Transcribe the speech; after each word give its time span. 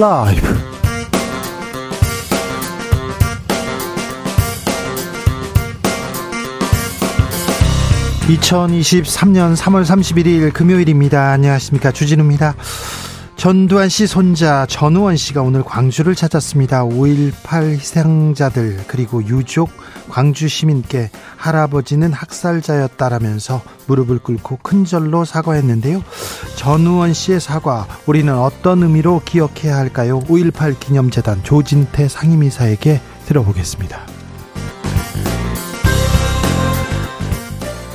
라이브. 0.00 0.40
2023년 8.28 9.54
3월 9.56 9.84
31일 9.84 10.54
금요일입니다. 10.54 11.32
안녕하십니까. 11.32 11.92
주진우입니다. 11.92 12.54
전두환 13.40 13.88
씨 13.88 14.06
손자 14.06 14.66
전우원 14.66 15.16
씨가 15.16 15.40
오늘 15.40 15.62
광주를 15.62 16.14
찾았습니다. 16.14 16.84
5.18 16.84 17.70
희생자들 17.70 18.84
그리고 18.86 19.24
유족 19.24 19.70
광주 20.10 20.46
시민께 20.46 21.08
할아버지는 21.38 22.12
학살자였다라면서 22.12 23.62
무릎을 23.86 24.18
꿇고 24.18 24.58
큰절로 24.62 25.24
사과했는데요. 25.24 26.04
전우원 26.56 27.14
씨의 27.14 27.40
사과 27.40 27.86
우리는 28.04 28.30
어떤 28.36 28.82
의미로 28.82 29.22
기억해야 29.24 29.74
할까요? 29.74 30.20
5.18 30.20 30.78
기념재단 30.78 31.42
조진태 31.42 32.08
상임이사에게 32.08 33.00
들어보겠습니다. 33.24 34.09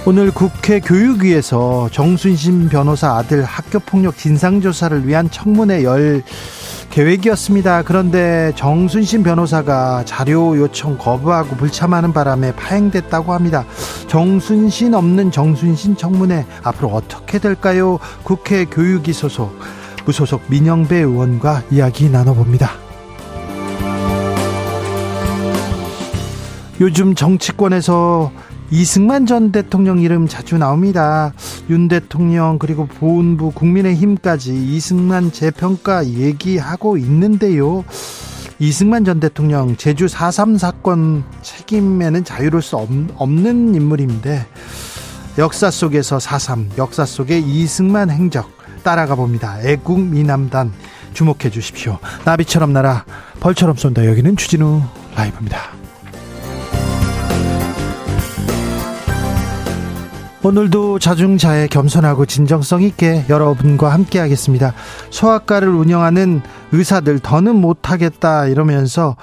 오늘 0.08 0.30
국회 0.30 0.80
교육위에서 0.80 1.90
정순신 1.92 2.70
변호사 2.70 3.16
아들 3.16 3.44
학교폭력 3.44 4.16
진상조사를 4.16 5.08
위한 5.08 5.32
청문회 5.32 5.84
열 5.84 6.22
계획이었습니다. 6.92 7.82
그런데 7.82 8.52
정순신 8.56 9.24
변호사가 9.24 10.06
자료 10.06 10.56
요청 10.60 11.00
거부하고 11.00 11.56
불참하는 11.56 12.14
바람에 12.14 12.54
파행됐다고 12.56 13.34
합니다. 13.34 13.66
정순신 14.08 14.94
없는 14.94 15.32
정순신 15.32 15.98
청문회 15.98 16.46
앞으로 16.62 16.90
어떻게 16.90 17.40
될까요? 17.40 17.98
국회 18.22 18.66
교육위 18.66 19.12
소속 19.12 19.60
무소속 20.06 20.44
민영배 20.50 20.98
의원과 20.98 21.64
이야기 21.72 22.12
나눠봅니다. 22.12 22.70
요즘 26.80 27.16
정치권에서 27.16 28.32
이승만 28.72 29.26
전 29.26 29.52
대통령 29.52 30.00
이름 30.00 30.28
자주 30.28 30.58
나옵니다. 30.58 31.34
윤 31.70 31.88
대통령 31.88 32.58
그리고 32.60 32.88
보훈부 32.88 33.52
국민의힘까지 33.52 34.54
이승만 34.54 35.32
재평가 35.32 36.06
얘기하고 36.08 36.98
있는데요. 36.98 37.84
이승만 38.60 39.06
전 39.06 39.20
대통령 39.20 39.76
제주 39.76 40.06
4.3 40.06 40.58
사건 40.58 41.24
책임에는 41.42 42.24
자유로울 42.24 42.62
수 42.62 42.78
없는 42.78 43.76
인물인데 43.76 44.46
역사 45.38 45.70
속에서 45.70 46.18
4.3 46.18 46.78
역사 46.78 47.06
속의 47.06 47.44
이승만 47.44 48.10
행적 48.10 48.50
따라가 48.84 49.16
봅니다. 49.16 49.60
애국 49.62 50.00
미남단 50.00 50.72
주목해 51.14 51.50
주십시오. 51.52 52.00
나비처럼 52.24 52.72
날아 52.74 53.06
벌처럼 53.40 53.76
쏜다. 53.76 54.06
여기는 54.06 54.38
주진우 54.38 54.82
라이브입니다. 55.16 55.85
오늘도 60.46 61.00
자중자애 61.00 61.70
겸손하고 61.70 62.28
진정성 62.28 62.84
있게 62.84 63.26
여러분과 63.30 63.92
함께 63.92 64.20
하겠습니다. 64.20 64.76
소아과를 65.10 65.70
운영하는 65.70 66.44
의사들 66.72 67.18
더는 67.18 67.56
못하겠다 67.56 68.46
이러면서 68.46 69.16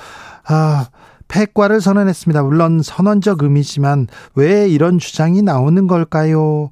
아 0.45 0.89
폐과를 1.29 1.81
선언했습니다. 1.81 2.43
물론 2.43 2.83
선언적 2.83 3.45
의미지만 3.45 4.09
왜 4.35 4.69
이런 4.69 4.99
주장이 4.99 5.43
나오는 5.43 5.87
걸까요? 5.87 6.71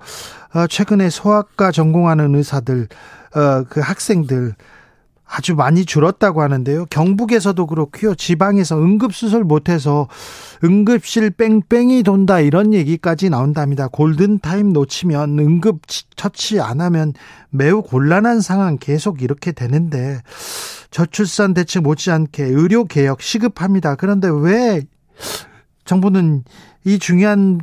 아, 0.52 0.66
최근에 0.66 1.10
소아과 1.10 1.70
전공하는 1.70 2.34
의사들, 2.34 2.88
어, 3.36 3.64
그 3.68 3.78
학생들 3.78 4.56
아주 5.32 5.54
많이 5.54 5.84
줄었다고 5.84 6.42
하는데요. 6.42 6.86
경북에서도 6.86 7.64
그렇고요. 7.66 8.16
지방에서 8.16 8.76
응급수술 8.78 9.44
못해서 9.44 10.08
응급실 10.64 11.30
뺑뺑이 11.30 12.02
돈다 12.02 12.40
이런 12.40 12.74
얘기까지 12.74 13.30
나온답니다. 13.30 13.86
골든타임 13.86 14.72
놓치면 14.72 15.38
응급 15.38 15.82
처치 16.16 16.60
안 16.60 16.80
하면 16.80 17.12
매우 17.50 17.82
곤란한 17.82 18.40
상황 18.40 18.76
계속 18.76 19.22
이렇게 19.22 19.52
되는데 19.52 20.20
저출산 20.90 21.54
대책 21.54 21.84
못지않게 21.84 22.44
의료개혁 22.44 23.22
시급합니다. 23.22 23.94
그런데 23.94 24.28
왜 24.28 24.82
정부는 25.84 26.42
이 26.84 26.98
중요한 26.98 27.60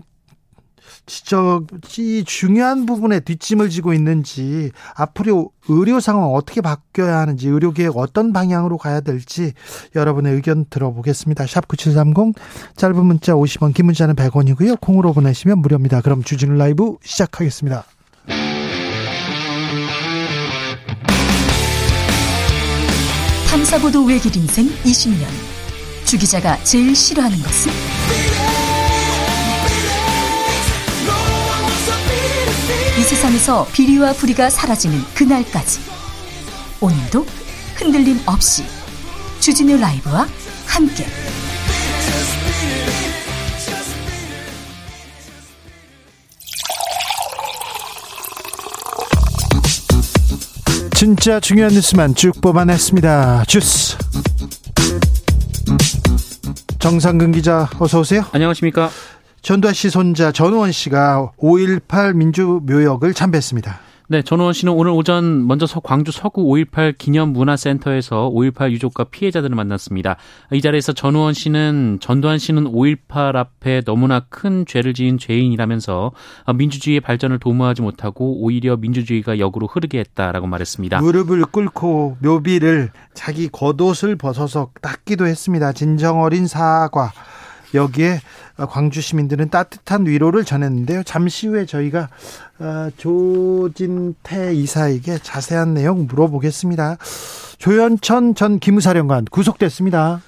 진짜 1.07 1.61
이 1.97 2.23
중요한 2.25 2.85
부분에 2.85 3.21
뒷짐을 3.21 3.69
지고 3.69 3.93
있는지 3.93 4.71
앞으로 4.93 5.51
의료 5.69 5.99
상황 6.01 6.33
어떻게 6.33 6.61
바뀌어야 6.61 7.17
하는지 7.17 7.47
의료 7.47 7.71
계획 7.71 7.95
어떤 7.95 8.33
방향으로 8.33 8.77
가야 8.77 8.99
될지 8.99 9.53
여러분의 9.95 10.33
의견 10.35 10.65
들어보겠습니다. 10.69 11.47
샵 11.47 11.67
9730 11.67 12.35
짧은 12.75 13.05
문자 13.05 13.33
50원 13.33 13.73
긴 13.73 13.85
문자는 13.85 14.15
100원이고요. 14.15 14.79
콩으로 14.81 15.13
보내시면 15.13 15.59
무료입니다. 15.59 16.01
그럼 16.01 16.23
주진우 16.23 16.55
라이브 16.55 16.97
시작하겠습니다. 17.01 17.85
탐사보도 23.49 24.03
외길 24.05 24.35
인생 24.35 24.67
20년 24.83 25.25
주 26.05 26.17
기자가 26.17 26.61
제일 26.63 26.93
싫어하는 26.93 27.37
것은? 27.37 28.46
세상에서 33.07 33.65
비리와 33.71 34.11
부리가 34.11 34.49
사라지는 34.49 35.01
그날까지 35.15 35.79
오늘도 36.81 37.25
흔들림 37.75 38.19
없이 38.25 38.65
주진우 39.39 39.77
라이브와 39.77 40.27
함께 40.65 41.05
진짜 50.93 51.39
중요한 51.39 51.71
뉴스만 51.73 52.13
쭉 52.15 52.41
뽑아냈습니다. 52.41 53.45
주스 53.47 53.97
정상근 56.79 57.31
기자 57.31 57.69
어서 57.79 57.99
오세요. 57.99 58.25
안녕하십니까. 58.33 58.89
전두환 59.47 59.73
씨 59.73 59.89
손자 59.89 60.33
전우원 60.33 60.73
씨가 60.73 61.31
5.18 61.39 62.13
민주묘역을 62.15 63.13
참배했습니다. 63.13 63.79
네, 64.09 64.21
전우원 64.21 64.51
씨는 64.51 64.73
오늘 64.73 64.91
오전 64.91 65.47
먼저 65.47 65.65
광주 65.79 66.11
서구 66.11 66.43
5.18 66.43 66.97
기념문화센터에서 66.97 68.29
5.18 68.35 68.71
유족과 68.71 69.05
피해자들을 69.05 69.55
만났습니다. 69.55 70.17
이 70.51 70.61
자리에서 70.61 70.91
전우원 70.91 71.33
씨는 71.33 71.99
전두환 72.01 72.39
씨는 72.39 72.65
5.18 72.65 73.37
앞에 73.37 73.83
너무나 73.85 74.19
큰 74.19 74.65
죄를 74.65 74.93
지은 74.93 75.17
죄인이라면서 75.17 76.11
민주주의의 76.53 76.99
발전을 76.99 77.39
도모하지 77.39 77.83
못하고 77.83 78.41
오히려 78.41 78.75
민주주의가 78.75 79.39
역으로 79.39 79.67
흐르게 79.67 79.99
했다라고 79.99 80.45
말했습니다. 80.47 80.99
무릎을 80.99 81.45
꿇고 81.45 82.17
묘비를 82.19 82.91
자기 83.13 83.47
겉옷을 83.47 84.17
벗어서 84.17 84.71
닦기도 84.81 85.25
했습니다. 85.25 85.71
진정 85.71 86.21
어린 86.21 86.47
사과. 86.47 87.13
여기에 87.73 88.21
광주 88.69 89.01
시민들은 89.01 89.49
따뜻한 89.49 90.05
위로를 90.05 90.45
전했는데요. 90.45 91.03
잠시 91.03 91.47
후에 91.47 91.65
저희가 91.65 92.09
어, 92.59 92.89
조진태 92.97 94.53
이사에게 94.53 95.19
자세한 95.21 95.73
내용 95.73 96.07
물어보겠습니다. 96.07 96.97
조현천 97.57 98.35
전 98.35 98.59
기무사령관 98.59 99.25
구속됐습니다. 99.25 100.21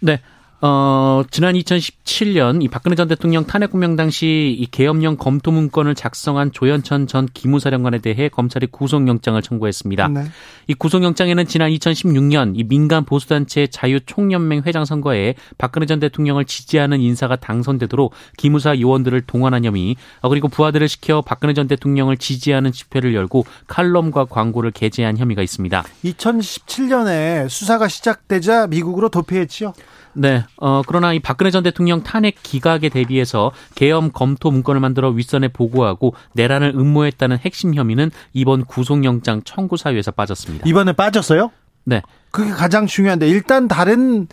네. 0.00 0.20
어, 0.68 1.22
지난 1.30 1.54
2017년 1.54 2.60
이 2.60 2.66
박근혜 2.66 2.96
전 2.96 3.06
대통령 3.06 3.46
탄핵 3.46 3.70
구명 3.70 3.94
당시 3.94 4.56
이 4.58 4.66
계엄령 4.66 5.16
검토 5.16 5.52
문건을 5.52 5.94
작성한 5.94 6.50
조현천 6.50 7.06
전 7.06 7.28
기무사령관에 7.32 7.98
대해 7.98 8.28
검찰이 8.28 8.66
구속영장을 8.72 9.40
청구했습니다. 9.40 10.08
네. 10.08 10.24
이 10.66 10.74
구속영장에는 10.74 11.46
지난 11.46 11.70
2016년 11.70 12.54
이 12.56 12.64
민간 12.64 13.04
보수단체 13.04 13.68
자유총연맹 13.68 14.62
회장 14.66 14.84
선거에 14.84 15.36
박근혜 15.56 15.86
전 15.86 16.00
대통령을 16.00 16.44
지지하는 16.44 17.00
인사가 17.00 17.36
당선되도록 17.36 18.12
기무사 18.36 18.76
요원들을 18.76 19.20
동원한 19.22 19.64
혐의, 19.64 19.94
어, 20.20 20.28
그리고 20.28 20.48
부하들을 20.48 20.88
시켜 20.88 21.22
박근혜 21.22 21.54
전 21.54 21.68
대통령을 21.68 22.16
지지하는 22.16 22.72
집회를 22.72 23.14
열고 23.14 23.46
칼럼과 23.68 24.24
광고를 24.24 24.72
게재한 24.72 25.16
혐의가 25.16 25.42
있습니다. 25.42 25.84
2017년에 26.04 27.48
수사가 27.48 27.86
시작되자 27.86 28.66
미국으로 28.66 29.10
도피했지요. 29.10 29.72
네. 30.16 30.44
어, 30.56 30.82
그러나 30.86 31.12
이 31.12 31.18
박근혜 31.18 31.50
전 31.50 31.62
대통령 31.62 32.02
탄핵 32.02 32.36
기각에 32.42 32.88
대비해서 32.88 33.52
계엄 33.74 34.10
검토 34.12 34.50
문건을 34.50 34.80
만들어 34.80 35.10
윗선에 35.10 35.48
보고하고 35.48 36.14
내란을 36.32 36.72
음모했다는 36.74 37.38
핵심 37.38 37.74
혐의는 37.74 38.10
이번 38.32 38.64
구속영장 38.64 39.42
청구 39.44 39.76
사유에서 39.76 40.12
빠졌습니다. 40.12 40.66
이번에 40.66 40.92
빠졌어요? 40.92 41.50
네. 41.84 42.02
그게 42.32 42.50
가장 42.50 42.86
중요한데 42.86 43.28
일단 43.28 43.68
다른 43.68 44.26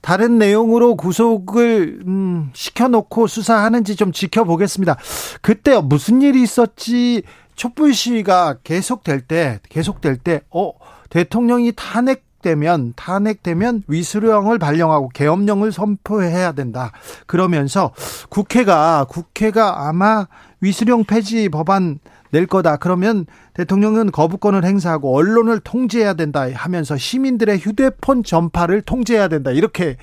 다른 0.00 0.38
내용으로 0.38 0.94
구속을 0.96 2.02
음, 2.06 2.50
시켜놓고 2.52 3.26
수사하는지 3.26 3.96
좀 3.96 4.12
지켜보겠습니다. 4.12 4.96
그때 5.40 5.80
무슨 5.80 6.22
일이 6.22 6.42
있었지 6.42 7.22
촛불 7.56 7.92
시위가 7.92 8.58
계속될 8.62 9.22
때 9.22 9.58
계속될 9.68 10.18
때 10.18 10.40
어 10.50 10.72
대통령이 11.10 11.72
탄핵 11.76 12.29
탄핵되면 12.40 12.94
탄핵되면 12.96 13.84
위수령을 13.86 14.58
발령하고 14.58 15.08
계엄령을 15.10 15.72
선포해야 15.72 16.52
된다. 16.52 16.92
그러면서 17.26 17.92
국회가 18.28 19.04
국회가 19.08 19.88
아마 19.88 20.26
위수령 20.60 21.04
폐지 21.04 21.48
법안 21.48 21.98
낼 22.30 22.46
거다. 22.46 22.76
그러면 22.76 23.26
대통령은 23.54 24.12
거부권을 24.12 24.64
행사하고 24.64 25.16
언론을 25.16 25.60
통제해야 25.60 26.14
된다 26.14 26.46
하면서 26.52 26.96
시민들의 26.96 27.58
휴대폰 27.58 28.22
전파를 28.22 28.82
통제해야 28.82 29.28
된다. 29.28 29.50
이렇게 29.50 29.96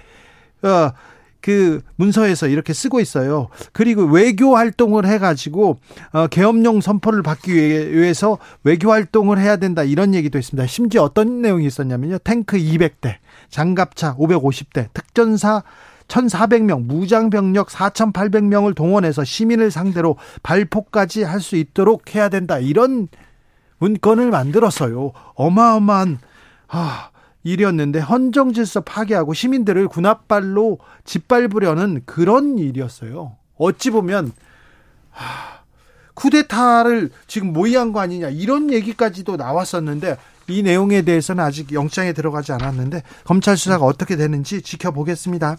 어, 0.63 0.91
그 1.47 1.79
문서에서 1.95 2.49
이렇게 2.49 2.73
쓰고 2.73 2.99
있어요. 2.99 3.47
그리고 3.71 4.03
외교 4.03 4.57
활동을 4.57 5.07
해가지고 5.07 5.79
어, 6.11 6.27
계엄령 6.27 6.81
선포를 6.81 7.23
받기 7.23 7.53
위해서 7.53 8.37
외교 8.65 8.91
활동을 8.91 9.39
해야 9.39 9.55
된다 9.55 9.81
이런 9.83 10.13
얘기도 10.13 10.37
있습니다. 10.37 10.67
심지어 10.67 11.03
어떤 11.03 11.41
내용이 11.41 11.65
있었냐면요. 11.65 12.17
탱크 12.17 12.57
200대, 12.57 13.15
장갑차 13.49 14.17
550대, 14.17 14.89
특전사 14.93 15.63
1,400명, 16.09 16.83
무장병력 16.83 17.69
4,800명을 17.69 18.75
동원해서 18.75 19.23
시민을 19.23 19.71
상대로 19.71 20.17
발포까지 20.43 21.23
할 21.23 21.39
수 21.39 21.55
있도록 21.55 22.13
해야 22.13 22.27
된다. 22.27 22.59
이런 22.59 23.07
문건을 23.77 24.31
만들었어요. 24.31 25.13
어마어마한, 25.35 26.19
아, 26.67 27.11
일이었는데 27.43 27.99
헌정 27.99 28.53
질서 28.53 28.81
파괴하고 28.81 29.33
시민들을 29.33 29.87
군합발로 29.87 30.79
짓밟으려는 31.05 32.01
그런 32.05 32.57
일이었어요. 32.57 33.37
어찌 33.57 33.89
보면 33.89 34.31
하, 35.11 35.61
쿠데타를 36.13 37.11
지금 37.27 37.53
모의한 37.53 37.93
거 37.93 37.99
아니냐 37.99 38.29
이런 38.29 38.71
얘기까지도 38.71 39.37
나왔었는데 39.37 40.17
이 40.47 40.63
내용에 40.63 41.01
대해서는 41.01 41.43
아직 41.43 41.73
영장에 41.73 42.13
들어가지 42.13 42.51
않았는데 42.53 43.03
검찰 43.23 43.57
수사가 43.57 43.85
어떻게 43.85 44.15
되는지 44.15 44.61
지켜보겠습니다. 44.61 45.57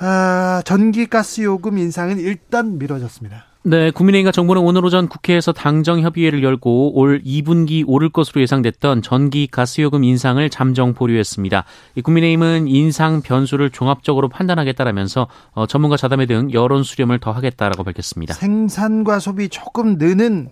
아, 0.00 0.62
전기가스 0.64 1.40
요금 1.42 1.76
인상은 1.78 2.18
일단 2.20 2.78
미뤄졌습니다. 2.78 3.47
네, 3.68 3.90
국민의힘과 3.90 4.32
정부는 4.32 4.62
오늘 4.62 4.82
오전 4.82 5.08
국회에서 5.08 5.52
당정 5.52 6.00
협의회를 6.00 6.42
열고 6.42 6.98
올 6.98 7.22
2분기 7.22 7.84
오를 7.86 8.08
것으로 8.08 8.40
예상됐던 8.40 9.02
전기 9.02 9.46
가스요금 9.46 10.04
인상을 10.04 10.48
잠정 10.48 10.94
보류했습니다. 10.94 11.64
국민의힘은 12.02 12.66
인상 12.66 13.20
변수를 13.20 13.68
종합적으로 13.68 14.30
판단하겠다라면서 14.30 15.28
어, 15.52 15.66
전문가 15.66 15.98
자담회 15.98 16.24
등 16.24 16.50
여론 16.54 16.82
수렴을 16.82 17.18
더 17.18 17.30
하겠다라고 17.32 17.84
밝혔습니다. 17.84 18.32
생산과 18.32 19.18
소비 19.18 19.50
조금 19.50 19.98
느는 19.98 20.48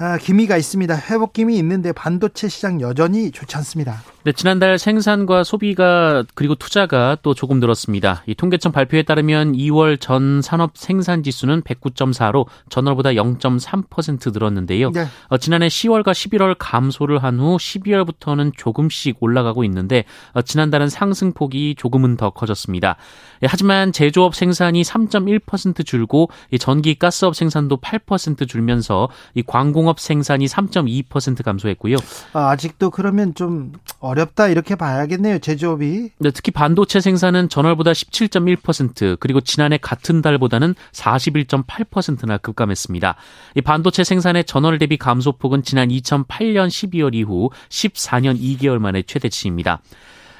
아, 0.00 0.16
기미가 0.16 0.56
있습니다. 0.56 0.94
회복 1.10 1.32
기미 1.32 1.56
있는데 1.58 1.90
반도체 1.92 2.48
시장 2.48 2.80
여전히 2.80 3.32
좋지 3.32 3.56
않습니다. 3.56 4.00
네, 4.22 4.30
지난달 4.32 4.78
생산과 4.78 5.42
소비가 5.42 6.22
그리고 6.34 6.54
투자가 6.54 7.16
또 7.22 7.34
조금 7.34 7.58
늘었습니다. 7.58 8.22
이 8.26 8.34
통계청 8.36 8.70
발표에 8.70 9.02
따르면 9.02 9.54
2월 9.54 9.98
전 10.00 10.40
산업 10.40 10.76
생산 10.76 11.24
지수는 11.24 11.62
109.4로 11.62 12.46
전월보다 12.68 13.10
0.3% 13.10 14.32
늘었는데요. 14.32 14.90
네. 14.90 15.06
어, 15.28 15.38
지난해 15.38 15.66
10월과 15.66 16.12
11월 16.12 16.54
감소를 16.58 17.22
한 17.22 17.38
후 17.40 17.56
12월부터는 17.56 18.52
조금씩 18.56 19.16
올라가고 19.20 19.64
있는데 19.64 20.04
어, 20.32 20.42
지난달은 20.42 20.88
상승폭이 20.90 21.74
조금은 21.76 22.16
더 22.16 22.30
커졌습니다. 22.30 22.96
예, 23.42 23.46
하지만 23.48 23.92
제조업 23.92 24.34
생산이 24.34 24.82
3.1% 24.82 25.84
줄고 25.84 26.30
이 26.50 26.58
전기 26.58 26.94
가스업 26.94 27.36
생산도 27.36 27.78
8% 27.78 28.48
줄면서 28.48 29.08
이 29.34 29.42
광공업 29.42 30.00
생산이 30.00 30.46
3.2% 30.46 31.42
감소했고요. 31.42 31.96
아, 32.32 32.50
아직도 32.50 32.90
그러면 32.90 33.34
좀 33.34 33.72
어렵다 34.00 34.48
이렇게 34.48 34.74
봐야겠네요. 34.74 35.38
제조업이. 35.38 36.10
네, 36.18 36.30
특히 36.30 36.52
반도체 36.52 37.00
생산은 37.00 37.48
전월보다 37.48 37.92
17.1% 37.92 39.18
그리고 39.20 39.40
지난해 39.40 39.78
같은 39.78 40.22
달보다는 40.22 40.74
41.8%나 40.92 42.38
급감했습니다. 42.38 43.16
이 43.54 43.60
반도체 43.60 44.04
생산의 44.04 44.44
전월 44.44 44.78
대비 44.78 44.96
감소폭은 44.96 45.62
지난 45.62 45.88
2008년 45.88 46.68
12월 46.68 47.14
이후 47.14 47.50
14년 47.68 48.40
2개월 48.40 48.78
만에 48.78 49.02
최대치입니다. 49.02 49.80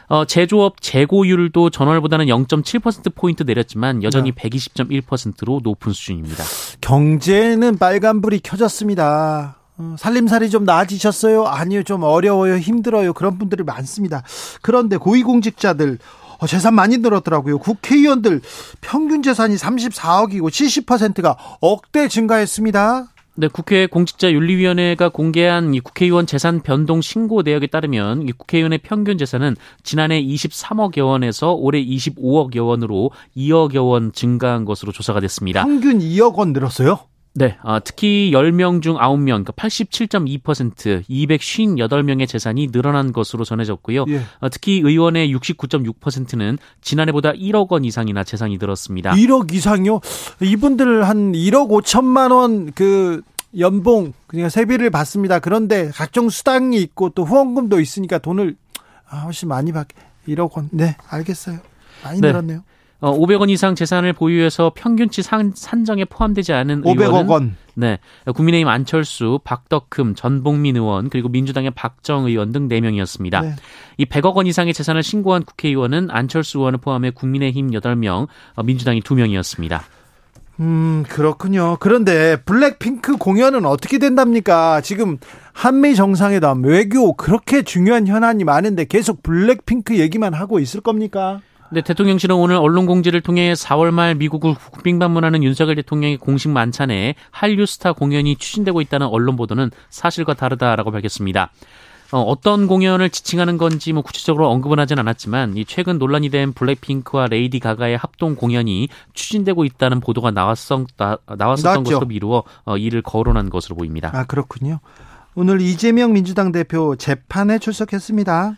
어, 0.09 0.25
제조업 0.25 0.81
재고율도 0.81 1.71
전월보다는 1.71 2.27
0.7%포인트 2.27 3.43
내렸지만 3.43 4.03
여전히 4.03 4.33
네. 4.33 4.49
120.1%로 4.49 5.61
높은 5.63 5.93
수준입니다. 5.93 6.45
경제는 6.81 7.77
빨간불이 7.79 8.41
켜졌습니다. 8.41 9.57
어, 9.77 9.97
살림살이 9.99 10.51
좀 10.51 10.65
나아지셨어요? 10.65 11.45
아니요, 11.45 11.83
좀 11.83 12.03
어려워요, 12.03 12.57
힘들어요. 12.57 13.13
그런 13.13 13.39
분들이 13.39 13.63
많습니다. 13.63 14.23
그런데 14.63 14.97
고위공직자들, 14.97 15.99
어, 16.39 16.47
재산 16.47 16.75
많이 16.75 16.99
늘었더라고요. 16.99 17.59
국회의원들 17.59 18.41
평균 18.81 19.23
재산이 19.23 19.57
34억이고 19.57 20.49
70%가 20.49 21.37
억대 21.61 22.09
증가했습니다. 22.09 23.09
네, 23.41 23.47
국회 23.47 23.87
공직자윤리위원회가 23.87 25.11
공개한 25.11 25.73
이 25.73 25.79
국회의원 25.79 26.27
재산 26.27 26.61
변동 26.61 27.01
신고 27.01 27.43
내역에 27.43 27.69
따르면 27.69 28.27
이 28.27 28.33
국회의원의 28.33 28.79
평균 28.79 29.17
재산은 29.17 29.55
지난해 29.85 30.21
23억여 30.21 31.07
원에서 31.07 31.53
올해 31.53 31.81
25억여 31.81 32.67
원으로 32.67 33.13
2억여 33.37 33.89
원 33.91 34.11
증가한 34.11 34.65
것으로 34.65 34.91
조사가 34.91 35.21
됐습니다. 35.21 35.63
평균 35.63 36.01
2억 36.01 36.35
원 36.35 36.53
늘었어요? 36.53 36.99
네, 37.39 37.57
아, 37.63 37.79
특히 37.79 38.31
10명 38.33 38.83
중 38.83 38.97
9명, 38.97 39.45
그러니까 39.45 39.53
87.2%, 39.53 41.05
258명의 41.09 42.29
재산이 42.29 42.69
늘어난 42.73 43.13
것으로 43.13 43.45
전해졌고요. 43.45 44.05
예. 44.09 44.21
아, 44.41 44.49
특히 44.49 44.81
의원의 44.85 45.35
69.6%는 45.35 46.59
지난해보다 46.81 47.33
1억 47.33 47.71
원 47.71 47.85
이상이나 47.85 48.25
재산이 48.25 48.59
늘었습니다. 48.59 49.13
1억 49.13 49.53
이상요? 49.53 50.01
이분들 50.43 51.09
한 51.09 51.33
1억 51.33 51.69
5천만 51.71 52.33
원 52.33 52.69
그 52.75 53.23
연봉 53.59 54.13
그러니까 54.27 54.49
세비를 54.51 54.91
받습니다. 54.91 55.39
그런데 55.39 55.91
각종 55.95 56.29
수당이 56.29 56.77
있고 56.83 57.11
또 57.11 57.25
후원금도 57.25 57.81
있으니까 57.81 58.19
돈을 58.19 58.57
아, 59.09 59.21
훨씬 59.21 59.49
많이 59.49 59.73
받 59.73 59.89
1억 60.27 60.53
원. 60.57 60.69
네, 60.71 60.97
알겠어요. 61.09 61.59
많이 62.05 62.21
네. 62.21 62.29
늘었네요. 62.29 62.63
어, 63.01 63.17
500원 63.17 63.49
이상 63.49 63.75
재산을 63.75 64.13
보유해서 64.13 64.73
평균치 64.75 65.23
산, 65.23 65.53
산정에 65.55 66.05
포함되지 66.05 66.53
않은 66.53 66.83
500억 66.83 67.01
의원은 67.01 67.29
원. 67.29 67.57
네. 67.75 67.99
국민의힘 68.35 68.67
안철수, 68.67 69.39
박덕흠, 69.45 70.15
전봉민 70.17 70.77
의원, 70.77 71.09
그리고 71.09 71.29
민주당의 71.29 71.71
박정 71.71 72.27
의원 72.27 72.51
등 72.51 72.69
4명이었습니다. 72.69 73.43
네. 73.43 73.55
이 73.99 74.05
100억 74.05 74.35
원 74.35 74.49
이상의 74.49 74.75
재산을 74.75 75.05
신고한 75.05 75.45
국회의원은 75.45 76.11
안철수 76.11 76.59
의원을 76.59 76.81
포함해 76.81 77.11
국민의힘 77.11 77.71
8명, 77.71 78.27
어, 78.57 78.63
민주당이 78.65 79.01
2명이었습니다. 79.03 79.81
음, 80.61 81.05
그렇군요. 81.09 81.77
그런데 81.79 82.43
블랙핑크 82.43 83.17
공연은 83.17 83.65
어떻게 83.65 83.99
된답니까? 83.99 84.81
지금 84.81 85.19
한미 85.53 85.95
정상회담, 85.95 86.65
외교 86.65 87.13
그렇게 87.13 87.63
중요한 87.63 88.09
현안이 88.09 88.43
많은데 88.43 88.85
계속 88.85 89.23
블랙핑크 89.23 89.99
얘기만 89.99 90.35
하고 90.35 90.59
있을 90.59 90.81
겁니까? 90.81 91.41
네, 91.71 91.83
대통령실은 91.83 92.35
오늘 92.35 92.57
언론 92.57 92.87
공지를 92.87 93.21
통해 93.21 93.53
4월 93.53 93.91
말 93.91 94.15
미국을 94.15 94.55
국빈 94.55 94.99
방문하는 94.99 95.43
윤석열 95.43 95.77
대통령의 95.77 96.17
공식 96.17 96.49
만찬에 96.49 97.15
한류 97.31 97.67
스타 97.67 97.93
공연이 97.93 98.37
추진되고 98.37 98.81
있다는 98.81 99.07
언론 99.07 99.37
보도는 99.37 99.71
사실과 99.91 100.33
다르다라고 100.33 100.91
밝혔습니다. 100.91 101.51
어, 102.11 102.35
떤 102.41 102.67
공연을 102.67 103.11
지칭하는 103.11 103.59
건지 103.59 103.93
뭐 103.93 104.03
구체적으로 104.03 104.49
언급은 104.49 104.79
하진 104.79 104.99
않았지만 104.99 105.59
이 105.59 105.67
최근 105.67 105.99
논란이 105.99 106.31
된 106.31 106.55
블랙핑크와 106.55 107.27
레이디 107.27 107.61
가가의 107.61 107.99
합동 107.99 108.35
공연이 108.35 108.89
추진되고 109.13 109.67
있다는 109.67 110.01
보도가 110.01 110.31
나왔었, 110.31 110.87
나, 110.97 111.19
왔었던 111.27 111.85
것으로 111.85 112.07
미루어 112.07 112.45
어, 112.65 112.79
이를 112.79 113.03
거론한 113.03 113.51
것으로 113.51 113.77
보입니다. 113.77 114.11
아 114.15 114.25
그렇군요. 114.25 114.81
오늘 115.35 115.61
이재명 115.61 116.15
민주당 116.15 116.51
대표 116.51 116.97
재판에 116.97 117.59
출석했습니다. 117.59 118.57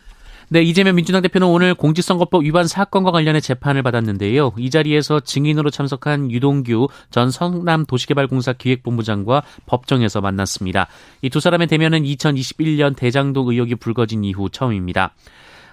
네, 0.53 0.61
이재명 0.63 0.95
민주당 0.95 1.21
대표는 1.21 1.47
오늘 1.47 1.73
공직선거법 1.73 2.43
위반 2.43 2.67
사건과 2.67 3.11
관련해 3.11 3.39
재판을 3.39 3.83
받았는데요. 3.83 4.51
이 4.57 4.69
자리에서 4.69 5.21
증인으로 5.21 5.69
참석한 5.69 6.29
유동규 6.29 6.89
전 7.09 7.31
성남도시개발공사 7.31 8.51
기획본부장과 8.51 9.43
법정에서 9.65 10.19
만났습니다. 10.19 10.87
이 11.21 11.29
두 11.29 11.39
사람의 11.39 11.67
대면은 11.67 12.03
2021년 12.03 12.97
대장동 12.97 13.47
의혹이 13.47 13.75
불거진 13.75 14.25
이후 14.25 14.49
처음입니다. 14.49 15.13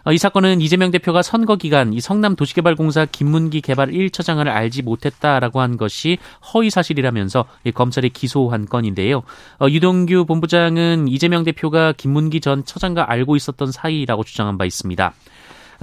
어, 0.09 0.13
이 0.15 0.17
사건은 0.17 0.63
이재명 0.63 0.91
대표가 0.91 1.21
선거 1.21 1.57
기간 1.57 1.93
이 1.93 2.01
성남 2.01 2.35
도시개발공사 2.35 3.05
김문기 3.05 3.61
개발 3.61 3.91
1처장을 3.91 4.49
알지 4.49 4.81
못했다라고 4.81 5.61
한 5.61 5.77
것이 5.77 6.17
허위 6.55 6.71
사실이라면서 6.71 7.45
검찰이 7.75 8.09
기소한 8.09 8.65
건인데요. 8.65 9.23
어, 9.61 9.69
유동규 9.69 10.25
본부장은 10.25 11.09
이재명 11.09 11.45
대표가 11.45 11.93
김문기 11.93 12.41
전 12.41 12.65
처장과 12.65 13.13
알고 13.13 13.37
있었던 13.37 13.71
사이라고 13.71 14.25
주장한 14.25 14.57
바 14.57 14.65
있습니다. 14.65 15.13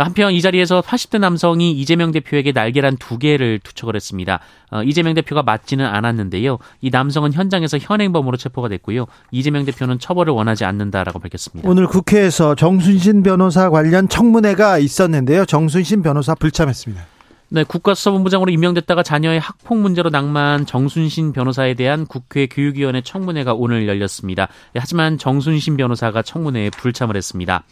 한편 0.04 0.34
이 0.34 0.42
자리에서 0.42 0.82
80대 0.82 1.20
남성이 1.20 1.72
이재명 1.72 2.12
대표에게 2.12 2.52
날개란 2.52 2.98
두 2.98 3.18
개를 3.18 3.60
투척을 3.60 3.96
했습니다. 3.96 4.40
어, 4.72 4.84
이재명 4.84 5.14
대표가 5.14 5.44
맞지는 5.44 5.86
않았는데요. 5.86 6.58
이 6.82 6.90
남성은 6.90 7.34
현장에서 7.34 7.78
현행범으로 7.78 8.38
체포가 8.38 8.68
됐고요. 8.70 9.06
이재명 9.32 9.66
대표는 9.66 10.00
처벌을 10.00 10.34
원하지 10.34 10.66
않는다라고 10.66 11.20
밝혔습니다. 11.20 11.70
오늘 11.70 11.88
국회에서 11.88 12.56
정순신 12.56 13.24
변호사 13.24 13.70
관련 13.70 14.10
청문회가 14.10 14.80
있었는데요. 14.80 15.46
정순신 15.46 16.02
변호사 16.02 16.36
불참했습니다. 16.36 17.06
네, 17.48 17.64
국가수사본부장으로 17.64 18.52
임명됐다가 18.52 19.04
자녀의 19.04 19.40
학폭 19.40 19.78
문제로 19.78 20.10
낭만 20.10 20.66
정순신 20.66 21.32
변호사에 21.32 21.76
대한 21.76 22.06
국회 22.08 22.48
교육위원회 22.48 23.02
청문회가 23.02 23.54
오늘 23.54 23.88
열렸습니다. 23.88 24.48
하지만 24.76 25.18
정순신 25.18 25.78
변호사가 25.78 26.24
청문회에 26.24 26.72
불참을 26.72 27.16
했습니다. 27.16 27.64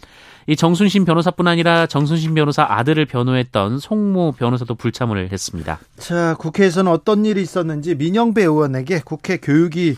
이 0.47 0.55
정순신 0.55 1.05
변호사뿐 1.05 1.47
아니라 1.47 1.87
정순신 1.87 2.33
변호사 2.33 2.65
아들을 2.67 3.05
변호했던 3.05 3.79
송모 3.79 4.33
변호사도 4.33 4.75
불참을 4.75 5.31
했습니다. 5.31 5.79
자, 5.97 6.35
국회에서는 6.39 6.91
어떤 6.91 7.25
일이 7.25 7.41
있었는지 7.41 7.95
민영배 7.95 8.41
의원에게 8.41 9.01
국회 9.05 9.37
교육위 9.37 9.95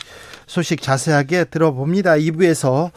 소식 0.47 0.81
자세하게 0.81 1.45
들어봅니다. 1.45 2.13
2부에서 2.13 2.91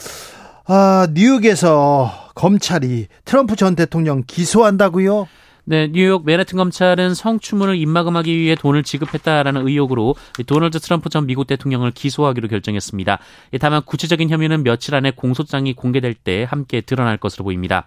아, 0.67 1.09
뉴욕에서 1.13 2.13
검찰이 2.35 3.09
트럼프 3.25 3.57
전 3.57 3.75
대통령 3.75 4.23
기소한다고요? 4.27 5.27
네, 5.71 5.87
뉴욕 5.93 6.25
맨해튼 6.25 6.57
검찰은 6.57 7.13
성추문을 7.13 7.77
입막음하기 7.77 8.35
위해 8.39 8.55
돈을 8.55 8.85
지급했다라는 8.85 9.69
의혹으로 9.69 10.15
도널드 10.47 10.79
트럼프 10.79 11.11
전 11.11 11.27
미국 11.27 11.47
대통령을 11.47 11.91
기소하기로 11.91 12.49
결정했습니다. 12.49 13.19
다만 13.61 13.83
구체적인 13.83 14.31
혐의는 14.31 14.63
며칠 14.63 14.95
안에 14.95 15.11
공소장이 15.11 15.75
공개될 15.75 16.15
때 16.15 16.47
함께 16.49 16.81
드러날 16.81 17.19
것으로 17.19 17.45
보입니다. 17.45 17.87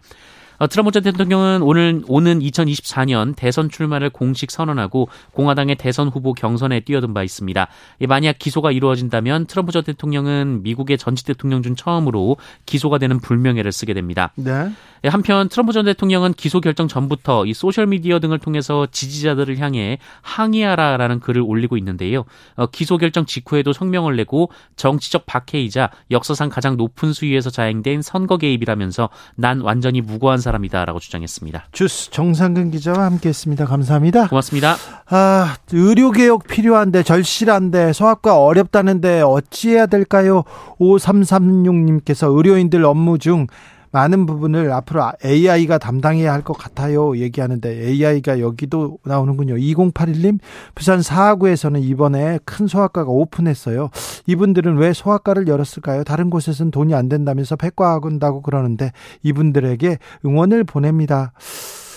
어, 0.61 0.67
트럼프 0.67 0.91
전 0.91 1.01
대통령은 1.01 1.63
오늘 1.63 2.03
오는 2.07 2.39
2024년 2.39 3.35
대선 3.35 3.67
출마를 3.67 4.11
공식 4.11 4.51
선언하고 4.51 5.09
공화당의 5.31 5.75
대선 5.77 6.07
후보 6.07 6.33
경선에 6.33 6.81
뛰어든 6.81 7.15
바 7.15 7.23
있습니다. 7.23 7.67
만약 8.07 8.37
기소가 8.37 8.71
이루어진다면 8.71 9.47
트럼프 9.47 9.71
전 9.71 9.83
대통령은 9.83 10.61
미국의 10.61 10.99
전직 10.99 11.25
대통령 11.25 11.63
중 11.63 11.75
처음으로 11.75 12.37
기소가 12.67 12.99
되는 12.99 13.19
불명예를 13.19 13.71
쓰게 13.71 13.95
됩니다. 13.95 14.33
네. 14.35 14.71
예, 15.03 15.07
한편 15.07 15.49
트럼프 15.49 15.73
전 15.73 15.85
대통령은 15.85 16.33
기소 16.33 16.61
결정 16.61 16.87
전부터 16.87 17.47
이 17.47 17.55
소셜 17.55 17.87
미디어 17.87 18.19
등을 18.19 18.37
통해서 18.37 18.85
지지자들을 18.91 19.57
향해 19.57 19.97
항의하라라는 20.21 21.21
글을 21.21 21.41
올리고 21.41 21.75
있는데요. 21.77 22.25
어, 22.55 22.67
기소 22.67 22.99
결정 22.99 23.25
직후에도 23.25 23.73
성명을 23.73 24.15
내고 24.15 24.51
정치적 24.75 25.25
박해이자 25.25 25.89
역사상 26.11 26.49
가장 26.49 26.77
높은 26.77 27.13
수위에서 27.13 27.49
자행된 27.49 28.03
선거 28.03 28.37
개입이라면서 28.37 29.09
난 29.35 29.61
완전히 29.61 30.01
무고한 30.01 30.37
사람 30.37 30.50
이다라고 30.65 30.99
주장했습니다. 30.99 31.67
주스 31.71 32.11
정상근 32.11 32.71
기자와 32.71 33.05
함께했습니다. 33.05 33.65
감사합니다. 33.65 34.27
고맙습니다. 34.27 34.75
아 35.09 35.55
의료 35.71 36.11
개혁 36.11 36.47
필요한데 36.47 37.03
절실한데 37.03 37.93
소아과 37.93 38.37
어렵다는데 38.43 39.21
어찌해야 39.21 39.85
될까요? 39.85 40.43
5336님께서 40.79 42.35
의료인들 42.35 42.83
업무 42.85 43.17
중 43.17 43.47
많은 43.91 44.25
부분을 44.25 44.71
앞으로 44.71 45.11
AI가 45.23 45.77
담당해야 45.77 46.31
할 46.31 46.41
것 46.41 46.53
같아요. 46.53 47.17
얘기하는데 47.17 47.69
AI가 47.69 48.39
여기도 48.39 48.97
나오는군요. 49.03 49.55
2081님, 49.55 50.39
부산 50.73 51.01
사하구에서는 51.01 51.81
이번에 51.81 52.39
큰 52.45 52.67
소아과가 52.67 53.11
오픈했어요. 53.11 53.89
이분들은 54.25 54.77
왜 54.77 54.93
소아과를 54.93 55.47
열었을까요? 55.47 56.03
다른 56.03 56.29
곳에서는 56.29 56.71
돈이 56.71 56.95
안 56.95 57.09
된다면서 57.09 57.55
폐과 57.57 57.99
한다고 58.01 58.41
그러는데 58.41 58.91
이분들에게 59.23 59.97
응원을 60.25 60.63
보냅니다. 60.63 61.33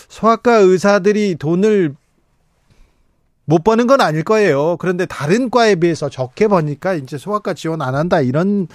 소아과 0.08 0.56
의사들이 0.56 1.36
돈을 1.36 1.94
못 3.46 3.62
버는 3.62 3.86
건 3.86 4.00
아닐 4.00 4.22
거예요. 4.24 4.76
그런데 4.78 5.06
다른 5.06 5.50
과에 5.50 5.74
비해서 5.74 6.08
적게 6.08 6.48
버니까 6.48 6.94
이제 6.94 7.18
소아과 7.18 7.54
지원 7.54 7.82
안 7.82 7.94
한다 7.94 8.20
이런 8.20 8.68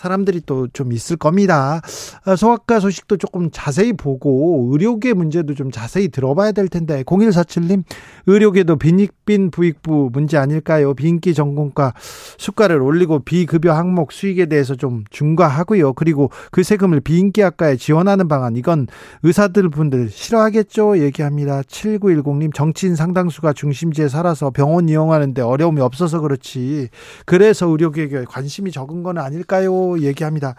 사람들이 0.00 0.40
또 0.46 0.70
좀 0.72 0.92
있을 0.92 1.16
겁니다. 1.16 1.80
아, 2.24 2.36
소아과 2.36 2.80
소식도 2.80 3.16
조금 3.16 3.50
자세히 3.52 3.92
보고 3.92 4.68
의료계 4.72 5.14
문제도 5.14 5.52
좀 5.54 5.70
자세히 5.70 6.08
들어봐야 6.08 6.52
될 6.52 6.68
텐데 6.68 7.02
0147님 7.02 7.82
의료계도 8.26 8.76
빈익빈 8.76 9.50
부익부 9.50 10.10
문제 10.12 10.38
아닐까요? 10.38 10.94
빈기 10.94 11.34
전공과 11.34 11.94
수가를 12.38 12.80
올리고 12.80 13.20
비급여 13.20 13.72
항목 13.72 14.12
수익에 14.12 14.46
대해서 14.46 14.74
좀 14.74 15.04
중과하고요. 15.10 15.94
그리고 15.94 16.30
그 16.50 16.62
세금을 16.62 17.00
비인기 17.00 17.40
학과에 17.40 17.76
지원하는 17.76 18.28
방안 18.28 18.56
이건 18.56 18.86
의사들 19.22 19.68
분들 19.68 20.08
싫어하겠죠? 20.10 20.98
얘기합니다. 20.98 21.62
7910님 21.62 22.54
정치인 22.54 22.94
상당수가 22.96 23.52
중심지에 23.52 24.08
살아서 24.08 24.50
병원 24.50 24.88
이용하는데 24.88 25.42
어려움이 25.42 25.80
없어서 25.80 26.20
그렇지. 26.20 26.88
그래서 27.26 27.66
의료계에 27.66 28.24
관심이 28.28 28.70
적은 28.70 29.02
건 29.02 29.18
아닐까요? 29.18 29.89
얘기합니다. 29.98 30.54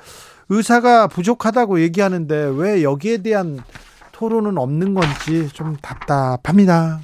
의사가 0.50 1.08
부족하다고 1.08 1.82
얘기하는데 1.82 2.52
왜 2.56 2.84
여기에 2.84 3.20
대한 3.20 3.60
토론은 4.12 4.58
없는 4.58 4.94
건지 4.94 5.50
좀 5.54 5.78
답답합니다. 5.82 7.00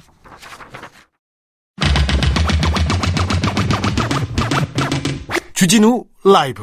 주진우 5.54 6.04
라이브 6.24 6.62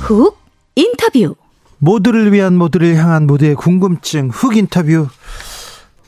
훅 0.00 0.47
인터뷰. 0.78 1.34
모두를 1.78 2.32
위한 2.32 2.54
모두를 2.54 2.94
향한 2.94 3.26
모두의 3.26 3.56
궁금증 3.56 4.30
흑 4.32 4.56
인터뷰. 4.56 5.08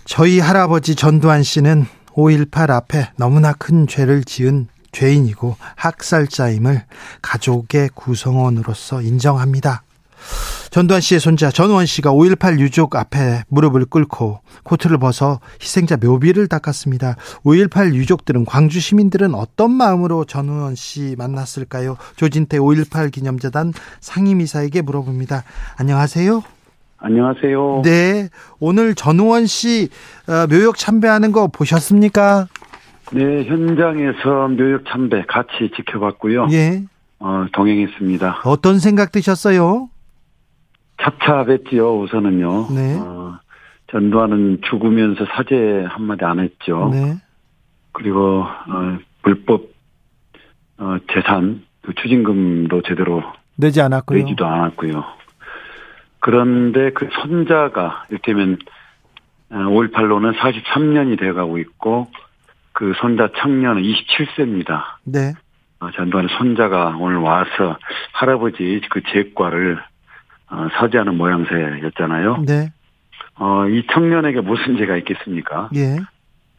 저희 0.05 0.39
할아버지 0.39 0.95
전두환 0.95 1.43
씨는 1.43 1.87
5.18 2.12 2.71
앞에 2.71 3.11
너무나 3.17 3.53
큰 3.53 3.89
죄를 3.89 4.23
지은 4.23 4.69
죄인이고 4.93 5.57
학살자임을 5.75 6.85
가족의 7.21 7.91
구성원으로서 7.97 9.03
인정합니다. 9.03 9.83
전두환 10.71 11.00
씨의 11.00 11.21
손자 11.21 11.50
전원 11.50 11.87
씨가 11.87 12.11
5.18 12.12 12.59
유족 12.61 12.97
앞에 12.97 13.43
무릎을 13.49 13.87
꿇고 13.87 14.41
코트를 14.62 14.99
벗어 14.99 15.41
희생자 15.61 15.97
묘비를 15.97 16.49
닦았습니다. 16.49 17.17
5.18 17.45 17.95
유족들은 17.95 18.45
광주 18.45 18.81
시민들은 18.81 19.35
어떤 19.35 19.71
마음으로 19.71 20.25
전원 20.25 20.75
씨 20.75 21.15
만났을까요? 21.19 21.97
조진태 22.17 22.59
5.18 22.59 23.11
기념재단 23.12 23.73
상임이사에게 24.00 24.83
물어봅니다. 24.83 25.43
안녕하세요. 25.79 26.43
안녕하세요. 26.99 27.83
네. 27.85 28.29
오늘 28.59 28.95
전우원 28.95 29.47
씨 29.47 29.89
어, 30.29 30.47
묘역 30.49 30.77
참배하는 30.77 31.33
거 31.33 31.49
보셨습니까? 31.49 32.47
네, 33.12 33.45
현장에서 33.45 34.49
묘역 34.49 34.85
참배 34.87 35.25
같이 35.27 35.71
지켜봤고요. 35.75 36.49
예. 36.53 36.83
어, 37.19 37.47
동행했습니다. 37.53 38.43
어떤 38.45 38.79
생각 38.79 39.12
드셨어요? 39.12 39.89
착잡했지요, 41.02 42.00
우선은요. 42.00 42.66
네. 42.75 42.99
어, 42.99 43.38
전두환은 43.90 44.61
죽으면서 44.69 45.26
사죄 45.35 45.85
한마디 45.88 46.25
안 46.25 46.40
했죠. 46.40 46.90
네. 46.92 47.16
그리고, 47.92 48.42
어, 48.42 48.99
불법, 49.23 49.64
어, 50.78 50.97
재산, 51.12 51.62
그 51.83 51.95
추징금도 51.95 52.83
제대로 52.83 53.23
내지 53.57 53.80
않았고요. 53.80 54.19
내지도 54.19 54.47
않았고요. 54.47 55.04
그런데 56.21 56.90
그 56.92 57.09
손자가, 57.23 58.04
이를테면, 58.11 58.59
5.18로는 59.50 60.30
어, 60.30 60.38
43년이 60.38 61.19
돼가고 61.19 61.59
있고, 61.59 62.09
그 62.73 62.92
손자 63.00 63.28
청년은 63.37 63.83
27세입니다. 63.83 64.83
네. 65.04 65.33
어, 65.80 65.90
전두환의 65.90 66.30
손자가 66.38 66.97
오늘 66.99 67.16
와서 67.19 67.78
할아버지 68.12 68.80
그 68.90 69.02
재과를 69.12 69.83
어, 70.50 70.69
사죄하는 70.73 71.16
모양새였잖아요. 71.16 72.45
네. 72.47 72.73
어, 73.37 73.66
이 73.69 73.87
청년에게 73.90 74.40
무슨 74.40 74.76
죄가 74.76 74.97
있겠습니까? 74.99 75.71
예. 75.75 75.97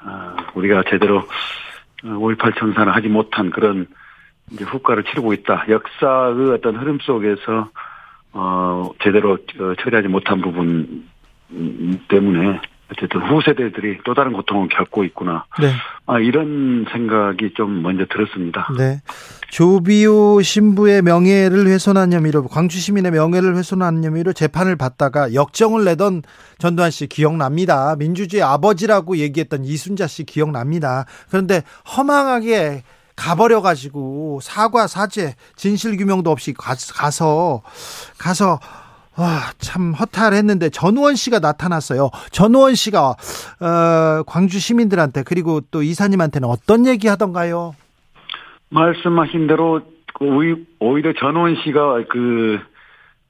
어, 0.03 0.35
우리가 0.55 0.83
제대로 0.89 1.23
5.18 2.03 2.47
어, 2.47 2.51
청산을 2.59 2.95
하지 2.95 3.07
못한 3.07 3.51
그런 3.51 3.87
이제 4.51 4.63
후과를 4.63 5.03
치르고 5.03 5.33
있다. 5.33 5.65
역사의 5.69 6.51
어떤 6.51 6.75
흐름 6.77 6.99
속에서 7.01 7.69
어, 8.33 8.89
제대로 9.03 9.33
어, 9.33 9.73
처리하지 9.81 10.07
못한 10.07 10.41
부분 10.41 11.05
때문에 12.07 12.59
어쨌든 12.91 13.21
후세대들이 13.21 13.99
또 14.03 14.13
다른 14.13 14.33
고통을 14.33 14.67
겪고 14.69 15.03
있구나. 15.05 15.45
네. 15.61 15.71
아, 16.05 16.19
이런 16.19 16.85
생각이 16.91 17.53
좀 17.53 17.81
먼저 17.81 18.05
들었습니다. 18.05 18.69
네. 18.77 19.01
조비오 19.51 20.41
신부의 20.41 21.01
명예를 21.01 21.67
훼손한 21.67 22.13
혐의로 22.13 22.47
광주 22.47 22.79
시민의 22.79 23.11
명예를 23.11 23.57
훼손한 23.57 24.01
혐의로 24.01 24.31
재판을 24.31 24.77
받다가 24.77 25.33
역정을 25.33 25.83
내던 25.83 26.23
전두환 26.57 26.89
씨 26.89 27.05
기억납니다. 27.07 27.97
민주주의 27.97 28.41
아버지라고 28.41 29.17
얘기했던 29.17 29.65
이순자 29.65 30.07
씨 30.07 30.23
기억납니다. 30.23 31.05
그런데 31.29 31.63
허망하게 31.97 32.83
가버려 33.17 33.61
가지고 33.61 34.39
사과 34.41 34.87
사죄 34.87 35.35
진실 35.57 35.97
규명도 35.97 36.31
없이 36.31 36.53
가서 36.53 37.61
가서 38.17 38.57
와, 39.17 39.51
참 39.59 39.93
허탈했는데 39.93 40.69
전우원 40.69 41.17
씨가 41.17 41.39
나타났어요. 41.39 42.09
전우원 42.31 42.75
씨가 42.75 43.15
어, 43.59 44.23
광주 44.25 44.61
시민들한테 44.61 45.23
그리고 45.23 45.59
또 45.71 45.83
이사님한테는 45.83 46.47
어떤 46.47 46.85
얘기 46.87 47.09
하던가요? 47.09 47.75
말씀하신 48.71 49.47
대로 49.47 49.81
그 50.13 50.65
오히려 50.79 51.13
전우원 51.13 51.55
씨가 51.63 52.05
그 52.09 52.59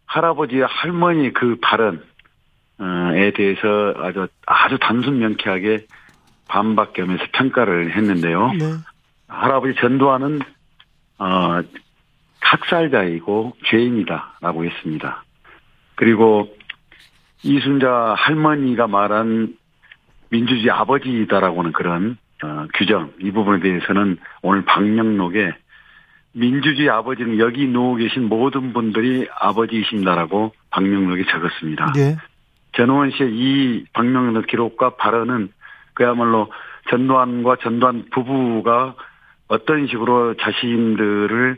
할아버지 0.06 0.60
할머니 0.60 1.34
그 1.34 1.58
발언에 1.62 2.02
대해서 3.36 3.94
아주 3.98 4.28
아주 4.46 4.78
단순 4.80 5.20
명쾌하게 5.20 5.86
반박 6.48 6.94
겸해서 6.94 7.24
평가를 7.34 7.96
했는데요. 7.96 8.52
네. 8.54 8.66
할아버지 9.28 9.80
전두환은 9.80 10.42
어 11.18 11.62
학살자이고 12.42 13.54
죄인이다라고 13.66 14.66
했습니다. 14.66 15.24
그리고 15.96 16.54
이순자 17.44 18.16
할머니가 18.18 18.88
말한 18.88 19.56
민주주의 20.30 20.70
아버지이다라고는 20.70 21.72
그런 21.72 22.18
어, 22.44 22.68
규정 22.74 23.12
이 23.20 23.32
부분에 23.32 23.60
대해서는 23.60 24.18
오늘 24.42 24.66
방명록에 24.66 25.54
민주주의 26.34 26.90
아버지는 26.90 27.40
여기 27.40 27.68
누워 27.68 27.96
계신 27.96 28.30
모든 28.30 28.74
분들이 28.74 29.28
아버지이신다라고 29.40 30.54
방명록에 30.70 31.26
적었습니다. 31.26 31.92
네. 31.94 32.18
전우원 32.74 33.12
씨의 33.12 33.32
이 33.34 33.86
방명록 33.94 34.48
기록과 34.48 34.96
발언은 34.96 35.52
그야말로 35.94 36.52
전두환과 36.90 37.58
전두환 37.62 38.06
부부가 38.12 38.96
어떤 39.48 39.88
식으로 39.88 40.36
자신들을 40.36 41.58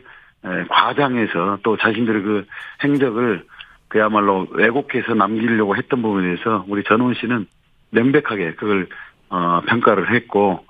과장해서 0.68 1.58
또 1.62 1.76
자신들의 1.76 2.22
그 2.22 2.46
행적을 2.82 3.44
그야말로 3.88 4.48
왜곡해서 4.50 5.14
남기려고 5.14 5.76
했던 5.76 6.02
부분에 6.02 6.36
서 6.42 6.64
우리 6.68 6.82
전훈 6.82 7.14
씨는 7.14 7.46
명백하게 7.90 8.54
그걸 8.54 8.88
어, 9.30 9.62
평가를 9.66 10.12
했고 10.12 10.64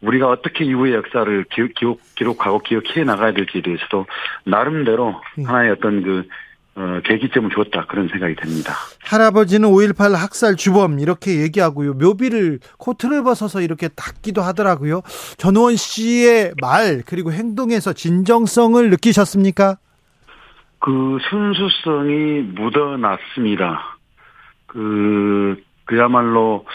우리가 0.00 0.28
어떻게 0.28 0.64
이후의 0.64 0.94
역사를 0.94 1.44
기록, 1.76 2.00
기록 2.14 2.46
하고 2.46 2.58
기억해 2.58 3.04
나가야 3.04 3.32
될지에 3.32 3.62
대해서도 3.62 4.06
나름대로 4.44 5.20
음. 5.38 5.44
하나의 5.44 5.70
어떤 5.72 6.02
그 6.02 6.28
어, 6.76 7.00
계기점을 7.04 7.50
주었다 7.50 7.86
그런 7.86 8.08
생각이 8.08 8.34
듭니다. 8.34 8.74
할아버지는 9.04 9.68
5.18 9.68 10.12
학살 10.12 10.56
주범 10.56 10.98
이렇게 10.98 11.40
얘기하고요. 11.40 11.94
묘비를 11.94 12.58
코트를 12.78 13.22
벗어서 13.22 13.60
이렇게 13.60 13.88
닦기도 13.88 14.42
하더라고요. 14.42 15.02
전원 15.36 15.76
씨의 15.76 16.54
말 16.60 17.02
그리고 17.06 17.32
행동에서 17.32 17.92
진정성을 17.92 18.90
느끼셨습니까? 18.90 19.76
그 20.80 21.18
순수성이 21.30 22.42
묻어났습니다. 22.54 23.96
그 24.66 25.56
그야말로 25.84 26.66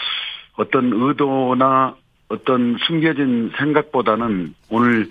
어떤 0.56 0.90
의도나 0.92 1.94
어떤 2.30 2.78
숨겨진 2.86 3.52
생각보다는 3.58 4.54
오늘 4.70 5.08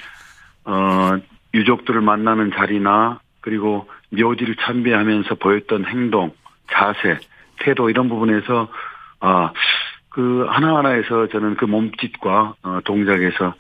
어 0.66 1.12
유족들을 1.54 2.02
만나는 2.02 2.52
자리나 2.52 3.20
그리고 3.42 3.88
묘지를 4.10 4.56
참배하면서 4.56 5.36
보였던 5.36 5.86
행동, 5.86 6.32
자세, 6.72 7.20
태도 7.60 7.90
이런 7.90 8.10
부분에서 8.10 8.68
아 9.20 9.52
그 10.10 10.46
하나하나에서 10.50 11.28
저는 11.28 11.56
그 11.56 11.66
몸짓과 11.66 12.56
어 12.64 12.80
동작에서 12.84 13.54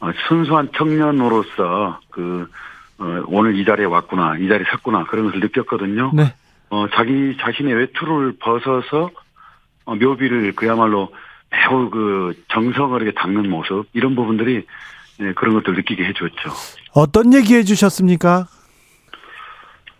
어 0.00 0.10
순수한 0.26 0.70
청년으로서 0.76 2.00
그 2.10 2.48
어, 2.98 3.22
오늘 3.28 3.56
이 3.56 3.64
자리에 3.64 3.86
왔구나, 3.86 4.36
이 4.38 4.48
자리에 4.48 4.64
섰구나 4.70 5.04
그런 5.04 5.26
것을 5.26 5.40
느꼈거든요. 5.40 6.10
네. 6.14 6.34
어, 6.70 6.86
자기 6.90 7.36
자신의 7.40 7.74
외투를 7.74 8.34
벗어서 8.40 9.10
어, 9.84 9.94
묘비를 9.94 10.52
그야말로 10.54 11.12
매우 11.50 11.90
그 11.90 12.34
정성을 12.48 13.02
이렇게 13.02 13.18
닦는 13.18 13.50
모습 13.50 13.86
이런 13.92 14.14
부분들이 14.14 14.66
네, 15.18 15.32
그런 15.34 15.54
것들 15.54 15.74
느끼게 15.74 16.04
해줬죠. 16.04 16.50
어떤 16.94 17.34
얘기 17.34 17.54
해주셨습니까? 17.54 18.46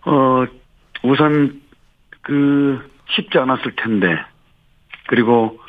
어 0.06 0.46
우선 1.02 1.60
그 2.22 2.88
쉽지 3.10 3.38
않았을 3.38 3.74
텐데 3.76 4.16
그리고 5.08 5.60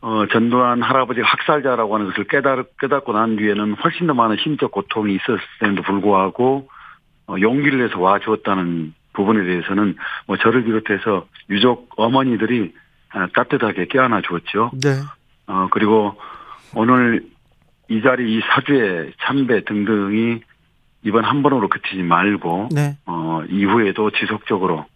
어 0.00 0.24
전두환 0.32 0.82
할아버지가 0.82 1.26
학살자라고 1.26 1.94
하는 1.94 2.06
것을 2.06 2.24
깨달 2.24 2.64
깨닫고 2.80 3.12
난 3.12 3.36
뒤에는 3.36 3.74
훨씬 3.74 4.06
더 4.06 4.14
많은 4.14 4.36
심적 4.42 4.70
고통이 4.70 5.16
있었음에도 5.16 5.82
불구하고 5.82 6.68
어, 7.26 7.36
용기를 7.40 7.78
내서 7.78 7.98
와 8.00 8.18
주었다는 8.18 8.94
부분에 9.14 9.44
대해서는 9.44 9.96
뭐 10.26 10.36
저를 10.36 10.64
비롯해서 10.64 11.26
유족 11.50 11.90
어머니들이 11.96 12.74
아, 13.10 13.28
따뜻하게 13.34 13.86
껴안아 13.86 14.22
주었죠. 14.22 14.72
네. 14.82 14.90
어 15.46 15.68
그리고 15.70 16.14
오늘 16.74 17.24
이 17.88 18.00
자리 18.02 18.36
이 18.36 18.40
사주의 18.40 19.12
참배 19.22 19.64
등등이 19.64 20.40
이번 21.02 21.24
한 21.24 21.42
번으로 21.42 21.68
그치지 21.68 22.02
말고 22.02 22.70
네. 22.74 22.96
어 23.06 23.42
이후에도 23.48 24.10
지속적으로 24.10 24.86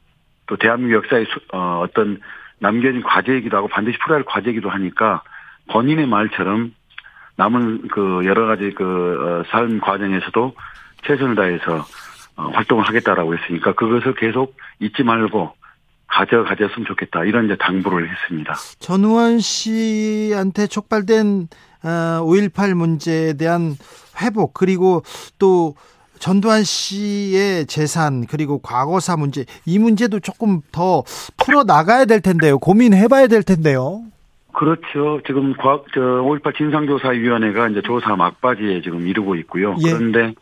또 0.47 0.57
대한민국 0.57 1.05
역사의 1.05 1.27
어, 1.53 1.83
어떤 1.85 2.21
남겨진 2.59 3.03
과제이기도 3.03 3.57
하고 3.57 3.69
반드시 3.69 3.99
풀어야 3.99 4.19
할 4.19 4.25
과제이기도 4.25 4.69
하니까 4.71 5.23
본인의 5.71 6.07
말처럼 6.07 6.75
남은 7.37 7.89
그 7.89 8.23
여러 8.25 8.47
가지 8.47 8.73
그삶 8.73 9.77
어, 9.77 9.81
과정에서도 9.81 10.55
최선을 11.03 11.37
다해서 11.37 11.85
어, 12.37 12.51
활동을 12.53 12.85
하겠다라고 12.89 13.37
했으니까 13.37 13.75
그것을 13.75 14.15
계속 14.15 14.57
잊지 14.81 15.05
말고 15.05 15.55
가져가졌으면 16.09 16.87
좋겠다 16.87 17.25
이런 17.25 17.47
이제 17.47 17.57
당부를 17.57 18.11
했습니다. 18.11 18.55
전우환 18.81 19.39
씨한테 19.39 20.67
촉발된 20.67 21.49
5.18 21.83 22.73
어, 22.73 22.75
문제에 22.75 23.35
대한 23.35 23.77
회복 24.21 24.55
그리고 24.55 25.03
또 25.39 25.75
전두환 26.19 26.65
씨의 26.65 27.67
재산 27.67 28.27
그리고 28.27 28.59
과거사 28.59 29.17
문제 29.17 29.45
이 29.65 29.79
문제도 29.79 30.19
조금 30.19 30.61
더 30.73 31.05
풀어 31.37 31.63
나가야 31.63 32.05
될 32.07 32.21
텐데요. 32.21 32.59
고민해봐야 32.59 33.29
될 33.29 33.43
텐데요. 33.43 34.03
그렇죠. 34.53 35.21
지금 35.25 35.55
과, 35.57 35.83
저, 35.95 36.01
5.18 36.01 36.57
진상조사위원회가 36.57 37.69
이제 37.69 37.81
조사 37.83 38.17
막바지에 38.17 38.83
지금 38.83 39.07
이르고 39.07 39.37
있고요. 39.37 39.77
예. 39.87 39.93
그런데 39.93 40.35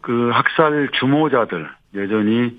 그 0.00 0.30
학살 0.32 0.88
주모자들 0.98 1.68
여전히 1.94 2.44
에, 2.44 2.52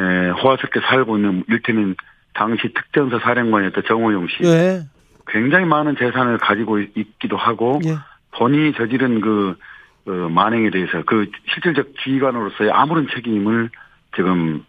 호화스럽게 0.00 0.80
살고 0.80 1.16
있는 1.16 1.44
일테면 1.48 1.96
당시 2.34 2.72
특전사 2.74 3.18
사령관이었던 3.18 3.84
정호용 3.86 4.28
씨. 4.28 4.44
예. 4.44 4.82
굉장히 5.28 5.64
많은 5.64 5.96
재산을 5.96 6.38
가지고 6.38 6.80
있기도 6.80 7.36
하고 7.36 7.80
예. 7.84 7.96
본인이 8.32 8.72
저지른 8.74 9.20
그, 9.20 9.56
그 10.04 10.10
만행에 10.10 10.70
대해서 10.70 11.02
그 11.04 11.30
실질적 11.52 11.94
지휘관으로서의 12.02 12.70
아무런 12.70 13.08
책임을 13.12 13.70
지금 14.14 14.64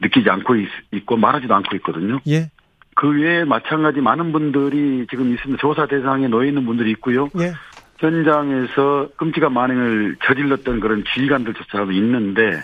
느끼지 0.00 0.28
않고 0.28 0.56
있, 0.56 1.06
고 1.06 1.16
말하지도 1.16 1.54
않고 1.54 1.76
있거든요. 1.76 2.18
예. 2.26 2.50
그 2.94 3.08
외에 3.08 3.44
마찬가지 3.44 4.00
많은 4.00 4.32
분들이 4.32 5.06
지금 5.08 5.32
있습니다. 5.32 5.60
조사 5.60 5.86
대상에 5.86 6.28
놓여 6.28 6.46
있는 6.46 6.66
분들이 6.66 6.90
있고요. 6.90 7.28
예. 7.38 7.52
현장에서 7.98 9.08
끔찍한 9.16 9.52
만행을 9.52 10.16
저질렀던 10.24 10.80
그런 10.80 11.04
지휘관들조차도 11.14 11.92
있는데 11.92 12.62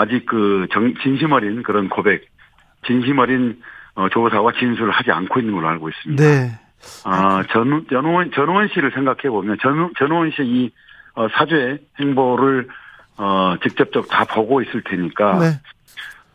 아직 0.00 0.24
그 0.24 0.66
정, 0.72 0.94
진심 1.02 1.32
어린 1.32 1.62
그런 1.62 1.90
고백, 1.90 2.26
진심 2.86 3.18
어린 3.18 3.60
어, 3.94 4.08
조사와 4.08 4.52
진술을 4.52 4.90
하지 4.90 5.10
않고 5.10 5.40
있는 5.40 5.54
걸로 5.54 5.68
알고 5.68 5.90
있습니다. 5.90 6.24
네. 6.24 6.58
아, 7.04 7.44
전, 7.52 7.86
전원, 7.90 8.30
전원 8.32 8.68
씨를 8.68 8.92
생각해 8.92 9.28
보면 9.28 9.58
전, 9.60 9.92
전원 9.98 10.30
씨의 10.30 10.48
이 10.48 10.70
어, 11.14 11.28
사죄 11.28 11.78
행보를 11.98 12.68
어, 13.18 13.56
직접적 13.62 14.08
다 14.08 14.24
보고 14.24 14.62
있을 14.62 14.82
테니까 14.82 15.38
네. 15.38 15.46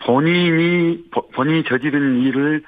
본인이 0.05 1.03
본인이 1.33 1.63
저지른 1.63 2.21
일을 2.21 2.61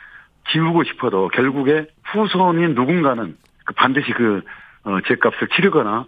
지우고 0.52 0.84
싶어도 0.86 1.28
결국에 1.28 1.86
후손인 2.06 2.74
누군가는 2.74 3.38
그 3.66 3.74
반드시 3.76 4.12
그 4.14 4.42
어, 4.84 4.98
제값을 5.06 5.50
치르거나 5.50 6.08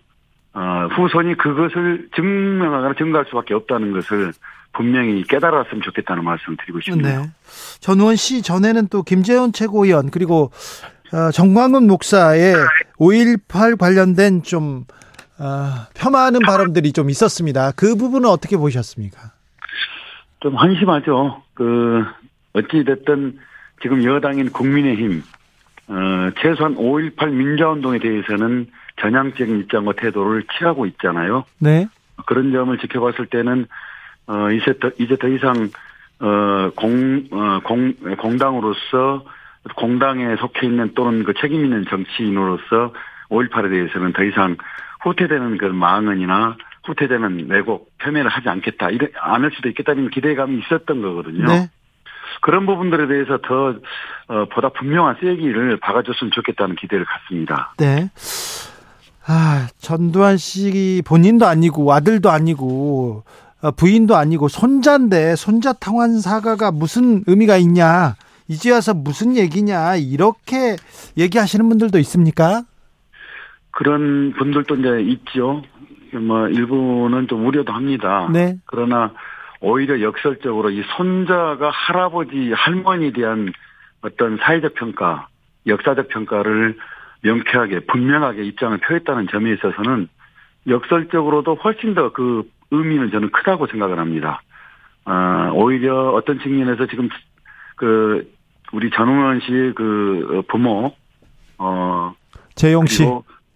어, 0.53 0.87
후손이 0.91 1.35
그것을 1.35 2.09
증명하거나 2.15 2.95
증가할 2.95 3.25
수밖에 3.29 3.53
없다는 3.53 3.91
것을 3.93 4.33
분명히 4.73 5.23
깨달았으면 5.23 5.81
좋겠다는 5.81 6.23
말씀 6.23 6.53
을 6.53 6.57
드리고 6.57 6.81
싶네요. 6.81 7.21
네. 7.21 7.29
전우원 7.79 8.15
씨 8.15 8.41
전에는 8.41 8.87
또 8.87 9.03
김재원 9.03 9.51
최고위원 9.51 10.09
그리고 10.11 10.51
어, 11.11 11.31
정광훈 11.31 11.87
목사의 11.87 12.53
5.18 12.99 13.77
관련된 13.77 14.43
좀 14.43 14.85
어, 15.39 15.87
폄하하는 15.95 16.41
발언들이 16.41 16.91
좀 16.91 17.09
있었습니다. 17.09 17.71
그 17.71 17.95
부분은 17.95 18.29
어떻게 18.29 18.57
보셨습니까? 18.57 19.31
좀 20.41 20.55
한심하죠. 20.55 21.41
그 21.53 22.03
어찌 22.53 22.83
됐든 22.83 23.39
지금 23.81 24.03
여당인 24.03 24.51
국민의힘 24.51 25.23
어, 25.87 25.95
최소한 26.41 26.75
5.18 26.75 27.29
민주화운동에 27.31 27.99
대해서는 27.99 28.67
전향적인 28.99 29.59
입장과 29.61 29.93
태도를 29.93 30.43
취하고 30.57 30.85
있잖아요. 30.85 31.45
네. 31.59 31.87
그런 32.25 32.51
점을 32.51 32.77
지켜봤을 32.77 33.27
때는 33.27 33.67
어 34.27 34.51
이제 34.51 34.77
더 34.79 34.91
이제 34.97 35.15
더 35.15 35.27
이상 35.27 35.69
어공어 36.19 37.61
공 37.63 37.93
공당으로서 38.17 39.25
공당에 39.75 40.35
속해 40.35 40.67
있는 40.67 40.93
또는 40.93 41.23
그 41.23 41.33
책임 41.39 41.63
있는 41.63 41.85
정치인으로서 41.89 42.93
5.18에 43.29 43.69
대해서는 43.69 44.13
더 44.13 44.23
이상 44.23 44.57
후퇴되는 45.01 45.57
그 45.57 45.65
망언이나 45.65 46.57
후퇴되는 46.85 47.47
왜곡 47.49 47.97
표현을 47.99 48.27
하지 48.29 48.49
않겠다 48.49 48.89
이래 48.89 49.07
안할 49.21 49.51
수도 49.55 49.69
있겠다는 49.69 50.09
기대감이 50.09 50.59
있었던 50.59 51.01
거거든요. 51.01 51.45
네. 51.45 51.69
그런 52.41 52.65
부분들에 52.65 53.07
대해서 53.07 53.37
더 53.39 53.75
어, 54.27 54.45
보다 54.45 54.69
분명한 54.69 55.17
쐐기를 55.21 55.77
박아줬으면 55.77 56.31
좋겠다는 56.31 56.75
기대를 56.75 57.05
갖습니다. 57.05 57.73
네. 57.77 58.09
아, 59.31 59.67
전두환 59.77 60.37
씨 60.37 61.03
본인도 61.05 61.45
아니고 61.45 61.93
아들도 61.93 62.31
아니고 62.31 63.23
어, 63.61 63.71
부인도 63.71 64.15
아니고 64.15 64.47
손자인데 64.47 65.35
손자 65.35 65.71
탕환 65.71 66.19
사과가 66.19 66.71
무슨 66.71 67.23
의미가 67.27 67.57
있냐? 67.57 68.15
이제 68.47 68.71
와서 68.71 68.95
무슨 68.95 69.37
얘기냐? 69.37 69.97
이렇게 69.97 70.77
얘기하시는 71.15 71.69
분들도 71.69 71.99
있습니까? 71.99 72.63
그런 73.69 74.33
분들도 74.35 74.75
이제 74.77 75.01
있죠. 75.11 75.61
뭐 76.13 76.47
일부는 76.47 77.27
좀 77.27 77.45
우려도 77.45 77.71
합니다. 77.71 78.27
네. 78.33 78.57
그러나 78.65 79.13
오히려 79.61 80.01
역설적으로 80.01 80.71
이 80.71 80.81
손자가 80.97 81.69
할아버지 81.69 82.51
할머니에 82.55 83.11
대한 83.11 83.53
어떤 84.01 84.37
사회적 84.37 84.73
평가, 84.73 85.27
역사적 85.67 86.07
평가를 86.07 86.77
명쾌하게 87.21 87.81
분명하게 87.81 88.43
입장을 88.43 88.77
표했다는 88.77 89.27
점에 89.29 89.51
있어서는 89.53 90.07
역설적으로도 90.67 91.55
훨씬 91.55 91.95
더 91.95 92.11
그 92.11 92.43
의미는 92.71 93.11
저는 93.11 93.31
크다고 93.31 93.67
생각을 93.67 93.99
합니다. 93.99 94.41
아, 95.05 95.51
오히려 95.53 96.11
어떤 96.11 96.39
측면에서 96.39 96.85
지금 96.87 97.09
그 97.75 98.31
우리 98.71 98.89
전웅원 98.91 99.39
씨의 99.41 99.73
그 99.73 100.43
부모 100.47 100.93
어 101.57 102.13
재용 102.55 102.85
씨 102.85 103.03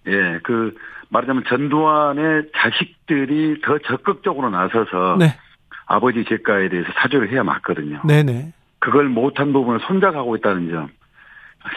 예, 0.07 0.39
그 0.43 0.75
말하자면 1.09 1.43
전두환의 1.47 2.49
자식들이 2.55 3.61
더 3.61 3.77
적극적으로 3.79 4.49
나서서 4.49 5.17
네. 5.19 5.37
아버지 5.85 6.25
제가에 6.25 6.69
대해서 6.69 6.89
사죄를 6.95 7.31
해야 7.31 7.43
맞거든요. 7.43 8.01
네네. 8.05 8.53
그걸 8.79 9.09
못한 9.09 9.53
부분을 9.53 9.79
손자가 9.81 10.19
하고 10.19 10.35
있다는 10.35 10.71
점. 10.71 10.89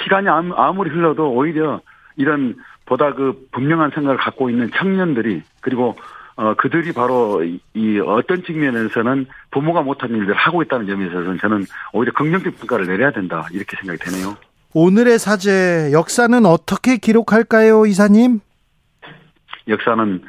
시간이 0.02 0.28
아무리 0.28 0.90
흘러도 0.90 1.32
오히려 1.32 1.80
이런 2.16 2.56
보다 2.84 3.12
그 3.14 3.46
분명한 3.52 3.90
생각을 3.94 4.16
갖고 4.16 4.50
있는 4.50 4.70
청년들이 4.76 5.42
그리고 5.60 5.96
어 6.36 6.54
그들이 6.54 6.92
바로 6.92 7.42
이 7.74 7.98
어떤 8.00 8.44
측면에서는 8.44 9.26
부모가 9.50 9.82
못한 9.82 10.10
일들을 10.10 10.34
하고 10.34 10.62
있다는 10.62 10.86
점에 10.86 11.06
있어서는 11.06 11.38
저는 11.38 11.64
오히려 11.92 12.12
긍정적 12.12 12.58
평가를 12.58 12.86
내려야 12.86 13.10
된다 13.10 13.46
이렇게 13.52 13.76
생각이 13.76 13.98
되네요. 13.98 14.36
오늘의 14.74 15.18
사죄 15.18 15.90
역사는 15.92 16.44
어떻게 16.44 16.98
기록할까요, 16.98 17.86
이사님? 17.86 18.40
역사는 19.68 20.22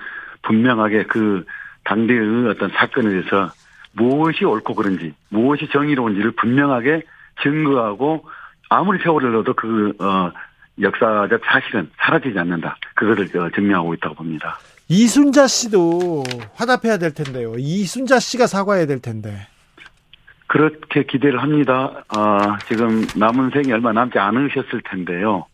분명하게 0.43 1.03
그 1.03 1.43
당대의 1.83 2.47
어떤 2.47 2.69
사건에 2.69 3.09
대해서 3.09 3.51
무엇이 3.91 4.45
옳고 4.45 4.75
그른지, 4.75 5.13
무엇이 5.29 5.67
정의로운지를 5.73 6.31
분명하게 6.31 7.01
증거하고 7.43 8.23
아무리 8.69 8.99
세월을 9.01 9.31
넣어도 9.33 9.53
그, 9.53 9.93
어, 9.99 10.31
역사적 10.79 11.41
사실은 11.45 11.89
사라지지 11.97 12.37
않는다. 12.37 12.77
그거를 12.95 13.27
증명하고 13.55 13.93
있다고 13.95 14.15
봅니다. 14.15 14.59
이순자 14.89 15.47
씨도 15.47 16.23
화답해야 16.53 16.97
될 16.97 17.13
텐데요. 17.13 17.55
이순자 17.57 18.19
씨가 18.19 18.47
사과해야 18.47 18.85
될 18.85 19.01
텐데. 19.01 19.47
그렇게 20.47 21.03
기대를 21.03 21.41
합니다. 21.41 22.05
어, 22.15 22.57
지금 22.67 23.05
남은 23.15 23.49
생이 23.49 23.71
얼마 23.73 23.91
남지 23.91 24.17
않으셨을 24.17 24.81
텐데요. 24.89 25.45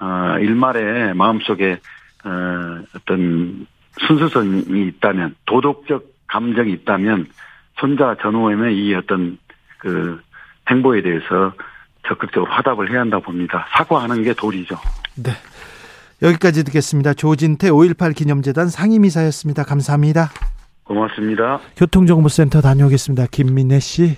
어, 0.00 0.38
일말에 0.38 1.12
마음속에 1.12 1.78
어, 2.24 2.82
어떤 2.96 3.66
순수성이 4.06 4.86
있다면 4.86 5.34
도덕적 5.44 6.06
감정이 6.26 6.72
있다면 6.72 7.26
손자 7.78 8.16
전우엠의 8.22 8.76
이 8.76 8.94
어떤 8.94 9.38
그 9.78 10.22
행보에 10.70 11.02
대해서 11.02 11.52
적극적으로 12.10 12.50
화답을 12.52 12.90
해야 12.90 13.00
한다 13.00 13.20
봅니다. 13.20 13.66
사과하는 13.76 14.22
게 14.24 14.34
도리죠. 14.34 14.76
네. 15.14 15.30
여기까지 16.22 16.64
듣겠습니다. 16.64 17.14
조진태 17.14 17.70
5.18 17.70 18.14
기념재단 18.14 18.68
상임이사였습니다. 18.68 19.62
감사합니다. 19.62 20.30
고맙습니다. 20.84 21.60
교통정보센터 21.76 22.60
다녀오겠습니다. 22.60 23.26
김민혜 23.30 23.78
씨. 23.78 24.16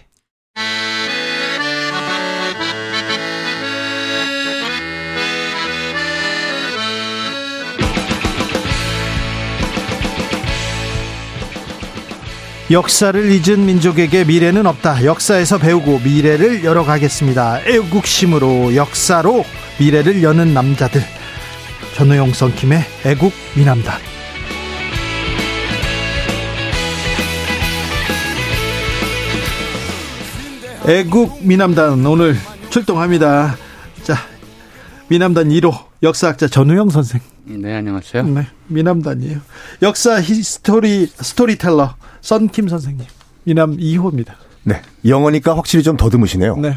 역사를 12.73 13.31
잊은 13.31 13.67
민족에게 13.67 14.25
미래는 14.25 14.67
없다. 14.67 15.05
역사에서 15.05 15.59
배우고 15.59 15.99
미래를 15.99 16.65
열어가겠습니다. 16.65 17.61
애국심으로 17.67 18.75
역사로 18.75 19.45
미래를 19.79 20.23
여는 20.23 20.55
남자들. 20.55 21.03
전우용 21.95 22.33
썬킴의 22.33 22.83
애국 23.05 23.35
미남단. 23.55 24.01
애국 30.89 31.47
미남단 31.47 32.07
오늘 32.07 32.37
출동합니다. 32.71 33.55
자, 34.03 34.17
미남단 35.09 35.51
1호 35.51 35.92
역사학자 36.03 36.49
전우용 36.49 36.91
선생. 36.91 37.21
네, 37.45 37.77
안녕하세요. 37.77 38.25
네, 38.25 38.47
미남단이에요. 38.67 39.39
역사 39.83 40.21
history 40.21 41.07
storyteller 41.07 41.95
썬킴 42.21 42.67
선생님. 42.69 43.07
미남 43.45 43.77
2호입니다. 43.77 44.33
네. 44.65 44.83
영어니까 45.07 45.57
확실히 45.57 45.85
좀 45.85 45.97
더듬으시네요. 45.97 46.57
네. 46.57 46.77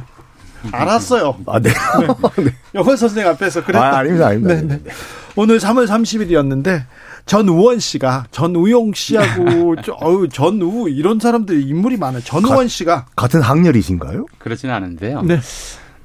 알았어요. 0.71 1.37
아, 1.47 1.59
네. 1.59 1.71
네. 1.71 2.51
영어 2.75 2.95
선생 2.95 3.27
앞에서 3.27 3.63
그랬다. 3.63 3.83
아, 3.83 3.97
아닙니다, 3.97 4.27
아닙니다. 4.27 4.55
네, 4.55 4.61
네. 4.61 4.91
오늘 5.35 5.57
3월 5.57 5.87
30일이었는데 5.87 6.85
전우원 7.25 7.79
씨가 7.79 8.25
전우용 8.29 8.93
씨하고 8.93 9.75
어우 10.01 10.29
전우 10.29 10.87
이런 10.89 11.19
사람들 11.19 11.67
인물이 11.67 11.97
많아요. 11.97 12.21
전우원 12.21 12.67
씨가 12.67 13.07
같은 13.15 13.41
학렬이신가요? 13.41 14.27
그렇지는 14.37 14.73
않은데요. 14.73 15.23
네. 15.23 15.39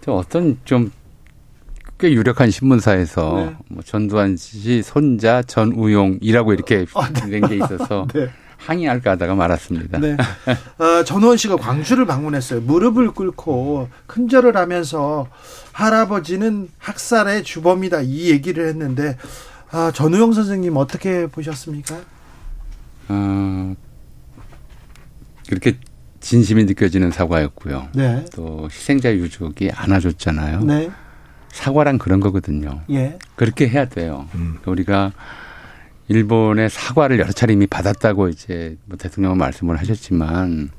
저 0.03 0.13
어떤 0.13 0.59
좀 0.65 0.91
꽤 2.01 2.13
유력한 2.13 2.51
신문사에서 2.51 3.35
네. 3.37 3.57
뭐 3.69 3.83
전두환 3.83 4.37
씨 4.37 4.83
손자 4.83 5.43
전우용이라고 5.43 6.55
이렇게 6.55 6.87
아, 6.95 7.13
네. 7.13 7.41
된게 7.41 7.57
있어서 7.57 8.07
네. 8.15 8.31
항의할까 8.57 9.13
하다가 9.13 9.35
말았습니다. 9.35 9.99
네. 9.99 10.17
어, 10.79 11.05
전우원 11.05 11.37
씨가 11.37 11.57
광주를 11.57 12.07
방문했어요. 12.07 12.63
무릎을 12.63 13.11
꿇고 13.13 13.89
큰절을 14.07 14.57
하면서 14.57 15.29
할아버지는 15.73 16.69
학살의 16.79 17.45
주범이다 17.45 18.01
이 18.03 18.31
얘기를 18.31 18.67
했는데 18.69 19.17
아, 19.71 19.93
전우영 19.95 20.33
선생님 20.33 20.77
어떻게 20.77 21.27
보셨습니까? 21.27 21.97
어, 23.09 23.75
그렇게 25.49 25.79
진심이 26.21 26.65
느껴지는 26.65 27.11
사과였고요. 27.11 27.89
네. 27.95 28.25
또 28.35 28.69
희생자 28.71 29.13
유족이 29.13 29.71
안아줬잖아요. 29.71 30.61
네. 30.65 30.91
사과란 31.53 31.99
그런 31.99 32.21
거거든요. 32.21 32.83
예. 32.91 33.19
그렇게 33.37 33.69
해야 33.69 33.85
돼요. 33.87 34.29
음. 34.35 34.59
우리가 34.67 35.13
일본의 36.09 36.71
사과를 36.71 37.19
여러 37.19 37.31
차례 37.33 37.53
이미 37.53 37.67
받았다고 37.67 38.29
이제 38.29 38.77
뭐 38.87 38.97
대통령은 38.97 39.39
말씀을 39.39 39.77
하셨지만 39.79 40.71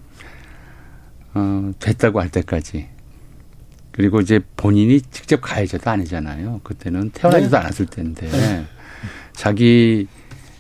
어, 1.34 1.72
됐다고 1.80 2.20
할 2.20 2.30
때까지 2.30 2.90
그리고 3.92 4.20
이제 4.22 4.40
본인이 4.58 5.02
직접 5.02 5.42
가해자도 5.42 5.90
아니잖아요. 5.90 6.62
그때는 6.64 7.12
태어나지도 7.12 7.52
네. 7.52 7.58
않았을 7.58 7.86
텐데 7.86 8.30
네. 8.30 8.66
자기 9.34 10.08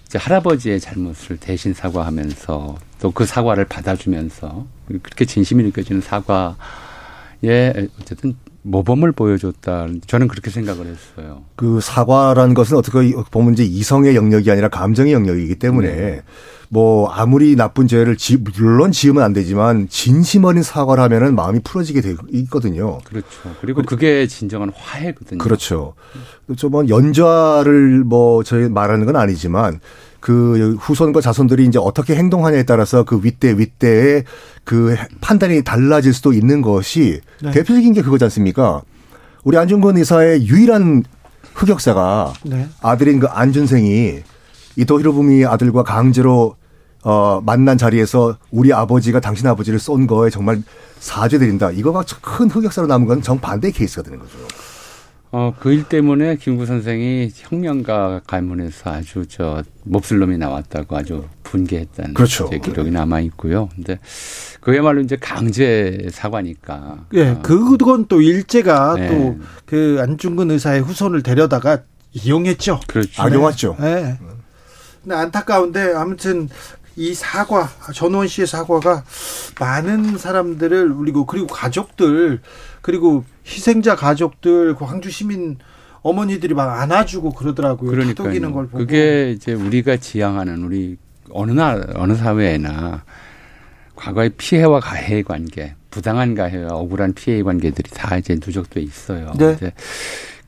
이제 0.06 0.18
할아버지의 0.18 0.80
잘못을 0.80 1.38
대신 1.38 1.74
사과하면서 1.74 2.78
또 3.02 3.12
그 3.12 3.26
사과를 3.26 3.66
받아주면서 3.66 4.68
그렇게 4.88 5.26
진심이 5.26 5.64
느껴지는 5.64 6.02
사과에 6.02 6.56
어쨌든 8.00 8.36
모범을 8.64 9.12
보여줬다. 9.12 9.88
저는 10.08 10.28
그렇게 10.28 10.52
생각을 10.52 10.86
했어요. 10.86 11.44
그 11.56 11.80
사과라는 11.82 12.54
것은 12.54 12.78
어떻게 12.78 13.14
보면 13.32 13.54
이제 13.54 13.64
이성의 13.64 14.16
영역이 14.16 14.52
아니라 14.52 14.70
감정의 14.70 15.14
영역이기 15.14 15.56
때문에 15.56 15.88
네. 15.88 16.22
뭐 16.70 17.10
아무리 17.10 17.58
나쁜 17.58 17.86
죄를 17.86 18.16
지, 18.16 18.38
물론 18.38 18.94
지으면 18.94 19.24
안 19.24 19.34
되지만 19.34 19.90
진심 19.90 20.46
어린 20.46 20.64
사과를 20.64 21.04
하면은 21.04 21.36
마음이 21.36 21.60
풀어지게 21.64 22.00
돼 22.00 22.16
있거든요. 22.30 23.00
그렇죠. 23.00 23.28
그리고 23.60 23.82
그게 23.84 24.26
진정한 24.26 24.72
화해거든요. 24.74 25.40
그렇죠. 25.40 25.96
좀뭐 26.56 26.88
연좌를 26.88 28.04
뭐 28.06 28.44
저희 28.44 28.70
말하는 28.70 29.06
건 29.06 29.18
아니지만 29.18 29.82
그 30.22 30.78
후손과 30.80 31.20
자손들이 31.20 31.66
이제 31.66 31.80
어떻게 31.82 32.16
행동하냐에 32.16 32.64
따라서 32.64 33.04
그 33.04 33.20
윗대 33.22 33.58
윗대의 33.58 34.24
그 34.64 34.96
판단이 35.20 35.64
달라질 35.64 36.14
수도 36.14 36.32
있는 36.32 36.62
것이 36.62 37.20
네. 37.42 37.52
대표적인 37.52 37.92
게 37.94 38.02
그거지 38.04 38.24
않습니까? 38.26 38.84
우리 39.44 39.58
안중근 39.58 39.98
의사의 39.98 40.48
유일한 40.48 41.04
흑역사가 41.56 42.34
네. 42.46 42.70
아들인 42.82 43.20
그 43.20 43.28
안준생이 43.28 44.20
이도 44.78 45.00
히로부미 45.00 45.44
아들과 45.46 45.84
강제로 45.84 46.56
어, 47.04 47.42
만난 47.44 47.80
자리에서 47.80 48.38
우리 48.52 48.72
아버지가 48.72 49.20
당신 49.20 49.48
아버지를 49.48 49.80
쏜 49.80 50.06
거에 50.06 50.30
정말 50.30 50.62
사죄드린다. 51.00 51.72
이거가 51.72 52.04
큰 52.22 52.48
흑역사로 52.48 52.88
남은 52.88 53.08
건 53.08 53.22
정반대의 53.24 53.74
케이스가 53.74 54.04
되는 54.04 54.20
거죠. 54.20 54.38
어, 55.34 55.54
그 55.58 55.72
일 55.72 55.84
때문에 55.86 56.36
김구 56.36 56.66
선생이 56.66 57.32
혁명가 57.34 58.22
가문에서 58.28 58.92
아주 58.92 59.26
저 59.28 59.64
몹쓸 59.86 60.20
놈이 60.20 60.38
나왔다고 60.38 60.98
아주 60.98 61.26
분개했다는 61.44 62.14
그렇죠. 62.14 62.50
기록이 62.50 62.92
남아 62.92 63.22
있고요. 63.22 63.70
근데 63.76 63.98
그야말로 64.60 65.00
이제 65.02 65.16
강제 65.16 66.08
사과니까. 66.12 67.06
예, 67.14 67.24
네, 67.24 67.40
그건 67.42 68.08
또 68.08 68.22
일제가 68.22 68.96
네. 68.96 69.08
또그 69.66 70.00
안중근 70.02 70.52
의사의 70.52 70.82
후손을 70.82 71.24
데려다가 71.24 71.80
이용했죠. 72.12 72.82
그렇죠. 72.88 73.22
악용했죠. 73.22 73.78
네. 73.80 73.96
네. 74.04 74.18
근데 75.02 75.16
안타까운데 75.16 75.94
아무튼 75.96 76.50
이 76.96 77.14
사과 77.14 77.70
전원 77.94 78.28
씨의 78.28 78.48
사과가 78.48 79.04
많은 79.60 80.18
사람들을 80.18 80.96
그리고 80.96 81.26
그리고 81.26 81.48
가족들 81.48 82.42
그리고 82.82 83.24
희생자 83.46 83.96
가족들 83.96 84.76
그 84.76 84.86
광주 84.86 85.10
시민 85.10 85.58
어머니들이 86.02 86.54
막 86.54 86.82
안아주고 86.82 87.32
그러더라고요. 87.32 87.92
보고. 88.68 88.80
그게 88.80 89.32
이제 89.32 89.54
우리가 89.54 89.98
지향하는 89.98 90.64
우리 90.64 90.98
어느 91.30 91.52
나 91.52 91.80
어느 91.96 92.14
사회에나 92.14 93.04
과거의 93.96 94.32
피해와 94.32 94.80
가해의 94.80 95.24
관계, 95.24 95.76
부당한 95.92 96.34
가해와 96.34 96.74
억울한 96.74 97.14
피해의 97.14 97.44
관계들이 97.44 97.92
다 97.92 98.18
이제 98.18 98.34
누적돼 98.34 98.82
있어요. 98.82 99.32
네. 99.38 99.56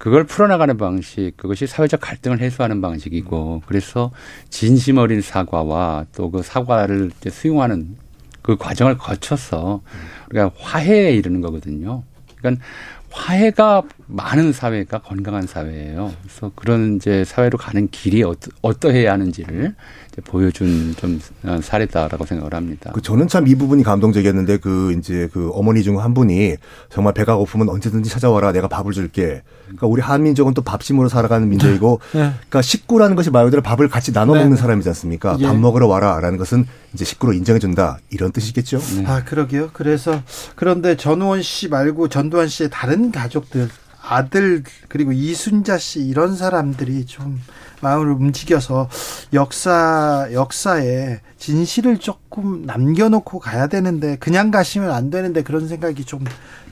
그걸 0.04 0.26
풀어나가는 0.26 0.76
방식, 0.76 1.32
그것이 1.38 1.66
사회적 1.66 2.02
갈등을 2.02 2.42
해소하는 2.42 2.82
방식이고, 2.82 3.62
그래서 3.66 4.12
진심 4.50 4.98
어린 4.98 5.22
사과와 5.22 6.08
또 6.14 6.30
그 6.30 6.44
사과를 6.44 7.10
이제 7.18 7.30
수용하는 7.30 7.96
그 8.42 8.58
과정을 8.58 8.98
거쳐서 8.98 9.82
우리가 10.30 10.52
화해에 10.58 11.14
이르는 11.14 11.40
거거든요. 11.40 12.04
그러니까 12.36 12.66
화해가 13.12 13.84
많은 14.08 14.52
사회가 14.52 15.00
건강한 15.00 15.48
사회예요. 15.48 16.14
그래서 16.24 16.52
그런 16.54 16.98
이제 16.98 17.24
사회로 17.24 17.58
가는 17.58 17.88
길이 17.88 18.24
어떠, 18.24 18.52
어떠해야 18.62 19.14
하는지를 19.14 19.74
보여준 20.22 20.94
좀 20.98 21.20
어, 21.44 21.60
사례다라고 21.62 22.26
생각을 22.26 22.54
합니다. 22.54 22.92
그 22.94 23.02
저는 23.02 23.28
참 23.28 23.48
이 23.48 23.56
부분이 23.56 23.84
감동적이었는데 23.84 24.58
그 24.58 24.94
이제 24.98 25.28
그 25.34 25.50
어머니 25.54 25.84
중 25.84 25.98
한 26.00 26.14
분이 26.14 26.56
정말 26.90 27.14
배가 27.14 27.36
고프면 27.36 27.70
언제든지 27.70 28.10
찾아와라 28.10 28.52
내가 28.52 28.68
밥을 28.68 28.92
줄게. 28.94 29.42
그러니까 29.66 29.88
우리 29.88 30.02
한민족은 30.02 30.54
또 30.54 30.62
밥심으로 30.62 31.10
살아가는 31.10 31.48
민족이고 31.50 32.00
네. 32.14 32.20
그러니까 32.20 32.62
식구라는 32.62 33.16
것이 33.16 33.30
말 33.32 33.46
그대로 33.46 33.62
밥을 33.64 33.90
같이 33.90 34.14
나눠 34.14 34.36
먹는 34.36 34.52
네. 34.52 34.58
사람이지 34.58 34.88
않습니까? 34.90 35.38
예. 35.40 35.46
밥 35.46 35.58
먹으러 35.58 35.88
와라라는 35.88 36.38
것은 36.38 36.66
이제 36.94 37.06
식구로 37.06 37.34
인정해 37.34 37.60
준다 37.60 37.98
이런 38.10 38.32
뜻이겠죠. 38.32 38.80
네. 38.98 39.06
아 39.08 39.24
그러게요. 39.24 39.70
그래서 39.74 40.22
그런데 40.56 40.96
전우원 40.98 41.42
씨 41.42 41.68
말고 41.70 42.08
전두환 42.10 42.48
씨의 42.48 42.70
다른 42.72 43.12
가족들 43.12 43.70
아들 44.02 44.64
그리고 44.90 45.12
이순자 45.12 45.78
씨 45.78 46.02
이런 46.02 46.36
사람들이 46.36 47.06
좀 47.06 47.40
마음을 47.84 48.12
움직여서 48.12 48.90
역사 49.34 50.28
역사에 50.32 51.20
진실을 51.38 52.00
조금 52.00 52.64
남겨놓고 52.66 53.38
가야 53.40 53.68
되는데 53.68 54.16
그냥 54.16 54.50
가시면 54.50 54.90
안 54.90 55.12
되는데 55.12 55.44
그런 55.44 55.68
생각이 55.68 56.06
좀 56.06 56.24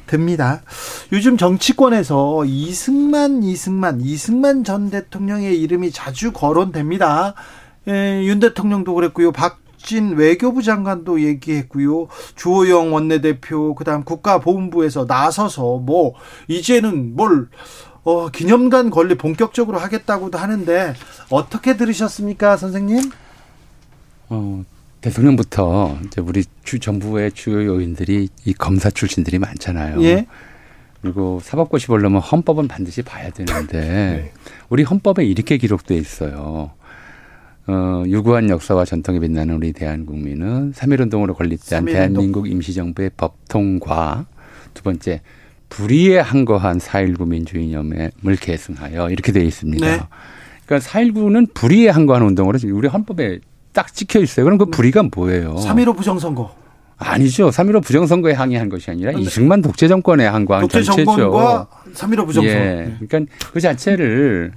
듭니다. 0.07 0.61
요즘 1.11 1.37
정치권에서 1.37 2.45
이승만 2.45 3.43
이승만 3.43 4.01
이승만 4.01 4.63
전 4.63 4.89
대통령의 4.89 5.61
이름이 5.61 5.91
자주 5.91 6.31
거론됩니다. 6.31 7.35
예, 7.87 8.23
윤 8.25 8.39
대통령도 8.39 8.93
그랬고요. 8.93 9.31
박진 9.31 10.15
외교부 10.15 10.61
장관도 10.61 11.21
얘기했고요. 11.21 12.07
주호영 12.35 12.93
원내대표 12.93 13.75
그다음 13.75 14.03
국가보훈부에서 14.03 15.05
나서서 15.07 15.77
뭐 15.77 16.13
이제는 16.47 17.15
뭘 17.15 17.47
어, 18.03 18.29
기념관 18.29 18.89
건립 18.89 19.19
본격적으로 19.19 19.77
하겠다고도 19.77 20.37
하는데 20.37 20.93
어떻게 21.29 21.77
들으셨습니까, 21.77 22.57
선생님? 22.57 23.11
어, 24.29 24.63
대통령부터 25.01 25.97
이제 26.05 26.21
우리 26.21 26.43
주 26.63 26.79
정부의 26.79 27.31
주요 27.33 27.65
요인들이 27.65 28.29
이 28.45 28.53
검사 28.53 28.89
출신들이 28.89 29.39
많잖아요. 29.39 30.01
예. 30.03 30.25
그리고 31.01 31.39
사법고시 31.41 31.87
보려면 31.87 32.21
헌법은 32.21 32.67
반드시 32.67 33.01
봐야 33.01 33.31
되는데 33.31 33.79
네. 33.81 34.31
우리 34.69 34.83
헌법에 34.83 35.25
이렇게 35.25 35.57
기록돼 35.57 35.95
있어요. 35.95 36.71
어, 37.67 38.03
유구한 38.07 38.49
역사와 38.49 38.85
전통에 38.85 39.19
빛나는 39.19 39.55
우리 39.55 39.73
대한국민은 39.73 40.73
3.1운동으로 40.73 41.35
건립된 41.35 41.85
3.1운동. 41.85 41.91
대한민국 41.91 42.49
임시정부의 42.49 43.11
법통과 43.17 44.25
두 44.73 44.83
번째 44.83 45.21
불의에 45.71 46.19
항거한 46.19 46.77
4.19 46.77 47.27
민주이념을 47.27 48.11
계승하여 48.39 49.09
이렇게 49.09 49.31
되어 49.31 49.43
있습니다. 49.43 49.85
네. 49.85 49.99
그러니까 50.65 50.89
4.19는 50.89 51.53
불의에 51.53 51.89
항거한 51.89 52.21
운동으로 52.21 52.59
우리 52.73 52.87
헌법에 52.87 53.39
딱 53.73 53.93
찍혀 53.93 54.19
있어요. 54.19 54.43
그럼 54.43 54.59
그 54.59 54.65
네. 54.65 54.71
불의가 54.71 55.03
뭐예요? 55.15 55.55
3.15 55.55 55.95
부정선거. 55.95 56.53
아니죠. 56.97 57.49
3.15 57.49 57.83
부정선거에 57.83 58.33
항의한 58.33 58.69
것이 58.69 58.91
아니라 58.91 59.11
이승만 59.13 59.61
독재 59.61 59.87
정권에 59.87 60.27
항거한 60.27 60.61
독재 60.61 60.83
전체죠. 60.83 61.05
정권과 61.05 61.67
3.15 61.93 62.25
부정선거. 62.27 62.59
예. 62.59 62.95
그러니까 63.07 63.33
그 63.51 63.59
자체를 63.59 64.51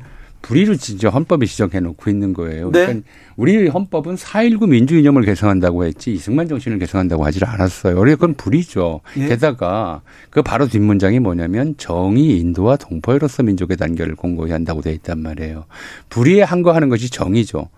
불의를 0.44 0.76
진짜 0.76 1.08
헌법에 1.08 1.46
지정해 1.46 1.80
놓고 1.80 2.10
있는 2.10 2.34
거예요. 2.34 2.70
네. 2.70 2.84
그러니까 2.84 3.08
우리 3.36 3.66
헌법은 3.66 4.16
4.19 4.16 4.68
민주 4.68 4.96
이념을 4.96 5.22
개성한다고 5.22 5.86
했지 5.86 6.12
이승만 6.12 6.48
정신을 6.48 6.78
개성한다고 6.78 7.24
하질 7.24 7.46
않았어요. 7.46 7.94
그러니까 7.94 8.16
그건 8.16 8.34
불의죠. 8.34 9.00
예. 9.16 9.28
게다가 9.28 10.02
그 10.28 10.42
바로 10.42 10.68
뒷문장이 10.68 11.18
뭐냐면 11.18 11.74
정의 11.78 12.38
인도와 12.38 12.76
동포로서 12.76 13.42
민족의 13.42 13.78
단결을 13.78 14.16
공고히 14.16 14.52
한다고 14.52 14.82
돼 14.82 14.92
있단 14.92 15.18
말이에요. 15.20 15.64
불의에 16.10 16.42
한거하는 16.42 16.90
것이 16.90 17.10
정의죠. 17.10 17.70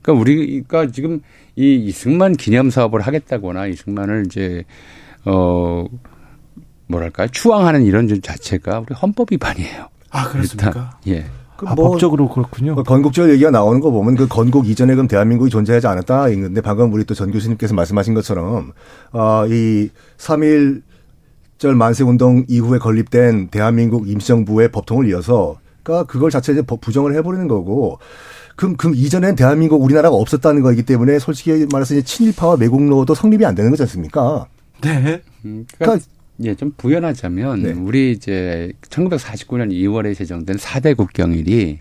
그러니까 0.00 0.20
우리가 0.20 0.92
지금 0.92 1.20
이 1.56 1.74
이승만 1.74 2.34
기념 2.34 2.70
사업을 2.70 3.00
하겠다거나 3.00 3.66
이승만을 3.66 4.26
이제 4.26 4.64
어 5.24 5.86
뭐랄까 6.86 7.26
추앙하는 7.26 7.82
이런 7.82 8.08
자체가 8.22 8.80
우리 8.80 8.94
헌법 8.94 9.32
위반이에요. 9.32 9.88
아 10.10 10.28
그렇습니까? 10.28 10.98
예. 11.08 11.26
아, 11.64 11.74
뭐 11.74 11.90
법적으로 11.90 12.28
그렇군요. 12.28 12.74
그 12.74 12.82
건국절 12.82 13.30
얘기가 13.30 13.50
나오는 13.50 13.80
거 13.80 13.90
보면 13.90 14.16
그 14.16 14.26
건국 14.28 14.68
이전에 14.68 14.94
그럼 14.94 15.08
대한민국이 15.08 15.50
존재하지 15.50 15.86
않았다. 15.86 16.28
있는데 16.30 16.60
방금 16.60 16.92
우리 16.92 17.04
또 17.04 17.14
전 17.14 17.30
교수님께서 17.30 17.74
말씀하신 17.74 18.14
것처럼 18.14 18.72
어, 19.12 19.44
이 19.46 19.88
3.1절 20.18 21.74
만세운동 21.74 22.44
이후에 22.48 22.78
건립된 22.78 23.48
대한민국 23.48 24.08
임시정부의 24.08 24.70
법통을 24.72 25.08
이어서 25.10 25.58
그러니까 25.82 26.06
그걸 26.06 26.30
자체 26.30 26.52
이제 26.52 26.62
부정을 26.62 27.14
해버리는 27.16 27.46
거고 27.48 27.98
그럼 28.56 28.76
그 28.76 28.92
이전엔 28.94 29.34
대한민국 29.36 29.82
우리나라가 29.82 30.14
없었다는 30.16 30.62
거이기 30.62 30.82
때문에 30.84 31.18
솔직히 31.18 31.66
말해서 31.72 31.94
이제 31.94 32.02
친일파와 32.02 32.56
매국노도 32.56 33.14
성립이 33.14 33.44
안 33.46 33.54
되는 33.54 33.70
거지 33.70 33.82
않습니까? 33.82 34.46
네. 34.82 35.22
음, 35.44 35.66
그러니까, 35.78 35.78
그러니까 35.78 36.06
예, 36.44 36.54
좀 36.54 36.72
부연하자면 36.76 37.62
네. 37.62 37.72
우리 37.72 38.12
이제 38.12 38.72
1949년 38.88 39.70
2월에 39.70 40.16
제정된 40.16 40.56
4대 40.56 40.96
국경일이 40.96 41.78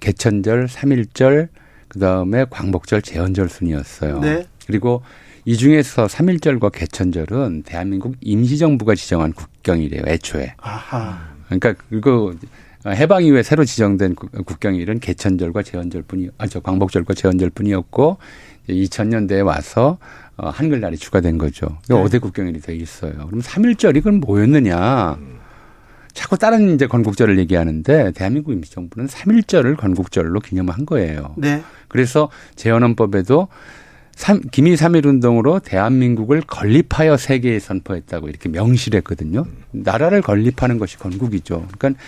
개천절, 0.00 0.66
3일절, 0.66 1.48
그다음에 1.88 2.46
광복절, 2.50 3.02
제헌절 3.02 3.48
순이었어요. 3.48 4.20
네. 4.20 4.46
그리고 4.66 5.02
이 5.44 5.56
중에서 5.56 6.06
3일절과 6.06 6.72
개천절은 6.72 7.62
대한민국 7.64 8.16
임시정부가 8.20 8.94
지정한 8.94 9.32
국경일이에요, 9.32 10.04
애초에. 10.06 10.54
아하. 10.58 11.32
그러니까 11.46 11.74
그리고 11.88 12.32
해방 12.86 13.24
이후에 13.24 13.42
새로 13.42 13.64
지정된 13.64 14.14
국경일은 14.14 15.00
개천절과 15.00 15.62
제헌절뿐이 15.62 16.30
아저 16.38 16.60
광복절과 16.60 17.14
제헌절뿐이었고 17.14 18.18
2000년대에 18.68 19.44
와서 19.44 19.98
어, 20.36 20.48
한글날이 20.48 20.96
추가된 20.96 21.38
거죠. 21.38 21.78
네. 21.88 21.94
5대 21.94 22.20
국경일이 22.20 22.60
돼 22.60 22.74
있어요. 22.74 23.12
그럼 23.12 23.40
3일절이 23.40 24.02
그럼 24.02 24.20
뭐였느냐? 24.20 25.18
자꾸 26.12 26.36
다른 26.36 26.74
이제 26.74 26.86
건국절을 26.86 27.38
얘기하는데 27.38 28.12
대한민국 28.12 28.52
임시정부는 28.52 29.08
3.1절을 29.08 29.76
건국절로 29.76 30.40
기념한 30.40 30.84
거예요. 30.84 31.34
네. 31.38 31.62
그래서 31.88 32.28
재헌헌법에도 32.56 33.48
3, 34.14 34.42
기미 34.52 34.74
3.1 34.74 35.06
운동으로 35.06 35.58
대한민국을 35.58 36.42
건립하여 36.42 37.16
세계에 37.16 37.58
선포했다고 37.58 38.28
이렇게 38.28 38.50
명시를 38.50 38.98
했거든요. 38.98 39.46
나라를 39.70 40.20
건립하는 40.20 40.78
것이 40.78 40.98
건국이죠. 40.98 41.66
그러니까 41.78 42.00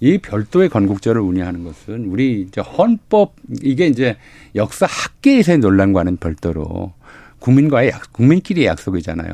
이 0.00 0.18
별도의 0.18 0.68
건국절을 0.68 1.20
운영하는 1.20 1.62
것은 1.62 2.06
우리 2.06 2.42
이제 2.42 2.60
헌법 2.60 3.36
이게 3.62 3.86
이제 3.86 4.16
역사 4.56 4.86
학계에서의 4.86 5.58
논란과는 5.58 6.16
별도로 6.16 6.92
국민과의 7.42 7.90
약, 7.90 8.12
국민끼리의 8.12 8.68
약속이잖아요. 8.68 9.32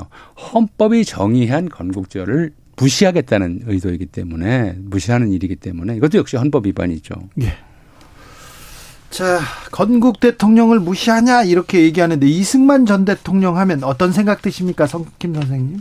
헌법이 0.52 1.04
정의한 1.04 1.68
건국절을 1.68 2.52
무시하겠다는 2.76 3.64
의도이기 3.66 4.06
때문에 4.06 4.76
무시하는 4.78 5.30
일이기 5.30 5.56
때문에 5.56 5.96
이것도 5.96 6.16
역시 6.18 6.36
헌법 6.36 6.66
위반이죠. 6.66 7.14
예. 7.42 7.58
자, 9.10 9.40
건국 9.72 10.20
대통령을 10.20 10.80
무시하냐 10.80 11.44
이렇게 11.44 11.82
얘기하는데 11.82 12.26
이승만 12.26 12.86
전 12.86 13.04
대통령 13.04 13.58
하면 13.58 13.84
어떤 13.84 14.12
생각 14.12 14.42
드십니까, 14.42 14.86
성김 14.86 15.34
선생님? 15.34 15.80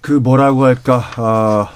그 0.00 0.12
뭐라고 0.12 0.64
할까? 0.64 1.02
아, 1.16 1.68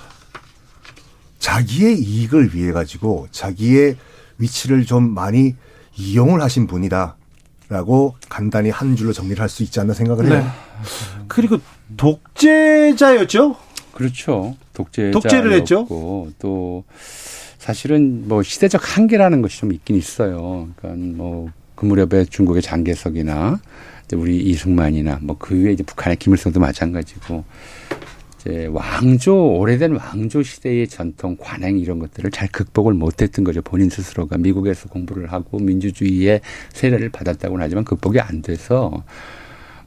자기의 1.39 1.99
이익을 1.99 2.55
위해 2.55 2.73
가지고 2.73 3.27
자기의 3.31 3.97
위치를 4.39 4.87
좀 4.87 5.11
많이 5.11 5.55
이용을 5.97 6.41
하신 6.41 6.67
분이다 6.67 7.17
라고 7.71 8.17
간단히 8.29 8.69
한 8.69 8.97
줄로 8.97 9.13
정리를 9.13 9.41
할 9.41 9.49
수 9.49 9.63
있지 9.63 9.81
않나 9.81 9.95
생각을 9.95 10.27
해요. 10.27 10.43
네. 10.43 10.47
그리고 11.29 11.59
독재자였죠? 11.97 13.57
그렇죠. 13.95 14.57
독재 14.75 15.11
독재를 15.13 15.53
했죠. 15.53 15.87
또 16.39 16.85
사실은 17.59 18.29
뭐 18.29 18.43
시대적 18.43 18.97
한계라는 18.97 19.41
것이 19.43 19.59
좀 19.61 19.73
있긴 19.73 19.97
있어요. 19.97 20.69
그러니까 20.77 21.07
뭐 21.17 21.49
그 21.81 21.87
무렵에 21.87 22.27
중국의 22.27 22.61
장개석이나 22.61 23.59
우리 24.13 24.37
이승만이나 24.39 25.21
뭐 25.23 25.37
그 25.39 25.55
위에 25.55 25.73
이제 25.73 25.83
북한의 25.83 26.17
김일성도 26.19 26.61
마찬가지고 26.61 27.45
이제 28.41 28.67
왕조 28.73 29.59
오래된 29.59 29.97
왕조 29.97 30.43
시대의 30.43 30.89
전통 30.89 31.37
관행 31.39 31.79
이런 31.79 31.99
것들을 31.99 32.31
잘 32.31 32.49
극복을 32.49 32.95
못했던 32.95 33.45
거죠 33.45 33.61
본인 33.61 33.91
스스로가 33.91 34.39
미국에서 34.39 34.89
공부를 34.89 35.31
하고 35.31 35.59
민주주의의 35.59 36.41
세례를 36.73 37.11
받았다고는 37.11 37.63
하지만 37.63 37.85
극복이 37.85 38.19
안 38.19 38.41
돼서 38.41 39.05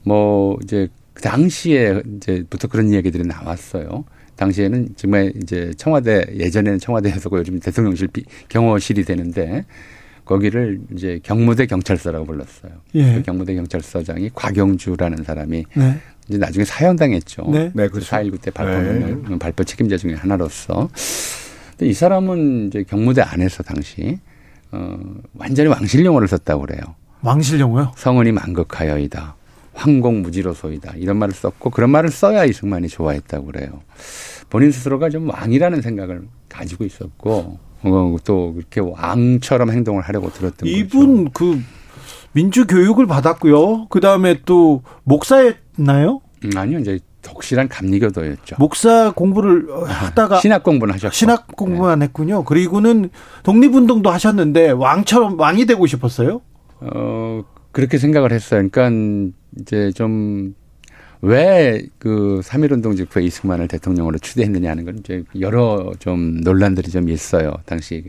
뭐 0.04 0.56
이제 0.62 0.88
그 1.14 1.22
당시에 1.22 2.02
이제부터 2.16 2.68
그런 2.68 2.92
이야기들이 2.92 3.24
나왔어요. 3.26 4.04
당시에는 4.36 4.88
정말 4.96 5.32
이제 5.40 5.72
청와대 5.76 6.24
예전에는 6.34 6.80
청와대에서고 6.80 7.38
요즘 7.38 7.60
대통령실 7.60 8.08
경호실이 8.48 9.04
되는데 9.04 9.64
거기를 10.24 10.80
이제 10.92 11.20
경무대 11.22 11.66
경찰서라고 11.66 12.26
불렀어요. 12.26 12.72
예. 12.94 13.14
그 13.14 13.22
경무대 13.22 13.54
경찰서장이 13.54 14.30
곽영주라는 14.34 15.22
사람이 15.22 15.64
네. 15.76 16.00
이제 16.28 16.38
나중에 16.38 16.64
사형당했죠. 16.64 17.44
네, 17.50 17.70
네 17.74 17.88
그렇죠. 17.88 18.06
4.19 18.10 18.40
때 18.40 18.50
발표, 18.50 19.28
네. 19.28 19.38
발표 19.38 19.64
책임자 19.64 19.96
중에 19.96 20.14
하나로서. 20.14 20.88
근데 21.70 21.90
이 21.90 21.92
사람은 21.92 22.68
이제 22.68 22.84
경무대 22.84 23.20
안에서 23.20 23.62
당시 23.62 24.18
어 24.72 24.96
완전히 25.34 25.68
왕실 25.68 26.04
용어를 26.04 26.28
썼다고 26.28 26.62
그래요. 26.66 26.80
왕실 27.22 27.60
용어요? 27.60 27.92
성은이 27.96 28.32
만극하여이다. 28.32 29.36
황공무지로소이다. 29.74 30.94
이런 30.96 31.16
말을 31.18 31.34
썼고 31.34 31.70
그런 31.70 31.90
말을 31.90 32.10
써야 32.10 32.44
이승만이 32.44 32.88
좋아했다고 32.88 33.46
그래요. 33.46 33.82
본인 34.48 34.70
스스로가 34.70 35.10
좀 35.10 35.28
왕이라는 35.30 35.82
생각을 35.82 36.22
가지고 36.48 36.84
있었고 36.84 37.58
어, 37.82 38.16
또 38.24 38.54
그렇게 38.54 38.80
왕처럼 38.80 39.70
행동을 39.70 40.02
하려고 40.02 40.32
들었던 40.32 40.68
이분 40.68 41.24
거죠. 41.24 41.32
그 41.34 41.62
민주 42.32 42.66
교육을 42.66 43.06
받았고요. 43.06 43.88
그 43.88 44.00
다음에 44.00 44.40
또 44.44 44.82
목사였 45.02 45.63
나요? 45.76 46.20
음, 46.44 46.50
아니요, 46.56 46.78
이제 46.78 46.98
독실한 47.24 47.68
감리교도였죠. 47.68 48.56
목사 48.58 49.10
공부를 49.12 49.66
하다가 49.86 50.40
신학 50.40 50.62
공부는 50.62 50.94
하셨고 50.94 51.14
신학 51.14 51.48
공부만 51.48 52.00
네. 52.00 52.04
했군요. 52.04 52.44
그리고는 52.44 53.10
독립운동도 53.42 54.10
하셨는데 54.10 54.70
왕처럼 54.72 55.40
왕이 55.40 55.64
되고 55.66 55.86
싶었어요? 55.86 56.42
어 56.80 57.42
그렇게 57.72 57.98
생각을 57.98 58.30
했어요. 58.30 58.68
그러니까 58.70 59.30
이제 59.58 59.90
좀 59.92 60.54
왜그 61.22 62.42
3.1운동 62.44 62.96
직후에 62.96 63.24
이승만을 63.24 63.66
대통령으로 63.68 64.18
추대했느냐 64.18 64.70
하는 64.70 64.84
건 64.84 64.98
이제 64.98 65.24
여러 65.40 65.92
좀 65.98 66.40
논란들이 66.42 66.90
좀 66.90 67.08
있어요. 67.08 67.54
당시 67.64 68.04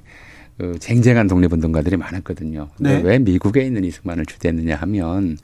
그 0.58 0.78
쟁쟁한 0.80 1.28
독립운동가들이 1.28 1.96
많았거든요. 1.96 2.68
근데 2.78 2.98
네. 2.98 3.02
왜 3.02 3.20
미국에 3.20 3.62
있는 3.62 3.86
이승만을 3.86 4.26
추대했느냐 4.26 4.76
하면 4.76 5.38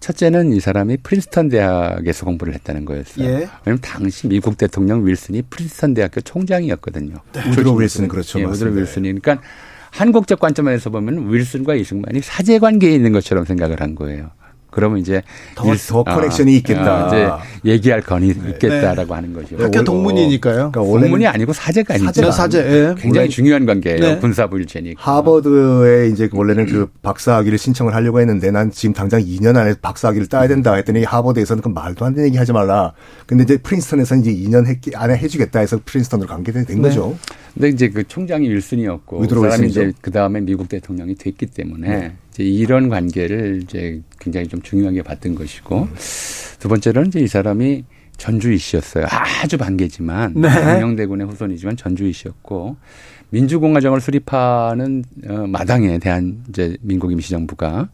첫째는 0.00 0.52
이 0.52 0.60
사람이 0.60 0.98
프린스턴 0.98 1.48
대학에서 1.48 2.24
공부를 2.26 2.54
했다는 2.54 2.84
거였어요. 2.84 3.24
예. 3.24 3.30
왜냐하면 3.64 3.80
당시 3.80 4.28
미국 4.28 4.56
대통령 4.56 5.06
윌슨이 5.06 5.42
프린스턴 5.50 5.94
대학교 5.94 6.20
총장이었거든요. 6.20 7.16
네. 7.32 7.50
우드로 7.50 7.74
윌슨 7.74 8.08
그렇죠. 8.08 8.38
예, 8.40 8.44
우드로 8.44 8.72
윌슨이 8.72 9.20
그러니까 9.20 9.42
한국적 9.90 10.38
관점에서 10.38 10.90
보면 10.90 11.32
윌슨과 11.32 11.74
이승만이 11.74 12.20
사제 12.20 12.58
관계에 12.58 12.94
있는 12.94 13.12
것처럼 13.12 13.44
생각을 13.44 13.80
한 13.80 13.94
거예요. 13.94 14.30
그러면 14.76 14.98
이제 14.98 15.22
더, 15.54 15.74
더 15.74 16.04
connection이 16.04 16.52
어, 16.52 16.56
있겠다. 16.58 17.04
어, 17.04 17.06
이제 17.08 17.72
얘기할 17.72 18.02
건이 18.02 18.34
네. 18.34 18.50
있겠다라고 18.50 19.08
네. 19.08 19.14
하는 19.14 19.32
거죠. 19.32 19.56
학교 19.58 19.82
동문이니까요. 19.82 20.70
그러니까 20.70 20.80
동문이 20.80 21.26
아니고 21.26 21.54
사제가 21.54 21.94
아니죠. 21.94 22.30
사제. 22.30 22.58
예. 22.58 22.94
굉장히 23.00 23.30
중요한 23.30 23.64
관계예요. 23.64 24.00
네. 24.00 24.18
군사부 24.18 24.58
일체니까. 24.58 25.00
하버드에 25.00 26.08
이제 26.08 26.28
원래는 26.30 26.66
그 26.66 26.90
박사학위를 27.00 27.56
신청을 27.56 27.94
하려고 27.94 28.20
했는데 28.20 28.50
난 28.50 28.70
지금 28.70 28.92
당장 28.92 29.22
2년 29.22 29.56
안에 29.56 29.76
박사학위를 29.80 30.26
따야 30.26 30.46
된다 30.46 30.74
했더니 30.74 31.04
하버드에서는 31.04 31.62
그 31.62 31.68
말도 31.70 32.04
안 32.04 32.14
되는 32.14 32.28
얘기 32.28 32.36
하지 32.36 32.52
말라. 32.52 32.92
근데 33.24 33.44
이제 33.44 33.56
프린스턴에서는 33.56 34.24
이제 34.24 34.34
2년 34.34 34.66
안에 34.94 35.16
해주겠다 35.16 35.60
해서 35.60 35.80
프린스턴으로 35.86 36.28
관계 36.28 36.52
된 36.52 36.66
네. 36.66 36.76
거죠. 36.76 37.16
근데 37.54 37.70
이제 37.70 37.88
그 37.88 38.06
총장이 38.06 38.50
윌슨이었고 38.50 39.20
그 39.20 39.28
사람이 39.28 39.68
이제 39.68 39.90
그 40.02 40.10
다음에 40.10 40.42
미국 40.42 40.68
대통령이 40.68 41.14
됐기 41.14 41.46
때문에 41.46 41.88
네. 41.88 42.12
이제 42.30 42.44
이런 42.44 42.90
관계를 42.90 43.62
이제 43.62 44.02
굉장히 44.26 44.48
좀 44.48 44.60
중요하게 44.60 45.02
봤던 45.02 45.36
것이고 45.36 45.88
두 46.58 46.68
번째로는 46.68 47.08
이제 47.08 47.20
이 47.20 47.28
사람이 47.28 47.84
전주이 48.16 48.58
씨였어요. 48.58 49.06
아주 49.08 49.56
반개지만 49.56 50.34
네. 50.34 50.80
명대군의 50.80 51.28
후손이지만 51.28 51.76
전주이 51.76 52.12
씨였고 52.12 52.76
민주공화정을 53.30 54.00
수립하는 54.00 55.04
어, 55.28 55.46
마당에 55.46 55.98
대한 55.98 56.42
이제 56.48 56.76
민국 56.80 57.12
임시정부가 57.12 57.88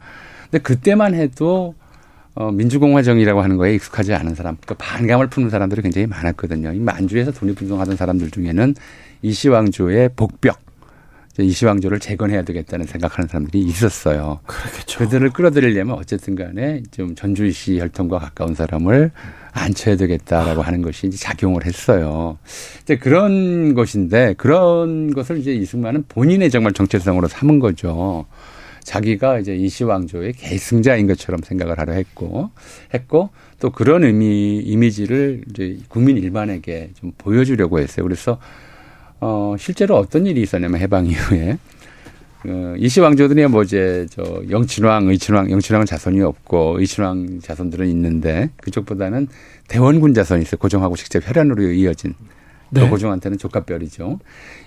근데 0.51 0.63
그때만 0.63 1.15
해도 1.15 1.75
어, 2.35 2.51
민주공화정이라고 2.51 3.43
하는 3.43 3.59
거에 3.59 3.75
익숙하지 3.75 4.15
않은 4.15 4.35
사람, 4.35 4.57
그러니까 4.57 4.75
반감을 4.83 5.27
푸는 5.29 5.51
사람들이 5.51 5.83
굉장히 5.83 6.07
많았거든요. 6.07 6.73
이 6.73 6.79
만주에서 6.79 7.31
독립운동하던 7.33 7.97
사람들 7.97 8.31
중에는 8.31 8.75
이시왕조의 9.21 10.11
복벽, 10.17 10.61
이시왕조를 11.39 11.99
재건해야 11.99 12.43
되겠다는 12.43 12.87
생각하는 12.87 13.29
사람들이 13.29 13.63
있었어요. 13.63 14.41
그렇겠죠. 14.47 14.99
그들을 14.99 15.31
끌어들이려면 15.31 15.97
어쨌든 15.97 16.35
간에 16.35 16.83
좀 16.91 17.15
전주시 17.15 17.79
혈통과 17.79 18.19
가까운 18.19 18.55
사람을 18.55 19.13
앉혀야 19.53 19.97
되겠다라고 19.97 20.63
하는 20.63 20.83
것이 20.83 21.07
이제 21.07 21.17
작용을 21.17 21.65
했어요. 21.65 22.39
이제 22.83 22.97
그런 22.97 23.75
것인데 23.75 24.35
그런 24.37 25.13
것을 25.13 25.39
이제 25.39 25.55
이승만은 25.55 26.05
본인의 26.09 26.51
정말 26.51 26.73
정체성으로 26.73 27.29
삼은 27.29 27.61
거죠. 27.61 28.27
자기가 28.85 29.39
이제 29.39 29.55
이시왕조의 29.55 30.33
계승자인 30.33 31.07
것처럼 31.07 31.41
생각을 31.43 31.79
하려 31.79 31.93
했고 31.93 32.51
했고 32.93 33.31
또 33.61 33.71
그런 33.71 34.05
의미 34.05 34.59
이미지를 34.59 35.43
이제 35.51 35.79
국민 35.89 36.17
일반에게 36.17 36.91
좀 36.95 37.13
보여주려고 37.17 37.79
했어요. 37.79 38.05
그래서 38.05 38.39
어, 39.25 39.55
실제로 39.57 39.97
어떤 39.97 40.27
일이 40.27 40.43
있었냐면 40.43 40.81
해방 40.81 41.07
이후에 41.07 41.57
어, 42.45 42.75
이시 42.77 42.99
왕조들이 42.99 43.47
뭐 43.47 43.63
이제 43.63 44.05
저 44.11 44.43
영친왕, 44.51 45.07
의친왕, 45.07 45.49
영친왕은 45.49 45.87
자손이 45.87 46.21
없고 46.23 46.81
의친왕 46.81 47.39
자손들은 47.41 47.87
있는데 47.91 48.51
그쪽보다는 48.57 49.29
대원군 49.69 50.13
자손이 50.13 50.43
있어요. 50.43 50.59
고종하고 50.59 50.97
직접 50.97 51.23
혈연으로 51.25 51.71
이어진 51.71 52.15
네. 52.71 52.89
고종한테는 52.89 53.39
조카별이죠. 53.39 54.19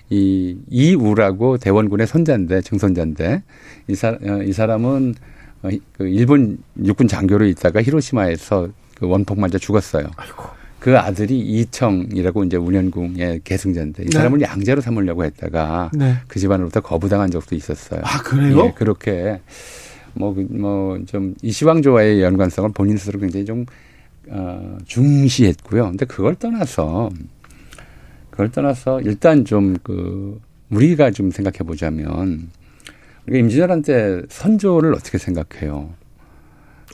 이 0.08 0.56
이우라고 0.70 1.58
대원군의 1.58 2.06
손자인데 2.06 2.62
증손자인데 2.62 3.42
이, 3.88 3.94
사, 3.94 4.08
어, 4.08 4.42
이 4.42 4.54
사람은 4.54 5.14
어, 5.64 5.68
그 5.98 6.08
일본 6.08 6.56
육군 6.82 7.08
장교로 7.08 7.44
있다가 7.44 7.82
히로시마에서 7.82 8.68
그 8.94 9.06
원폭 9.06 9.38
맞아 9.38 9.58
죽었어요. 9.58 10.06
아이고. 10.16 10.65
그 10.86 10.96
아들이 10.96 11.40
이청이라고 11.40 12.44
이제 12.44 12.56
운현궁의 12.56 13.40
계승자인데 13.42 14.04
이 14.04 14.06
네. 14.06 14.18
사람을 14.18 14.38
네. 14.38 14.44
양자로 14.44 14.80
삼으려고 14.80 15.24
했다가 15.24 15.90
네. 15.92 16.14
그 16.28 16.38
집안으로부터 16.38 16.80
거부당한 16.80 17.28
적도 17.28 17.56
있었어요. 17.56 18.02
아 18.04 18.22
그래요? 18.22 18.66
예, 18.66 18.72
그렇게 18.72 19.40
뭐 20.14 20.32
뭐좀 20.32 21.34
그, 21.34 21.34
이시왕조와의 21.42 22.22
연관성을 22.22 22.70
본인 22.72 22.98
스스로 22.98 23.18
굉장히 23.18 23.44
좀 23.44 23.66
어, 24.28 24.78
중시했고요. 24.86 25.86
근데 25.86 26.06
그걸 26.06 26.36
떠나서 26.36 27.10
그걸 28.30 28.52
떠나서 28.52 29.00
일단 29.00 29.44
좀 29.44 29.78
그 29.82 30.40
우리가 30.70 31.10
좀 31.10 31.32
생각해 31.32 31.58
보자면 31.66 32.48
우리가 33.26 33.40
임진왜란 33.40 33.82
때 33.82 34.22
선조를 34.28 34.94
어떻게 34.94 35.18
생각해요? 35.18 35.90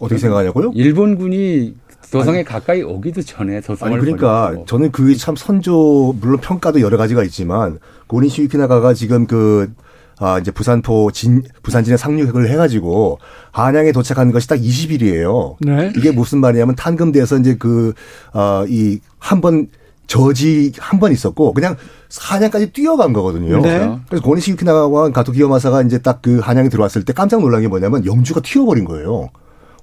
어떻게 0.01 0.19
생각하냐고요? 0.19 0.73
일본군이 0.75 1.77
도성에 2.11 2.39
아니, 2.39 2.45
가까이 2.45 2.83
오기도 2.83 3.23
전에 3.23 3.61
도성을 3.61 3.93
아니 3.93 4.01
그러니까 4.01 4.47
버리고. 4.49 4.65
저는 4.67 4.93
그게 4.93 5.15
참 5.15 5.37
선조 5.37 6.15
물론 6.21 6.39
평가도 6.41 6.81
여러 6.81 6.97
가지가 6.97 7.23
있지만 7.25 7.79
고린 8.07 8.29
시위키나가가 8.29 8.93
지금 8.95 9.27
그 9.27 9.73
아, 10.19 10.39
이제 10.39 10.51
부산포 10.53 11.11
진, 11.13 11.43
부산진에 11.63 11.97
상륙을 11.97 12.49
해가지고 12.51 13.19
한양에 13.51 13.91
도착한 13.93 14.31
것이 14.31 14.47
딱 14.47 14.57
20일이에요. 14.61 15.57
네. 15.61 15.93
이게 15.97 16.13
무슨 16.13 16.39
말이냐면 16.39 16.77
탄금대에서 16.77 17.39
이제 17.39 17.57
그, 17.59 17.93
아, 18.33 18.65
이, 18.69 19.01
한 19.19 19.41
번, 19.41 19.67
저지 20.07 20.73
한 20.79 21.01
번 21.01 21.11
있었고 21.13 21.55
그냥 21.55 21.75
한양까지 22.21 22.73
뛰어간 22.73 23.13
거거든요. 23.15 23.61
네. 23.63 23.97
그래서 24.09 24.23
고니시키나와 24.23 25.11
가토 25.11 25.33
기요마사가 25.33 25.83
이제 25.83 25.99
딱 25.99 26.21
그 26.23 26.39
한양에 26.39 26.69
들어왔을 26.69 27.05
때 27.05 27.13
깜짝 27.15 27.41
놀란 27.41 27.63
게 27.63 27.69
뭐냐면 27.69 28.05
영주가 28.05 28.41
튀어버린 28.43 28.85
거예요. 28.85 29.31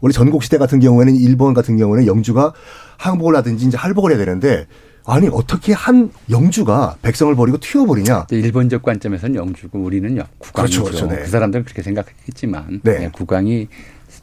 원래 0.01 0.13
전국 0.13 0.43
시대 0.43 0.57
같은 0.57 0.79
경우에는 0.79 1.15
일본 1.15 1.53
같은 1.53 1.77
경우는 1.77 2.07
영주가 2.07 2.53
항복을 2.97 3.35
하든지 3.35 3.65
이제 3.65 3.77
할복을 3.77 4.11
해야 4.11 4.17
되는데 4.17 4.67
아니 5.05 5.27
어떻게 5.27 5.73
한 5.73 6.11
영주가 6.29 6.97
백성을 7.01 7.33
버리고 7.35 7.57
튀어버리냐? 7.57 8.27
일본적 8.29 8.83
관점에서는 8.83 9.35
영주고 9.35 9.79
우리는 9.79 10.09
국왕이죠. 10.37 10.83
그렇죠, 10.83 10.83
그렇죠, 10.83 11.07
네. 11.07 11.23
그 11.23 11.27
사람들은 11.27 11.65
그렇게 11.65 11.81
생각했겠지만 11.81 12.81
네. 12.83 12.99
네. 12.99 13.09
국왕이 13.11 13.67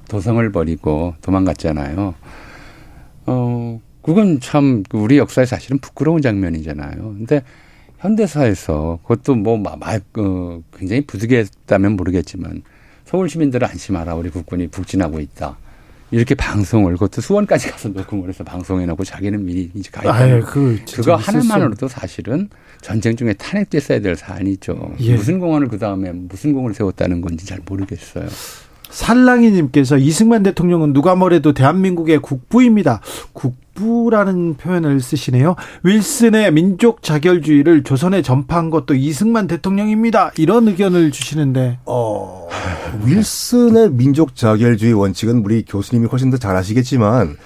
도성을 0.09 0.53
버리고 0.53 1.15
도망갔잖아요. 1.23 2.15
어 3.27 3.81
그건 4.03 4.39
참 4.41 4.85
우리 4.93 5.19
역사에 5.19 5.47
사실은 5.47 5.79
부끄러운 5.79 6.23
장면이잖아요. 6.23 6.97
근데 6.97 7.43
현대사에서 7.99 9.01
그것도 9.03 9.35
뭐 9.35 9.57
마, 9.57 9.75
마, 9.75 9.99
어, 10.19 10.63
굉장히 10.77 11.05
부득이했다면 11.07 11.97
모르겠지만 11.97 12.63
서울 13.05 13.29
시민들은 13.29 13.67
안심하라 13.69 14.15
우리 14.15 14.31
국군이 14.31 14.69
북진하고 14.69 15.19
있다. 15.19 15.57
이렇게 16.11 16.35
방송을 16.35 16.93
그것도 16.93 17.21
수원까지 17.21 17.71
가서 17.71 17.89
녹음을 17.89 18.29
해서 18.29 18.45
방송해놓고 18.45 19.05
자기는 19.05 19.45
미리 19.45 19.71
이제 19.75 19.91
가입 19.91 20.45
그, 20.47 20.79
그거 20.95 21.17
하나만으로도 21.17 21.89
사실은 21.89 22.49
전쟁 22.81 23.17
중에 23.17 23.33
탄핵됐어야 23.33 24.01
될 24.01 24.17
사안이죠. 24.17 24.95
예. 25.01 25.15
무슨 25.17 25.41
공원을 25.41 25.69
그 25.69 25.79
다음에 25.79 26.13
무슨 26.13 26.53
공을 26.53 26.75
세웠다는 26.75 27.21
건지 27.21 27.47
잘 27.47 27.59
모르겠어요. 27.67 28.27
살랑이님께서 28.91 29.99
이승만 29.99 30.43
대통령은 30.45 30.93
누가 30.93 31.17
뭐래도 31.17 31.53
대한민국의 31.53 32.21
국부입니다. 32.21 33.01
국 33.33 33.57
부라는 33.77 34.55
표현을 34.57 35.01
쓰시네요. 35.01 35.55
윌슨의 35.85 36.53
민족 36.53 37.03
자결주의를 37.03 37.85
조선에 37.85 38.23
전파한 38.23 38.71
것도 38.71 38.95
이승만 38.95 39.47
대통령입니다. 39.47 40.33
이런 40.39 40.67
의견을 40.67 41.13
주시는데. 41.13 41.79
어, 41.87 42.49
윌슨의 43.05 43.93
민족 43.93 44.35
자결주의 44.35 44.93
원칙은 44.93 45.45
우리 45.45 45.65
교수님이 45.65 46.09
훨씬 46.09 46.31
더 46.31 46.39
잘 46.39 46.57
아시겠지만 46.57 47.37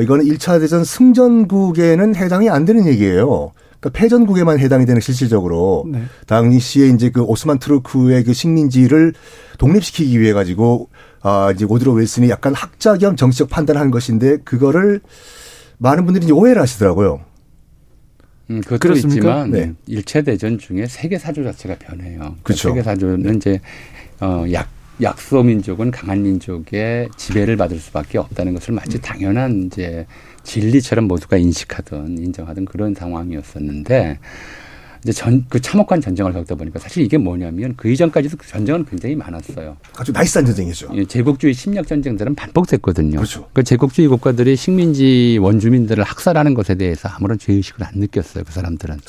이거는 0.00 0.24
1차 0.24 0.58
대전 0.60 0.82
승전국에는 0.84 2.16
해당이 2.16 2.50
안 2.50 2.64
되는 2.64 2.86
얘기예요. 2.86 3.52
그러니까 3.80 3.98
패전국에만 3.98 4.58
해당이 4.58 4.86
되는 4.86 5.00
실질적으로 5.00 5.84
네. 5.86 6.02
당시에 6.26 6.88
이제 6.88 7.10
그 7.10 7.22
오스만 7.22 7.58
트루크의 7.58 8.24
그 8.24 8.32
식민지를 8.32 9.12
독립시키기 9.58 10.18
위해 10.20 10.32
가지고 10.32 10.88
아 11.22 11.52
이제 11.54 11.64
오드로 11.68 11.92
윌슨이 11.92 12.28
약간 12.30 12.54
학자 12.54 12.96
겸 12.96 13.14
정치적 13.16 13.50
판단한 13.50 13.90
것인데 13.90 14.38
그거를 14.38 15.00
많은 15.84 16.06
분들이 16.06 16.32
오해를 16.32 16.60
하시더라고요. 16.62 17.20
음, 18.50 18.60
그것도 18.60 18.78
그렇습니까? 18.78 19.44
있지만 19.44 19.50
네. 19.50 19.72
일체 19.86 20.22
대전 20.22 20.58
중에 20.58 20.86
세계 20.86 21.18
사조 21.18 21.44
자체가 21.44 21.76
변해요. 21.78 22.18
그러니까 22.18 22.42
그렇죠. 22.42 22.68
세계 22.70 22.82
사조는 22.82 23.36
이제 23.36 23.60
어 24.20 24.46
약 24.52 24.68
약소 25.02 25.42
민족은 25.42 25.90
강한 25.90 26.22
민족의 26.22 27.08
지배를 27.16 27.56
받을 27.56 27.78
수밖에 27.80 28.16
없다는 28.18 28.54
것을 28.54 28.74
마치 28.74 29.00
당연한 29.00 29.64
이제 29.66 30.06
진리처럼 30.44 31.06
모두가 31.06 31.36
인식하던 31.36 32.18
인정하던 32.18 32.64
그런 32.64 32.94
상황이었었는데 32.94 34.20
이제 35.04 35.12
전, 35.12 35.44
그 35.50 35.60
참혹한 35.60 36.00
전쟁을 36.00 36.32
겪다 36.32 36.54
보니까 36.54 36.78
사실 36.78 37.04
이게 37.04 37.18
뭐냐면 37.18 37.74
그 37.76 37.90
이전까지도 37.90 38.38
그 38.38 38.48
전쟁은 38.48 38.86
굉장히 38.86 39.14
많았어요. 39.14 39.76
아주 39.98 40.12
나이스한 40.12 40.46
전쟁이죠. 40.46 40.88
예, 40.94 41.04
제국주의 41.04 41.54
침략 41.54 41.86
전쟁들은 41.86 42.34
반복됐거든요. 42.34 43.16
그렇죠. 43.16 43.46
그 43.52 43.62
제국주의 43.62 44.08
국가들이 44.08 44.56
식민지 44.56 45.38
원주민들을 45.42 46.02
학살하는 46.02 46.54
것에 46.54 46.76
대해서 46.76 47.08
아무런 47.10 47.38
죄의식을 47.38 47.84
안 47.84 47.92
느꼈어요. 47.96 48.44
그 48.44 48.52
사람들은. 48.52 49.00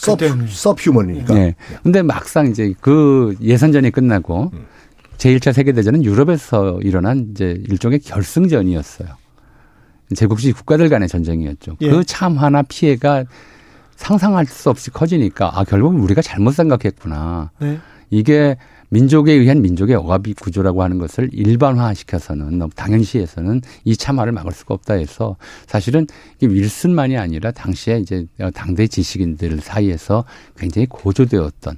서, 0.50 0.76
퓨먼이니까 0.76 1.34
네. 1.34 1.56
근데 1.82 2.02
막상 2.02 2.48
이제 2.48 2.74
그 2.82 3.38
예선전이 3.42 3.92
끝나고 3.92 4.52
음. 4.54 4.66
제1차 5.18 5.54
세계대전은 5.54 6.04
유럽에서 6.04 6.80
일어난 6.82 7.30
이제 7.32 7.64
일종의 7.70 8.00
결승전이었어요. 8.00 9.08
제국주의 10.14 10.54
국가들 10.54 10.90
간의 10.90 11.08
전쟁이었죠. 11.08 11.78
예. 11.82 11.90
그 11.90 12.04
참화나 12.04 12.64
피해가 12.64 13.24
상상할 13.96 14.46
수 14.46 14.70
없이 14.70 14.92
커지니까 14.92 15.52
아 15.58 15.64
결국 15.64 15.96
우리가 16.02 16.22
잘못 16.22 16.52
생각했구나. 16.52 17.52
네. 17.60 17.80
이게 18.10 18.58
민족에 18.90 19.34
의한 19.34 19.62
민족의 19.62 19.96
억압이 19.96 20.36
구조라고 20.36 20.84
하는 20.84 21.00
것을 21.00 21.30
일반화시켜서는 21.34 22.60
너무 22.60 22.72
당연시해서는 22.76 23.62
이 23.84 23.98
참화를 23.98 24.32
막을 24.32 24.52
수가 24.52 24.76
없다 24.76 24.94
해서 24.96 25.38
사실은 25.66 26.08
이게 26.38 26.48
윌슨만이 26.48 27.18
아니라 27.18 27.52
당시에 27.52 27.98
이제 28.00 28.28
당대 28.54 28.88
지식인들 28.88 29.60
사이에서 29.60 30.24
굉장히 30.56 30.86
고조되었던 30.88 31.78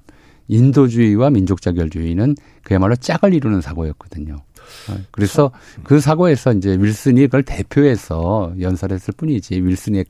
인도주의와 0.50 1.30
민족자결주의는 1.30 2.36
그야말로 2.64 2.96
짝을 2.96 3.34
이루는 3.34 3.62
사고였거든요. 3.62 4.38
그래서 5.12 5.52
그 5.84 6.00
사고에서 6.00 6.54
이제 6.54 6.78
윌슨이 6.80 7.22
그걸 7.22 7.44
대표해서 7.44 8.54
연설했을 8.60 9.14
뿐이지 9.18 9.62
윌슨의 9.62 10.06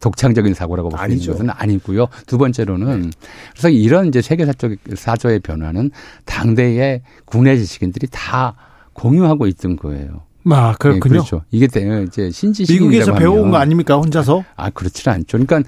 독창적인 0.00 0.54
사고라고 0.54 0.88
볼 0.90 0.98
수 0.98 1.04
있는 1.12 1.32
것은 1.32 1.50
아니고요. 1.50 2.06
두 2.26 2.38
번째로는 2.38 3.02
네. 3.02 3.10
그래서 3.52 3.68
이런 3.68 4.06
이제 4.06 4.20
세계 4.22 4.46
사적 4.46 4.72
사조의 4.94 5.40
변화는 5.40 5.90
당대의 6.24 7.02
국내 7.24 7.56
지식인들이 7.56 8.08
다 8.10 8.54
공유하고 8.94 9.46
있던 9.46 9.76
거예요. 9.76 10.22
아, 10.50 10.74
그렇군요. 10.78 11.00
네, 11.02 11.08
그렇죠. 11.08 11.42
이게 11.50 11.66
이제 12.06 12.30
신지식 12.30 12.74
미국에서 12.80 13.14
배워온 13.14 13.50
거 13.50 13.58
아닙니까 13.58 13.96
혼자서? 13.96 14.44
아, 14.56 14.70
그렇지는 14.70 15.16
않죠. 15.16 15.38
그러니까 15.38 15.62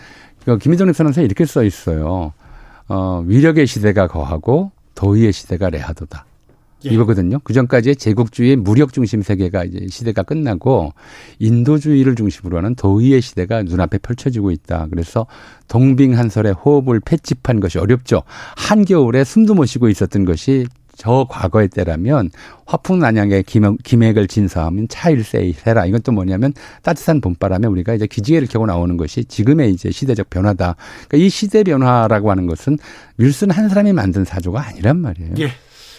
김희정 0.58 0.90
선언서에 0.92 1.24
이렇게 1.24 1.44
써 1.44 1.62
있어요. 1.62 2.32
어, 2.88 3.22
위력의 3.26 3.66
시대가 3.66 4.06
거하고 4.08 4.72
도의의 4.94 5.32
시대가 5.32 5.68
레하도다. 5.70 6.24
예. 6.86 6.90
이거거든요. 6.90 7.38
그 7.44 7.52
전까지의 7.52 7.96
제국주의 7.96 8.56
무력 8.56 8.92
중심 8.92 9.22
세계가 9.22 9.64
이제 9.64 9.86
시대가 9.88 10.22
끝나고 10.22 10.92
인도주의를 11.38 12.14
중심으로 12.14 12.56
하는 12.56 12.74
도의의 12.74 13.20
시대가 13.20 13.62
눈앞에 13.62 13.98
펼쳐지고 13.98 14.50
있다. 14.50 14.88
그래서 14.90 15.26
동빙한설의 15.68 16.54
호흡을 16.54 17.00
패집한 17.00 17.60
것이 17.60 17.78
어렵죠. 17.78 18.22
한겨울에 18.56 19.24
숨도 19.24 19.54
못 19.54 19.66
쉬고 19.66 19.88
있었던 19.88 20.24
것이 20.24 20.66
저 20.96 21.26
과거의 21.30 21.68
때라면 21.68 22.30
화풍 22.66 22.98
난양의 22.98 23.44
기맥 23.44 24.18
을 24.18 24.28
진사하면 24.28 24.86
차일세이세라. 24.88 25.86
이건 25.86 26.02
또 26.02 26.12
뭐냐면 26.12 26.52
따뜻한 26.82 27.22
봄바람에 27.22 27.66
우리가 27.68 27.94
이제 27.94 28.06
기지개를 28.06 28.48
켜고 28.48 28.66
나오는 28.66 28.98
것이 28.98 29.24
지금의 29.24 29.72
이제 29.72 29.90
시대적 29.90 30.28
변화다. 30.28 30.76
그러니까 31.08 31.26
이 31.26 31.30
시대 31.30 31.64
변화라고 31.64 32.30
하는 32.30 32.46
것은 32.46 32.76
윌슨 33.16 33.50
한 33.50 33.70
사람이 33.70 33.94
만든 33.94 34.26
사조가 34.26 34.60
아니란 34.60 34.98
말이에요. 34.98 35.34
예. 35.38 35.50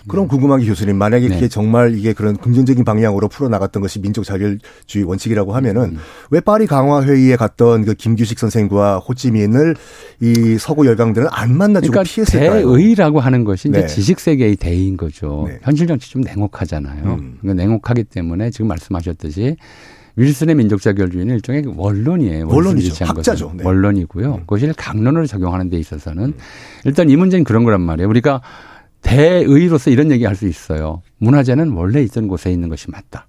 그럼 0.08 0.28
궁금한 0.28 0.60
게 0.60 0.66
교수님 0.66 0.98
만약에 0.98 1.28
네. 1.28 1.36
그게 1.36 1.48
정말 1.48 1.96
이게 1.96 2.14
그런 2.14 2.36
긍정적인 2.38 2.84
방향으로 2.84 3.28
풀어 3.28 3.50
나갔던 3.50 3.82
것이 3.82 4.00
민족 4.00 4.24
자결주의 4.24 5.04
원칙이라고 5.06 5.54
하면은 5.54 5.84
음. 5.84 5.98
왜 6.30 6.40
파리 6.40 6.68
강화 6.68 7.04
회의에 7.04 7.36
갔던 7.36 7.86
그 7.86 7.94
김규식 7.94 8.40
선생과 8.40 9.00
호찌민을 9.00 9.76
이 10.22 10.58
서구 10.60 10.86
열강들은 10.88 11.28
안 11.32 11.56
만나주고 11.56 11.92
그러니까 11.92 12.12
피했을까요? 12.12 12.76
대의라고 12.76 13.20
하는 13.20 13.44
것이 13.44 13.70
이제 13.70 13.82
네. 13.82 13.88
지식 13.88 14.20
세계의 14.20 14.56
대의인 14.56 14.98
거죠. 14.98 15.46
네. 15.48 15.60
현실 15.62 15.88
정치 15.88 16.10
좀 16.10 16.22
냉혹하잖아요. 16.22 17.04
음. 17.04 17.38
그러니까 17.42 17.64
냉혹하기 17.64 18.06
때문에 18.06 18.50
지금 18.50 18.68
말씀하셨듯이 18.68 19.58
윌슨의 20.16 20.56
민족 20.56 20.82
자결주의는 20.82 21.36
일종의 21.36 21.64
원론이에요. 21.76 22.48
원론이죠. 22.48 23.06
학자죠. 23.06 23.54
네. 23.56 23.64
원론이고요. 23.64 24.34
음. 24.34 24.40
그것을 24.42 24.74
강론으로 24.74 25.26
적용하는 25.26 25.70
데 25.70 25.78
있어서는 25.78 26.24
음. 26.24 26.34
일단 26.86 27.10
이 27.10 27.16
문제는 27.16 27.44
그런 27.44 27.64
거란 27.64 27.82
말이에요. 27.82 28.10
우리가 28.10 28.42
대의로서 29.02 29.90
이런 29.90 30.12
얘기 30.12 30.26
할 30.26 30.36
수 30.36 30.48
있어요. 30.48 31.02
문화재는 31.20 31.72
원래 31.74 32.02
있던 32.04 32.28
곳에 32.28 32.52
있는 32.52 32.70
것이 32.70 32.90
맞다. 32.90 33.28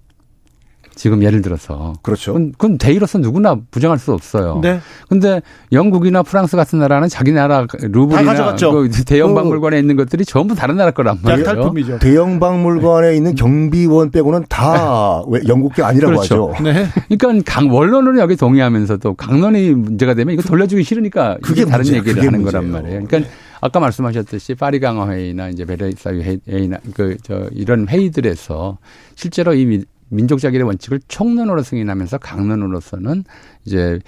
지금 0.95 1.23
예를 1.23 1.41
들어서 1.41 1.93
그렇죠. 2.03 2.33
그건, 2.33 2.51
그건 2.51 2.77
대의로서 2.77 3.17
누구나 3.17 3.55
부정할 3.71 3.97
수 3.97 4.13
없어요. 4.13 4.59
네. 4.61 4.79
근데 5.09 5.41
영국이나 5.71 6.21
프랑스 6.21 6.55
같은 6.55 6.77
나라는 6.77 7.07
자기 7.09 7.31
나라 7.31 7.65
루브리나 7.81 8.55
그 8.55 8.89
대형 9.03 9.33
박물관에 9.33 9.79
있는 9.79 9.95
것들이 9.95 10.23
전부 10.23 10.53
다른 10.53 10.75
나라 10.77 10.91
거란 10.91 11.17
말이에요. 11.23 11.45
탈품이죠. 11.45 11.97
대형 11.99 12.39
박물관에 12.39 13.15
있는 13.15 13.33
경비원 13.33 14.11
빼고는 14.11 14.45
다 14.49 15.23
영국 15.47 15.73
게 15.73 15.81
아니라고 15.81 16.13
그렇죠. 16.15 16.51
하죠. 16.53 16.63
네. 16.63 16.85
그러니까 17.17 17.51
강 17.51 17.73
원론은 17.73 18.19
여기 18.19 18.35
동의하면서도 18.35 19.15
강론이 19.15 19.71
문제가 19.71 20.13
되면 20.13 20.33
이거 20.35 20.43
돌려주기 20.43 20.83
싫으니까 20.83 21.37
그게 21.41 21.65
다른 21.65 21.79
문제야. 21.85 21.97
얘기를 21.97 22.19
하는 22.27 22.41
문제예요. 22.43 22.51
거란 22.51 22.71
말이에요. 22.71 23.03
그러니까 23.07 23.19
네. 23.31 23.35
아까 23.63 23.79
말씀하셨듯이 23.79 24.55
파리 24.55 24.81
강화 24.81 25.09
회의나 25.09 25.47
이제 25.47 25.63
베르사유 25.63 26.39
회의나 26.49 26.79
그 26.93 27.15
저 27.23 27.47
이런 27.53 27.87
회의들에서 27.87 28.77
실제로 29.15 29.53
이 29.53 29.85
민족 30.09 30.39
자기의 30.39 30.63
원칙을 30.63 30.99
총론으로 31.07 31.63
승인하면서 31.63 32.17
강론으로서는 32.17 33.23
이제 33.65 33.99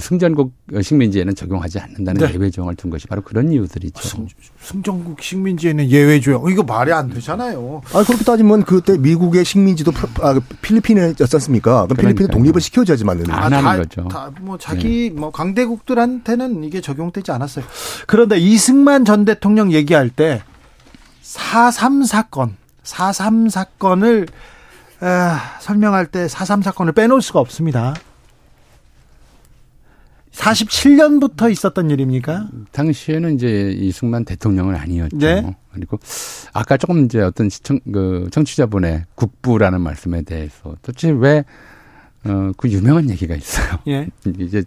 승전국 0.00 0.52
식민지에는 0.80 1.34
적용하지 1.34 1.78
않는다는 1.78 2.26
네. 2.26 2.34
예외 2.34 2.50
조항을 2.50 2.76
둔 2.76 2.90
것이 2.90 3.06
바로 3.06 3.22
그런 3.22 3.52
이유들이죠. 3.52 4.02
승, 4.08 4.26
승전국 4.60 5.20
식민지에는 5.22 5.90
예외 5.90 6.20
조항 6.20 6.50
이거 6.50 6.62
말이 6.62 6.92
안 6.92 7.08
되잖아요. 7.10 7.82
아 7.92 8.02
그렇게 8.04 8.24
따지면 8.24 8.64
그때 8.64 8.96
미국의 8.98 9.44
식민지도 9.44 9.92
아, 10.20 10.40
필리핀이었지 10.62 11.22
않습니까? 11.22 11.86
그럼 11.86 11.96
필리핀은 11.96 12.30
독립을 12.30 12.60
시켜줘야지 12.60 13.04
맞는 13.04 13.30
안 13.30 13.52
하는 13.52 13.82
거죠. 13.82 14.08
다 14.08 14.30
뭐 14.40 14.58
자기 14.58 15.10
네. 15.14 15.20
뭐 15.20 15.30
강대국들한테는 15.30 16.64
이게 16.64 16.80
적용되지 16.80 17.30
않았어요. 17.32 17.64
그런데 18.06 18.38
이승만 18.38 19.04
전 19.04 19.24
대통령 19.24 19.72
얘기할 19.72 20.08
때 20.10 20.42
4.3 21.22 22.06
사건, 22.06 22.56
4.3 22.84 23.50
사건을 23.50 24.26
아, 25.00 25.56
설명할 25.60 26.06
때 26.06 26.26
4.3 26.26 26.62
사건을 26.62 26.92
빼놓을 26.92 27.22
수가 27.22 27.40
없습니다. 27.40 27.94
47년부터 30.32 31.50
있었던 31.50 31.90
일입니까? 31.90 32.48
당시에는 32.72 33.34
이제 33.34 33.70
이승만 33.76 34.24
대통령은 34.24 34.74
아니었죠. 34.74 35.18
네? 35.18 35.56
그리고 35.72 35.98
아까 36.52 36.76
조금 36.76 37.04
이제 37.04 37.20
어떤 37.20 37.48
시청, 37.48 37.80
그 37.92 38.28
청취자분의 38.30 39.04
국부라는 39.14 39.80
말씀에 39.80 40.22
대해서 40.22 40.74
도대체 40.82 41.10
왜 41.10 41.44
어, 42.24 42.52
그 42.56 42.70
유명한 42.70 43.10
얘기가 43.10 43.34
있어요. 43.34 43.78
예. 43.88 44.06
이제 44.38 44.62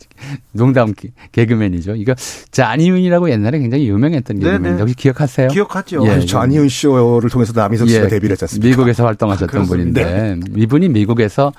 농담 0.52 0.94
개그맨이죠. 1.32 1.96
이거 1.96 2.14
자니윤이라고 2.52 3.30
옛날에 3.30 3.60
굉장히 3.60 3.88
유명했던 3.88 4.40
네, 4.40 4.52
개그맨. 4.52 4.80
혹시 4.80 4.96
기억하세요? 4.96 5.48
기억하죠. 5.48 6.06
예. 6.06 6.26
자니윤 6.26 6.68
쇼를 6.68 7.30
통해서 7.30 7.54
남희석 7.56 7.88
씨가 7.90 8.06
예. 8.06 8.08
데뷔를 8.10 8.34
했지 8.34 8.44
않습니까? 8.44 8.68
미국에서 8.68 9.06
활동하셨던 9.06 9.62
아, 9.62 9.66
분인데 9.66 10.04
네. 10.04 10.40
이분이 10.58 10.90
미국에서 10.90 11.54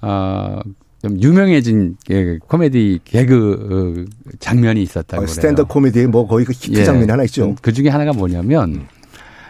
어, 0.00 0.60
좀 1.04 1.20
유명해진 1.20 1.96
예, 2.10 2.38
코미디 2.38 3.00
개그 3.04 4.06
어, 4.08 4.32
장면이 4.38 4.82
있었다고 4.82 5.24
어, 5.24 5.26
스탠드 5.26 5.62
코미디에 5.64 6.06
뭐 6.06 6.26
거의 6.26 6.46
그 6.46 6.52
히트 6.54 6.80
예. 6.80 6.84
장면이 6.84 7.10
하나 7.10 7.24
있죠. 7.24 7.54
그 7.60 7.72
중에 7.74 7.90
하나가 7.90 8.14
뭐냐면 8.14 8.86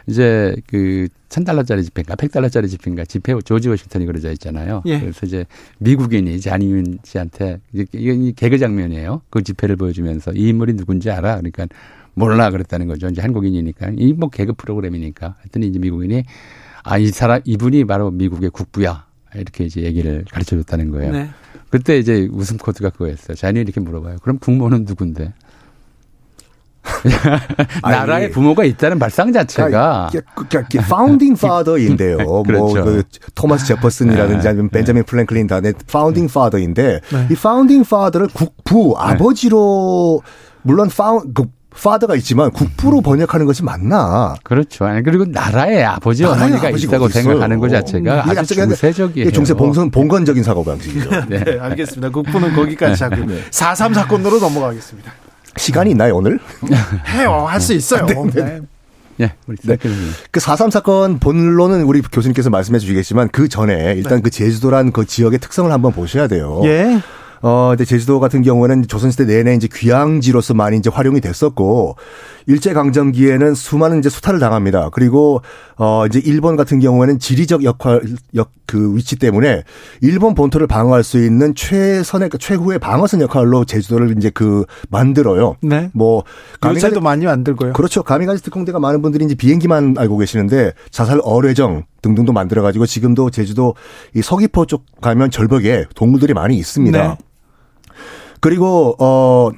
이제 0.09 0.57
그 0.67 1.07
천달러짜리 1.29 1.85
지폐인가 1.85 2.17
백달러짜리 2.17 2.69
지폐인가 2.69 3.05
지폐 3.05 3.35
조지 3.45 3.69
워싱턴이 3.69 4.05
그려져 4.05 4.33
있잖아요. 4.33 4.83
예. 4.87 4.99
그래서 4.99 5.27
이제 5.27 5.47
미국인이 5.79 6.41
자니윤 6.41 6.99
씨한테 7.05 7.61
이게 7.73 8.33
개그 8.33 8.59
장면이에요. 8.59 9.23
그 9.31 9.43
지폐를 9.45 9.77
보여주면서 9.77 10.33
이 10.35 10.49
인물이 10.49 10.75
누군지 10.75 11.09
알아? 11.11 11.37
그러니까 11.37 11.67
몰라 12.15 12.51
그랬다는 12.51 12.89
거죠. 12.89 13.07
이제 13.09 13.23
한국인이니까 13.23 13.93
이 13.97 14.13
뭐 14.13 14.29
개그 14.29 14.55
프로그램이니까. 14.55 15.37
하여튼 15.39 15.63
이제 15.63 15.79
미국인이 15.79 16.25
아 16.83 16.99
이 16.99 17.07
사람 17.09 17.41
이분이 17.45 17.85
바로 17.85 18.11
미국의 18.11 18.51
국부야 18.51 19.07
이렇게 19.37 19.65
이제 19.65 19.83
얘기를 19.83 20.25
가르쳐 20.31 20.57
줬다는 20.57 20.91
거예요. 20.91 21.13
네. 21.13 21.29
그때 21.75 21.99
이제 21.99 22.29
웃음 22.31 22.57
코드가 22.57 22.91
그거였어요. 22.91 23.35
자니 23.35 23.59
이렇게 23.61 23.81
물어봐요. 23.81 24.19
그럼 24.23 24.39
국모는 24.39 24.85
누군데? 24.85 25.33
나라의 27.83 28.31
부모가 28.31 28.63
있다는 28.63 29.01
발상 29.01 29.33
자체가 29.33 30.09
그러니까 30.49 30.83
파운딩 30.89 31.35
father인데요. 31.35 32.19
뭐 32.23 32.45
그렇죠. 32.45 32.75
뭐 32.75 32.85
그 32.85 33.03
토마스 33.35 33.67
제퍼슨이라든지 33.67 34.45
네. 34.45 34.49
아니면 34.51 34.69
벤자민 34.69 35.03
네. 35.03 35.07
프랭클린 35.07 35.49
다음에 35.49 35.73
founding 35.91 36.29
father인데 36.29 37.01
네. 37.11 37.29
이 37.29 37.35
founding 37.35 37.83
father를 37.83 38.29
국부 38.33 38.95
아버지로 38.97 40.23
물론 40.63 40.89
foun 40.97 41.35
그 41.35 41.47
father가 41.83 42.15
있지만 42.17 42.51
국부로 42.51 43.01
번역하는 43.01 43.47
것이 43.47 43.63
맞나? 43.63 44.35
그렇죠. 44.43 44.87
아니, 44.87 45.03
그리고 45.03 45.25
나라의 45.27 45.85
아버지 45.85 46.25
어머니가 46.25 46.71
있다고 46.71 47.09
생각하는 47.09 47.59
것 47.59 47.69
자체가 47.69 48.25
아주 48.27 48.55
중세적이에요. 48.55 49.31
중세 49.33 49.55
봉선 49.55 49.91
봉건적인 49.91 50.43
사고 50.43 50.65
방식이죠. 50.65 51.11
네. 51.29 51.45
네, 51.45 51.59
알겠습니다. 51.59 52.11
국부는 52.11 52.55
거기까지 52.55 53.03
하고 53.05 53.17
네. 53.27 53.43
4.3 53.51 53.95
사건으로 53.95 54.39
넘어가겠습니다. 54.39 55.13
시간이 55.57 55.91
있나요, 55.91 56.17
오늘? 56.17 56.41
해요. 57.15 57.45
할 57.49 57.61
수 57.61 57.75
있어요. 57.75 58.07
네. 58.07 58.15
네. 58.35 58.61
예, 59.21 59.33
우리 59.47 59.57
네. 59.63 59.77
그4.3 60.33 60.71
사건 60.73 61.19
본론은 61.21 61.83
우리 61.85 62.03
교수님께서 62.03 62.51
말씀해 62.51 62.79
주시겠지만 62.81 63.29
그 63.31 63.49
전에 63.49 63.95
일단 63.97 64.17
네. 64.17 64.23
그 64.23 64.31
제주도란 64.31 64.91
그 64.91 65.05
지역의 65.07 65.39
특성을 65.39 65.71
한번 65.71 65.93
보셔야 65.93 66.27
돼요. 66.27 66.61
예. 66.65 67.01
어, 67.47 67.69
근데 67.69 67.85
제주도 67.85 68.21
같은 68.21 68.41
경우에는 68.41 68.89
조선시대 68.89 69.27
내내 69.27 69.55
이제 69.55 69.69
귀향지로서 69.71 70.55
많이 70.55 70.79
이제 70.79 70.89
활용이 70.89 71.21
됐었고, 71.21 71.97
일제강점기에는 72.47 73.55
수많은 73.55 73.99
이제 73.99 74.09
수탈을 74.09 74.41
당합니다. 74.41 74.89
그리고, 74.91 75.43
어, 75.77 76.07
이제 76.07 76.23
일본 76.25 76.57
같은 76.57 76.81
경우에는 76.81 77.19
지리적 77.19 77.63
역할, 77.65 78.01
역, 78.35 78.51
그 78.65 78.97
위치 78.97 79.17
때문에 79.17 79.63
일본 80.01 80.35
본토를 80.35 80.67
방어할 80.67 81.05
수 81.05 81.23
있는 81.23 81.55
최선의, 81.55 82.31
그 82.31 82.39
최후의 82.39 82.79
방어선 82.79 83.21
역할로 83.21 83.67
제주도를 83.67 84.17
이제 84.17 84.31
그 84.31 84.65
만들어요. 84.89 85.57
네. 85.61 85.91
뭐, 85.93 86.25
요새도 86.65 87.03
많이 87.03 87.27
만들고요. 87.27 87.75
그렇죠. 87.75 88.03
가미가지 88.03 88.43
특공대가 88.43 88.79
많은 88.79 89.03
분들이 89.03 89.23
이제 89.23 89.35
비행기만 89.35 89.97
알고 89.99 90.17
계시는데 90.17 90.73
자살 90.91 91.21
어뢰정 91.23 91.85
등등도 92.01 92.33
만들어가지고 92.33 92.87
지금도 92.87 93.29
제주도 93.29 93.75
이 94.15 94.23
서귀포 94.23 94.65
쪽 94.65 94.87
가면 95.03 95.31
절벽에 95.31 95.85
동물들이 95.95 96.33
많이 96.33 96.57
있습니다. 96.57 97.09
네. 97.09 97.17
그리고 98.45 98.95
어 98.99 99.51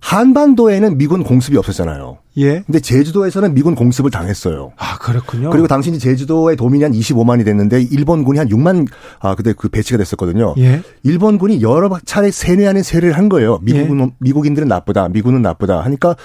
한반도에는 0.00 0.98
미군 0.98 1.22
공습이 1.24 1.56
없었잖아요. 1.56 2.18
예. 2.36 2.60
근데 2.66 2.78
제주도에서는 2.80 3.54
미군 3.54 3.74
공습을 3.74 4.10
당했어요. 4.10 4.72
아, 4.76 4.98
그렇군요. 4.98 5.48
그리고 5.48 5.66
당신이 5.66 5.98
제주도의 5.98 6.56
도민이 6.56 6.84
한 6.84 6.92
25만이 6.92 7.46
됐는데 7.46 7.80
일본군이 7.80 8.38
한 8.38 8.48
6만 8.48 8.86
아 9.20 9.34
그때 9.34 9.54
그 9.56 9.70
배치가 9.70 9.96
됐었거든요. 9.96 10.54
예. 10.58 10.82
일본군이 11.04 11.62
여러 11.62 11.88
차례 12.04 12.30
세뇌 12.30 12.66
하는 12.66 12.82
세례를 12.82 13.16
한 13.16 13.30
거예요. 13.30 13.58
미국은 13.62 14.00
예. 14.00 14.06
미국인들은 14.18 14.68
나쁘다. 14.68 15.08
미군은 15.08 15.40
나쁘다. 15.40 15.80
하니까 15.80 16.16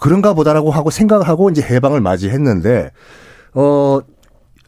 그런가 0.00 0.34
보다라고 0.34 0.72
하고 0.72 0.90
생각을 0.90 1.28
하고 1.28 1.48
이제 1.50 1.62
해방을 1.62 2.00
맞이했는데 2.00 2.90
어 3.54 4.00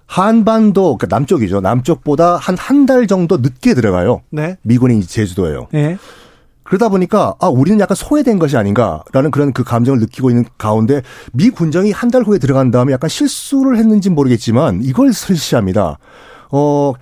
한반도 0.07 0.97
그러니까 0.97 1.09
남쪽이죠. 1.17 1.61
남쪽보다 1.61 2.37
한 2.37 2.55
한 2.57 2.87
달 2.87 3.09
정도 3.09 3.39
늦게 3.39 3.75
들어가요. 3.75 4.23
네. 4.31 4.57
미군이 4.63 5.03
제주도예요. 5.03 5.67
네. 5.73 5.99
그러다 6.69 6.89
보니까 6.91 7.35
아 7.41 7.49
우리는 7.49 7.81
약간 7.81 7.95
소외된 7.95 8.39
것이 8.39 8.57
아닌가라는 8.57 9.31
그런 9.31 9.53
그 9.53 9.65
감정을 9.65 10.01
느끼고 10.01 10.31
있는 10.31 10.45
가운데 10.59 11.03
미 11.33 11.51
군정이 11.51 11.91
한 11.93 12.09
달 12.11 12.23
후에 12.23 12.39
들어간 12.39 12.71
다음에 12.71 12.93
약간 12.93 13.09
실수를 13.09 13.77
했는지 13.79 14.09
모르겠지만 14.11 14.81
이걸 14.83 15.13
실시합니다. 15.13 15.99
어. 16.53 16.93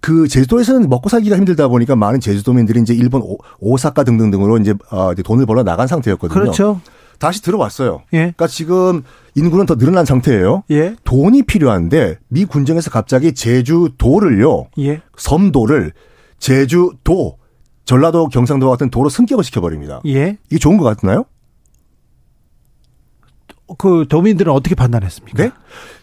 그 0.00 0.28
제주도에서는 0.28 0.88
먹고 0.88 1.08
살기가 1.08 1.36
힘들다 1.36 1.66
보니까 1.66 1.96
많은 1.96 2.20
제주도민들이 2.20 2.80
이제 2.80 2.94
일본 2.94 3.22
오, 3.58 3.76
사카 3.76 4.04
등등등으로 4.04 4.58
이제, 4.58 4.72
어, 4.92 5.10
이제 5.12 5.20
돈을 5.24 5.46
벌어 5.46 5.64
나간 5.64 5.88
상태였거든요. 5.88 6.38
그렇죠. 6.40 6.80
다시 7.18 7.42
들어왔어요. 7.42 8.02
예. 8.12 8.18
그러니까 8.18 8.46
지금 8.46 9.02
인구는 9.34 9.66
더 9.66 9.74
늘어난 9.74 10.04
상태예요. 10.04 10.62
예. 10.70 10.94
돈이 11.02 11.42
필요한데 11.42 12.18
미 12.28 12.44
군정에서 12.44 12.90
갑자기 12.90 13.34
제주도를요. 13.34 14.66
예. 14.78 15.00
섬도를 15.16 15.92
제주도 16.38 17.38
전라도 17.86 18.28
경상도 18.28 18.68
같은 18.68 18.90
도로 18.90 19.08
승격을 19.08 19.44
시켜버립니다. 19.44 20.02
예. 20.06 20.36
이게 20.50 20.58
좋은 20.58 20.76
것 20.76 20.84
같나요? 20.96 21.24
그 23.78 24.06
도민들은 24.08 24.52
어떻게 24.52 24.74
판단했습니까? 24.74 25.42
네? 25.42 25.50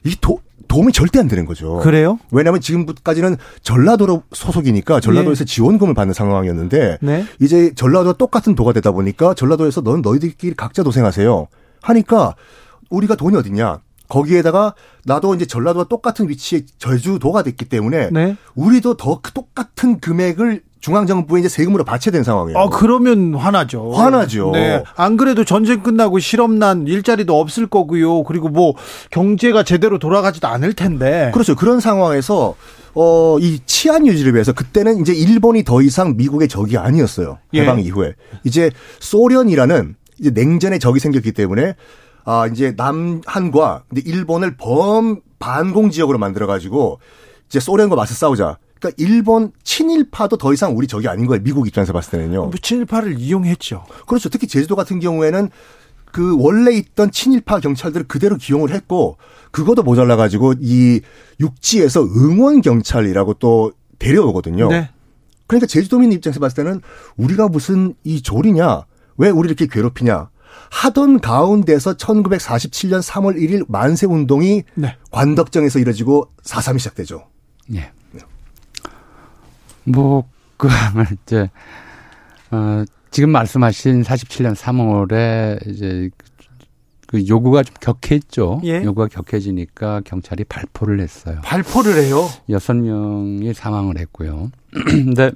이 0.06 0.16
도, 0.20 0.40
도움이 0.68 0.92
절대 0.92 1.20
안 1.20 1.28
되는 1.28 1.46
거죠. 1.46 1.78
그래요? 1.80 2.20
왜냐하면 2.32 2.62
지금까지는 2.62 3.38
전라도로 3.62 4.24
소속이니까 4.32 5.02
전라도에서 5.02 5.42
예. 5.42 5.46
지원금을 5.46 5.94
받는 5.94 6.14
상황이었는데 6.14 7.00
네. 7.02 7.26
이제 7.40 7.74
전라도와 7.76 8.14
똑같은 8.14 8.56
도가 8.56 8.74
되다 8.74 8.92
보니까 8.92 9.34
전라도에서 9.34 9.82
넌 9.82 10.02
너희들끼리 10.02 10.56
각자 10.56 10.84
도생하세요. 10.84 11.48
하니까 11.82 12.36
우리가 12.90 13.16
돈이 13.16 13.36
어딨냐? 13.38 13.80
거기에다가 14.08 14.74
나도 15.06 15.36
이제 15.36 15.46
전라도와 15.46 15.86
똑같은 15.86 16.30
위치에 16.30 16.66
제주도가 16.78 17.44
됐기 17.44 17.66
때문에 17.66 18.10
네. 18.12 18.38
우리도 18.56 18.96
더 18.96 19.22
똑같은 19.34 20.00
금액을 20.00 20.62
중앙정부에 20.84 21.40
이제 21.40 21.50
세금으로 21.50 21.86
되는 22.12 22.24
상황이에요. 22.26 22.58
아, 22.58 22.70
그러면 22.70 23.34
화나죠. 23.36 23.92
화나죠. 23.92 24.52
네. 24.52 24.84
안 24.98 25.16
그래도 25.16 25.46
전쟁 25.46 25.82
끝나고 25.82 26.20
실업난 26.20 26.88
일자리도 26.88 27.40
없을 27.40 27.68
거고요. 27.68 28.24
그리고 28.24 28.50
뭐 28.50 28.74
경제가 29.10 29.64
제대로 29.64 29.98
돌아가지도 29.98 30.46
않을 30.50 30.74
텐데. 30.74 31.32
그렇죠. 31.34 31.56
그런 31.56 31.80
상황에서 31.80 32.56
어, 32.96 33.38
이 33.40 33.62
치안 33.66 34.06
유지를 34.06 34.34
위해서 34.34 34.52
그때는 34.52 35.00
이제 35.00 35.14
일본이 35.14 35.64
더 35.64 35.82
이상 35.82 36.18
미국의 36.18 36.50
적이 36.50 36.78
아니었어요. 36.78 37.40
예. 37.54 37.62
해방 37.62 37.80
예. 37.80 37.84
이후에. 37.84 38.14
이제 38.44 38.70
소련이라는 39.00 39.96
이제 40.20 40.32
냉전의 40.32 40.80
적이 40.80 41.00
생겼기 41.00 41.32
때문에 41.32 41.76
아, 42.26 42.48
이제 42.48 42.74
남한과 42.76 43.84
일본을 44.04 44.58
범 44.58 45.22
반공 45.40 45.92
지역으로 45.92 46.18
만들어 46.18 46.46
가지고 46.46 47.00
이제 47.48 47.62
소련과 47.62 47.96
맞서 47.96 48.14
싸우자. 48.16 48.58
그러니까 48.84 48.92
일본 48.98 49.54
친일파도 49.64 50.38
더 50.38 50.52
이상 50.54 50.78
우리 50.78 50.88
적이 50.88 51.08
아닌 51.08 51.26
거예요. 51.26 51.42
미국 51.42 51.68
입장에서 51.68 51.94
봤을 51.94 52.12
때는요. 52.12 52.42
뭐 52.42 52.52
친일파를 52.62 53.18
이용했죠. 53.18 53.86
그렇죠. 54.06 54.28
특히 54.28 54.46
제주도 54.48 54.76
같은 54.76 55.00
경우에는 55.00 55.50
그 56.12 56.36
원래 56.38 56.74
있던 56.74 57.12
친일파 57.12 57.62
경찰들을 57.62 58.08
그대로 58.08 58.36
기용을 58.36 58.72
했고 58.72 59.18
그것도 59.52 59.84
모자라 59.84 60.18
가지고 60.18 60.54
이 60.60 61.00
육지에서 61.40 62.04
응원 62.04 62.62
경찰이라고 62.62 63.36
또 63.36 63.72
데려오거든요. 64.00 64.68
네. 64.68 64.90
그러니까 65.48 65.66
제주도민 65.68 66.12
입장에서 66.12 66.40
봤을 66.42 66.64
때는 66.64 66.82
우리가 67.16 67.48
무슨 67.48 67.96
이 68.04 68.22
조리냐? 68.22 68.84
왜 69.18 69.30
우리 69.30 69.48
이렇게 69.48 69.66
괴롭히냐? 69.66 70.30
하던 70.70 71.20
가운데서 71.22 71.94
1947년 71.94 73.02
3월 73.02 73.38
1일 73.38 73.66
만세 73.70 74.06
운동이 74.06 74.64
네. 74.76 74.98
관덕정에서 75.12 75.80
이뤄지고 75.80 76.30
4.3이 76.44 76.80
시작되죠. 76.80 77.28
예. 77.74 77.80
네. 77.80 77.92
뭐, 79.86 80.28
그, 80.58 80.68
이제, 81.26 81.50
어, 82.52 82.84
지금 83.12 83.30
말씀하신 83.30 84.02
47년 84.02 84.56
3월에 84.56 85.68
이제 85.68 86.10
그 87.14 87.28
요구가 87.28 87.62
좀 87.62 87.76
격했죠. 87.80 88.62
예. 88.64 88.84
요구가 88.84 89.08
격해지니까 89.08 90.02
경찰이 90.04 90.46
발포를 90.46 91.00
했어요. 91.00 91.42
발포를 91.44 91.96
해요? 91.98 92.28
여섯 92.50 92.74
명이 92.74 93.54
사망을 93.54 94.00
했고요. 94.00 94.50
근데 94.74 95.32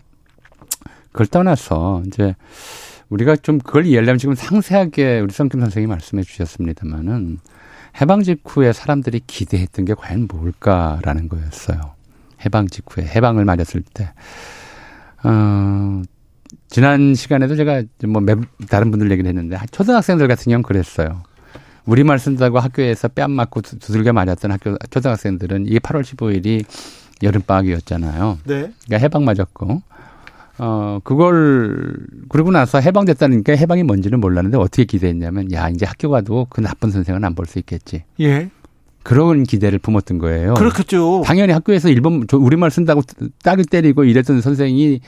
그걸 1.11 1.27
떠나서 1.27 2.01
이제 2.07 2.35
우리가 3.09 3.35
좀 3.35 3.59
그걸 3.59 3.85
이해하려면 3.85 4.17
지금 4.17 4.33
상세하게 4.33 5.19
우리 5.19 5.31
성김 5.31 5.59
선생님이 5.59 5.91
말씀해 5.91 6.23
주셨습니다마는 6.23 7.37
해방 8.01 8.23
직후에 8.23 8.73
사람들이 8.73 9.21
기대했던 9.27 9.85
게 9.85 9.93
과연 9.93 10.27
뭘까라는 10.31 11.29
거였어요. 11.29 11.96
해방 12.45 12.67
직후에 12.67 13.05
해방을 13.05 13.45
맞았을 13.45 13.83
때. 13.93 14.11
어, 15.23 16.01
지난 16.69 17.15
시간에도 17.15 17.55
제가 17.55 17.83
뭐 18.07 18.21
다른 18.69 18.91
분들 18.91 19.09
얘기를 19.11 19.27
했는데 19.27 19.57
초등학생들 19.71 20.27
같은 20.27 20.45
경우는 20.45 20.63
그랬어요. 20.63 21.23
우리말 21.85 22.19
쓴다고 22.19 22.59
학교에서 22.59 23.07
뺨 23.07 23.31
맞고 23.31 23.61
두들겨 23.61 24.11
맞았던 24.13 24.51
학교 24.51 24.77
초등학생들은 24.89 25.67
이게 25.67 25.79
8월 25.79 26.01
15일이 26.03 26.65
여름 27.23 27.41
방학이었잖아요. 27.41 28.39
네. 28.43 28.71
그러니까 28.85 28.97
해방 28.97 29.25
맞았고 29.25 29.81
어, 30.59 30.99
그걸, 31.03 31.95
그러고 32.29 32.49
나서 32.49 32.79
해방됐다는 32.79 33.43
게 33.43 33.55
해방이 33.55 33.83
뭔지는 33.83 34.19
몰랐는데 34.19 34.57
어떻게 34.57 34.85
기대했냐면, 34.85 35.51
야, 35.51 35.69
이제 35.69 35.85
학교 35.85 36.09
가도 36.09 36.47
그 36.49 36.61
나쁜 36.61 36.89
선생은 36.89 37.23
안 37.23 37.35
볼 37.35 37.45
수 37.45 37.59
있겠지. 37.59 38.03
예. 38.19 38.49
그런 39.07 39.43
기대를 39.43 39.79
품었던 39.79 40.17
거예요. 40.17 40.55
그렇겠죠. 40.55 41.21
당연히 41.23 41.53
학교에서 41.53 41.87
일본, 41.87 42.27
우리말 42.29 42.69
쓴다고 42.71 43.03
딱을 43.41 43.63
때리고 43.63 44.03
이랬던 44.03 44.41
선생이 44.41 44.99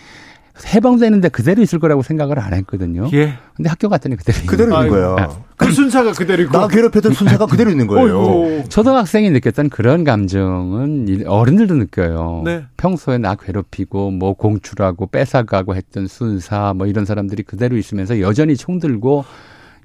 해방되는데 0.74 1.28
그대로 1.28 1.62
있을 1.62 1.80
거라고 1.80 2.02
생각을 2.02 2.40
안 2.40 2.54
했거든요. 2.54 3.10
예. 3.12 3.34
근데 3.56 3.70
학교 3.70 3.90
갔더니 3.90 4.16
그대로 4.16 4.38
그대로 4.46 4.74
있는 4.74 4.90
거예요. 4.90 5.44
그 5.58 5.70
순사가 5.74 6.14
그대로 6.14 6.44
있고 6.44 6.58
나 6.58 6.70
괴롭혔던 6.70 7.12
순사가 7.12 7.48
그대로 7.48 7.72
있는 7.72 7.88
거예요. 7.88 8.64
초등학생이 8.70 9.32
느꼈던 9.32 9.68
그런 9.68 10.06
감정은 10.06 11.26
어른들도 11.28 11.76
느껴요. 11.76 12.44
네. 12.46 12.64
평소에 12.78 13.18
나 13.18 13.36
괴롭히고 13.36 14.12
뭐 14.12 14.34
공출하고 14.34 15.08
뺏어가고 15.08 15.76
했던 15.76 16.08
순사 16.08 16.74
뭐 16.74 16.88
이런 16.88 17.04
사람들이 17.04 17.44
그대로 17.44 17.76
있으면서 17.76 18.22
여전히 18.22 18.56
총 18.56 18.80
들고 18.80 19.26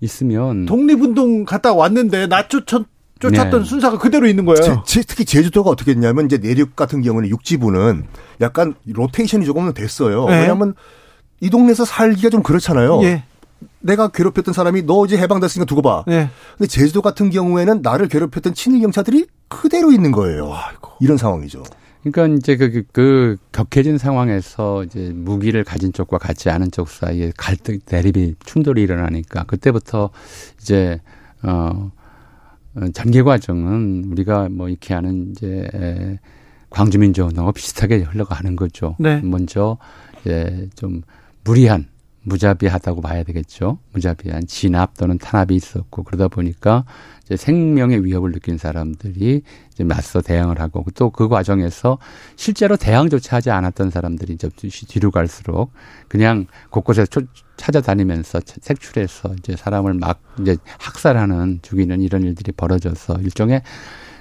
있으면 0.00 0.66
독립운동 0.66 1.44
갔다 1.44 1.74
왔는데 1.74 2.28
나 2.28 2.46
쫓았 2.46 2.93
쫓았던 3.20 3.62
네. 3.62 3.68
순사가 3.68 3.98
그대로 3.98 4.26
있는 4.26 4.44
거예요. 4.44 4.82
제, 4.84 5.02
특히 5.02 5.24
제주도가 5.24 5.70
어떻게 5.70 5.92
했냐면 5.92 6.26
이제 6.26 6.38
내륙 6.38 6.76
같은 6.76 7.00
경우는 7.02 7.28
육지부는 7.28 8.04
약간 8.40 8.74
로테이션이 8.86 9.46
조금은 9.46 9.72
됐어요. 9.74 10.26
네. 10.26 10.40
왜냐하면 10.40 10.74
이 11.40 11.50
동네에서 11.50 11.84
살기가 11.84 12.30
좀 12.30 12.42
그렇잖아요. 12.42 13.02
예. 13.04 13.24
내가 13.80 14.08
괴롭혔던 14.08 14.52
사람이 14.52 14.82
너 14.82 15.04
이제 15.04 15.16
해방됐으니까 15.16 15.66
두고 15.66 15.82
봐. 15.82 16.04
네. 16.06 16.28
근데 16.58 16.68
제주도 16.68 17.02
같은 17.02 17.30
경우에는 17.30 17.82
나를 17.82 18.08
괴롭혔던 18.08 18.54
친일 18.54 18.80
경찰들이 18.82 19.26
그대로 19.48 19.92
있는 19.92 20.10
거예요. 20.10 20.52
아이고. 20.52 20.92
이런 21.00 21.16
상황이죠. 21.16 21.62
그러니까 22.02 22.36
이제 22.36 22.56
그, 22.56 22.70
그, 22.70 22.84
그 22.92 23.36
격해진 23.52 23.96
상황에서 23.96 24.84
이제 24.84 25.12
무기를 25.14 25.64
가진 25.64 25.92
쪽과 25.92 26.18
갖지 26.18 26.50
않은 26.50 26.70
쪽 26.70 26.88
사이에 26.88 27.32
갈등, 27.36 27.78
대립이 27.84 28.34
충돌이 28.44 28.82
일어나니까 28.82 29.44
그때부터 29.44 30.10
이제 30.60 31.00
어 31.42 31.90
전개 32.92 33.22
과정은 33.22 34.04
우리가 34.10 34.48
뭐 34.50 34.68
이렇게 34.68 34.94
하는 34.94 35.30
이제 35.30 36.18
광주민주화 36.70 37.28
운동과 37.28 37.52
비슷하게 37.52 37.98
흘러가는 37.98 38.56
거죠. 38.56 38.96
네. 38.98 39.20
먼저 39.22 39.78
이제 40.20 40.68
좀 40.74 41.02
무리한 41.44 41.86
무자비하다고 42.24 43.02
봐야 43.02 43.22
되겠죠. 43.22 43.78
무자비한 43.92 44.46
진압 44.46 44.96
또는 44.96 45.18
탄압이 45.18 45.54
있었고 45.54 46.02
그러다 46.04 46.28
보니까 46.28 46.84
이제 47.24 47.36
생명의 47.36 48.04
위협을 48.04 48.32
느낀 48.32 48.56
사람들이 48.58 49.42
이제 49.72 49.84
맞서 49.84 50.20
대응을 50.22 50.58
하고 50.58 50.84
또 50.94 51.10
그 51.10 51.28
과정에서 51.28 51.98
실제로 52.36 52.76
대항조차 52.76 53.36
하지 53.36 53.50
않았던 53.50 53.90
사람들이 53.90 54.32
이제 54.32 54.48
뒤로 54.88 55.10
갈수록 55.10 55.70
그냥 56.08 56.46
곳곳에 56.70 57.04
찾아다니면서 57.56 58.40
색출해서 58.60 59.34
이제 59.38 59.56
사람을 59.56 59.94
막 59.94 60.20
이제 60.40 60.56
학살하는 60.78 61.60
죽이는 61.62 62.00
이런 62.00 62.22
일들이 62.22 62.52
벌어져서 62.52 63.20
일종의 63.22 63.62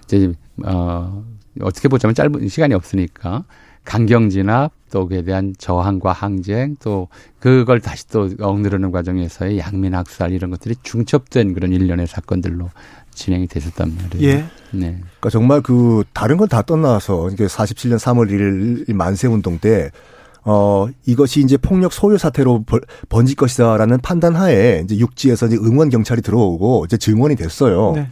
이제 0.06 0.34
어 0.66 1.24
어떻게 1.62 1.88
보자면 1.88 2.16
짧은 2.16 2.48
시간이 2.48 2.74
없으니까 2.74 3.46
강경 3.86 4.30
진압 4.30 4.72
또 4.92 5.08
그에 5.08 5.24
대한 5.24 5.54
저항과 5.58 6.12
항쟁 6.12 6.76
또 6.82 7.10
그걸 7.40 7.80
다시 7.82 8.08
또 8.08 8.30
억누르는 8.40 8.92
과정에서의 8.92 9.60
양민 9.60 9.94
학살 9.94 10.32
이런 10.32 10.52
것들이 10.52 10.76
중첩된 10.84 11.54
그런 11.54 11.74
일련의 11.74 12.08
사건들로 12.08 12.70
진행이 13.14 13.48
됐었단 13.48 13.96
말이에요. 13.96 14.30
예. 14.30 14.46
네. 14.72 15.00
그러니까 15.02 15.30
정말 15.30 15.62
그 15.62 16.04
다른 16.14 16.38
건다 16.38 16.62
떠나서 16.62 17.30
이게 17.32 17.46
47년 17.46 17.98
3월 17.98 18.32
1일 18.32 18.94
만세 18.94 19.28
운동 19.28 19.60
때 19.60 19.92
어, 20.46 20.88
이것이 21.06 21.42
이제 21.42 21.58
폭력 21.58 21.94
소요 21.94 22.18
사태로 22.18 22.66
번질 23.10 23.36
것이다라는 23.36 24.00
판단 24.02 24.36
하에 24.36 24.82
이제 24.84 24.98
육지에서 24.98 25.48
이제 25.48 25.56
응원 25.58 25.90
경찰이 25.90 26.22
들어오고 26.22 26.86
이제 26.86 26.98
증원이 26.98 27.36
됐어요. 27.36 27.94
네. 27.96 28.10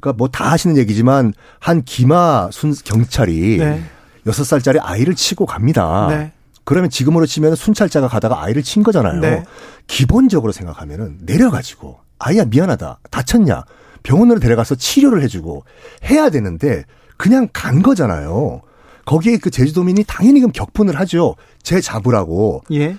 그러니까 0.00 0.16
뭐 0.18 0.28
다 0.28 0.50
하시는 0.50 0.76
얘기지만 0.76 1.32
한 1.58 1.82
기마 1.84 2.48
순 2.52 2.72
경찰이 2.72 3.58
네. 3.58 3.82
6살짜리 4.26 4.78
아이를 4.82 5.14
치고 5.14 5.46
갑니다. 5.46 6.06
네. 6.08 6.32
그러면 6.64 6.90
지금으로 6.90 7.26
치면 7.26 7.54
순찰자가 7.54 8.08
가다가 8.08 8.42
아이를 8.42 8.62
친 8.62 8.82
거잖아요. 8.82 9.20
네. 9.20 9.42
기본적으로 9.86 10.52
생각하면은 10.52 11.18
내려가지고 11.22 11.98
아이야 12.18 12.44
미안하다 12.44 13.00
다쳤냐 13.10 13.64
병원으로 14.02 14.40
데려가서 14.40 14.74
치료를 14.76 15.22
해주고 15.22 15.64
해야 16.04 16.30
되는데 16.30 16.84
그냥 17.16 17.48
간 17.52 17.82
거잖아요. 17.82 18.62
거기에 19.04 19.38
그 19.38 19.50
제주도민이 19.50 20.04
당연히 20.06 20.40
그럼 20.40 20.52
격분을 20.52 20.98
하죠. 21.00 21.36
제 21.62 21.80
잡으라고. 21.80 22.62
예. 22.72 22.96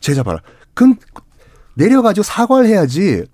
제 0.00 0.14
잡아라. 0.14 0.40
그럼 0.74 0.96
내려가지고 1.74 2.22
사과를 2.22 2.68
해야지 2.68 3.24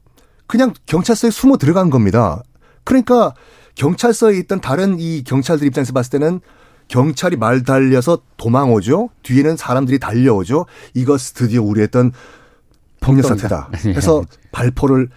그냥 0.46 0.74
경찰서에 0.86 1.30
숨어 1.30 1.56
들어간 1.56 1.90
겁니다. 1.90 2.42
그러니까 2.84 3.34
경찰서에 3.74 4.36
있던 4.38 4.60
다른 4.60 4.98
이 4.98 5.22
경찰들 5.24 5.66
입장에서 5.66 5.92
봤을 5.92 6.10
때는 6.10 6.40
경찰이 6.88 7.36
말 7.36 7.62
달려서 7.62 8.18
도망오죠. 8.36 9.10
뒤에는 9.22 9.56
사람들이 9.56 9.98
달려오죠. 9.98 10.66
이것 10.94 11.20
드디어 11.34 11.62
우리 11.62 11.82
했던 11.82 12.12
폭력 13.00 13.26
사태다. 13.26 13.70
해서 13.94 14.24
발포를 14.50 15.08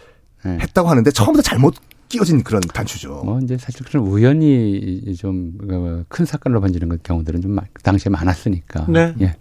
네. 0.46 0.58
했다고 0.62 0.90
하는데 0.90 1.10
처음부터 1.10 1.42
잘못 1.42 1.76
끼어진 2.14 2.44
그런 2.44 2.62
단추죠. 2.62 3.24
뭐 3.26 3.40
이제 3.40 3.58
사실 3.58 3.84
그런 3.86 4.06
우연히 4.06 5.16
좀큰 5.18 6.06
그 6.08 6.26
사건으로 6.26 6.62
번지는 6.62 7.00
경우들은 7.02 7.42
좀 7.42 7.58
당시에 7.82 8.12
많았으니까. 8.12 8.86
네. 8.88 9.16
예. 9.22 9.36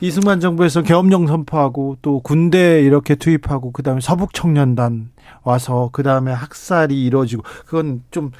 이승만 0.00 0.40
정부에서 0.40 0.82
계엄령 0.82 1.26
선포하고 1.26 1.98
또 2.00 2.20
군대 2.20 2.80
이렇게 2.82 3.14
투입하고 3.14 3.72
그다음에 3.72 4.00
서북 4.00 4.32
청년단 4.32 5.10
와서 5.42 5.90
그다음에 5.92 6.32
학살이 6.32 7.04
이루어지고 7.04 7.42
그건 7.66 8.02
좀 8.10 8.30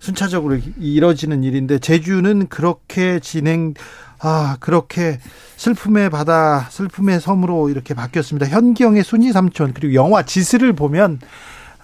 순차적으로 0.00 0.58
이뤄지는 0.78 1.44
일인데 1.44 1.78
제주는 1.78 2.48
그렇게 2.48 3.20
진행 3.20 3.72
아 4.18 4.58
그렇게 4.60 5.18
슬픔의 5.56 6.10
바다 6.10 6.66
슬픔의 6.70 7.20
섬으로 7.20 7.70
이렇게 7.70 7.94
바뀌었습니다. 7.94 8.48
현기영의 8.48 9.02
순이 9.02 9.32
삼촌 9.32 9.72
그리고 9.72 9.94
영화 9.94 10.22
지스를 10.22 10.74
보면 10.74 11.20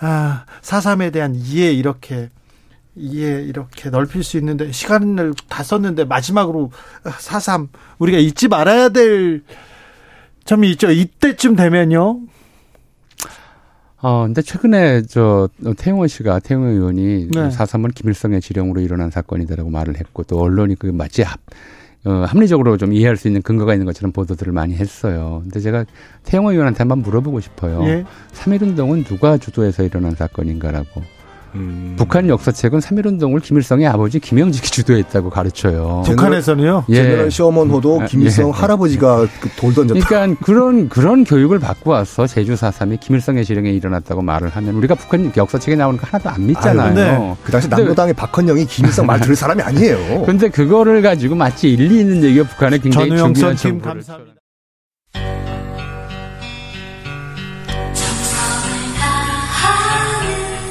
아, 0.01 0.45
사삼에 0.63 1.11
대한 1.11 1.35
이해 1.35 1.73
이렇게 1.73 2.31
예, 2.99 3.43
이렇게 3.43 3.89
넓힐 3.91 4.25
수 4.25 4.37
있는데 4.39 4.73
시간을 4.73 5.35
다 5.49 5.63
썼는데 5.63 6.05
마지막으로 6.05 6.71
4.3 7.05 7.69
우리가 7.99 8.19
잊지 8.19 8.49
말아야 8.49 8.89
될 8.89 9.43
점이 10.45 10.71
있죠. 10.73 10.91
이때쯤 10.91 11.55
되면요. 11.57 12.21
어, 14.03 14.25
근데 14.25 14.43
최근에 14.43 15.03
저 15.03 15.49
태용원 15.77 16.09
씨가 16.09 16.41
태용원 16.41 16.73
의원이 16.73 17.29
네. 17.33 17.49
4.3은 17.51 17.95
김일성의 17.95 18.41
지령으로 18.41 18.81
일어난 18.81 19.11
사건이다라고 19.11 19.71
말을 19.71 19.99
했고 19.99 20.23
또 20.25 20.41
언론이 20.41 20.77
그 20.77 20.87
마치 20.87 21.23
합, 21.23 21.39
어, 22.05 22.25
합리적으로 22.27 22.77
좀 22.77 22.93
이해할 22.93 23.17
수 23.17 23.29
있는 23.29 23.43
근거가 23.43 23.75
있는 23.75 23.85
것처럼 23.87 24.13
보도들을 24.13 24.53
많이 24.53 24.75
했어요. 24.75 25.41
근데 25.43 25.61
제가 25.61 25.85
태영호 26.25 26.53
의원한테 26.53 26.79
한번 26.79 27.03
물어보고 27.03 27.41
싶어요. 27.41 27.83
예. 27.85 28.05
3.1운동은 28.33 29.05
누가 29.05 29.37
주도해서 29.37 29.83
일어난 29.83 30.15
사건인가라고. 30.15 31.03
음. 31.55 31.95
북한 31.97 32.29
역사책은 32.29 32.79
3.1운동을 32.79 33.43
김일성의 33.43 33.87
아버지 33.87 34.21
김영직이 34.21 34.71
주도했다고 34.71 35.31
가르쳐요. 35.31 36.03
북한에서는요? 36.07 36.85
예. 36.91 36.95
제너럴 36.95 37.31
쇼먼호도 37.31 38.03
아, 38.03 38.05
김일성 38.07 38.49
예. 38.49 38.53
할아버지가 38.53 39.27
그돌 39.41 39.75
던졌다. 39.75 40.07
그러니까 40.07 40.45
그런, 40.45 40.89
그런 40.89 41.25
교육을 41.25 41.59
받고 41.59 41.91
와서 41.91 42.27
제주 42.27 42.55
4.3이 42.55 43.01
김일성의 43.01 43.45
지령에 43.45 43.71
일어났다고 43.71 44.23
말을 44.23 44.49
하면 44.51 44.75
우리가 44.75 44.95
북한 44.95 45.33
역사책에 45.37 45.77
나오는 45.77 45.99
거 45.99 46.07
하나도 46.07 46.31
안 46.31 46.47
믿잖아요. 46.47 47.23
아유, 47.23 47.37
그 47.43 47.53
당시 47.53 47.69
남로당의 47.69 48.15
박헌영이 48.15 48.67
김일성 48.67 49.07
말 49.07 49.21
들을 49.21 49.35
사람이 49.35 49.63
아니에요. 49.63 50.25
근데 50.25 50.49
그거를 50.49 51.03
가지고 51.03 51.35
마치 51.35 51.71
일리 51.73 52.01
있는 52.01 52.23
얘기가 52.23 52.45
북한에 52.49 52.79
굉장히 52.79 53.09
중요한 53.09 53.57
정보를. 53.57 54.03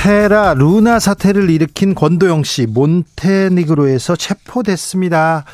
테라 0.00 0.54
루나 0.54 1.00
사태를 1.00 1.50
일으킨 1.50 1.96
권도영 1.96 2.44
씨 2.44 2.66
몬테니그로에서 2.66 4.14
체포됐습니다. 4.14 5.44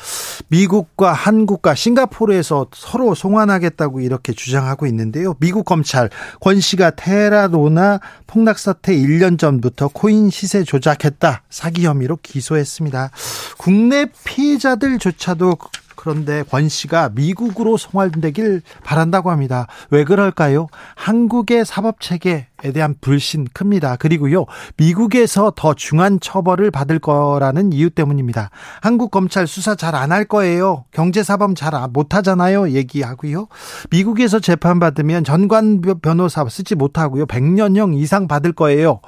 미국과 0.49 1.13
한국과 1.13 1.73
싱가포르에서 1.73 2.67
서로 2.71 3.15
송환하겠다고 3.15 4.01
이렇게 4.01 4.33
주장하고 4.33 4.85
있는데요. 4.85 5.33
미국 5.39 5.65
검찰 5.65 6.11
권 6.39 6.59
씨가 6.59 6.91
테라 6.91 7.47
루나 7.47 7.99
폭락 8.27 8.59
사태 8.59 8.95
1년 8.95 9.39
전부터 9.39 9.87
코인 9.87 10.29
시세 10.29 10.63
조작했다 10.63 11.41
사기 11.49 11.87
혐의로 11.87 12.19
기소했습니다. 12.21 13.09
국내 13.57 14.05
피해자들조차도 14.25 15.57
그런데 15.95 16.43
권 16.43 16.69
씨가 16.69 17.09
미국으로 17.15 17.77
송환되길 17.77 18.61
바란다고 18.83 19.31
합니다. 19.31 19.65
왜 19.89 20.03
그럴까요? 20.03 20.67
한국의 20.93 21.65
사법 21.65 21.99
체계 21.99 22.31
에 22.31 22.47
대한 22.71 22.95
불신 23.01 23.47
큽니다. 23.53 23.97
그리고요, 23.97 24.45
미국에서 24.77 25.51
더 25.55 25.73
중한 25.73 26.19
처벌을 26.19 26.71
받을 26.71 26.99
거라는 26.99 27.73
이유 27.73 27.89
때문입니다. 27.89 28.49
한국 28.81 29.11
검찰 29.11 29.47
수사 29.47 29.75
잘 29.75 29.93
안 29.95 30.11
할 30.11 30.25
거예요. 30.25 30.85
경제사범 30.91 31.55
잘 31.55 31.75
못 31.91 32.13
하잖아요. 32.15 32.69
얘기하고요. 32.71 33.47
미국에서 33.89 34.39
재판받으면 34.39 35.23
전관 35.23 35.81
변호사 36.01 36.47
쓰지 36.47 36.75
못하고요. 36.75 37.25
100년형 37.25 37.97
이상 37.97 38.27
받을 38.27 38.53
거예요. 38.53 39.01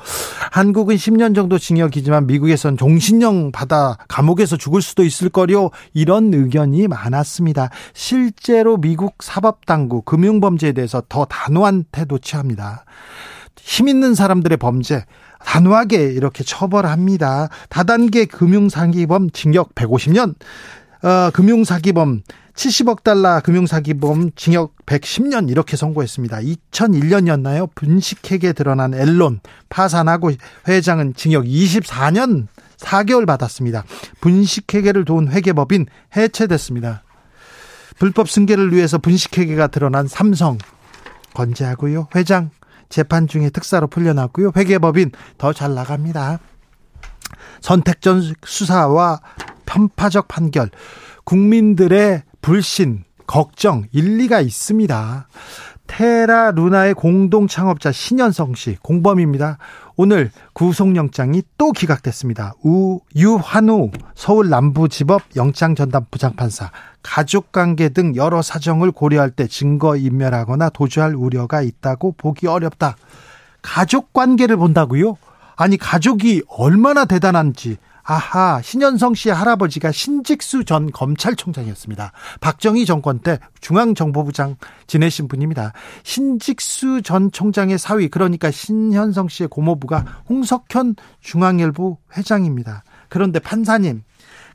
한국은 0.52 0.96
10년 0.96 1.34
정도 1.36 1.58
징역이지만 1.58 2.28
미국에선 2.28 2.78
종신형 2.78 3.52
받아 3.52 3.98
감옥에서 4.08 4.58
죽을 4.58 4.82
수도 4.82 5.04
있을 5.04 5.30
거요. 5.30 5.70
이런 5.94 6.34
의견이 6.34 6.88
많았습니다. 6.88 7.70
실제로 7.94 8.78
미국 8.78 9.16
사법당국 9.22 10.06
금융범죄에 10.06 10.74
대해서 10.74 11.02
더 11.08 11.26
단호한 11.26 11.86
태도 11.92 12.18
취합니다. 12.20 12.86
힘 13.60 13.88
있는 13.88 14.16
사람들의 14.16 14.58
범죄 14.58 15.06
단호하게 15.46 16.12
이렇게 16.14 16.44
처벌합니다. 16.44 17.50
다단계 17.70 18.26
금융사기범 18.26 19.32
징역 19.32 19.76
150년, 19.76 20.36
어, 21.04 21.32
금융사기범 21.32 22.22
70억 22.54 23.04
달러 23.04 23.40
금융사기범 23.42 24.32
징역 24.36 24.76
110년 24.86 25.50
이렇게 25.50 25.78
선고했습니다. 25.78 26.40
2001년이었나요? 26.40 27.70
분식회계 27.76 28.54
드러난 28.54 28.94
앨론 28.96 29.40
파산하고 29.70 30.32
회장은 30.68 31.14
징역 31.16 31.46
24년 31.46 32.48
4개월 32.78 33.26
받았습니다. 33.28 33.86
분식회계를 34.22 35.06
도운 35.06 35.30
회계법인 35.30 35.86
해체됐습니다. 36.16 37.04
불법 38.00 38.30
승계를 38.30 38.74
위해서 38.74 38.98
분식회계가 38.98 39.68
드러난 39.68 40.08
삼성 40.08 40.58
건재하고요. 41.34 42.08
회장 42.16 42.50
재판 42.90 43.28
중에 43.28 43.50
특사로 43.50 43.88
풀려났고요. 43.88 44.52
회계법인 44.56 45.12
더 45.38 45.54
잘 45.54 45.74
나갑니다. 45.76 46.40
선택전 47.62 48.36
수사와 48.46 49.22
편파적 49.66 50.28
판결, 50.28 50.70
국민들의 51.26 52.24
불신, 52.42 53.04
걱정, 53.26 53.86
일리가 53.92 54.40
있습니다. 54.42 55.28
테라 55.88 56.52
루나의 56.52 56.94
공동 56.94 57.48
창업자 57.48 57.92
신현성 57.92 58.54
씨 58.56 58.78
공범입니다. 58.82 59.58
오늘 59.96 60.30
구속영장이 60.54 61.42
또 61.58 61.72
기각됐습니다. 61.72 62.54
우 62.64 63.00
유한우 63.16 63.90
서울 64.14 64.50
남부지법 64.50 65.22
영장전담 65.36 66.06
부장판사 66.12 66.72
가족관계 67.02 67.90
등 67.90 68.16
여러 68.16 68.42
사정을 68.42 68.92
고려할 68.92 69.32
때 69.32 69.48
증거 69.48 69.96
인멸하거나 69.96 70.70
도주할 70.70 71.16
우려가 71.16 71.62
있다고 71.62 72.14
보기 72.18 72.48
어렵다. 72.48 72.96
가족관계를 73.62 74.58
본다고요? 74.58 75.18
아니 75.56 75.78
가족이 75.78 76.44
얼마나 76.48 77.06
대단한지 77.06 77.78
아하, 78.10 78.62
신현성 78.62 79.16
씨의 79.16 79.36
할아버지가 79.36 79.92
신직수 79.92 80.64
전 80.64 80.90
검찰총장이었습니다. 80.92 82.14
박정희 82.40 82.86
정권 82.86 83.20
때 83.20 83.38
중앙정보부장 83.60 84.56
지내신 84.88 85.28
분입니다. 85.28 85.74
신직수 86.04 87.02
전 87.02 87.34
총장의 87.34 87.78
사위, 87.78 88.08
그러니까 88.08 88.50
신현성 88.50 89.28
씨의 89.28 89.50
고모부가 89.50 90.06
홍석현 90.30 90.96
중앙일보 91.20 91.98
회장입니다. 92.16 92.84
그런데 93.10 93.40
판사님, 93.40 94.04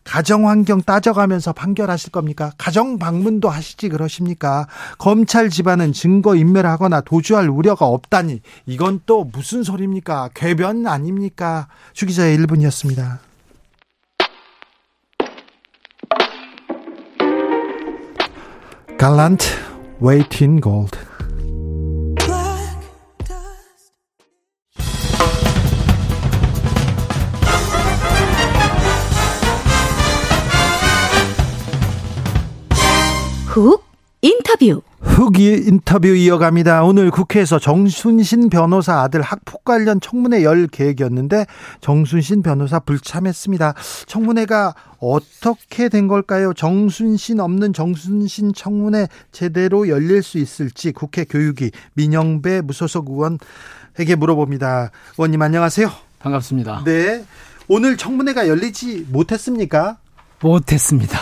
가정 0.03 0.49
환경 0.49 0.81
따져가면서 0.81 1.53
판결하실 1.53 2.11
겁니까? 2.11 2.53
가정 2.57 2.99
방문도 2.99 3.51
하시지 3.51 3.91
그러십니까? 3.91 4.67
검찰 4.97 5.51
집안은 5.51 5.93
증거 5.93 6.35
인멸하거나 6.35 7.03
도주할 7.03 7.51
우려가 7.51 7.85
없다니 7.85 8.41
이건 8.65 9.01
또 9.05 9.25
무슨 9.25 9.63
소리입니까? 9.63 10.31
궤변 10.33 10.87
아닙니까? 10.87 11.69
주기자의 11.93 12.39
1분이었습니다. 12.39 13.32
갈란트 19.03 19.49
웨이틴 19.99 20.61
골드 20.61 20.97
훅 33.49 33.85
인터뷰 34.21 34.83
후기 35.03 35.53
인터뷰 35.67 36.09
이어갑니다. 36.09 36.85
오늘 36.85 37.11
국회에서 37.11 37.59
정순신 37.59 38.49
변호사 38.49 39.01
아들 39.01 39.21
학폭 39.21 39.65
관련 39.65 40.01
청문회 40.01 40.45
열 40.45 40.69
계획이었는데 40.69 41.47
정순신 41.81 42.43
변호사 42.43 42.79
불참했습니다. 42.79 43.75
청문회가 44.07 44.75
어떻게 45.01 45.89
된 45.89 46.07
걸까요? 46.07 46.55
정순신 46.55 47.41
없는 47.41 47.73
정순신 47.73 48.55
청문회 48.55 49.09
제대로 49.33 49.89
열릴 49.89 50.23
수 50.23 50.39
있을지 50.39 50.93
국회 50.93 51.25
교육위 51.25 51.73
민영배 51.95 52.61
무소속 52.63 53.11
의원에게 53.11 54.15
물어봅니다. 54.17 54.93
의원님 55.19 55.43
안녕하세요. 55.43 55.91
반갑습니다. 56.21 56.85
네. 56.85 57.25
오늘 57.69 57.97
청문회가 57.97 58.49
열리지 58.49 59.07
못했습니까? 59.11 59.99
못했습니다. 60.41 61.19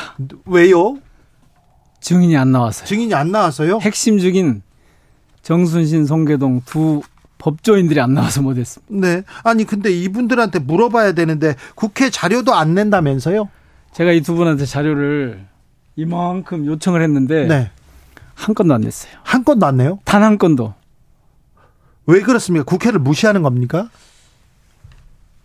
왜요? 0.46 0.98
증인이 2.00 2.36
안 2.36 2.52
나왔어요. 2.52 2.86
증인이 2.86 3.14
안 3.14 3.30
나왔어요? 3.30 3.78
핵심 3.82 4.18
증인 4.18 4.62
정순신, 5.42 6.06
송계동 6.06 6.62
두 6.66 7.02
법조인들이 7.38 8.00
안 8.00 8.12
나와서 8.14 8.42
못했습니다. 8.42 8.94
네. 8.94 9.22
아니 9.44 9.64
근데 9.64 9.90
이분들한테 9.90 10.58
물어봐야 10.58 11.12
되는데 11.12 11.54
국회 11.74 12.10
자료도 12.10 12.54
안 12.54 12.74
낸다면서요? 12.74 13.48
제가 13.92 14.12
이 14.12 14.20
두 14.20 14.34
분한테 14.34 14.66
자료를 14.66 15.46
이만큼 15.96 16.66
요청을 16.66 17.02
했는데 17.02 17.46
네. 17.46 17.70
한 18.34 18.54
건도 18.54 18.74
안 18.74 18.82
냈어요. 18.82 19.12
한 19.22 19.44
건도 19.44 19.66
안 19.66 19.76
내요? 19.78 19.98
단 20.04 20.22
한 20.22 20.38
건도. 20.38 20.74
왜 22.06 22.20
그렇습니까? 22.20 22.64
국회를 22.64 22.98
무시하는 23.00 23.42
겁니까? 23.42 23.88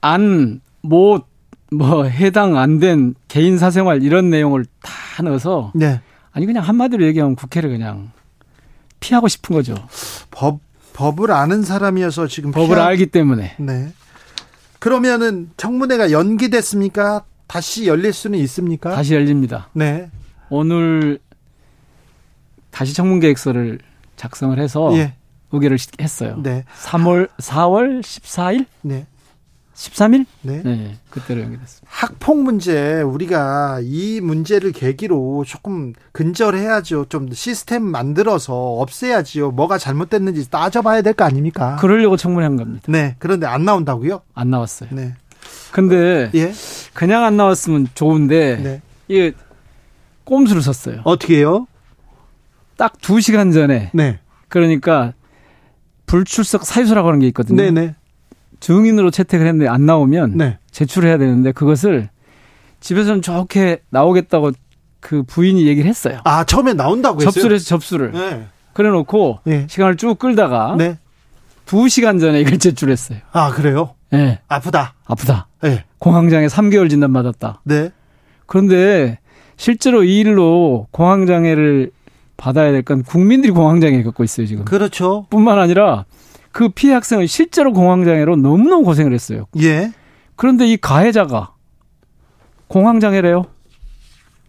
안, 0.01 0.61
못, 0.81 1.25
뭐, 1.71 2.03
해당 2.05 2.57
안 2.57 2.79
된 2.79 3.15
개인 3.27 3.57
사생활 3.57 4.03
이런 4.03 4.29
내용을 4.29 4.65
다 4.81 5.23
넣어서. 5.23 5.71
네. 5.75 6.01
아니, 6.35 6.45
그냥 6.45 6.63
한마디로 6.63 7.05
얘기하면 7.05 7.35
국회를 7.37 7.69
그냥 7.69 8.11
피하고 8.99 9.29
싶은 9.29 9.55
거죠. 9.55 9.73
법, 10.31 10.59
법을 10.93 11.31
아는 11.31 11.63
사람이어서 11.63 12.27
지금 12.27 12.51
법을 12.51 12.75
피하... 12.75 12.85
알기 12.87 13.05
때문에. 13.07 13.55
네. 13.57 13.93
그러면은 14.79 15.49
청문회가 15.55 16.11
연기됐습니까? 16.11 17.23
다시 17.47 17.87
열릴 17.87 18.11
수는 18.11 18.37
있습니까? 18.39 18.93
다시 18.93 19.13
열립니다. 19.13 19.69
네. 19.71 20.11
오늘 20.49 21.19
다시 22.69 22.93
청문 22.93 23.21
계획서를 23.21 23.79
작성을 24.17 24.59
해서 24.59 24.91
예. 24.97 25.15
의결을 25.53 25.77
했어요. 26.01 26.37
네. 26.43 26.65
3월 26.83 27.29
4월 27.37 28.01
14일? 28.01 28.65
네. 28.81 29.07
13일? 29.75 30.25
네. 30.41 30.61
네. 30.63 30.95
그때로 31.09 31.41
연기됐습니다. 31.41 31.87
학폭 31.89 32.41
문제 32.43 33.01
우리가 33.01 33.79
이 33.83 34.21
문제를 34.21 34.71
계기로 34.71 35.43
조금 35.45 35.91
근절해야죠. 36.13 37.05
좀 37.09 37.31
시스템 37.33 37.83
만들어서 37.83 38.53
없애야지요. 38.55 39.51
뭐가 39.51 39.77
잘못됐는지 39.77 40.49
따져봐야 40.49 41.01
될 41.01 41.13
거 41.13 41.25
아닙니까? 41.25 41.75
그러려고 41.77 42.15
청문회한 42.17 42.55
겁니다. 42.55 42.85
네. 42.87 43.15
그런데 43.19 43.47
안 43.47 43.65
나온다고요? 43.65 44.21
안 44.33 44.49
나왔어요. 44.49 44.89
네. 44.93 45.13
근데 45.71 46.31
예? 46.35 46.53
그냥 46.93 47.23
안 47.25 47.35
나왔으면 47.37 47.87
좋은데 47.93 48.57
네. 48.57 48.81
이게 49.09 49.33
꼼수를 50.23 50.61
썼어요. 50.61 51.01
어떻게 51.03 51.37
해요? 51.37 51.67
딱 52.77 52.93
2시간 52.99 53.53
전에. 53.53 53.91
네. 53.93 54.19
그러니까 54.47 55.13
불출석 56.05 56.65
사유서라고 56.65 57.09
하는 57.09 57.19
게 57.19 57.27
있거든요. 57.27 57.61
네네. 57.61 57.95
네. 58.55 58.59
증인으로 58.59 59.11
채택을 59.11 59.45
했는데 59.47 59.67
안 59.69 59.85
나오면 59.85 60.37
네. 60.37 60.57
제출해야 60.71 61.17
되는데 61.17 61.51
그것을 61.51 62.09
집에서는 62.79 63.21
좋게 63.21 63.81
나오겠다고 63.89 64.51
그 64.99 65.23
부인이 65.23 65.65
얘기를 65.67 65.89
했어요. 65.89 66.19
아 66.23 66.43
처음에 66.43 66.73
나온다고 66.73 67.17
했어요? 67.21 67.31
접수를 67.31 67.55
해서 67.55 67.65
접수를. 67.65 68.11
네. 68.11 68.47
그래놓고 68.73 69.39
네. 69.45 69.65
시간을 69.69 69.97
쭉 69.97 70.17
끌다가 70.19 70.75
네. 70.77 70.97
2시간 71.65 72.19
전에 72.19 72.41
이걸 72.41 72.57
제출했어요. 72.59 73.19
아 73.31 73.51
그래요? 73.51 73.91
네. 74.11 74.39
아프다. 74.47 74.93
아프다. 75.05 75.47
네. 75.61 75.83
공황장애 75.99 76.47
3개월 76.47 76.89
진단 76.89 77.11
받았다. 77.13 77.61
네. 77.63 77.89
그런데 78.45 79.19
실제로 79.57 80.03
이 80.03 80.19
일로 80.19 80.87
공황장애를 80.91 81.91
받아야 82.37 82.71
될 82.71 82.83
건 82.83 83.01
국민들이 83.03 83.51
공황장애 83.51 84.03
겪고 84.03 84.23
있어요 84.23 84.45
지금. 84.45 84.65
그렇죠. 84.65 85.25
뿐만 85.29 85.57
아니라 85.57 86.05
그 86.55 86.69
피해 86.69 86.93
학생은 86.93 87.27
실제로 87.27 87.73
공황장애로 87.73 88.37
너무너무 88.37 88.85
고생을 88.85 89.11
했어요. 89.11 89.45
예. 89.59 89.91
그런데 90.37 90.65
이 90.65 90.77
가해자가 90.77 91.53
공황장애래요. 92.69 93.43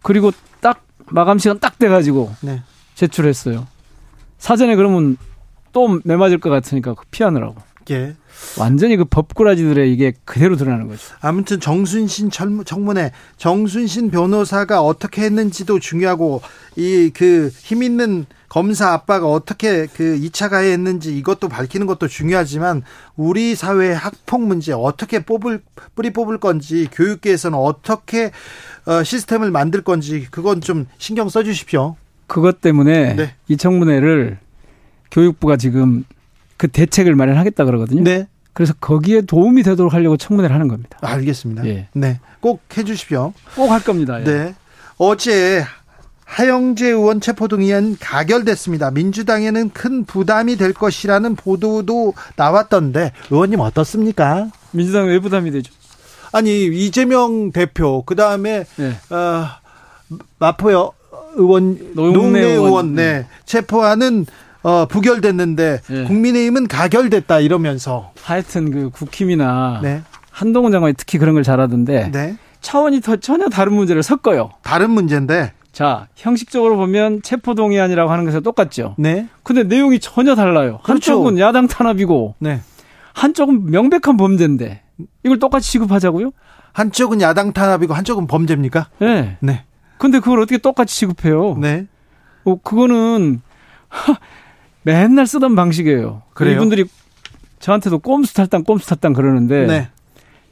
그리고 0.03 0.31
딱 0.61 0.85
마감 1.07 1.37
시간 1.37 1.59
딱 1.59 1.77
돼가지고 1.77 2.31
네. 2.39 2.63
제출했어요. 2.95 3.67
사전에 4.37 4.77
그러면 4.77 5.17
또 5.73 5.99
매맞을 6.05 6.37
것 6.39 6.49
같으니까 6.49 6.95
피하느라고. 7.11 7.57
예. 7.89 8.15
완전히 8.59 8.95
그 8.97 9.05
법꾸라지들의 9.05 9.91
이게 9.93 10.13
그대로 10.25 10.55
드러나는 10.55 10.87
거죠. 10.87 11.01
아무튼 11.21 11.59
정순신 11.59 12.29
청문회 12.31 13.11
정순신 13.37 14.09
변호사가 14.11 14.81
어떻게 14.81 15.23
했는지도 15.23 15.79
중요하고 15.79 16.41
이 16.75 17.11
그 17.13 17.51
힘 17.63 17.83
있는 17.83 18.25
검사 18.49 18.91
아빠가 18.93 19.27
어떻게 19.27 19.87
그 19.87 20.17
2차 20.19 20.49
가해 20.49 20.71
했는지 20.71 21.17
이것도 21.17 21.49
밝히는 21.49 21.85
것도 21.85 22.07
중요하지만 22.07 22.81
우리 23.17 23.55
사회의 23.55 23.93
학폭 23.95 24.41
문제 24.41 24.71
어떻게 24.71 25.19
뽑을 25.23 25.61
뿌리 25.95 26.11
뽑을 26.13 26.37
건지 26.39 26.87
교육계에서는 26.93 27.57
어떻게 27.57 28.31
어, 28.85 29.03
시스템을 29.03 29.51
만들 29.51 29.81
건지 29.81 30.27
그건 30.31 30.61
좀 30.61 30.85
신경 30.97 31.27
써 31.27 31.43
주십시오. 31.43 31.97
그것 32.25 32.61
때문에 32.61 33.15
네. 33.15 33.35
이 33.49 33.57
청문회를 33.57 34.37
교육부가 35.11 35.57
지금 35.57 36.05
그 36.57 36.67
대책을 36.67 37.15
마련하겠다 37.15 37.65
그러거든요. 37.65 38.03
네. 38.03 38.27
그래서 38.53 38.73
거기에 38.79 39.21
도움이 39.21 39.61
되도록 39.63 39.93
하려고 39.93 40.17
청문회를 40.17 40.53
하는 40.53 40.67
겁니다. 40.67 40.97
알겠습니다. 41.01 41.65
예. 41.67 41.87
네. 41.93 42.19
꼭 42.39 42.61
해주십시오. 42.75 43.33
꼭 43.55 43.69
할 43.71 43.83
겁니다. 43.83 44.19
예. 44.19 44.23
네. 44.23 44.55
어제 44.97 45.63
하영재 46.25 46.87
의원 46.87 47.21
체포동의안 47.21 47.95
가결됐습니다. 47.99 48.91
민주당에는 48.91 49.69
큰 49.69 50.03
부담이 50.05 50.57
될 50.57 50.73
것이라는 50.73 51.35
보도도 51.35 52.15
나왔던데 52.35 53.11
의원님 53.29 53.59
어떻습니까? 53.59 54.49
민주당 54.71 55.05
왜 55.07 55.19
부담이 55.19 55.51
되죠? 55.51 55.71
아니 56.33 56.65
이재명 56.65 57.51
대표 57.51 58.03
그 58.05 58.15
다음에 58.15 58.65
네. 58.75 58.97
어, 59.09 59.45
마포 60.39 60.69
의원 61.35 61.93
농내 61.93 62.41
의원, 62.41 62.95
네. 62.95 63.19
네. 63.19 63.27
체포하는 63.45 64.25
어, 64.67 64.85
부결됐는데 64.85 65.79
네. 65.87 66.03
국민의힘은 66.03 66.67
가결됐다 66.67 67.39
이러면서 67.39 68.11
하여튼 68.21 68.69
그 68.69 68.89
국힘이나 68.89 69.79
네. 69.81 70.01
한동훈 70.29 70.73
장관이 70.73 70.93
특히 70.97 71.17
그런 71.17 71.35
걸 71.35 71.43
잘하던데 71.43 72.11
네. 72.11 72.37
차원이 72.59 72.99
더 72.99 73.15
전혀 73.15 73.47
다른 73.47 73.71
문제를 73.71 74.03
섞어요. 74.03 74.49
다른 74.63 74.89
문제인데 74.89 75.53
자, 75.71 76.07
형식적으로 76.15 76.75
보면 76.75 77.21
체포동의안이라고 77.21 78.11
하는 78.11 78.25
것은 78.25 78.43
똑같죠. 78.43 78.95
네. 78.97 79.29
근데 79.43 79.63
내용이 79.63 79.99
전혀 79.99 80.35
달라요. 80.35 80.79
그렇죠. 80.83 81.13
한쪽은 81.13 81.39
야당 81.39 81.67
탄압이고, 81.67 82.33
네. 82.39 82.61
한쪽은 83.13 83.69
명백한 83.69 84.17
범죄인데, 84.17 84.81
이걸 85.23 85.37
똑같이 85.37 85.71
취급하자고요? 85.71 86.31
한쪽은 86.73 87.21
야당 87.21 87.53
탄압이고, 87.53 87.93
한쪽은 87.93 88.25
범죄입니까? 88.25 88.87
네. 88.97 89.37
네. 89.39 89.65
근데 89.99 90.19
그걸 90.19 90.39
어떻게 90.39 90.57
똑같이 90.57 90.95
취급해요? 90.95 91.57
네. 91.59 91.85
어, 92.43 92.55
그거는, 92.55 93.41
하, 93.87 94.17
맨날 94.87 95.27
쓰던 95.27 95.53
방식이에요. 95.55 96.21
그래요? 96.33 96.55
이분들이 96.55 96.85
저한테도 97.59 97.99
꼼수 97.99 98.33
탈당, 98.33 98.63
꼼수 98.63 98.87
탈당 98.87 99.11
그러는데, 99.11 99.65
네. 99.67 99.89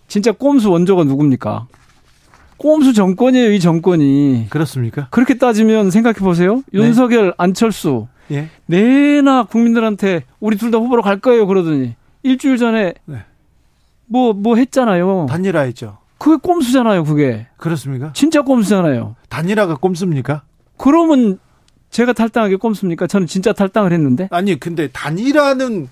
진짜 0.10 0.34
꼼수 0.34 0.70
원조가 0.72 1.06
누굽니까? 1.06 1.68
꼼수 2.58 2.92
정권이에요, 2.94 3.54
이 3.54 3.60
정권이. 3.62 4.48
그렇습니까? 4.50 5.08
그렇게 5.12 5.36
따지면 5.38 5.90
생각해 5.90 6.20
보세요. 6.20 6.56
네. 6.74 6.82
윤석열, 6.82 7.34
안철수. 7.38 8.08
예. 8.32 8.50
내나 8.66 9.44
국민들한테 9.44 10.24
우리 10.42 10.58
둘 10.58 10.70
다 10.72 10.80
후보로 10.80 11.02
갈 11.02 11.20
거예요, 11.22 11.48
그러더니 11.48 11.96
일주일 12.24 12.58
전에 12.58 12.94
네. 13.06 13.20
뭐, 14.08 14.34
뭐 14.34 14.58
했잖아요. 14.58 15.28
단일화 15.30 15.62
했죠. 15.62 16.00
그게 16.18 16.38
꼼수잖아요, 16.42 17.06
그게. 17.06 17.48
그렇습니까? 17.56 18.12
진짜 18.14 18.42
꼼수잖아요. 18.42 19.16
단일화가 19.30 19.76
꼼수입니까? 19.76 20.42
그러면 20.78 21.40
제가 21.90 22.14
탈당하게 22.14 22.58
꼼수입니까? 22.58 23.08
저는 23.08 23.28
진짜 23.28 23.54
탈당을 23.54 23.94
했는데. 23.94 24.28
아니, 24.32 24.60
근데 24.60 24.90
단일화는 24.90 25.88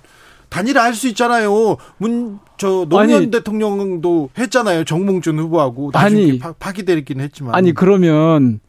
단일화 0.50 0.84
할 0.84 0.94
수 0.94 1.08
있잖아요. 1.08 1.78
문, 1.98 2.40
저, 2.58 2.86
노무현 2.88 3.12
아니, 3.14 3.32
대통령도 3.32 4.30
했잖아요. 4.38 4.84
정몽준 4.84 5.40
후보하고. 5.40 5.92
아니. 5.94 6.40
파, 6.40 6.72
기되긴 6.72 7.22
했지만. 7.22 7.56
아니, 7.56 7.74
그러면 7.74 8.60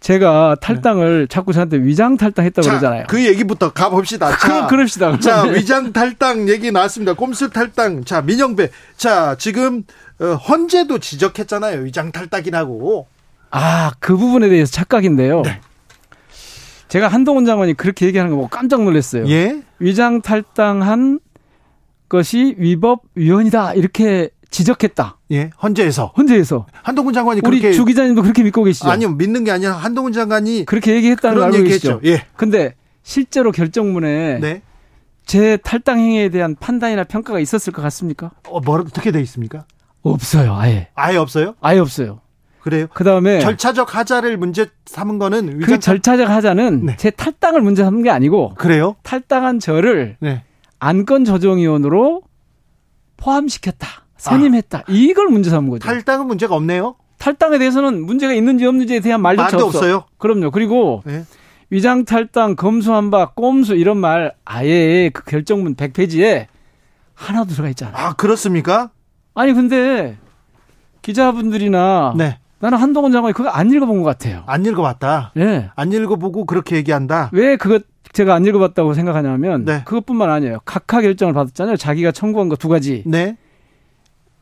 제가 0.00 0.56
탈당을 0.60 1.20
네. 1.22 1.26
자꾸 1.28 1.52
저한테 1.52 1.78
위장 1.78 2.16
탈당했다고 2.16 2.62
자, 2.62 2.70
그러잖아요. 2.72 3.04
그 3.08 3.24
얘기부터 3.24 3.72
가봅시다. 3.72 4.36
자, 4.36 4.66
그, 4.66 4.76
그럽시다. 4.76 5.18
자, 5.18 5.42
위장 5.44 5.92
탈당 5.92 6.48
얘기 6.48 6.70
나왔습니다. 6.70 7.14
꼼수 7.14 7.50
탈당. 7.50 8.04
자, 8.04 8.20
민영배. 8.20 8.70
자, 8.96 9.34
지금, 9.38 9.84
어, 10.20 10.24
헌재도 10.34 10.98
지적했잖아요. 10.98 11.82
위장 11.82 12.12
탈당이라고. 12.12 13.06
아, 13.50 13.92
그 14.00 14.16
부분에 14.16 14.48
대해서 14.48 14.70
착각인데요. 14.72 15.42
네. 15.42 15.60
제가 16.92 17.08
한동훈 17.08 17.46
장관이 17.46 17.72
그렇게 17.72 18.04
얘기하는 18.04 18.30
거 18.30 18.36
보고 18.36 18.48
깜짝 18.48 18.84
놀랐어요. 18.84 19.26
예? 19.28 19.62
위장 19.78 20.20
탈당한 20.20 21.20
것이 22.10 22.54
위법 22.58 23.04
위헌이다 23.14 23.72
이렇게 23.72 24.28
지적했다. 24.50 25.16
예, 25.30 25.48
헌재에서. 25.62 26.12
헌재에서. 26.18 26.66
한동훈 26.82 27.14
장관이 27.14 27.40
우리 27.46 27.60
그렇게 27.60 27.74
주 27.74 27.86
기자님도 27.86 28.20
그렇게 28.20 28.42
믿고 28.42 28.62
계시죠? 28.64 28.90
아니요, 28.90 29.08
믿는 29.12 29.42
게 29.44 29.50
아니라 29.52 29.72
한동훈 29.72 30.12
장관이 30.12 30.66
그렇게 30.66 30.94
얘기했다는 30.96 31.36
걸 31.38 31.44
알고 31.46 31.58
얘기했죠. 31.60 32.00
계시죠? 32.00 32.14
예. 32.14 32.26
근데 32.36 32.74
실제로 33.02 33.52
결정문에 33.52 34.40
네. 34.40 34.60
제 35.24 35.56
탈당 35.56 35.98
행위에 35.98 36.28
대한 36.28 36.56
판단이나 36.60 37.04
평가가 37.04 37.40
있었을 37.40 37.72
것 37.72 37.80
같습니까? 37.80 38.32
어, 38.50 38.60
뭐 38.60 38.78
어떻게 38.78 39.12
돼 39.12 39.22
있습니까? 39.22 39.64
없어요, 40.02 40.54
아예. 40.54 40.88
아예 40.94 41.16
없어요? 41.16 41.54
아예 41.62 41.78
없어요. 41.78 42.20
그래요? 42.62 42.86
그다음에 42.94 43.40
절차적 43.40 43.94
하자를 43.96 44.36
문제 44.36 44.66
삼은 44.86 45.18
거는 45.18 45.60
그 45.60 45.80
절차적 45.80 46.30
하자는 46.30 46.86
네. 46.86 46.96
제 46.96 47.10
탈당을 47.10 47.60
문제 47.60 47.82
삼은 47.82 48.02
게 48.02 48.10
아니고 48.10 48.54
그래요? 48.54 48.94
탈당한 49.02 49.58
저를 49.58 50.16
네. 50.20 50.44
안건 50.78 51.24
조정위원으로 51.24 52.22
포함시켰다. 53.16 53.88
선임했다. 54.16 54.78
아. 54.78 54.82
이걸 54.88 55.28
문제 55.28 55.50
삼은 55.50 55.70
거죠. 55.70 55.84
탈당은 55.84 56.26
문제가 56.26 56.54
없네요. 56.54 56.94
탈당에 57.18 57.58
대해서는 57.58 58.04
문제가 58.04 58.32
있는지 58.32 58.64
없는지에 58.66 59.00
대한 59.00 59.20
말조차 59.22 59.56
말도 59.56 59.66
없어요. 59.66 60.04
그럼요. 60.18 60.50
그리고 60.52 61.02
네. 61.04 61.24
위장 61.70 62.04
탈당, 62.04 62.54
검수한바, 62.54 63.32
꼼수 63.34 63.74
이런 63.74 63.96
말 63.96 64.34
아예 64.44 65.10
그 65.12 65.24
결정문 65.24 65.74
100페이지에 65.74 66.46
하나 67.14 67.44
들어가 67.44 67.68
있잖아요. 67.70 67.96
아 67.96 68.12
그렇습니까? 68.14 68.90
아니 69.34 69.52
근데 69.52 70.18
기자분들이나 71.02 72.14
네. 72.16 72.38
나는 72.62 72.78
한동훈 72.78 73.10
장관이 73.10 73.32
그거 73.34 73.48
안 73.48 73.72
읽어본 73.72 73.98
것 73.98 74.04
같아요. 74.04 74.44
안 74.46 74.64
읽어봤다. 74.64 75.32
네. 75.34 75.68
안 75.74 75.90
읽어보고 75.90 76.46
그렇게 76.46 76.76
얘기한다. 76.76 77.28
왜 77.32 77.56
그거 77.56 77.80
제가 78.12 78.34
안 78.34 78.46
읽어봤다고 78.46 78.94
생각하냐면 78.94 79.64
네. 79.64 79.82
그것뿐만 79.84 80.30
아니에요. 80.30 80.60
각하 80.64 81.00
결정을 81.00 81.34
받았잖아요. 81.34 81.76
자기가 81.76 82.12
청구한 82.12 82.48
거 82.48 82.54
두 82.54 82.68
가지. 82.68 83.02
네. 83.04 83.36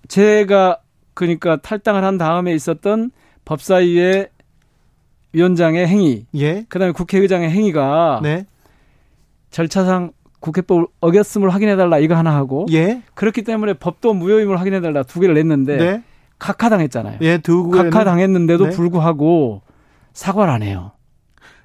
제가 0.09 0.81
그러니까 1.15 1.57
탈당을 1.57 2.05
한 2.05 2.19
다음에 2.19 2.53
있었던 2.55 3.11
법사위의 3.47 4.29
위원장의 5.33 5.87
행위, 5.87 6.27
예. 6.37 6.67
그다음에 6.69 6.93
국회의장의 6.93 7.51
행위가 7.51 8.21
네. 8.23 8.45
절차상 9.51 10.13
국회법을 10.41 10.87
어겼음을 11.01 11.49
확인해달라 11.49 11.99
이거 11.99 12.17
하나 12.17 12.35
하고, 12.35 12.67
예. 12.73 13.01
그렇기 13.15 13.43
때문에 13.45 13.75
법도 13.75 14.13
무효임을 14.13 14.59
확인해달라 14.61 15.05
두 15.05 15.21
개를 15.21 15.35
냈는데 15.37 15.77
네. 15.77 16.03
각하당했잖아요. 16.41 17.19
예, 17.21 17.39
두 17.39 17.71
각하당했는데도 17.71 18.65
네. 18.65 18.71
불구하고 18.71 19.63
사과를 20.13 20.53
안 20.53 20.63
해요. 20.63 20.93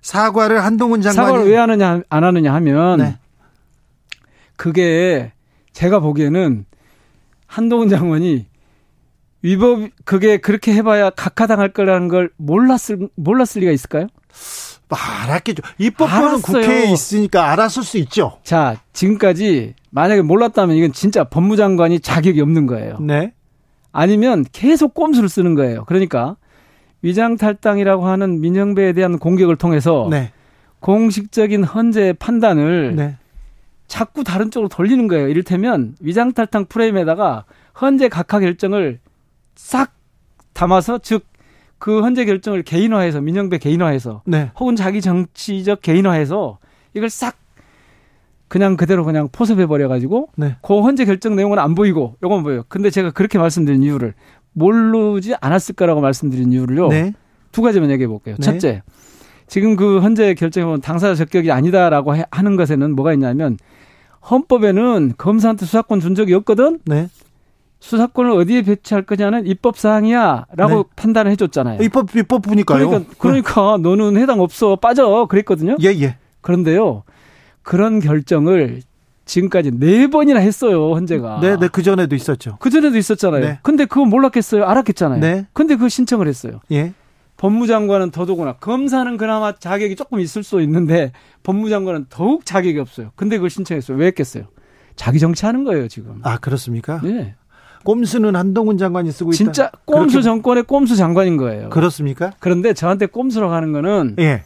사과를 0.01 0.63
한동훈 0.63 1.01
장관이 1.01 1.27
사과를 1.27 1.49
왜 1.49 1.57
하느냐 1.57 2.01
안 2.09 2.23
하느냐 2.23 2.53
하면 2.53 2.99
네. 2.99 3.17
그게 4.55 5.31
제가 5.73 5.99
보기에는 5.99 6.65
한동훈 7.47 7.89
장관이 7.89 8.45
위법 9.41 9.89
그게 10.05 10.37
그렇게 10.37 10.73
해봐야 10.73 11.09
각하당할 11.09 11.69
거라는 11.69 12.07
걸 12.07 12.29
몰랐을 12.37 13.09
몰랐을 13.15 13.61
리가 13.61 13.71
있을까요? 13.71 14.07
뭐 14.87 14.97
알았겠죠. 14.99 15.63
입법부는 15.77 16.41
국회에 16.41 16.91
있으니까 16.91 17.51
알았을 17.51 17.83
수 17.83 17.97
있죠. 17.99 18.39
자, 18.43 18.77
지금까지 18.93 19.73
만약에 19.89 20.21
몰랐다면 20.21 20.75
이건 20.75 20.93
진짜 20.93 21.23
법무장관이 21.23 21.99
자격이 22.01 22.41
없는 22.41 22.67
거예요. 22.67 22.97
네. 22.99 23.33
아니면 23.95 24.45
계속 24.51 24.93
꼼수를 24.93 25.29
쓰는 25.29 25.55
거예요. 25.55 25.85
그러니까 25.85 26.35
위장 27.01 27.37
탈당이라고 27.37 28.05
하는 28.07 28.41
민영배에 28.41 28.93
대한 28.93 29.17
공격을 29.19 29.55
통해서 29.55 30.07
네. 30.09 30.31
공식적인 30.79 31.63
헌재 31.63 32.13
판단을 32.19 32.95
네. 32.95 33.17
자꾸 33.87 34.23
다른 34.23 34.51
쪽으로 34.51 34.69
돌리는 34.69 35.07
거예요. 35.07 35.27
이를테면 35.27 35.95
위장 35.99 36.33
탈당 36.33 36.65
프레임에다가 36.65 37.45
헌재 37.79 38.09
각하 38.09 38.39
결정을 38.39 38.99
싹 39.55 39.93
담아서 40.53 40.99
즉 40.99 41.35
그 41.77 42.01
헌재 42.01 42.25
결정을 42.25 42.63
개인화해서 42.63 43.21
민영배 43.21 43.57
개인화해서 43.59 44.23
네. 44.25 44.51
혹은 44.59 44.75
자기 44.75 45.01
정치적 45.01 45.81
개인화해서 45.81 46.57
이걸 46.93 47.09
싹 47.09 47.37
그냥 48.55 48.77
그대로 48.77 49.03
그냥 49.03 49.27
포섭해 49.33 49.65
버려 49.65 49.89
가지고 49.89 50.29
네. 50.37 50.55
그 50.61 50.79
헌재 50.79 51.03
결정 51.03 51.35
내용은 51.35 51.59
안 51.59 51.75
보이고 51.75 52.15
요건 52.23 52.41
보여요. 52.41 52.63
근데 52.69 52.89
제가 52.89 53.11
그렇게 53.11 53.37
말씀드린 53.37 53.83
이유를 53.83 54.13
모르지 54.53 55.35
않았을 55.41 55.75
거라고 55.75 55.99
말씀드린 55.99 56.53
이유를요. 56.53 56.87
네. 56.87 57.11
두 57.51 57.61
가지만 57.61 57.91
얘기해 57.91 58.07
볼게요. 58.07 58.37
네. 58.39 58.41
첫째. 58.41 58.81
지금 59.47 59.75
그 59.75 59.99
헌재 59.99 60.35
결정에 60.35 60.63
보면 60.63 60.79
당사자 60.79 61.15
적격이 61.15 61.51
아니다라고 61.51 62.15
하는 62.31 62.55
것에는 62.55 62.95
뭐가 62.95 63.11
있냐면 63.11 63.57
헌법에는 64.31 65.15
검사한테 65.17 65.65
수사권 65.65 65.99
준 65.99 66.15
적이 66.15 66.35
없거든. 66.35 66.79
네. 66.85 67.09
수사권을 67.81 68.31
어디에 68.31 68.61
배치할 68.61 69.03
거냐는 69.03 69.45
입법 69.47 69.77
사항이야라고 69.77 70.75
네. 70.75 70.83
판단을 70.95 71.29
해줬잖아요. 71.33 71.83
입법 71.83 72.15
입법부니까요. 72.15 72.87
그러니까, 72.87 73.13
그러니까 73.17 73.77
너는 73.81 74.15
해당 74.15 74.39
없어 74.39 74.77
빠져 74.77 75.27
그랬거든요. 75.29 75.75
예 75.81 75.87
예. 75.89 76.15
그런데요 76.39 77.03
그런 77.65 77.99
결정을 77.99 78.81
지금까지 79.25 79.71
네 79.71 80.07
번이나 80.07 80.39
했어요 80.39 80.93
헌재가. 80.93 81.39
네, 81.41 81.57
네, 81.57 81.67
그 81.67 81.81
전에도 81.81 82.15
있었죠. 82.15 82.57
그 82.59 82.69
전에도 82.69 82.95
있었잖아요. 82.97 83.43
네. 83.43 83.59
근데 83.63 83.85
그거 83.85 84.05
몰랐겠어요? 84.05 84.63
알았겠잖아요. 84.63 85.19
네. 85.19 85.47
근데 85.51 85.75
그 85.75 85.89
신청을 85.89 86.27
했어요. 86.27 86.61
예. 86.71 86.93
법무장관은 87.37 88.11
더더구나 88.11 88.53
검사는 88.53 89.17
그나마 89.17 89.51
자격이 89.51 89.95
조금 89.95 90.19
있을 90.19 90.43
수 90.43 90.61
있는데 90.61 91.11
법무장관은 91.43 92.05
더욱 92.09 92.45
자격이 92.45 92.79
없어요. 92.79 93.11
근데 93.15 93.37
그걸 93.37 93.49
신청했어요. 93.49 93.97
왜 93.97 94.07
했겠어요? 94.07 94.45
자기 94.95 95.19
정치하는 95.19 95.63
거예요 95.63 95.87
지금. 95.87 96.19
아 96.23 96.37
그렇습니까? 96.37 97.01
네. 97.03 97.35
꼼수는 97.83 98.35
한동훈 98.35 98.77
장관이 98.77 99.11
쓰고 99.11 99.31
있다. 99.31 99.37
진짜 99.37 99.71
꼼수 99.85 100.07
그렇게... 100.07 100.21
정권의 100.21 100.63
꼼수 100.63 100.95
장관인 100.95 101.37
거예요. 101.37 101.69
그렇습니까? 101.69 102.31
그런데 102.39 102.73
저한테 102.73 103.07
꼼수로 103.07 103.49
가는 103.49 103.71
거는 103.73 104.15
예. 104.19 104.43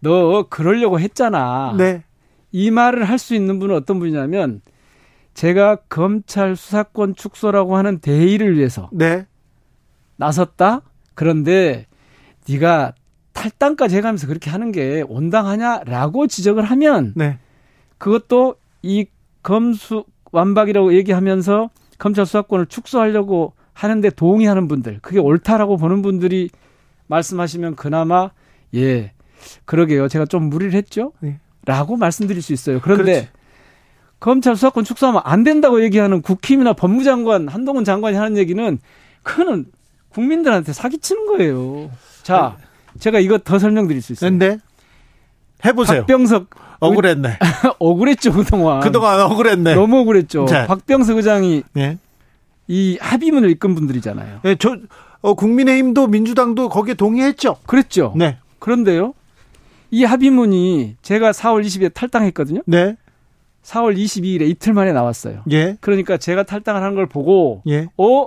너 0.00 0.46
그러려고 0.48 1.00
했잖아. 1.00 1.74
네. 1.76 2.04
이 2.54 2.70
말을 2.70 3.02
할 3.04 3.18
수 3.18 3.34
있는 3.34 3.58
분은 3.58 3.74
어떤 3.74 3.98
분이냐면 3.98 4.60
제가 5.34 5.74
검찰 5.88 6.54
수사권 6.54 7.16
축소라고 7.16 7.76
하는 7.76 7.98
대의를 7.98 8.56
위해서 8.56 8.88
네. 8.92 9.26
나섰다. 10.14 10.82
그런데 11.14 11.86
네가 12.48 12.94
탈당까지 13.32 13.96
해가면서 13.96 14.28
그렇게 14.28 14.50
하는 14.50 14.70
게 14.70 15.02
온당하냐라고 15.08 16.28
지적을 16.28 16.62
하면 16.62 17.12
네. 17.16 17.40
그것도 17.98 18.54
이 18.82 19.06
검수 19.42 20.04
완박이라고 20.30 20.94
얘기하면서 20.94 21.70
검찰 21.98 22.24
수사권을 22.24 22.66
축소하려고 22.66 23.54
하는데 23.72 24.08
동의하는 24.10 24.68
분들 24.68 25.00
그게 25.02 25.18
옳다라고 25.18 25.76
보는 25.76 26.02
분들이 26.02 26.50
말씀하시면 27.08 27.74
그나마 27.74 28.30
예 28.76 29.10
그러게요 29.64 30.06
제가 30.06 30.26
좀 30.26 30.44
무리를 30.44 30.72
했죠 30.74 31.12
네. 31.18 31.40
라고 31.66 31.96
말씀드릴 31.96 32.42
수 32.42 32.52
있어요 32.52 32.80
그런데 32.80 33.04
그렇지. 33.04 33.28
검찰 34.20 34.56
수사권 34.56 34.84
축소하면 34.84 35.22
안 35.24 35.44
된다고 35.44 35.82
얘기하는 35.82 36.22
국힘이나 36.22 36.72
법무장관 36.72 37.48
한동훈 37.48 37.84
장관이 37.84 38.16
하는 38.16 38.36
얘기는 38.36 38.78
그거는 39.22 39.66
국민들한테 40.10 40.72
사기치는 40.72 41.26
거예요 41.26 41.90
자, 42.24 42.56
제가 42.98 43.20
이거 43.20 43.38
더 43.38 43.58
설명드릴 43.58 44.00
수 44.02 44.12
있어요. 44.12 44.30
근데 44.30 44.58
해보세요. 45.64 46.00
박병석 46.00 46.48
억울했네. 46.80 47.38
억울했죠 47.78 48.32
그동안. 48.32 48.80
그동안 48.80 49.20
억울했네. 49.20 49.74
너무 49.74 49.98
억울했죠. 50.00 50.46
네. 50.46 50.66
박병석 50.66 51.18
의장이 51.18 51.62
네. 51.74 51.98
이 52.66 52.98
합의문을 53.00 53.50
이끈 53.50 53.74
분들이잖아요. 53.74 54.40
네, 54.42 54.56
저 54.58 54.76
어, 55.20 55.34
국민의힘도 55.34 56.06
민주당도 56.06 56.70
거기에 56.70 56.94
동의했죠. 56.94 57.56
그랬죠. 57.66 58.14
네. 58.16 58.38
그런데요, 58.58 59.12
이 59.94 60.02
합의문이 60.02 60.96
제가 61.02 61.30
4월 61.30 61.64
20일에 61.64 61.94
탈당했거든요. 61.94 62.62
네. 62.66 62.96
4월 63.62 63.96
22일에 63.96 64.42
이틀 64.50 64.72
만에 64.72 64.92
나왔어요. 64.92 65.44
예. 65.52 65.76
그러니까 65.80 66.16
제가 66.16 66.42
탈당을 66.42 66.82
한 66.82 66.96
걸 66.96 67.06
보고, 67.06 67.62
예. 67.68 67.86
어, 67.96 68.26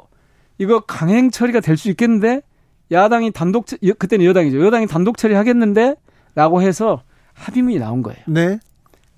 이거 0.58 0.80
강행 0.80 1.30
처리가 1.30 1.60
될 1.60 1.76
수 1.76 1.90
있겠는데? 1.90 2.42
야당이 2.90 3.32
단독 3.32 3.66
그때는 4.00 4.26
여당이죠. 4.26 4.66
여당이 4.66 4.88
단독 4.88 5.18
처리하겠는데라고 5.18 6.62
해서 6.62 7.04
합의문이 7.34 7.80
나온 7.80 8.02
거예요. 8.02 8.20
네. 8.28 8.60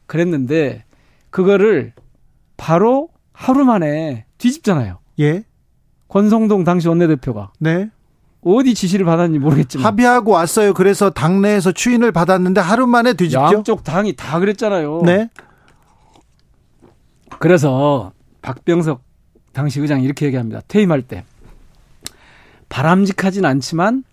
그랬는데 0.07 0.85
그거를 1.29 1.93
바로 2.57 3.09
하루 3.31 3.63
만에 3.63 4.25
뒤집잖아요. 4.39 4.97
예. 5.19 5.43
권성동 6.07 6.63
당시 6.63 6.87
원내대표가. 6.87 7.51
네. 7.59 7.91
어디 8.41 8.73
지시를 8.73 9.05
받았는지 9.05 9.39
모르겠지만 9.39 9.85
합의하고 9.85 10.31
왔어요. 10.31 10.73
그래서 10.73 11.09
당내에서 11.09 11.71
추인을 11.71 12.11
받았는데 12.11 12.61
하루 12.61 12.87
만에 12.87 13.13
뒤집죠. 13.13 13.41
양쪽 13.41 13.83
당이 13.83 14.15
다 14.15 14.39
그랬잖아요. 14.39 15.01
네. 15.05 15.29
그래서 17.39 18.11
박병석 18.41 19.01
당시 19.51 19.79
의장이 19.81 20.03
이렇게 20.03 20.25
얘기합니다. 20.25 20.61
퇴임할 20.67 21.01
때 21.01 21.25
바람직하진 22.69 23.45
않지만 23.45 24.03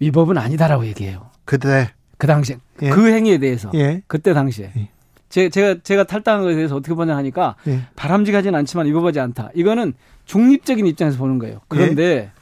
위법은 0.00 0.36
아니다라고 0.36 0.86
얘기해요. 0.86 1.30
그때 1.44 1.90
그 2.18 2.26
당시에 2.26 2.58
예. 2.82 2.90
그 2.90 3.08
행위에 3.08 3.38
대해서 3.38 3.70
예. 3.74 4.02
그때 4.06 4.34
당시에 4.34 4.72
예. 4.76 4.88
제, 5.28 5.48
제가 5.48 5.80
제가 5.82 6.04
탈당한 6.04 6.42
것에 6.42 6.56
대해서 6.56 6.76
어떻게 6.76 6.94
보냐 6.94 7.16
하니까 7.16 7.56
예. 7.68 7.80
바람직하진 7.96 8.54
않지만 8.54 8.86
위법하지 8.86 9.18
않다. 9.20 9.50
이거는 9.54 9.94
중립적인 10.26 10.86
입장에서 10.86 11.18
보는 11.18 11.38
거예요. 11.38 11.60
그런데 11.68 12.02
예. 12.02 12.41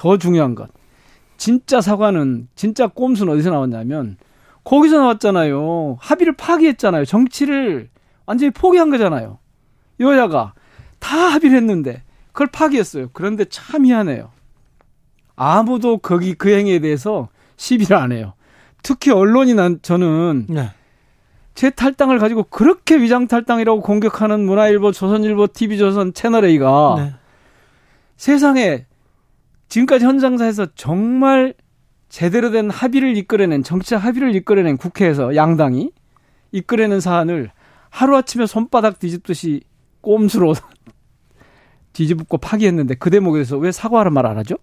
더 0.00 0.16
중요한 0.16 0.54
것 0.54 0.70
진짜 1.36 1.82
사과는 1.82 2.48
진짜 2.54 2.86
꼼수는 2.86 3.34
어디서 3.34 3.50
나왔냐면 3.50 4.16
거기서 4.64 4.96
나왔잖아요. 4.96 5.98
합의를 6.00 6.36
파기했잖아요. 6.36 7.04
정치를 7.04 7.90
완전히 8.24 8.50
포기한 8.50 8.88
거잖아요. 8.88 9.38
여야가 10.00 10.54
다 11.00 11.16
합의를 11.16 11.54
했는데 11.58 12.02
그걸 12.32 12.46
파기했어요. 12.46 13.10
그런데 13.12 13.44
참 13.44 13.84
희한해요. 13.84 14.30
아무도 15.36 15.98
거기 15.98 16.32
그 16.32 16.50
행위에 16.50 16.78
대해서 16.78 17.28
시비를 17.56 17.94
안 17.94 18.12
해요. 18.12 18.32
특히 18.82 19.10
언론이 19.10 19.52
난 19.52 19.80
저는 19.82 20.46
네. 20.48 20.70
제 21.54 21.68
탈당을 21.68 22.18
가지고 22.18 22.44
그렇게 22.44 22.96
위장 22.96 23.28
탈당이라고 23.28 23.82
공격하는 23.82 24.46
문화일보, 24.46 24.92
조선일보, 24.92 25.48
TV조선, 25.48 26.14
채널A가 26.14 26.94
네. 26.96 27.14
세상에 28.16 28.86
지금까지 29.70 30.04
현장사에서 30.04 30.66
정말 30.74 31.54
제대로 32.10 32.50
된 32.50 32.68
합의를 32.70 33.16
이끌어낸 33.16 33.62
정치적 33.62 34.04
합의를 34.04 34.34
이끌어낸 34.34 34.76
국회에서 34.76 35.34
양당이 35.36 35.92
이끌어낸 36.52 37.00
사안을 37.00 37.50
하루아침에 37.88 38.46
손바닥 38.46 38.98
뒤집듯이 38.98 39.62
꼼수로 40.02 40.54
뒤집고 41.94 42.38
파기했는데 42.38 42.94
그 42.96 43.10
대목에 43.10 43.38
대해서 43.38 43.56
왜 43.56 43.72
사과하는 43.72 44.12
말 44.12 44.26
안 44.26 44.36
하죠? 44.38 44.56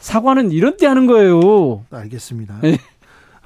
사과는 0.00 0.52
이런 0.52 0.76
때 0.76 0.86
하는 0.86 1.06
거예요. 1.06 1.84
알겠습니다. 1.90 2.60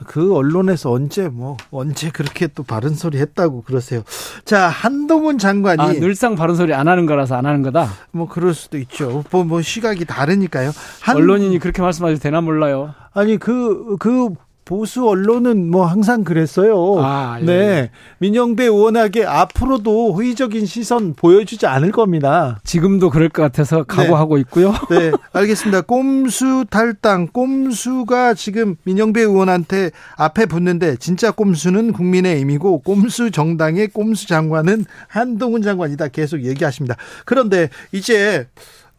네. 0.01 0.05
그 0.07 0.34
언론에서 0.34 0.90
언제 0.90 1.28
뭐 1.28 1.57
언제 1.70 2.11
그렇게 2.11 2.46
또 2.46 2.62
바른 2.62 2.94
소리 2.94 3.18
했다고 3.18 3.62
그러세요. 3.62 4.03
자 4.44 4.68
한동훈 4.68 5.38
장관이 5.38 5.82
아, 5.82 5.92
늘상 5.92 6.34
바른 6.34 6.55
소리 6.55 6.74
안 6.74 6.88
하는 6.88 7.07
거라서 7.07 7.36
안 7.36 7.46
하는 7.46 7.62
거다. 7.62 7.88
뭐 8.11 8.28
그럴 8.28 8.55
수도 8.55 8.78
있죠. 8.78 9.24
뭐, 9.30 9.44
뭐 9.44 9.62
시각이 9.62 10.05
다르니까요. 10.05 10.72
한, 11.01 11.16
언론인이 11.16 11.59
그렇게 11.59 11.82
말씀하셔도 11.82 12.20
되나 12.20 12.40
몰라요. 12.40 12.94
아니 13.12 13.36
그그 13.36 13.96
그 13.98 14.34
보수 14.71 15.09
언론은 15.09 15.68
뭐 15.68 15.85
항상 15.85 16.23
그랬어요. 16.23 16.95
아, 17.01 17.39
예. 17.41 17.45
네. 17.45 17.91
민영배 18.18 18.66
의원에게 18.66 19.25
앞으로도 19.25 20.14
호의적인 20.14 20.64
시선 20.64 21.14
보여주지 21.14 21.66
않을 21.66 21.91
겁니다. 21.91 22.61
지금도 22.62 23.11
그럴 23.11 23.31
것 23.31 23.43
같아서 23.43 23.83
각오하고 23.83 24.37
네. 24.37 24.43
있고요. 24.43 24.73
네. 24.89 25.11
알겠습니다. 25.33 25.81
꼼수 25.81 26.66
탈당, 26.71 27.27
꼼수가 27.33 28.35
지금 28.35 28.77
민영배 28.85 29.23
의원한테 29.23 29.91
앞에 30.14 30.47
붙는데 30.47 30.99
진짜 30.99 31.33
꼼수는 31.33 31.93
국민의힘이고 31.93 32.83
꼼수 32.83 33.33
정당의 33.33 33.89
꼼수 33.89 34.29
장관은 34.29 34.85
한동훈 35.09 35.62
장관이다 35.62 36.07
계속 36.09 36.45
얘기하십니다. 36.45 36.95
그런데 37.25 37.71
이제 37.91 38.47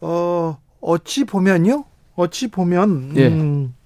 어 0.02 0.58
어찌 0.82 1.24
보면요. 1.24 1.86
어찌 2.14 2.48
보면 2.48 3.12
예. 3.16 3.28
음 3.28 3.72
예. 3.74 3.81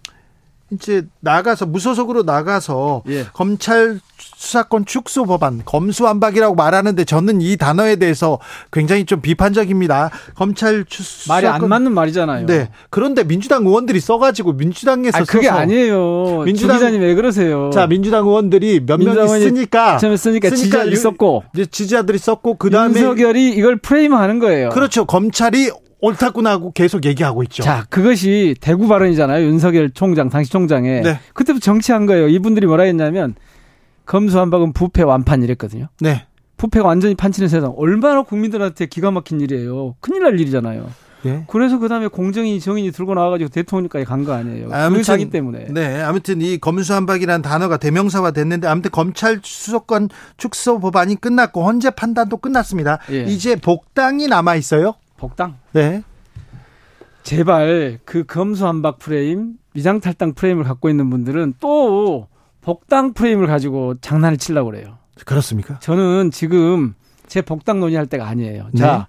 이제 0.72 1.04
나가서 1.20 1.66
무소속으로 1.66 2.24
나가서 2.24 3.02
예. 3.08 3.26
검찰 3.32 4.00
수사권 4.18 4.84
축소 4.84 5.24
법안 5.24 5.62
검수완박이라고 5.64 6.56
말하는데 6.56 7.04
저는 7.04 7.40
이 7.40 7.56
단어에 7.56 7.96
대해서 7.96 8.38
굉장히 8.72 9.04
좀 9.04 9.20
비판적입니다. 9.20 10.10
검찰 10.34 10.84
수사권 10.88 11.34
말이 11.34 11.46
안 11.46 11.68
맞는 11.68 11.92
말이잖아요. 11.92 12.46
네. 12.46 12.70
그런데 12.90 13.22
민주당 13.22 13.64
의원들이 13.64 14.00
써가지고 14.00 14.54
민주당에서 14.54 15.18
아니, 15.18 15.26
그게 15.26 15.48
아니에요. 15.48 16.42
민주당 16.44 16.78
기자님 16.78 17.00
왜 17.00 17.14
그러세요? 17.14 17.70
자 17.72 17.86
민주당 17.86 18.26
의원들이 18.26 18.84
몇 18.86 18.98
명이 18.98 19.40
쓰니까 19.40 19.98
처음에 19.98 20.16
쓰니까, 20.16 20.48
쓰니까 20.48 20.56
지지자들이 20.56 20.96
썼고 20.96 21.44
지지자들이 21.54 22.18
썼고 22.18 22.56
그 22.56 22.70
다음에 22.70 22.98
윤석열이 22.98 23.50
이걸 23.50 23.76
프레임하는 23.76 24.40
거예요. 24.40 24.70
그렇죠. 24.70 25.04
검찰이 25.04 25.70
옳다구나 26.01 26.51
하고 26.51 26.72
계속 26.72 27.05
얘기하고 27.05 27.42
있죠. 27.44 27.62
자, 27.62 27.84
그것이 27.88 28.55
대구 28.61 28.86
발언이잖아요. 28.88 29.47
윤석열 29.47 29.90
총장, 29.90 30.28
당시 30.28 30.51
총장에. 30.51 31.01
네. 31.01 31.18
그때부터 31.34 31.64
정치한 31.64 32.07
거예요. 32.07 32.28
이분들이 32.28 32.66
뭐라 32.66 32.84
했냐면 32.84 33.34
검수한박은 34.05 34.72
부패 34.72 35.03
완판 35.03 35.42
이랬거든요. 35.42 35.88
네. 36.01 36.26
부패가 36.57 36.86
완전히 36.86 37.14
판치는 37.14 37.49
세상. 37.49 37.74
얼마나 37.76 38.22
국민들한테 38.22 38.86
기가 38.86 39.11
막힌 39.11 39.40
일이에요. 39.40 39.94
큰일 40.01 40.22
날 40.22 40.40
일이잖아요. 40.40 40.86
네. 41.22 41.44
그래서 41.49 41.78
그 41.78 41.88
다음에 41.88 42.07
공정이 42.07 42.61
정인이 42.61 42.92
들고 42.92 43.14
나와가지고 43.14 43.51
대통령까지 43.51 44.05
간 44.05 44.24
거 44.24 44.32
아니에요. 44.32 44.68
아무튼 44.72 45.03
자기 45.03 45.28
때문에. 45.28 45.66
네, 45.70 46.01
아무튼 46.03 46.40
이 46.40 46.59
검수한박이라는 46.59 47.42
단어가 47.42 47.76
대명사가 47.78 48.30
됐는데 48.30 48.68
아무튼 48.68 48.90
검찰 48.90 49.40
수사권 49.42 50.09
축소 50.36 50.78
법안이 50.78 51.16
끝났고 51.16 51.64
헌재 51.66 51.90
판단도 51.90 52.36
끝났습니다. 52.36 53.01
예. 53.11 53.24
이제 53.24 53.57
복당이 53.57 54.28
남아 54.28 54.55
있어요. 54.57 54.94
복당? 55.16 55.56
네. 55.72 56.02
제발 57.22 57.98
그 58.04 58.24
검수 58.24 58.66
한박 58.66 58.98
프레임, 58.98 59.54
위장 59.74 60.00
탈당 60.00 60.34
프레임을 60.34 60.64
갖고 60.64 60.88
있는 60.88 61.10
분들은 61.10 61.54
또 61.60 62.28
복당 62.60 63.12
프레임을 63.14 63.46
가지고 63.46 63.94
장난을 64.00 64.38
치려고 64.38 64.70
그래요. 64.70 64.98
그렇습니까? 65.24 65.78
저는 65.80 66.30
지금 66.30 66.94
제 67.26 67.42
복당 67.42 67.80
논의할 67.80 68.06
때가 68.06 68.26
아니에요. 68.26 68.68
네. 68.72 68.80
자, 68.80 69.08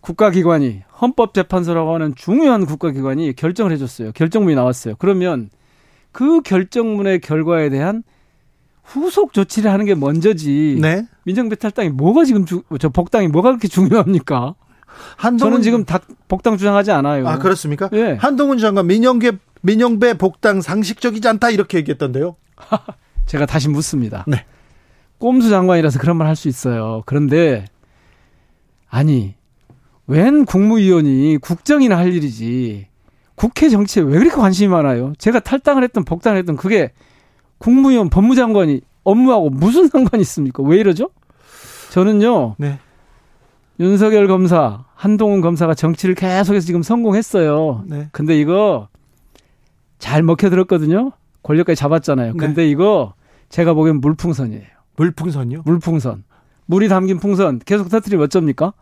국가기관이 0.00 0.82
헌법재판소라고 1.00 1.94
하는 1.94 2.14
중요한 2.14 2.66
국가기관이 2.66 3.34
결정을 3.34 3.72
해줬어요. 3.72 4.12
결정문이 4.12 4.54
나왔어요. 4.56 4.96
그러면 4.98 5.50
그 6.10 6.42
결정문의 6.42 7.20
결과에 7.20 7.70
대한 7.70 8.02
후속 8.82 9.32
조치를 9.32 9.70
하는 9.70 9.84
게 9.86 9.94
먼저지. 9.94 10.78
네. 10.80 11.06
민정배탈당이 11.24 11.90
뭐가 11.90 12.24
지금 12.24 12.44
주, 12.44 12.62
저 12.80 12.88
복당이 12.88 13.28
뭐가 13.28 13.50
그렇게 13.50 13.68
중요합니까? 13.68 14.54
한동훈 15.16 15.52
저는 15.52 15.62
지금 15.62 15.84
닭 15.84 16.04
복당 16.28 16.56
주장하지 16.56 16.90
않아요. 16.92 17.26
아 17.28 17.38
그렇습니까? 17.38 17.88
예. 17.92 18.16
한동훈 18.20 18.58
장관 18.58 18.86
민영배 18.86 19.32
민영배 19.62 20.14
복당 20.18 20.60
상식적이지 20.60 21.26
않다 21.28 21.50
이렇게 21.50 21.78
얘기했던데요. 21.78 22.36
제가 23.26 23.46
다시 23.46 23.68
묻습니다. 23.68 24.24
네. 24.26 24.44
꼼수 25.18 25.50
장관이라서 25.50 25.98
그런 26.00 26.16
말 26.16 26.26
할 26.28 26.34
수 26.36 26.48
있어요. 26.48 27.02
그런데 27.06 27.64
아니 28.88 29.34
웬 30.06 30.44
국무위원이 30.44 31.38
국정이나 31.40 31.96
할 31.96 32.12
일이지 32.12 32.88
국회 33.34 33.68
정치에 33.68 34.02
왜 34.02 34.18
그렇게 34.18 34.36
관심이 34.36 34.68
많아요? 34.68 35.12
제가 35.18 35.40
탈당을 35.40 35.84
했던 35.84 36.04
복당을 36.04 36.38
했던 36.38 36.56
그게 36.56 36.92
국무위원 37.58 38.10
법무장관이 38.10 38.80
업무하고 39.04 39.50
무슨 39.50 39.88
상관이 39.88 40.20
있습니까? 40.22 40.62
왜 40.64 40.78
이러죠? 40.78 41.10
저는요. 41.90 42.56
네. 42.58 42.78
윤석열 43.82 44.28
검사, 44.28 44.84
한동훈 44.94 45.40
검사가 45.40 45.74
정치를 45.74 46.14
계속해서 46.14 46.64
지금 46.64 46.82
성공했어요. 46.82 47.84
네. 47.88 48.08
근데 48.12 48.38
이거 48.38 48.88
잘 49.98 50.22
먹혀들었거든요. 50.22 51.10
권력까지 51.42 51.76
잡았잖아요. 51.76 52.32
네. 52.32 52.38
근데 52.38 52.62
네. 52.62 52.70
이거 52.70 53.14
제가 53.48 53.74
보기엔 53.74 54.00
물풍선이에요. 54.00 54.62
물풍선이요? 54.96 55.62
물풍선. 55.64 56.22
물이 56.66 56.88
담긴 56.88 57.18
풍선 57.18 57.58
계속 57.58 57.88
터트리면 57.88 58.24
어쩝니까? 58.26 58.72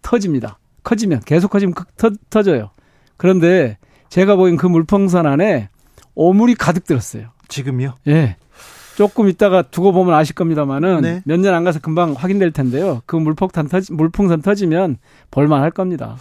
터집니다. 0.00 0.58
커지면 0.82 1.20
계속 1.26 1.50
커지면 1.50 1.74
터, 1.98 2.10
터져요. 2.30 2.70
그런데 3.18 3.76
제가 4.08 4.36
보기엔 4.36 4.56
그 4.56 4.66
물풍선 4.66 5.26
안에 5.26 5.68
오물이 6.14 6.54
가득 6.54 6.84
들었어요. 6.84 7.28
지금요? 7.48 7.96
예. 8.06 8.36
조금 8.98 9.28
있다가 9.28 9.62
두고 9.62 9.92
보면 9.92 10.12
아실 10.12 10.34
겁니다만은 10.34 11.02
네. 11.02 11.22
몇년 11.24 11.54
안 11.54 11.62
가서 11.62 11.78
금방 11.78 12.14
확인될 12.14 12.50
텐데요. 12.50 13.00
그 13.06 13.14
물폭탄 13.14 13.68
터지, 13.68 13.92
물풍선 13.92 14.42
터지면 14.42 14.96
벌만할 15.30 15.70
겁니다. 15.70 16.16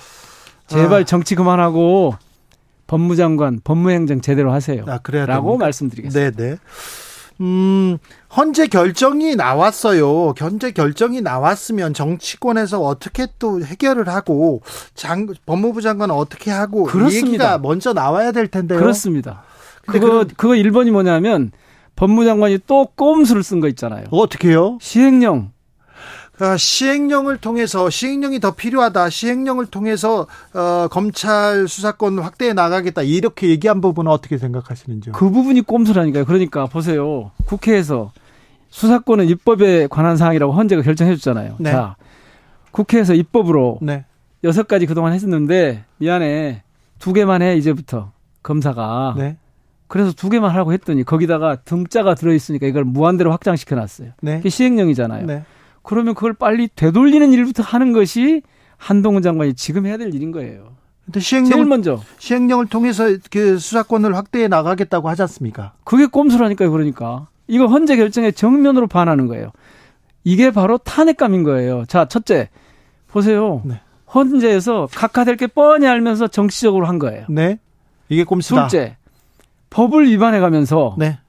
제발 0.67 1.01
아. 1.01 1.03
정치 1.03 1.33
그만하고 1.33 2.13
법무장관, 2.85 3.61
법무행정 3.63 4.21
제대로 4.21 4.51
하세요. 4.53 4.85
아, 4.85 4.99
그래야 4.99 5.25
라고 5.25 5.53
됩니까? 5.53 5.65
말씀드리겠습니다. 5.65 6.37
네, 6.37 6.49
네. 6.51 6.57
음, 7.41 7.97
헌재 8.37 8.67
결정이 8.67 9.35
나왔어요. 9.35 10.35
현재 10.37 10.69
결정이 10.69 11.21
나왔으면 11.21 11.95
정치권에서 11.95 12.79
어떻게 12.79 13.25
또 13.39 13.65
해결을 13.65 14.07
하고 14.07 14.61
장, 14.93 15.25
법무부 15.47 15.81
장관은 15.81 16.13
어떻게 16.13 16.51
하고 16.51 16.83
그렇습니다. 16.83 17.27
얘기가 17.27 17.57
먼저 17.57 17.93
나와야 17.93 18.31
될 18.31 18.47
텐데요. 18.47 18.77
그렇습니다. 18.77 19.41
그거 19.87 19.99
그런... 19.99 20.27
그거 20.27 20.53
1번이 20.53 20.91
뭐냐면 20.91 21.51
법무장관이 21.97 22.59
또 22.67 22.85
꼼수를 22.95 23.43
쓴 23.43 23.59
거 23.59 23.67
있잖아요. 23.67 24.05
어떻게요? 24.11 24.77
시행령. 24.79 25.51
아, 26.39 26.55
시행령을 26.55 27.37
통해서 27.37 27.89
시행령이 27.89 28.39
더 28.39 28.51
필요하다. 28.51 29.09
시행령을 29.09 29.65
통해서 29.65 30.27
어, 30.53 30.87
검찰 30.89 31.67
수사권 31.67 32.19
확대해 32.19 32.53
나가겠다. 32.53 33.01
이렇게 33.01 33.49
얘기한 33.49 33.81
부분은 33.81 34.11
어떻게 34.11 34.37
생각하시는지요? 34.37 35.13
그 35.13 35.31
부분이 35.31 35.61
꼼수라니까요. 35.61 36.25
그러니까 36.25 36.67
보세요. 36.67 37.31
국회에서 37.47 38.11
수사권은 38.69 39.27
입법에 39.29 39.87
관한 39.87 40.15
사항이라고 40.15 40.53
헌재가 40.53 40.83
결정해 40.83 41.15
줬잖아요. 41.15 41.55
네. 41.57 41.71
자, 41.71 41.95
국회에서 42.69 43.15
입법으로 43.15 43.79
네. 43.81 44.05
여섯 44.43 44.67
가지 44.67 44.85
그동안 44.85 45.13
했었는데 45.13 45.85
미안해. 45.97 46.61
두 46.99 47.13
개만 47.13 47.41
해 47.41 47.55
이제부터 47.57 48.11
검사가. 48.43 49.15
네. 49.17 49.37
그래서 49.87 50.11
두 50.11 50.29
개만 50.29 50.51
하라고 50.51 50.73
했더니 50.73 51.03
거기다가 51.03 51.57
등자가 51.57 52.15
들어있으니까 52.15 52.67
이걸 52.67 52.83
무한대로 52.83 53.31
확장시켜 53.31 53.75
놨어요. 53.75 54.11
네. 54.21 54.37
그게 54.37 54.49
시행령이잖아요. 54.49 55.25
네. 55.25 55.43
그러면 55.81 56.13
그걸 56.13 56.33
빨리 56.33 56.67
되돌리는 56.75 57.31
일부터 57.31 57.63
하는 57.63 57.93
것이 57.93 58.41
한동훈 58.75 59.21
장관이 59.21 59.53
지금 59.53 59.85
해야 59.85 59.97
될 59.97 60.13
일인 60.13 60.31
거예요. 60.31 60.75
근데 61.05 61.21
시행령 61.21 61.69
먼저 61.69 62.01
시행령을 62.17 62.67
통해서 62.67 63.05
그 63.31 63.57
수사권을 63.57 64.13
확대해 64.15 64.49
나가겠다고 64.49 65.07
하지 65.07 65.21
않습니까? 65.21 65.71
그게 65.85 66.05
꼼수라니까요. 66.05 66.69
그러니까 66.69 67.27
이거 67.47 67.67
헌재 67.67 67.95
결정에 67.95 68.31
정면으로 68.31 68.87
반하는 68.87 69.27
거예요. 69.27 69.51
이게 70.25 70.51
바로 70.51 70.77
탄핵감인 70.77 71.43
거예요. 71.43 71.85
자, 71.85 72.05
첫째 72.05 72.49
보세요. 73.07 73.61
네. 73.63 73.79
헌재에서 74.13 74.89
각하될 74.93 75.37
게 75.37 75.47
뻔히 75.47 75.87
알면서 75.87 76.27
정치적으로 76.27 76.87
한 76.87 76.99
거예요. 76.99 77.25
네. 77.29 77.59
이게 78.09 78.25
꼼수다. 78.25 78.67
둘째 78.67 78.96
법을 79.69 80.07
위반해 80.09 80.39
가면서 80.39 80.95
네. 80.97 81.19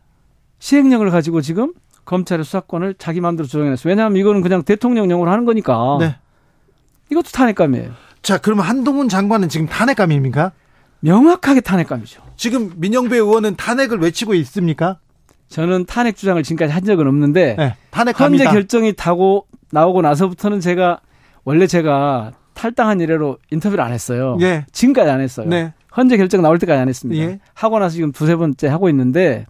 시행령을 0.58 1.10
가지고 1.10 1.40
지금 1.40 1.72
검찰의 2.04 2.44
수사권을 2.44 2.94
자기 2.98 3.20
마음대로 3.20 3.46
조정해놨어요. 3.46 3.90
왜냐하면 3.90 4.16
이거는 4.16 4.40
그냥 4.40 4.62
대통령령으로 4.62 5.30
하는 5.30 5.44
거니까. 5.44 5.98
네. 6.00 6.16
이것도 7.10 7.30
탄핵감이에요. 7.32 7.90
자, 8.22 8.38
그러면 8.38 8.64
한동훈 8.64 9.08
장관은 9.08 9.48
지금 9.48 9.66
탄핵감입니까? 9.66 10.52
명확하게 11.00 11.60
탄핵감이죠. 11.60 12.22
지금 12.36 12.72
민영배 12.76 13.16
의원은 13.16 13.56
탄핵을 13.56 13.98
외치고 13.98 14.34
있습니까? 14.34 14.98
저는 15.48 15.86
탄핵 15.86 16.16
주장을 16.16 16.42
지금까지 16.42 16.72
한 16.72 16.84
적은 16.84 17.06
없는데 17.06 17.56
네, 17.56 17.76
탄핵합니다. 17.90 18.44
현재 18.44 18.54
결정이 18.54 18.92
타고 18.94 19.46
나오고 19.70 20.02
나서부터는 20.02 20.60
제가 20.60 21.00
원래 21.44 21.66
제가 21.66 22.32
탈당한 22.52 23.00
이래로 23.00 23.38
인터뷰를 23.50 23.82
안 23.82 23.92
했어요. 23.92 24.36
예. 24.40 24.66
지금까지 24.72 25.10
안 25.10 25.20
했어요. 25.20 25.46
네. 25.48 25.72
현재 25.92 26.16
결정 26.16 26.42
나올 26.42 26.58
때까지 26.58 26.80
안 26.80 26.88
했습니다. 26.88 27.22
예. 27.24 27.38
하고 27.54 27.78
나서 27.78 27.94
지금 27.94 28.12
두세 28.12 28.36
번째 28.36 28.68
하고 28.68 28.88
있는데 28.88 29.46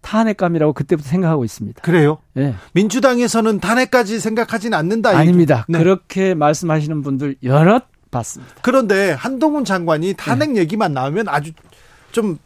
탄핵감이라고 0.00 0.72
그때부터 0.72 1.08
생각하고 1.08 1.44
있습니다. 1.44 1.82
그래요? 1.82 2.18
예. 2.36 2.54
민주당에서는 2.72 3.60
탄핵까지 3.60 4.20
생각하지는 4.20 4.76
않는다. 4.78 5.10
아닙니다. 5.10 5.66
네. 5.68 5.78
그렇게 5.78 6.34
말씀하시는 6.34 7.02
분들 7.02 7.36
여럿 7.42 7.84
봤습니다. 8.10 8.54
그런데 8.62 9.10
한동훈 9.12 9.64
장관이 9.64 10.14
탄핵 10.16 10.52
네. 10.52 10.60
얘기만 10.60 10.92
나오면 10.94 11.28
아주 11.28 11.52
좀, 12.12 12.38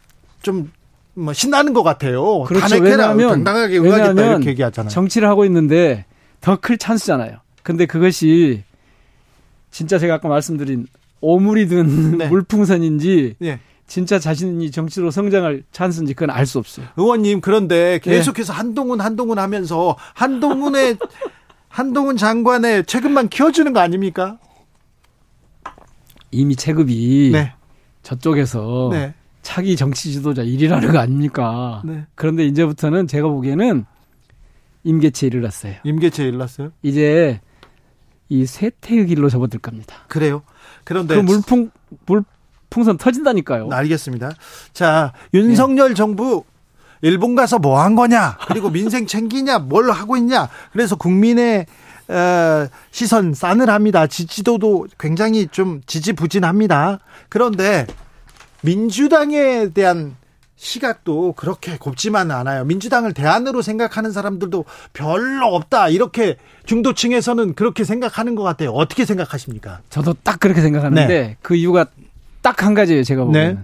좀, 0.43 0.73
뭐 1.15 1.33
신나는 1.33 1.73
것 1.73 1.83
같아요. 1.83 2.43
그렇죠. 2.45 2.67
탄핵해라. 2.69 2.91
왜냐하면, 3.13 3.29
당당하게 3.45 3.79
응하겠다 3.79 4.25
이렇게 4.27 4.49
얘기하잖아요. 4.51 4.91
정치를 4.91 5.29
하고 5.29 5.45
있는데 5.45 6.07
더 6.41 6.57
클 6.57 6.79
찬스잖아요. 6.79 7.37
근데 7.63 7.87
그것이 7.87 8.65
진짜 9.71 9.99
제가 9.99 10.15
아까 10.15 10.29
말씀드린 10.29 10.87
오물이 11.23 11.69
든 11.69 12.19
네. 12.19 12.29
물풍선인지 12.29 13.37
네. 13.39 13.61
진짜 13.87 14.19
자신이 14.19 14.71
정치로 14.71 15.11
성장할 15.11 15.63
찬스인지 15.73 16.15
그건 16.15 16.31
알 16.31 16.47
수 16.47 16.59
없어요. 16.59 16.87
의원님 16.97 17.41
그런데 17.41 17.99
계속해서 18.03 18.53
네. 18.53 18.57
한동훈 18.59 19.01
한동훈 19.01 19.39
하면서 19.39 19.97
한동훈의 20.15 20.99
한동훈 21.69 22.17
장관의 22.19 22.85
체급만 22.85 23.29
키워주는 23.31 23.73
거 23.73 23.81
아닙니까? 23.81 24.39
이미 26.31 26.57
체급이 26.57 27.31
네. 27.33 27.55
저쪽에서 28.03 28.89
네. 28.93 29.15
차기 29.43 29.77
정치 29.77 30.13
지도자 30.13 30.43
1위라는 30.43 30.93
거 30.93 30.99
아닙니까? 30.99 31.83
네. 31.85 32.05
그런데 32.15 32.45
이제부터는 32.47 33.07
제가 33.07 33.29
보기에는 33.29 33.85
임계치에 34.85 35.29
이르렀어요. 35.29 35.75
임계치에 35.85 36.27
이르렀어요? 36.29 36.73
이제 36.83 37.41
이 38.29 38.47
쇠퇴의 38.47 39.07
길로 39.07 39.29
접어들 39.29 39.61
겁니다. 39.61 39.97
그래요? 40.09 40.43
그런데 40.85 41.15
그 41.17 41.21
물풍 41.21 41.71
물풍선 42.07 42.99
터진다니까요. 42.99 43.69
알겠습니다. 43.73 44.31
자, 44.73 45.13
윤석열 45.35 45.91
네. 45.91 45.95
정부 45.95 46.45
일본 47.01 47.35
가서 47.35 47.59
뭐 47.59 47.81
한 47.81 47.95
거냐? 47.95 48.39
그리고 48.49 48.71
민생 48.71 49.07
챙기냐? 49.07 49.59
뭘 49.59 49.91
하고 49.91 50.17
있냐? 50.17 50.49
그래서 50.73 50.97
국민의 50.97 51.67
어, 52.09 52.67
시선 52.91 53.33
싸늘합니다. 53.35 54.07
지지도도 54.07 54.87
굉장히 54.99 55.47
좀 55.49 55.81
지지부진합니다. 55.87 56.99
그런데 57.29 57.87
민주당에 58.63 59.71
대한 59.71 60.17
시각도 60.63 61.33
그렇게 61.33 61.77
곱지만 61.77 62.31
않아요. 62.31 62.65
민주당을 62.65 63.15
대안으로 63.15 63.63
생각하는 63.63 64.13
사람들도 64.13 64.65
별로 64.93 65.47
없다. 65.57 65.89
이렇게 65.89 66.37
중도층에서는 66.67 67.55
그렇게 67.55 67.83
생각하는 67.83 68.37
것 68.37 68.45
같아요. 68.45 68.71
어떻게 68.71 69.05
생각하십니까? 69.05 69.81
저도 69.91 70.15
딱 70.23 70.39
그렇게 70.39 70.61
생각하는데 70.61 71.07
네. 71.09 71.37
그 71.43 71.57
이유가 71.57 71.87
딱 72.43 72.63
한 72.63 72.75
가지예요. 72.75 73.03
제가 73.03 73.25
보기에는. 73.25 73.55
네. 73.57 73.61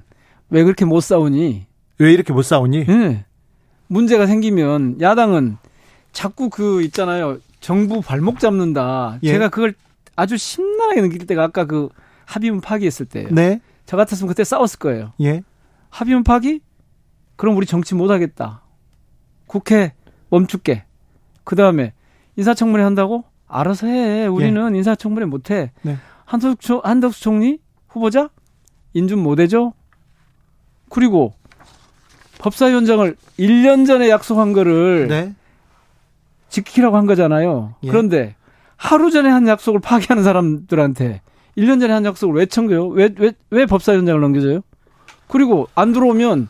왜 0.50 0.64
그렇게 0.64 0.84
못 0.84 0.98
싸우니? 1.00 1.66
왜 1.98 2.12
이렇게 2.12 2.32
못 2.32 2.42
싸우니? 2.42 2.86
네. 2.86 3.24
문제가 3.86 4.26
생기면 4.26 5.00
야당은 5.00 5.56
자꾸 6.12 6.50
그 6.50 6.82
있잖아요. 6.82 7.38
정부 7.60 8.00
발목 8.00 8.40
잡는다. 8.40 9.18
예. 9.22 9.32
제가 9.32 9.50
그걸 9.50 9.74
아주 10.16 10.36
심란하게 10.36 11.02
느낄 11.02 11.26
때가 11.28 11.44
아까 11.44 11.64
그 11.64 11.90
합의문 12.24 12.60
파기했을 12.60 13.06
때예요. 13.06 13.28
네. 13.30 13.60
저 13.86 13.96
같았으면 13.96 14.26
그때 14.26 14.42
싸웠을 14.42 14.80
거예요. 14.80 15.12
예. 15.20 15.42
합의문 15.90 16.24
파기? 16.24 16.60
그럼 17.38 17.56
우리 17.56 17.66
정치 17.66 17.94
못 17.94 18.10
하겠다. 18.10 18.62
국회 19.46 19.94
멈출게. 20.28 20.82
그 21.44 21.54
다음에 21.54 21.94
인사청문회 22.36 22.82
한다고? 22.82 23.24
알아서 23.46 23.86
해. 23.86 24.26
우리는 24.26 24.74
예. 24.74 24.78
인사청문회 24.78 25.24
못 25.26 25.52
해. 25.52 25.70
네. 25.82 25.96
한덕수, 26.24 26.82
한덕수 26.82 27.22
총리 27.22 27.60
후보자? 27.86 28.28
인준 28.92 29.20
못 29.20 29.38
해줘? 29.38 29.72
그리고 30.90 31.32
법사위원장을 32.38 33.14
1년 33.38 33.86
전에 33.86 34.10
약속한 34.10 34.52
거를 34.52 35.06
네. 35.06 35.34
지키라고 36.48 36.96
한 36.96 37.06
거잖아요. 37.06 37.76
예. 37.84 37.88
그런데 37.88 38.34
하루 38.76 39.12
전에 39.12 39.30
한 39.30 39.46
약속을 39.46 39.78
파기하는 39.78 40.24
사람들한테 40.24 41.22
1년 41.56 41.78
전에 41.78 41.92
한 41.92 42.04
약속을 42.04 42.34
왜 42.34 42.46
청겨요? 42.46 42.88
왜, 42.88 43.14
왜, 43.16 43.32
왜 43.50 43.64
법사위원장을 43.64 44.20
넘겨줘요? 44.20 44.62
그리고 45.28 45.68
안 45.76 45.92
들어오면 45.92 46.48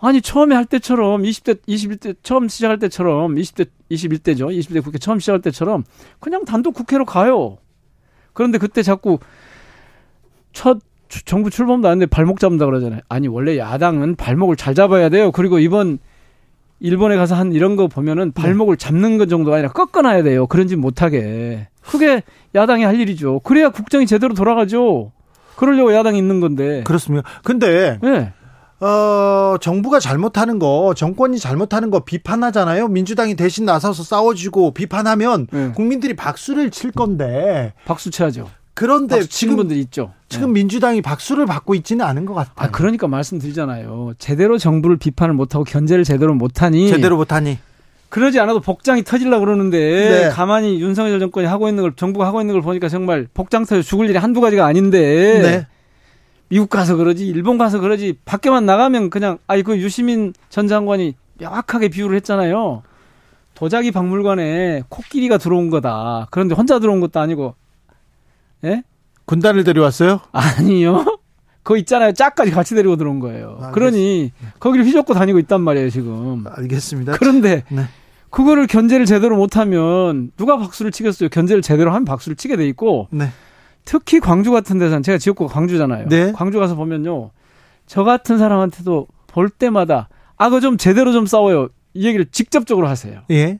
아니 0.00 0.20
처음에 0.22 0.54
할 0.54 0.64
때처럼 0.64 1.22
20대 1.22 1.60
21대 1.66 2.16
처음 2.22 2.48
시작할 2.48 2.78
때처럼 2.78 3.34
20대 3.34 3.68
21대죠. 3.90 4.48
20대 4.48 4.82
국회 4.82 4.98
처음 4.98 5.18
시작할 5.18 5.42
때처럼 5.42 5.84
그냥 6.18 6.44
단독 6.44 6.74
국회로 6.74 7.04
가요. 7.04 7.58
그런데 8.32 8.58
그때 8.58 8.82
자꾸 8.82 9.18
첫 10.52 10.78
정부 11.24 11.50
출범도 11.50 11.88
안돼 11.88 12.06
발목 12.06 12.40
잡는다 12.40 12.66
그러잖아요. 12.66 13.00
아니 13.08 13.28
원래 13.28 13.58
야당은 13.58 14.16
발목을 14.16 14.56
잘 14.56 14.74
잡아야 14.74 15.08
돼요. 15.08 15.32
그리고 15.32 15.58
이번 15.58 15.98
일본에 16.78 17.16
가서 17.16 17.34
한 17.34 17.52
이런 17.52 17.76
거 17.76 17.88
보면은 17.88 18.32
네. 18.32 18.42
발목을 18.42 18.78
잡는 18.78 19.18
것 19.18 19.28
정도가 19.28 19.58
아니라 19.58 19.70
꺾어놔야 19.72 20.22
돼요. 20.22 20.46
그런지 20.46 20.76
못하게. 20.76 21.68
그게 21.82 22.22
야당이 22.54 22.84
할 22.84 22.98
일이죠. 22.98 23.40
그래야 23.40 23.68
국정이 23.68 24.06
제대로 24.06 24.32
돌아가죠. 24.32 25.12
그러려고 25.56 25.92
야당이 25.92 26.16
있는 26.16 26.40
건데. 26.40 26.82
그렇습니다. 26.84 27.28
근데 27.44 27.98
네. 28.02 28.32
어, 28.80 29.56
정부가 29.60 30.00
잘못하는 30.00 30.58
거, 30.58 30.94
정권이 30.96 31.38
잘못하는 31.38 31.90
거 31.90 32.00
비판하잖아요. 32.00 32.88
민주당이 32.88 33.36
대신 33.36 33.66
나서서 33.66 34.02
싸워주고 34.02 34.72
비판하면 34.72 35.46
네. 35.52 35.72
국민들이 35.74 36.16
박수를 36.16 36.70
칠 36.70 36.90
건데. 36.90 37.74
박수 37.84 38.10
쳐야죠. 38.10 38.48
그런데 38.72 39.22
지금 39.24 39.56
분들 39.56 39.76
있죠. 39.76 40.12
지금 40.30 40.48
네. 40.48 40.60
민주당이 40.60 41.02
박수를 41.02 41.44
받고 41.44 41.74
있지는 41.74 42.06
않은 42.06 42.24
것 42.24 42.32
같아요. 42.32 42.54
아, 42.56 42.70
그러니까 42.70 43.08
말씀드리잖아요. 43.08 44.14
제대로 44.18 44.56
정부를 44.56 44.96
비판을 44.96 45.34
못하고 45.34 45.64
견제를 45.64 46.04
제대로 46.04 46.34
못하니. 46.34 46.88
제대로 46.88 47.18
못하니. 47.18 47.58
그러지 48.08 48.40
않아도 48.40 48.60
복장이 48.60 49.04
터질라 49.04 49.38
그러는데 49.38 49.78
네. 49.78 50.28
가만히 50.30 50.80
윤석열 50.80 51.20
정권이 51.20 51.46
하고 51.46 51.68
있는 51.68 51.82
걸 51.82 51.92
정부가 51.94 52.26
하고 52.26 52.40
있는 52.40 52.54
걸 52.54 52.62
보니까 52.62 52.88
정말 52.88 53.28
복장 53.34 53.66
터져 53.66 53.82
죽을 53.82 54.08
일이 54.08 54.16
한두 54.16 54.40
가지가 54.40 54.64
아닌데. 54.64 55.66
네. 56.50 56.56
미국 56.56 56.68
가서 56.68 56.96
그러지 56.96 57.26
일본 57.26 57.58
가서 57.58 57.80
그러지 57.80 58.18
밖에만 58.24 58.66
나가면 58.66 59.10
그냥 59.10 59.38
아이 59.46 59.62
그 59.62 59.78
유시민 59.78 60.34
전 60.48 60.66
장관이 60.66 61.14
명확하게 61.38 61.88
비유를 61.88 62.16
했잖아요. 62.16 62.82
도자기 63.54 63.90
박물관에 63.92 64.82
코끼리가 64.88 65.38
들어온 65.38 65.70
거다. 65.70 66.26
그런데 66.30 66.54
혼자 66.54 66.78
들어온 66.78 67.00
것도 67.00 67.20
아니고 67.20 67.54
예? 68.64 68.82
군단을 69.26 69.64
데려왔어요? 69.64 70.20
아니요. 70.32 71.04
그거 71.62 71.76
있잖아요. 71.76 72.12
짝까지 72.12 72.50
같이 72.50 72.74
데리고 72.74 72.96
들어온 72.96 73.20
거예요. 73.20 73.58
아, 73.60 73.70
그러니 73.70 74.32
거기를 74.58 74.84
휘젓고 74.86 75.14
다니고 75.14 75.38
있단 75.40 75.60
말이에요, 75.60 75.90
지금. 75.90 76.44
알겠습니다. 76.48 77.12
그런데 77.18 77.64
네. 77.68 77.84
그거를 78.30 78.66
견제를 78.66 79.06
제대로 79.06 79.36
못하면 79.36 80.32
누가 80.36 80.56
박수를 80.56 80.90
치겠어요? 80.90 81.28
견제를 81.28 81.62
제대로 81.62 81.90
하면 81.90 82.04
박수를 82.04 82.34
치게 82.36 82.56
돼 82.56 82.66
있고 82.68 83.08
네. 83.10 83.28
특히 83.84 84.20
광주 84.20 84.50
같은 84.50 84.78
데서는 84.78 85.02
제가 85.02 85.18
지역구가 85.18 85.52
광주잖아요. 85.52 86.08
네. 86.08 86.32
광주 86.32 86.58
가서 86.58 86.74
보면요. 86.74 87.30
저 87.86 88.04
같은 88.04 88.38
사람한테도 88.38 89.08
볼 89.26 89.48
때마다 89.48 90.08
아, 90.36 90.48
그좀 90.48 90.76
제대로 90.76 91.12
좀 91.12 91.26
싸워요. 91.26 91.68
이 91.92 92.06
얘기를 92.06 92.26
직접적으로 92.30 92.88
하세요. 92.88 93.22
예. 93.30 93.58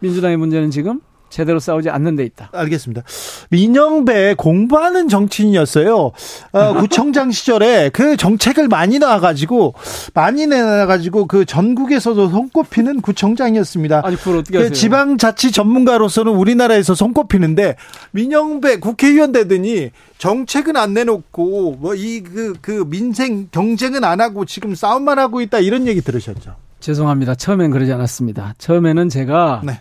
민주당의 0.00 0.36
문제는 0.36 0.70
지금 0.70 1.00
제대로 1.30 1.60
싸우지 1.60 1.88
않는 1.90 2.16
데 2.16 2.24
있다. 2.24 2.50
알겠습니다. 2.52 3.02
민영배 3.50 4.34
공부하는 4.34 5.08
정치인이었어요. 5.08 6.10
어, 6.52 6.74
구청장 6.80 7.30
시절에 7.30 7.90
그 7.90 8.16
정책을 8.16 8.66
많이 8.68 8.98
나와가지고 8.98 9.74
많이 10.14 10.46
내놔가지고 10.46 11.26
그 11.26 11.44
전국에서도 11.44 12.28
손꼽히는 12.28 13.00
구청장이었습니다. 13.00 14.02
아니 14.04 14.16
그걸 14.16 14.38
어떻게 14.38 14.58
하세요? 14.58 14.72
지방자치 14.72 15.52
전문가로서는 15.52 16.32
우리나라에서 16.32 16.94
손꼽히는데 16.94 17.76
민영배 18.10 18.80
국회의원 18.80 19.32
되더니 19.32 19.90
정책은 20.18 20.76
안 20.76 20.92
내놓고 20.94 21.76
뭐 21.80 21.94
이 22.00 22.20
그그 22.22 22.54
그 22.60 22.84
민생 22.88 23.48
경쟁은 23.50 24.04
안 24.04 24.20
하고 24.20 24.44
지금 24.44 24.74
싸움만 24.74 25.18
하고 25.18 25.40
있다 25.40 25.58
이런 25.58 25.86
얘기 25.86 26.00
들으셨죠? 26.00 26.56
죄송합니다. 26.80 27.34
처음엔 27.34 27.70
그러지 27.70 27.92
않았습니다. 27.92 28.54
처음에는 28.58 29.08
제가 29.10 29.60
네. 29.64 29.80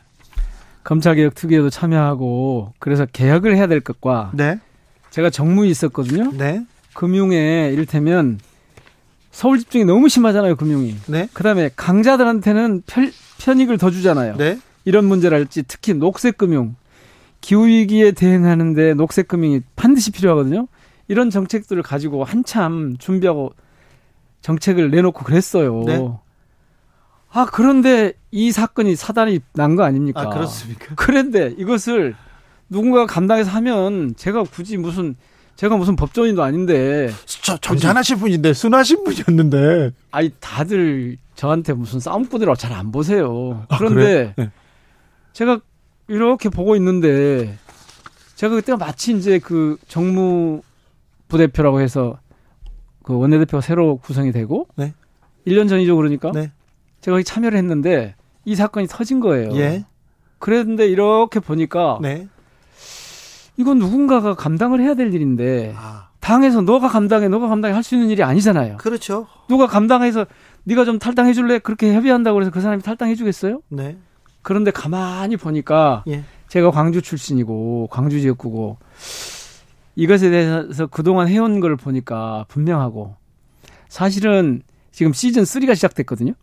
검찰개혁 0.84 1.36
특위에도 1.36 1.70
참여하고 1.70 2.74
그래서 2.80 3.06
개혁을 3.06 3.56
해야 3.56 3.68
될 3.68 3.80
것과 3.80 4.32
네. 4.34 4.60
제가 5.10 5.30
정무에 5.30 5.68
있었거든요. 5.68 6.32
네. 6.38 6.66
금융에 6.94 7.70
이를테면 7.72 8.40
서울 9.32 9.60
집중이 9.60 9.86
너무 9.86 10.10
심하잖아요, 10.10 10.56
금융이. 10.56 10.96
네. 11.08 11.30
그다음에 11.34 11.70
강자들한테는 11.76 12.84
편, 12.88 13.12
편익을 13.40 13.78
더 13.78 13.92
주잖아요. 13.92 14.38
네. 14.38 14.60
이런 14.86 15.06
문제랄지 15.06 15.64
특히 15.68 15.94
녹색 15.94 16.38
금융 16.38 16.76
기후 17.42 17.68
위기에 17.68 18.12
대응하는데 18.12 18.96
녹색 18.96 19.28
금융이 19.28 19.62
반드시 19.76 20.12
필요하거든요. 20.12 20.68
이런 21.08 21.30
정책들을 21.30 21.82
가지고 21.84 22.24
한참 22.24 22.98
준비하고 22.98 23.54
정책을 24.42 24.92
내놓고 24.92 25.24
그랬어요. 25.24 25.84
네. 25.86 26.10
아 27.32 27.46
그런데 27.46 28.14
이 28.32 28.52
사건이 28.52 28.96
사단이 28.96 29.40
난 29.54 29.76
거 29.76 29.84
아닙니까? 29.84 30.22
아 30.22 30.30
그렇습니까? 30.30 30.88
그런데 30.96 31.54
이것을 31.58 32.16
누군가 32.70 33.06
감당해서 33.06 33.52
하면 33.52 34.16
제가 34.16 34.44
굳이 34.44 34.78
무슨 34.78 35.16
제가 35.56 35.76
무슨 35.78 35.96
법조인도 35.96 36.42
아닌데 36.44 37.10
저 37.26 37.58
점잖으신 37.58 38.18
분인데 38.18 38.54
순하신 38.54 39.04
분이었는데 39.04 39.92
아니 40.12 40.32
다들 40.40 41.18
저한테 41.36 41.74
무슨 41.74 42.00
싸움꾼이라고 42.00 42.56
잘 42.56 42.74
안 42.74 42.92
보세요. 42.92 43.66
아, 43.70 43.78
그런데 43.78 44.34
그래? 44.36 44.46
네. 44.46 44.52
제가 45.34 45.60
이렇게 46.08 46.50
보고 46.50 46.76
있는데 46.76 47.58
제가 48.36 48.56
그때가 48.56 48.78
마치 48.78 49.16
이제 49.16 49.38
그 49.40 49.78
정무 49.88 50.62
부대표라고 51.28 51.82
해서 51.82 52.20
그 53.04 53.16
원내대표가 53.18 53.62
새로 53.62 53.98
구성이 53.98 54.32
되고 54.32 54.68
네. 54.76 54.94
1년 55.46 55.68
전이죠 55.70 55.96
그러니까 55.96 56.32
네. 56.34 56.52
제가 57.02 57.16
거기 57.16 57.24
참여를 57.24 57.58
했는데 57.58 58.16
이 58.46 58.56
사건이 58.56 58.88
터진 58.88 59.20
거예요. 59.20 59.52
예. 59.56 59.86
그랬는데 60.40 60.88
이렇게 60.88 61.40
보니까 61.40 62.00
네. 62.02 62.28
이건 63.58 63.78
누군가가 63.80 64.36
감당을 64.36 64.80
해야 64.82 64.94
될 64.94 65.14
일인데 65.14 65.74
아. 65.78 66.10
당에서 66.20 66.62
너가 66.62 66.88
감당해 66.88 67.28
너가 67.28 67.48
감당해 67.48 67.74
할 67.74 67.84
수 67.84 67.96
있는 67.96 68.10
일이 68.10 68.24
아니잖아요. 68.24 68.78
그렇죠. 68.78 69.28
누가 69.48 69.68
감당해서 69.68 70.26
네가 70.64 70.86
좀 70.86 71.00
탈당해 71.00 71.34
줄래 71.34 71.60
그렇게 71.60 71.94
협의한다고 71.94 72.42
해서 72.42 72.52
그 72.52 72.62
사람이 72.62 72.82
탈당해 72.84 73.16
주겠어요? 73.16 73.62
네. 73.70 73.98
그런데 74.42 74.72
가만히 74.72 75.38
보니까 75.38 76.04
예. 76.08 76.24
제가 76.48 76.72
광주 76.72 77.02
출신이고 77.02 77.88
광주 77.92 78.20
지역구고 78.22 78.78
이것에 79.96 80.30
대해서 80.30 80.88
그동안 80.88 81.28
해온 81.28 81.60
걸 81.60 81.76
보니까 81.76 82.46
분명하고 82.48 83.16
사실은 83.90 84.62
지금 84.92 85.14
시즌 85.14 85.44
3가 85.44 85.76
시작됐거든요. 85.76 86.34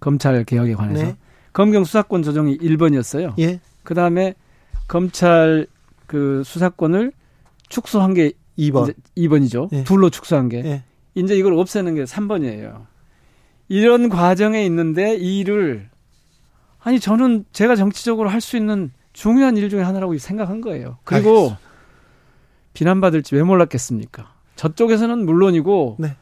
검찰 0.00 0.44
개혁에 0.44 0.74
관해서. 0.74 1.04
네. 1.04 1.16
검경 1.52 1.84
수사권 1.84 2.22
조정이 2.22 2.56
1번이었어요. 2.58 3.34
예. 3.38 3.60
그 3.82 3.94
다음에 3.94 4.34
검찰 4.88 5.66
그 6.06 6.42
수사권을 6.44 7.12
축소한 7.68 8.14
게 8.14 8.32
2번. 8.58 8.94
2번이죠. 9.16 9.72
예. 9.72 9.84
둘로 9.84 10.10
축소한 10.10 10.48
게. 10.48 10.62
예. 10.64 10.84
이제 11.14 11.34
이걸 11.36 11.54
없애는 11.54 11.94
게 11.94 12.04
3번이에요. 12.04 12.86
이런 13.68 14.08
과정에 14.08 14.64
있는데 14.66 15.16
이 15.16 15.38
일을 15.40 15.88
아니 16.80 16.98
저는 16.98 17.44
제가 17.52 17.76
정치적으로 17.76 18.28
할 18.28 18.40
수 18.40 18.56
있는 18.56 18.90
중요한 19.12 19.56
일 19.56 19.68
중에 19.68 19.82
하나라고 19.82 20.16
생각한 20.18 20.60
거예요. 20.60 20.98
그리고 21.04 21.30
알겠습니다. 21.30 21.60
비난받을지 22.74 23.34
왜 23.34 23.42
몰랐겠습니까? 23.42 24.32
저쪽에서는 24.56 25.24
물론이고 25.24 25.96
네. 25.98 26.16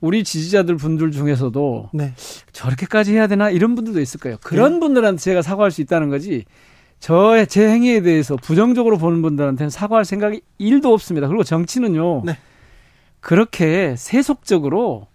우리 0.00 0.22
지지자들 0.22 0.76
분들 0.76 1.10
중에서도 1.10 1.90
네. 1.92 2.14
저렇게까지 2.52 3.14
해야 3.14 3.26
되나 3.26 3.50
이런 3.50 3.74
분들도 3.74 4.00
있을 4.00 4.20
거예요. 4.20 4.38
그런 4.42 4.74
네. 4.74 4.80
분들한테 4.80 5.20
제가 5.20 5.42
사과할 5.42 5.70
수 5.70 5.80
있다는 5.80 6.08
거지. 6.08 6.44
저의 7.00 7.46
제 7.46 7.68
행위에 7.68 8.02
대해서 8.02 8.36
부정적으로 8.36 8.98
보는 8.98 9.22
분들한테는 9.22 9.70
사과할 9.70 10.04
생각이 10.04 10.40
일도 10.58 10.92
없습니다. 10.92 11.28
그리고 11.28 11.44
정치는요. 11.44 12.22
네. 12.24 12.38
그렇게 13.20 13.94
세속적으로 13.96 15.06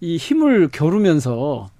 이 0.00 0.16
힘을 0.16 0.68
겨루면서 0.68 1.70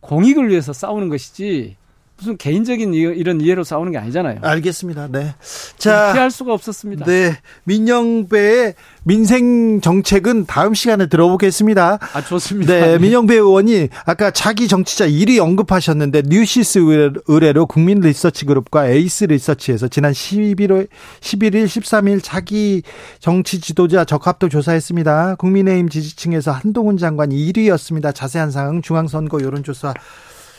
공익을 0.00 0.50
위해서 0.50 0.72
싸우는 0.72 1.08
것이지 1.08 1.76
무슨 2.24 2.38
개인적인 2.38 2.94
이런 2.94 3.40
이해로 3.42 3.64
싸우는 3.64 3.92
게 3.92 3.98
아니잖아요. 3.98 4.38
알겠습니다. 4.40 5.08
네. 5.10 5.34
자, 5.76 6.14
피할 6.14 6.30
수가 6.30 6.54
없었습니다. 6.54 7.04
네. 7.04 7.36
민형배의 7.64 8.74
민생 9.02 9.82
정책은 9.82 10.46
다음 10.46 10.72
시간에 10.72 11.06
들어보겠습니다. 11.06 11.98
아, 12.14 12.22
좋습니다. 12.22 12.72
네. 12.72 12.98
민형배 12.98 13.34
의원이 13.34 13.88
아까 14.06 14.30
차기 14.30 14.68
정치자 14.68 15.06
1위 15.06 15.38
언급하셨는데 15.38 16.22
뉴시스 16.26 16.78
의뢰로 17.26 17.66
국민 17.66 18.00
리서치 18.00 18.46
그룹과 18.46 18.88
에이스 18.88 19.24
리서치에서 19.24 19.88
지난 19.88 20.12
11월 20.12 20.88
11일 21.20 21.66
13일 21.66 22.20
차기 22.22 22.82
정치 23.20 23.60
지도자 23.60 24.06
적합도 24.06 24.48
조사했습니다. 24.48 25.34
국민의힘 25.34 25.90
지지층에서 25.90 26.52
한동훈 26.52 26.96
장관이 26.96 27.36
1위였습니다. 27.52 28.14
자세한 28.14 28.50
사항 28.50 28.80
중앙선거 28.80 29.42
여론조사 29.42 29.92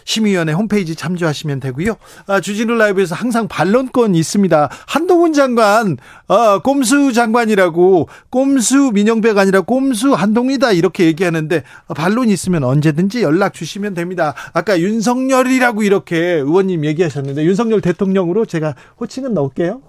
심의위원회 0.06 0.54
홈페이지 0.54 0.96
참조하시면 0.96 1.60
되고요. 1.60 1.98
아, 2.28 2.40
주진우 2.40 2.76
라이브에서 2.76 3.16
항상 3.16 3.48
반론권 3.48 4.16
있습니다. 4.16 4.70
한동훈 4.88 5.34
장관, 5.34 5.98
아, 6.28 6.60
꼼수 6.64 7.12
장관이라고 7.12 8.08
꼼수 8.30 8.92
민영배가 8.94 9.42
아니라 9.42 9.62
꼼수 9.62 10.14
한동이다 10.14 10.72
이렇게 10.72 11.06
얘기하는데 11.06 11.64
반론이 11.94 12.32
있으면 12.32 12.64
언제든지 12.64 13.24
연락 13.24 13.54
주시면 13.54 13.96
됩니다. 13.96 14.34
아까 14.54 14.80
윤석열이라고 14.80 15.84
이렇게 15.84 16.18
의원님 16.18 16.86
얘기하셨는데 16.86 17.44
윤석열 17.44 17.82
대통령으로 17.82 18.46
제가 18.46 18.76
호칭은 19.00 19.34
넣을게요. 19.34 19.82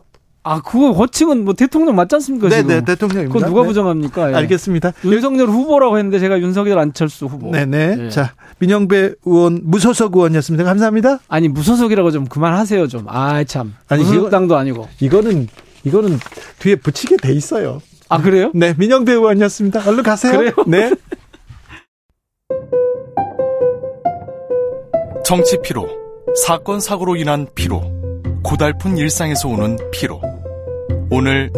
아, 0.48 0.62
그거 0.62 0.92
호칭은 0.92 1.44
뭐 1.44 1.54
대통령 1.54 1.96
맞지 1.96 2.14
않습니까? 2.14 2.48
네, 2.48 2.62
네, 2.62 2.80
대통령입니다. 2.84 3.34
그건 3.34 3.50
누가 3.50 3.62
네. 3.62 3.66
부정합니까? 3.66 4.30
예. 4.30 4.34
알겠습니다. 4.36 4.92
윤석열 5.04 5.48
후보라고 5.48 5.98
했는데 5.98 6.20
제가 6.20 6.38
윤석열 6.38 6.78
안철수 6.78 7.26
후보. 7.26 7.50
네네. 7.50 7.96
네. 7.96 8.08
자, 8.10 8.32
민영배 8.58 9.14
의원 9.24 9.60
무소속 9.64 10.16
의원이었습니다. 10.16 10.64
감사합니다. 10.64 11.18
아니 11.28 11.48
무소속이라고 11.48 12.10
좀 12.10 12.26
그만하세요 12.26 12.88
좀. 12.88 13.04
아 13.08 13.44
참. 13.44 13.74
아니 13.88 14.02
무소속당도 14.02 14.56
아니고. 14.56 14.88
이거는 15.00 15.48
이거는 15.84 16.18
뒤에 16.58 16.76
붙이게 16.76 17.16
돼 17.16 17.32
있어요. 17.32 17.80
아 18.08 18.20
그래요? 18.20 18.50
네, 18.54 18.74
민영배 18.76 19.12
의원이었습니다. 19.12 19.88
얼른 19.88 20.02
가세요. 20.02 20.38
그래요? 20.38 20.52
네. 20.66 20.90
정치 25.24 25.58
피로, 25.60 25.88
사건 26.46 26.78
사고로 26.78 27.16
인한 27.16 27.48
피로, 27.56 27.82
고달픈 28.44 28.96
일상에서 28.96 29.48
오는 29.48 29.76
피로. 29.90 30.20
오늘 31.10 31.50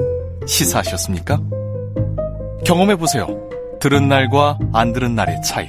시사하셨습니까? 0.46 1.38
경험해 2.64 2.96
보세요. 2.96 3.26
들은 3.78 4.08
날과 4.08 4.58
안 4.72 4.94
들은 4.94 5.14
날의 5.14 5.42
차이. 5.42 5.68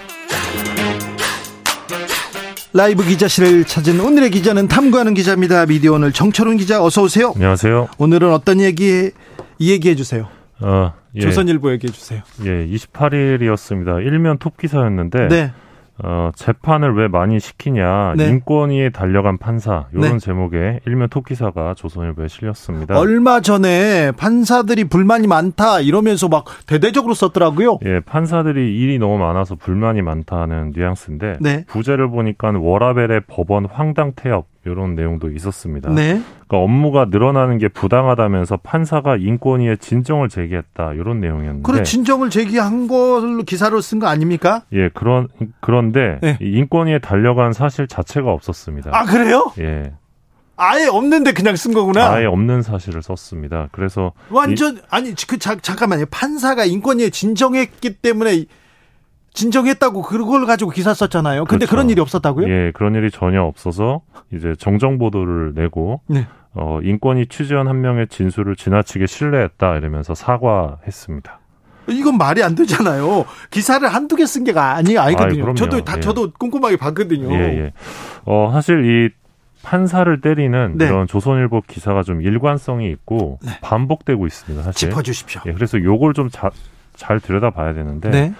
라이브 2.73 3.03
기자실을 3.03 3.65
찾은 3.65 3.99
오늘의 3.99 4.31
기자는 4.31 4.67
탐구하는 4.67 5.13
기자입니다. 5.13 5.65
미디어 5.65 5.93
오늘 5.93 6.13
정철운 6.13 6.55
기자 6.57 6.81
어서 6.83 7.03
오세요. 7.03 7.33
안녕하세요. 7.35 7.89
오늘은 7.97 8.31
어떤 8.31 8.61
얘기 8.61 9.11
이 9.59 9.71
얘기해 9.71 9.95
주세요. 9.95 10.29
어, 10.61 10.93
예. 11.15 11.19
조선일보 11.21 11.71
얘기해 11.73 11.91
주세요. 11.91 12.21
예, 12.45 12.65
28일이었습니다. 12.67 14.05
일면 14.05 14.37
톱 14.37 14.57
기사였는데 14.57 15.27
네. 15.27 15.53
어, 16.03 16.31
재판을 16.35 16.95
왜 16.95 17.07
많이 17.07 17.39
시키냐 17.39 18.15
네. 18.17 18.29
인권위에 18.29 18.89
달려간 18.89 19.37
판사 19.37 19.87
이런 19.93 20.13
네. 20.13 20.19
제목의 20.19 20.79
일면 20.85 21.09
톱 21.09 21.27
기사가 21.27 21.75
조선일보에 21.75 22.27
실렸습니다. 22.27 22.97
얼마 22.97 23.41
전에 23.41 24.11
판사들이 24.11 24.85
불만이 24.85 25.27
많다 25.27 25.79
이러면서 25.81 26.27
막 26.27 26.45
대대적으로 26.65 27.13
썼더라고요. 27.13 27.79
예, 27.85 27.99
판사들이 27.99 28.79
일이 28.79 28.97
너무 28.97 29.17
많아서 29.17 29.55
불만이 29.55 30.01
많다는 30.01 30.73
뉘앙스인데 30.75 31.37
네. 31.39 31.65
부제를 31.67 32.09
보니까 32.09 32.51
워라밸의 32.57 33.21
법원 33.27 33.65
황당 33.65 34.13
태업 34.15 34.50
이런 34.65 34.95
내용도 34.95 35.31
있었습니다. 35.31 35.89
네. 35.89 36.21
그러니까 36.47 36.57
업무가 36.57 37.05
늘어나는 37.05 37.57
게 37.57 37.67
부당하다면서 37.67 38.57
판사가 38.57 39.17
인권위에 39.17 39.77
진정을 39.77 40.29
제기했다 40.29 40.93
이런 40.93 41.19
내용이었는데. 41.19 41.63
그래 41.63 41.83
진정을 41.83 42.29
제기한 42.29 42.87
걸로 42.87 43.43
기사로 43.43 43.81
쓴 43.81 43.99
거 43.99 44.07
아닙니까? 44.07 44.63
예, 44.73 44.89
그런 44.89 45.27
그런데 45.61 46.19
네. 46.21 46.37
인권위에 46.41 46.99
달려간 46.99 47.53
사실 47.53 47.87
자체가 47.87 48.31
없었습니다. 48.31 48.91
아 48.93 49.05
그래요? 49.05 49.51
예. 49.59 49.93
아예 50.57 50.85
없는데 50.85 51.33
그냥 51.33 51.55
쓴 51.55 51.73
거구나. 51.73 52.11
아예 52.11 52.25
없는 52.25 52.61
사실을 52.61 53.01
썼습니다. 53.01 53.67
그래서 53.71 54.11
완전 54.29 54.75
이, 54.75 54.79
아니 54.91 55.15
그 55.27 55.39
자, 55.39 55.55
잠깐만요. 55.55 56.05
판사가 56.11 56.65
인권위에 56.65 57.09
진정했기 57.09 57.95
때문에 57.95 58.45
진정했다고 59.33 60.01
그걸 60.01 60.45
가지고 60.45 60.71
기사 60.71 60.93
썼잖아요. 60.93 61.45
근데 61.45 61.65
그렇죠. 61.65 61.71
그런 61.71 61.89
일이 61.89 62.01
없었다고요? 62.01 62.49
예, 62.49 62.71
그런 62.73 62.95
일이 62.95 63.09
전혀 63.11 63.41
없어서 63.41 64.01
이제 64.33 64.53
정정 64.57 64.97
보도를 64.97 65.53
내고 65.55 66.01
네. 66.07 66.27
어, 66.53 66.79
인권위 66.83 67.27
취재원 67.27 67.67
한 67.67 67.81
명의 67.81 68.07
진술을 68.07 68.55
지나치게 68.57 69.07
신뢰했다 69.07 69.77
이러면서 69.77 70.13
사과했습니다. 70.15 71.39
이건 71.87 72.17
말이 72.17 72.43
안 72.43 72.55
되잖아요. 72.55 73.25
기사를 73.49 73.87
한두 73.87 74.15
개 74.15 74.25
쓴 74.25 74.43
게 74.43 74.51
아니 74.57 74.97
아니거든요. 74.97 75.47
아이, 75.49 75.55
저도 75.55 75.83
다 75.83 75.95
예. 75.97 75.99
저도 76.01 76.31
꼼꼼하게 76.33 76.77
봤거든요. 76.77 77.33
예, 77.33 77.39
예. 77.39 77.73
어, 78.25 78.49
사실 78.53 78.85
이 78.85 79.09
판사를 79.63 80.21
때리는 80.21 80.77
네. 80.77 80.85
이런 80.85 81.07
조선일보 81.07 81.61
기사가 81.67 82.03
좀 82.03 82.21
일관성이 82.21 82.89
있고 82.91 83.39
네. 83.43 83.51
반복되고 83.61 84.25
있습니다. 84.27 84.63
사실. 84.63 84.89
짚어주십시오. 84.89 85.41
예, 85.47 85.53
그래서 85.53 85.81
요걸 85.81 86.13
좀잘 86.13 87.19
들여다봐야 87.21 87.73
되는데 87.73 88.09
네. 88.09 88.33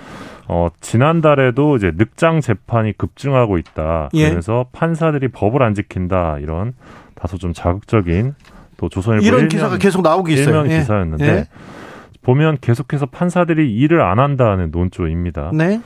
어, 0.47 0.69
지난달에도 0.81 1.76
이제 1.77 1.91
늑장 1.95 2.41
재판이 2.41 2.97
급증하고 2.97 3.57
있다. 3.57 4.09
예. 4.13 4.30
그래서 4.30 4.65
판사들이 4.72 5.30
법을 5.30 5.63
안 5.63 5.73
지킨다 5.73 6.38
이런 6.39 6.73
다소 7.15 7.38
좀 7.38 7.53
자극적인 7.53 8.35
또 8.77 8.89
조선일보 8.89 9.26
이런 9.26 9.47
기사가 9.47 9.77
계속 9.77 10.01
나오고 10.01 10.30
있어요. 10.30 10.47
일명 10.47 10.72
예. 10.72 10.80
기사였는데 10.80 11.26
예. 11.26 11.47
보면 12.22 12.57
계속해서 12.61 13.07
판사들이 13.07 13.73
일을 13.76 14.01
안 14.01 14.19
한다는 14.19 14.69
논조입니다. 14.72 15.51
네. 15.53 15.81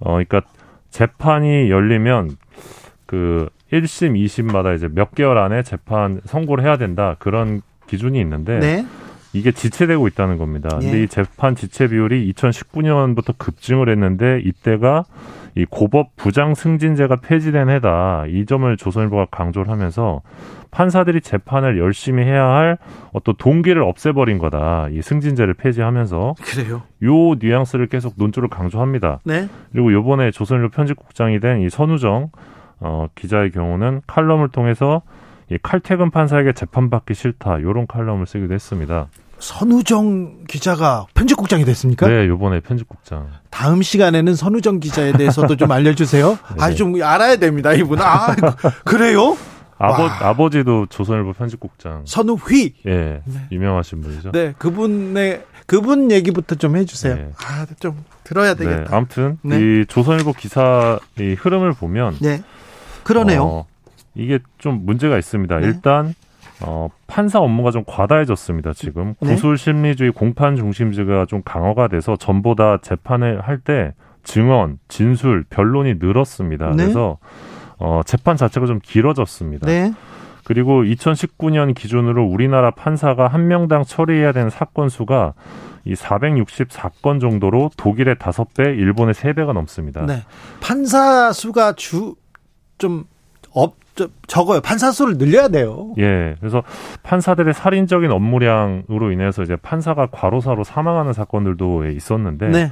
어, 0.00 0.12
그러니까 0.12 0.42
재판이 0.90 1.70
열리면 1.70 2.36
그 3.06 3.48
1심, 3.72 4.16
2심마다 4.16 4.74
이제 4.74 4.88
몇 4.88 5.14
개월 5.14 5.38
안에 5.38 5.62
재판 5.62 6.20
선고를 6.24 6.64
해야 6.64 6.76
된다. 6.76 7.16
그런 7.18 7.62
기준이 7.86 8.20
있는데 8.20 8.58
네. 8.58 8.86
이게 9.32 9.52
지체되고 9.52 10.06
있다는 10.08 10.38
겁니다. 10.38 10.68
예. 10.80 10.84
근데 10.84 11.02
이 11.04 11.08
재판 11.08 11.54
지체 11.54 11.88
비율이 11.88 12.32
2019년부터 12.32 13.36
급증을 13.38 13.88
했는데 13.88 14.40
이때가 14.44 15.04
이 15.56 15.64
고법 15.68 16.14
부장 16.16 16.54
승진제가 16.54 17.16
폐지된 17.16 17.68
해다. 17.70 18.24
이 18.28 18.46
점을 18.46 18.76
조선일보가 18.76 19.26
강조를 19.30 19.70
하면서 19.70 20.22
판사들이 20.70 21.20
재판을 21.20 21.78
열심히 21.78 22.22
해야 22.22 22.44
할 22.44 22.78
어떤 23.12 23.34
동기를 23.36 23.82
없애버린 23.82 24.38
거다. 24.38 24.88
이 24.92 25.02
승진제를 25.02 25.54
폐지하면서 25.54 26.34
그래요. 26.40 26.82
요 27.02 27.34
뉘앙스를 27.40 27.88
계속 27.88 28.14
논조를 28.16 28.48
강조합니다. 28.48 29.18
네. 29.24 29.48
그리고 29.72 29.92
요번에 29.92 30.30
조선일보 30.30 30.70
편집국장이 30.70 31.40
된 31.40 31.60
이 31.60 31.68
선우정 31.68 32.30
어, 32.78 33.08
기자의 33.14 33.50
경우는 33.50 34.02
칼럼을 34.06 34.48
통해서 34.48 35.02
이 35.50 35.58
칼퇴근 35.60 36.10
판사에게 36.10 36.52
재판받기 36.52 37.12
싫다 37.14 37.60
요런 37.60 37.86
칼럼을 37.88 38.24
쓰기도 38.26 38.54
했습니다. 38.54 39.08
선우정 39.40 40.44
기자가 40.46 41.06
편집국장이 41.14 41.64
됐습니까? 41.64 42.06
네, 42.08 42.28
요번에 42.28 42.60
편집국장. 42.60 43.28
다음 43.50 43.82
시간에는 43.82 44.34
선우정 44.34 44.80
기자에 44.80 45.12
대해서도 45.12 45.56
좀 45.56 45.72
알려주세요. 45.72 46.30
네. 46.56 46.62
아니, 46.62 46.76
좀 46.76 47.02
알아야 47.02 47.36
됩니다, 47.36 47.72
이분. 47.72 48.00
아, 48.00 48.34
그래요? 48.84 49.36
아버, 49.78 50.06
아버지도 50.06 50.86
조선일보 50.86 51.32
편집국장. 51.32 52.02
선우휘. 52.04 52.74
예, 52.86 53.22
네. 53.24 53.46
유명하신 53.50 54.02
분이죠. 54.02 54.32
네, 54.32 54.54
그분의, 54.58 55.42
그분 55.66 56.10
얘기부터 56.10 56.56
좀 56.56 56.76
해주세요. 56.76 57.14
네. 57.14 57.32
아, 57.42 57.66
좀 57.80 58.04
들어야 58.24 58.54
되겠다. 58.54 58.84
네, 58.84 58.86
아무튼, 58.94 59.38
네. 59.42 59.58
이 59.58 59.86
조선일보 59.86 60.34
기사 60.34 60.98
이 61.18 61.32
흐름을 61.32 61.72
보면. 61.72 62.18
네. 62.20 62.42
그러네요. 63.04 63.44
어, 63.44 63.66
이게 64.14 64.38
좀 64.58 64.84
문제가 64.84 65.16
있습니다. 65.18 65.58
네. 65.60 65.66
일단 65.66 66.14
어, 66.62 66.88
판사 67.06 67.38
업무가 67.40 67.70
좀 67.70 67.84
과다해졌습니다. 67.86 68.72
지금 68.72 69.14
네? 69.20 69.34
구술 69.34 69.56
심리주의 69.58 70.12
공판 70.12 70.56
중심제가 70.56 71.26
좀 71.26 71.42
강화가 71.44 71.88
돼서 71.88 72.16
전보다 72.16 72.78
재판을 72.78 73.40
할 73.40 73.60
때 73.60 73.94
증언, 74.22 74.78
진술, 74.88 75.44
변론이 75.48 75.94
늘었습니다. 75.98 76.70
네? 76.70 76.76
그래서 76.84 77.18
어, 77.78 78.02
재판 78.04 78.36
자체가 78.36 78.66
좀 78.66 78.78
길어졌습니다. 78.82 79.66
네. 79.66 79.92
그리고 80.44 80.82
2019년 80.82 81.74
기준으로 81.74 82.24
우리나라 82.24 82.70
판사가 82.70 83.28
한 83.28 83.46
명당 83.48 83.84
처리해야 83.84 84.32
되는 84.32 84.50
사건 84.50 84.88
수가 84.88 85.34
이 85.84 85.94
464건 85.94 87.20
정도로 87.20 87.70
독일의 87.76 88.16
5배, 88.16 88.78
일본의 88.78 89.14
3배가 89.14 89.52
넘습니다. 89.52 90.04
네. 90.04 90.22
판사 90.60 91.32
수가 91.32 91.72
주 91.74 92.14
좀 92.80 93.04
업, 93.52 93.76
적어요. 94.26 94.60
판사 94.60 94.90
수를 94.90 95.18
늘려야 95.18 95.48
돼요. 95.48 95.92
예. 95.98 96.36
그래서 96.40 96.62
판사들의 97.02 97.54
살인적인 97.54 98.10
업무량으로 98.10 99.12
인해서 99.12 99.42
이제 99.42 99.56
판사가 99.56 100.06
과로사로 100.06 100.64
사망하는 100.64 101.12
사건들도 101.12 101.86
있었는데. 101.86 102.48
네. 102.48 102.70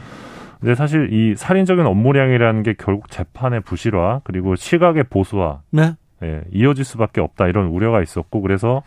근데 0.61 0.75
사실 0.75 1.13
이 1.13 1.37
살인적인 1.37 1.87
업무량이라는 1.87 2.63
게 2.63 2.75
결국 2.77 3.11
재판의 3.11 3.61
부실화 3.61 4.21
그리고 4.25 4.57
시각의 4.57 5.05
보수화 5.05 5.61
네. 5.71 5.95
예, 6.25 6.43
이어질 6.53 6.85
수밖에 6.85 7.21
없다 7.21 7.47
이런 7.47 7.67
우려가 7.67 8.03
있었고 8.03 8.41
그래서 8.41 8.83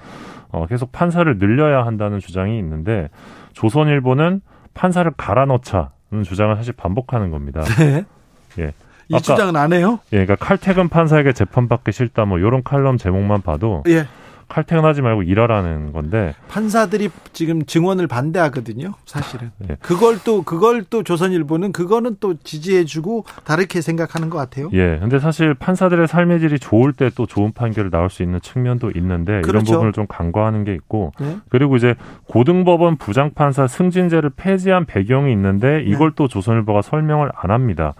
어, 0.50 0.66
계속 0.68 0.92
판사를 0.92 1.38
늘려야 1.38 1.86
한다는 1.86 2.20
주장이 2.20 2.60
있는데 2.60 3.10
조선일보는 3.54 4.42
판사를 4.74 5.10
갈아 5.16 5.46
넣자는 5.46 6.24
주장을 6.26 6.54
사실 6.56 6.74
반복하는 6.74 7.32
겁니다. 7.32 7.62
네. 7.80 8.04
예. 8.60 8.74
이 9.18 9.22
주장은 9.22 9.56
안 9.56 9.74
해요? 9.74 10.00
예, 10.14 10.26
그러니까 10.26 10.36
칼퇴근 10.36 10.90
판사에게 10.90 11.34
재판받기 11.34 11.92
싫다 11.92 12.26
뭐 12.26 12.40
이런 12.40 12.64
칼럼 12.64 12.98
제목만 12.98 13.42
봐도 13.42 13.84
예. 13.88 14.08
칼퇴근하지 14.48 15.02
말고 15.02 15.24
일하라는 15.24 15.94
건데 15.94 16.36
판사들이 16.50 17.10
지금 17.32 17.64
증언을 17.66 18.08
반대하거든요. 18.08 18.96
사실은 19.06 19.52
예. 19.70 19.78
그걸 19.82 20.20
또 20.26 20.44
그걸 20.44 20.84
또 20.90 21.04
조선일보는 21.04 21.72
그거는 21.72 22.18
또 22.20 22.34
지지해주고 22.34 23.24
다르게 23.46 23.80
생각하는 23.80 24.30
것 24.30 24.38
같아요. 24.38 24.70
예, 24.74 24.98
근데 25.00 25.20
사실 25.20 25.54
판사들의 25.54 26.06
삶의 26.06 26.42
질이 26.42 26.60
좋을 26.60 26.92
때 26.92 27.10
또 27.16 27.26
좋은 27.26 27.54
판결을 27.54 27.92
나올 27.92 28.10
수 28.10 28.24
있는 28.24 28.42
측면도 28.42 28.92
있는데 28.96 29.40
그렇죠. 29.40 29.50
이런 29.50 29.64
부분을 29.64 29.94
좀 29.94 30.06
간과하는 30.08 30.66
게 30.66 30.74
있고 30.74 31.14
네. 31.20 31.38
그리고 31.48 31.78
이제 31.78 31.96
고등법원 32.28 32.98
부장판사 32.98 33.68
승진제를 33.68 34.32
폐지한 34.36 34.84
배경이 34.86 35.32
있는데 35.32 35.82
이걸 35.86 36.10
네. 36.10 36.16
또 36.18 36.28
조선일보가 36.28 36.82
설명을 36.82 37.32
안 37.36 37.52
합니다. 37.52 37.94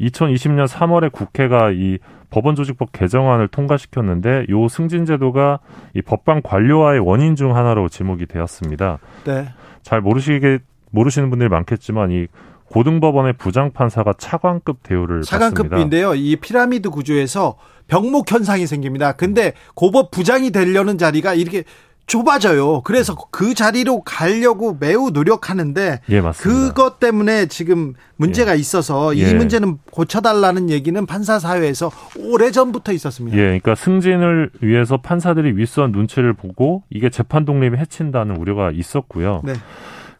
2020년 0.00 0.66
3월에 0.68 1.10
국회가 1.12 1.70
이 1.70 1.98
법원조직법 2.30 2.92
개정안을 2.92 3.48
통과시켰는데 3.48 4.46
요 4.50 4.68
승진 4.68 5.06
제도가 5.06 5.60
이 5.94 6.02
법관 6.02 6.42
관료화의 6.42 7.00
원인 7.00 7.36
중 7.36 7.56
하나로 7.56 7.88
지목이 7.88 8.26
되었습니다. 8.26 8.98
네. 9.24 9.48
잘 9.82 10.00
모르시게 10.00 10.58
모르시는 10.90 11.30
분들이 11.30 11.48
많겠지만 11.48 12.10
이 12.10 12.26
고등법원의 12.70 13.34
부장판사가 13.34 14.14
차관급 14.18 14.82
대우를 14.82 15.22
차관급인데요. 15.22 16.14
이 16.14 16.36
피라미드 16.36 16.90
구조에서 16.90 17.56
병목 17.86 18.30
현상이 18.30 18.66
생깁니다. 18.66 19.12
근데 19.12 19.52
고법 19.74 20.10
부장이 20.10 20.50
되려는 20.50 20.98
자리가 20.98 21.34
이렇게 21.34 21.62
좁아져요. 22.06 22.82
그래서 22.82 23.16
그 23.30 23.54
자리로 23.54 24.02
가려고 24.02 24.76
매우 24.78 25.10
노력하는데 25.10 26.00
예, 26.08 26.22
그것 26.38 27.00
때문에 27.00 27.46
지금 27.46 27.94
문제가 28.16 28.52
예. 28.52 28.58
있어서 28.58 29.12
이 29.12 29.22
예. 29.22 29.34
문제는 29.34 29.78
고쳐달라는 29.90 30.70
얘기는 30.70 31.04
판사 31.06 31.38
사회에서 31.38 31.90
오래 32.18 32.50
전부터 32.50 32.92
있었습니다. 32.92 33.36
예, 33.36 33.42
그러니까 33.42 33.74
승진을 33.74 34.50
위해서 34.60 34.96
판사들이 34.98 35.56
윗선 35.56 35.92
눈치를 35.92 36.32
보고 36.32 36.84
이게 36.90 37.10
재판 37.10 37.44
독립에 37.44 37.76
해친다는 37.76 38.36
우려가 38.36 38.70
있었고요. 38.70 39.42
네. 39.44 39.54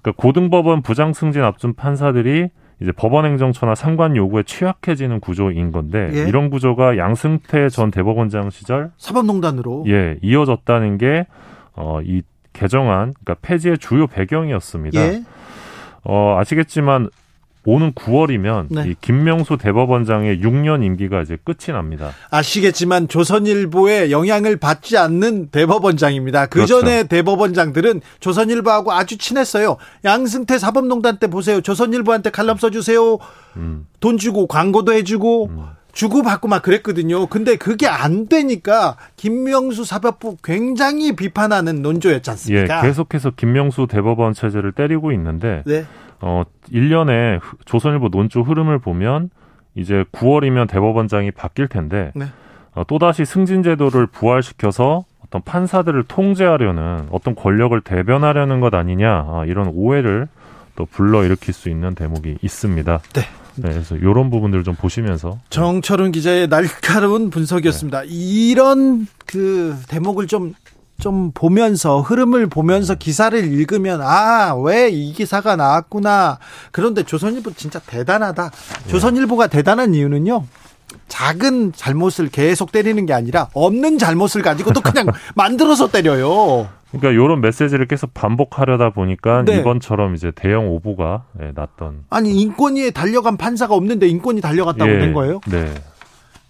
그러니까 0.02 0.22
고등법원 0.22 0.82
부장 0.82 1.12
승진 1.12 1.42
앞둔 1.42 1.74
판사들이 1.74 2.48
이제 2.82 2.92
법원행정처나 2.92 3.74
상관 3.74 4.16
요구에 4.16 4.42
취약해지는 4.42 5.20
구조인 5.20 5.72
건데 5.72 6.10
예. 6.12 6.28
이런 6.28 6.50
구조가 6.50 6.98
양승태 6.98 7.68
전 7.70 7.90
대법원장 7.90 8.50
시절 8.50 8.90
사법농단으로 8.98 9.84
예 9.88 10.18
이어졌다는 10.20 10.98
게 10.98 11.26
어, 11.76 12.00
이 12.02 12.22
개정안, 12.52 13.14
그러니까 13.22 13.36
폐지의 13.42 13.78
주요 13.78 14.06
배경이었습니다. 14.06 15.00
예. 15.00 15.22
어, 16.04 16.38
아시겠지만 16.40 17.10
오는 17.66 17.92
9월이면 17.92 18.66
네. 18.70 18.84
이 18.90 18.94
김명수 19.00 19.58
대법원장의 19.58 20.38
6년 20.38 20.84
임기가 20.84 21.20
이제 21.20 21.36
끝이 21.42 21.74
납니다. 21.76 22.12
아시겠지만 22.30 23.08
조선일보에 23.08 24.12
영향을 24.12 24.56
받지 24.56 24.96
않는 24.96 25.48
대법원장입니다. 25.48 26.46
그 26.46 26.64
전에 26.64 27.02
그렇죠. 27.02 27.08
대법원장들은 27.08 28.02
조선일보하고 28.20 28.92
아주 28.92 29.18
친했어요. 29.18 29.78
양승태 30.04 30.58
사법농단 30.58 31.18
때 31.18 31.26
보세요. 31.26 31.60
조선일보한테 31.60 32.30
칼럼 32.30 32.56
써주세요. 32.56 33.18
음. 33.56 33.88
돈 33.98 34.16
주고 34.16 34.46
광고도 34.46 34.92
해주고 34.92 35.48
음. 35.50 35.66
주고받고 35.96 36.46
막 36.46 36.62
그랬거든요. 36.62 37.26
근데 37.26 37.56
그게 37.56 37.88
안 37.88 38.28
되니까 38.28 38.96
김명수 39.16 39.86
사법부 39.86 40.36
굉장히 40.44 41.16
비판하는 41.16 41.80
논조였지 41.80 42.30
않습니까? 42.30 42.78
예, 42.78 42.86
계속해서 42.86 43.30
김명수 43.30 43.86
대법원 43.88 44.34
체제를 44.34 44.72
때리고 44.72 45.10
있는데 45.12 45.62
네. 45.64 45.86
어 46.20 46.42
1년에 46.70 47.40
조선일보 47.64 48.08
논조 48.08 48.42
흐름을 48.42 48.78
보면 48.78 49.30
이제 49.74 50.04
9월이면 50.12 50.68
대법원장이 50.68 51.30
바뀔 51.30 51.66
텐데 51.66 52.12
네. 52.14 52.26
어, 52.74 52.84
또다시 52.86 53.24
승진 53.24 53.62
제도를 53.62 54.06
부활시켜서 54.06 55.06
어떤 55.24 55.40
판사들을 55.42 56.04
통제하려는 56.04 57.08
어떤 57.10 57.34
권력을 57.34 57.78
대변하려는 57.80 58.60
것 58.60 58.74
아니냐 58.74 59.10
아, 59.10 59.44
이런 59.46 59.70
오해를 59.74 60.28
또 60.76 60.84
불러일으킬 60.84 61.54
수 61.54 61.70
있는 61.70 61.94
대목이 61.94 62.36
있습니다. 62.42 62.98
네. 63.14 63.22
네, 63.56 63.70
그래서 63.70 63.96
이런 63.96 64.30
부분들을 64.30 64.64
좀 64.64 64.74
보시면서 64.74 65.38
정철은 65.50 66.12
기자의 66.12 66.48
날카로운 66.48 67.30
분석이었습니다. 67.30 68.02
네. 68.02 68.06
이런 68.08 69.06
그 69.26 69.76
대목을 69.88 70.26
좀좀 70.26 71.32
보면서 71.32 72.00
흐름을 72.00 72.46
보면서 72.48 72.94
기사를 72.94 73.38
읽으면 73.52 74.00
아 74.02 74.54
왜 74.56 74.90
이 74.90 75.12
기사가 75.12 75.56
나왔구나 75.56 76.38
그런데 76.72 77.02
조선일보 77.02 77.54
진짜 77.54 77.78
대단하다 77.80 78.50
네. 78.50 78.90
조선일보가 78.90 79.46
대단한 79.48 79.94
이유는요 79.94 80.44
작은 81.08 81.72
잘못을 81.74 82.28
계속 82.28 82.72
때리는 82.72 83.04
게 83.06 83.12
아니라 83.12 83.48
없는 83.54 83.98
잘못을 83.98 84.42
가지고도 84.42 84.80
그냥 84.80 85.06
만들어서 85.34 85.88
때려요. 85.88 86.68
그러니까 86.98 87.24
이런 87.24 87.40
메시지를 87.40 87.86
계속 87.86 88.14
반복하려다 88.14 88.90
보니까 88.90 89.42
네. 89.44 89.58
이번처럼 89.58 90.14
이제 90.14 90.32
대형 90.34 90.68
오보가 90.68 91.24
네, 91.32 91.52
났던. 91.54 92.04
아니 92.10 92.40
인권위에 92.40 92.90
달려간 92.90 93.36
판사가 93.36 93.74
없는데 93.74 94.08
인권이 94.08 94.40
달려갔다고 94.40 94.90
예, 94.90 94.98
된 94.98 95.12
거예요? 95.12 95.40
네. 95.46 95.72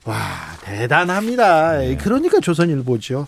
와 0.05 0.14
대단합니다. 0.62 1.78
네. 1.78 1.97
그러니까 1.97 2.39
조선일보죠. 2.39 3.27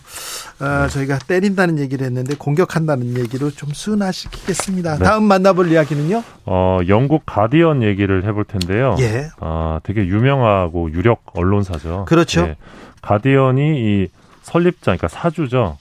아, 0.59 0.83
네. 0.83 0.89
저희가 0.89 1.19
때린다는 1.19 1.77
얘기를 1.79 2.05
했는데 2.05 2.35
공격한다는 2.35 3.17
얘기로 3.17 3.51
좀 3.51 3.69
순화시키겠습니다. 3.73 4.97
네. 4.97 5.03
다음 5.03 5.23
만나볼 5.23 5.71
이야기는요? 5.71 6.23
어 6.45 6.79
영국 6.87 7.23
가디언 7.25 7.83
얘기를 7.83 8.25
해볼 8.25 8.45
텐데요. 8.45 8.95
예. 8.99 9.29
아 9.41 9.79
되게 9.83 10.05
유명하고 10.05 10.91
유력 10.91 11.23
언론사죠. 11.33 12.05
그렇죠. 12.07 12.41
예. 12.41 12.55
가디언이 13.01 13.61
이 13.79 14.07
설립자, 14.43 14.95
그러니까 14.95 15.07
사주죠. 15.07 15.77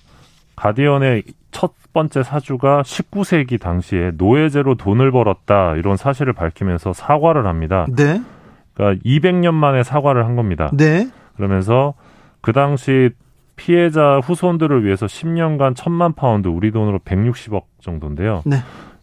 가디언의 0.59 1.22
첫 1.52 1.72
번째 1.93 2.24
사주가 2.24 2.82
19세기 2.82 3.60
당시에 3.60 4.10
노예제로 4.16 4.74
돈을 4.74 5.12
벌었다 5.12 5.76
이런 5.76 5.97
사실을 5.97 6.32
밝히면서 6.32 6.93
사과를 6.93 7.47
합니다. 7.47 7.86
네. 7.89 8.20
그러니까 8.74 9.01
200년 9.05 9.55
만에 9.55 9.85
사과를 9.85 10.24
한 10.24 10.35
겁니다. 10.35 10.68
네. 10.72 11.09
그러면서 11.36 11.94
그 12.40 12.52
당시 12.52 13.10
피해자 13.55 14.18
후손들을 14.18 14.85
위해서 14.85 15.06
10년간 15.06 15.76
1000만 15.76 16.16
파운드 16.16 16.48
우리 16.48 16.72
돈으로 16.72 16.98
160억 17.01 17.62
정도인데요. 17.80 18.43
네. 18.44 18.56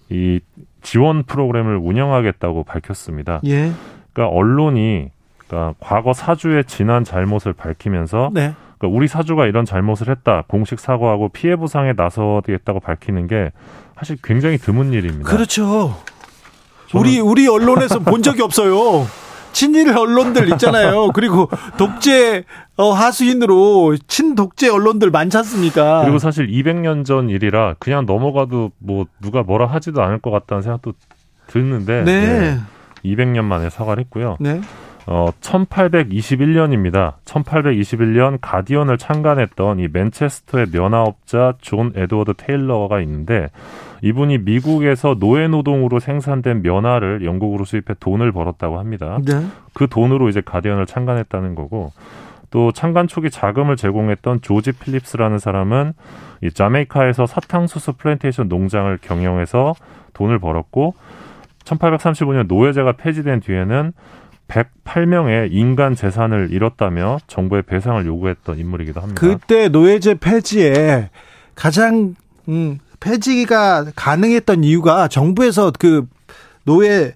이 0.10 0.42
지원 0.82 1.24
프로그램을 1.24 1.78
운영하겠다고 1.78 2.64
밝혔습니다. 2.64 3.40
예. 3.46 3.72
그러니까 4.12 4.36
언론이 4.36 5.10
그러니까 5.38 5.74
과거 5.80 6.12
사주의 6.12 6.66
지난 6.66 7.06
잘못을 7.06 7.54
밝히면서 7.54 8.32
네. 8.34 8.54
그러니까 8.78 8.98
우리 8.98 9.08
사주가 9.08 9.46
이런 9.46 9.66
잘못을 9.66 10.10
했다 10.10 10.44
공식 10.48 10.80
사과하고 10.80 11.30
피해 11.30 11.56
보상에 11.56 11.94
나서겠다고 11.96 12.80
밝히는 12.80 13.28
게 13.28 13.52
사실 13.98 14.18
굉장히 14.24 14.58
드문 14.58 14.94
일입니다. 14.94 15.30
그렇죠. 15.30 15.96
우리 16.94 17.20
우리 17.20 17.48
언론에서 17.48 18.00
본 18.00 18.22
적이 18.22 18.44
없어요. 18.44 19.08
친일 19.56 19.98
언론들 19.98 20.50
있잖아요. 20.54 21.12
그리고 21.14 21.50
독재 21.78 22.44
어, 22.76 22.92
하수인으로 22.92 23.96
친독재 24.08 24.68
언론들 24.70 25.12
많지 25.12 25.38
않습니까? 25.38 26.02
그리고 26.02 26.20
사실 26.20 26.48
200년 26.48 27.06
전 27.06 27.30
일이라 27.30 27.76
그냥 27.80 28.06
넘어가도 28.06 28.72
뭐 28.80 29.06
누가 29.22 29.44
뭐라 29.44 29.68
하지도 29.68 30.04
않을 30.04 30.20
것 30.20 30.30
같다는 30.30 30.62
생각도 30.62 30.94
드는데 31.48 32.04
네. 32.04 32.40
네. 32.40 32.60
200년 33.06 33.46
만에 33.46 33.70
사과를 33.70 34.04
했고요. 34.04 34.36
네. 34.42 34.60
어, 35.08 35.28
1821년입니다. 35.40 37.14
1821년 37.26 38.40
가디언을 38.42 38.98
창간했던 38.98 39.80
이 39.80 39.88
맨체스터의 39.92 40.68
면화업자 40.72 41.54
존 41.62 41.94
에드워드 41.96 42.34
테일러가 42.38 43.02
있는데 43.02 43.50
이분이 44.02 44.40
미국에서 44.40 45.16
노예 45.20 45.48
노동으로 45.48 46.00
생산된 46.00 46.64
면화를 46.64 47.24
영국으로 47.24 47.66
수입해 47.66 47.96
돈을 48.00 48.32
벌었다고 48.32 48.80
합니다. 48.80 49.20
네. 49.24 49.46
그 49.74 49.88
돈으로 49.88 50.30
이제 50.30 50.42
가디언을 50.42 50.86
창간했다는 50.86 51.56
거고 51.56 51.92
또 52.50 52.72
창간 52.72 53.08
초기 53.08 53.30
자금을 53.30 53.76
제공했던 53.76 54.42
조지 54.42 54.72
필립스라는 54.72 55.40
사람은 55.40 55.94
이 56.42 56.52
자메이카에서 56.52 57.26
사탕수수 57.26 57.94
플랜테이션 57.94 58.48
농장을 58.48 58.98
경영해서 59.02 59.74
돈을 60.14 60.40
벌었고 60.40 60.96
1835년 61.66 62.48
노예제가 62.48 62.94
폐지된 62.94 63.42
뒤에는 63.42 63.92
108명의 64.48 65.50
인간 65.52 65.96
재산을 65.96 66.50
잃었다며 66.52 67.18
정부에 67.28 67.62
배상을 67.62 68.06
요구했던 68.06 68.60
인물이기도 68.60 69.02
합니다. 69.02 69.20
그때 69.20 69.68
노예제 69.70 70.16
폐지에 70.16 71.10
가장 71.56 72.16
음, 72.48 72.80
폐지가 73.00 73.86
가능했던 73.96 74.64
이유가 74.64 75.08
정부에서 75.08 75.72
그 75.78 76.06
노예 76.64 77.14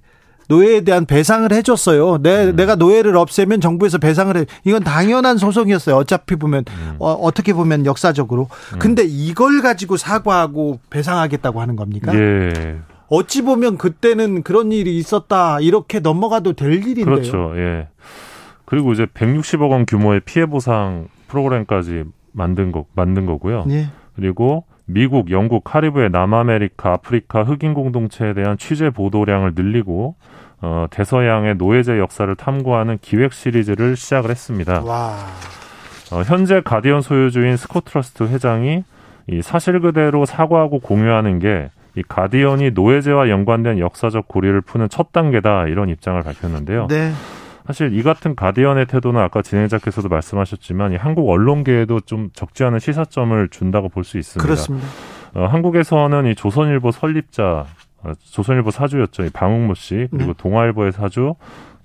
노예에 0.49 0.81
대한 0.81 1.05
배상을 1.05 1.51
해줬어요. 1.51 2.17
내, 2.23 2.45
음. 2.45 2.55
내가 2.55 2.73
노예를 2.73 3.15
없애면 3.15 3.61
정부에서 3.61 3.99
배상을 3.99 4.35
해. 4.35 4.45
이건 4.63 4.83
당연한 4.83 5.37
소송이었어요. 5.37 5.95
어차피 5.95 6.35
보면, 6.35 6.65
음. 6.67 6.95
어, 6.97 7.29
떻게 7.31 7.53
보면 7.53 7.85
역사적으로. 7.85 8.49
음. 8.73 8.79
근데 8.79 9.03
이걸 9.05 9.61
가지고 9.61 9.95
사과하고 9.95 10.79
배상하겠다고 10.89 11.61
하는 11.61 11.75
겁니까? 11.75 12.15
예. 12.15 12.79
어찌 13.09 13.41
보면 13.43 13.77
그때는 13.77 14.43
그런 14.43 14.71
일이 14.71 14.97
있었다 14.97 15.59
이렇게 15.59 15.99
넘어가도 15.99 16.53
될 16.53 16.73
일인데요. 16.73 17.05
그렇죠. 17.05 17.53
예. 17.55 17.87
그리고 18.65 18.93
이제 18.93 19.05
160억 19.05 19.71
원 19.71 19.85
규모의 19.85 20.21
피해 20.21 20.45
보상 20.45 21.07
프로그램까지 21.27 22.03
만든 22.31 22.71
거 22.71 22.85
만든 22.93 23.25
거고요. 23.25 23.65
예. 23.69 23.87
그리고 24.15 24.65
미국, 24.85 25.29
영국, 25.31 25.63
카리브해, 25.63 26.09
남아메리카, 26.09 26.93
아프리카 26.93 27.43
흑인 27.43 27.73
공동체에 27.73 28.33
대한 28.33 28.57
취재 28.57 28.89
보도량을 28.89 29.53
늘리고 29.55 30.15
어, 30.61 30.87
대서양의 30.89 31.55
노예제 31.55 31.99
역사를 31.99 32.33
탐구하는 32.35 32.97
기획 33.01 33.33
시리즈를 33.33 33.95
시작을 33.95 34.29
했습니다. 34.29 34.81
와. 34.81 35.15
어, 36.11 36.21
현재 36.23 36.61
가디언 36.61 37.01
소유주인 37.01 37.55
스콧 37.55 37.78
트러스트 37.78 38.23
회장이 38.23 38.83
이 39.29 39.41
사실 39.41 39.79
그대로 39.79 40.25
사과하고 40.25 40.79
공유하는 40.79 41.39
게 41.39 41.69
이 41.95 42.03
가디언이 42.07 42.71
노예제와 42.71 43.29
연관된 43.29 43.79
역사적 43.79 44.27
고리를 44.27 44.59
푸는 44.61 44.89
첫 44.89 45.11
단계다 45.11 45.67
이런 45.67 45.89
입장을 45.89 46.21
밝혔는데요. 46.21 46.87
네. 46.87 47.11
사실 47.65 47.93
이 47.95 48.01
같은 48.01 48.35
가디언의 48.35 48.87
태도는 48.87 49.21
아까 49.21 49.41
진행자께서도 49.43 50.09
말씀하셨지만 50.09 50.93
이 50.93 50.95
한국 50.95 51.29
언론계에도 51.29 51.99
좀 52.01 52.29
적지 52.33 52.63
않은 52.63 52.79
시사점을 52.79 53.47
준다고 53.49 53.89
볼 53.89 54.03
수 54.03 54.17
있습니다. 54.17 54.43
그렇습니다. 54.43 54.87
어, 55.35 55.45
한국에서는 55.45 56.25
이 56.25 56.35
조선일보 56.35 56.91
설립자, 56.91 57.65
어, 58.03 58.11
조선일보 58.31 58.71
사주였죠. 58.71 59.25
이 59.25 59.29
방웅모 59.29 59.75
씨 59.75 60.07
그리고 60.09 60.33
네. 60.33 60.33
동아일보의 60.37 60.91
사주 60.93 61.35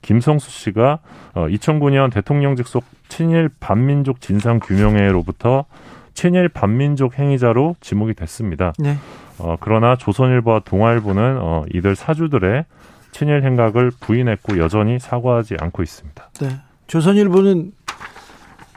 김성수 0.01 0.51
씨가 0.51 1.01
어, 1.35 1.47
2009년 1.48 2.10
대통령 2.12 2.56
직 2.56 2.66
속 2.66 2.85
친일 3.09 3.51
반민족 3.60 4.20
진상 4.22 4.60
규명회로부터 4.60 5.66
친일 6.14 6.48
반민족 6.48 7.18
행위자로 7.18 7.76
지목이 7.81 8.14
됐습니다. 8.14 8.72
네. 8.78 8.97
어, 9.39 9.56
그러나 9.61 9.97
조선일보와 9.97 10.61
동아일보는 10.65 11.39
어, 11.40 11.65
이들 11.74 11.97
사주들의 11.97 12.65
친일 13.12 13.44
행각을 13.44 13.90
부인했고 14.01 14.59
여전히 14.59 14.98
사과하지 14.98 15.56
않고 15.61 15.82
있습니다. 15.82 16.31
네. 16.40 16.61
조선일보는 16.86 17.73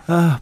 아, 0.08 0.40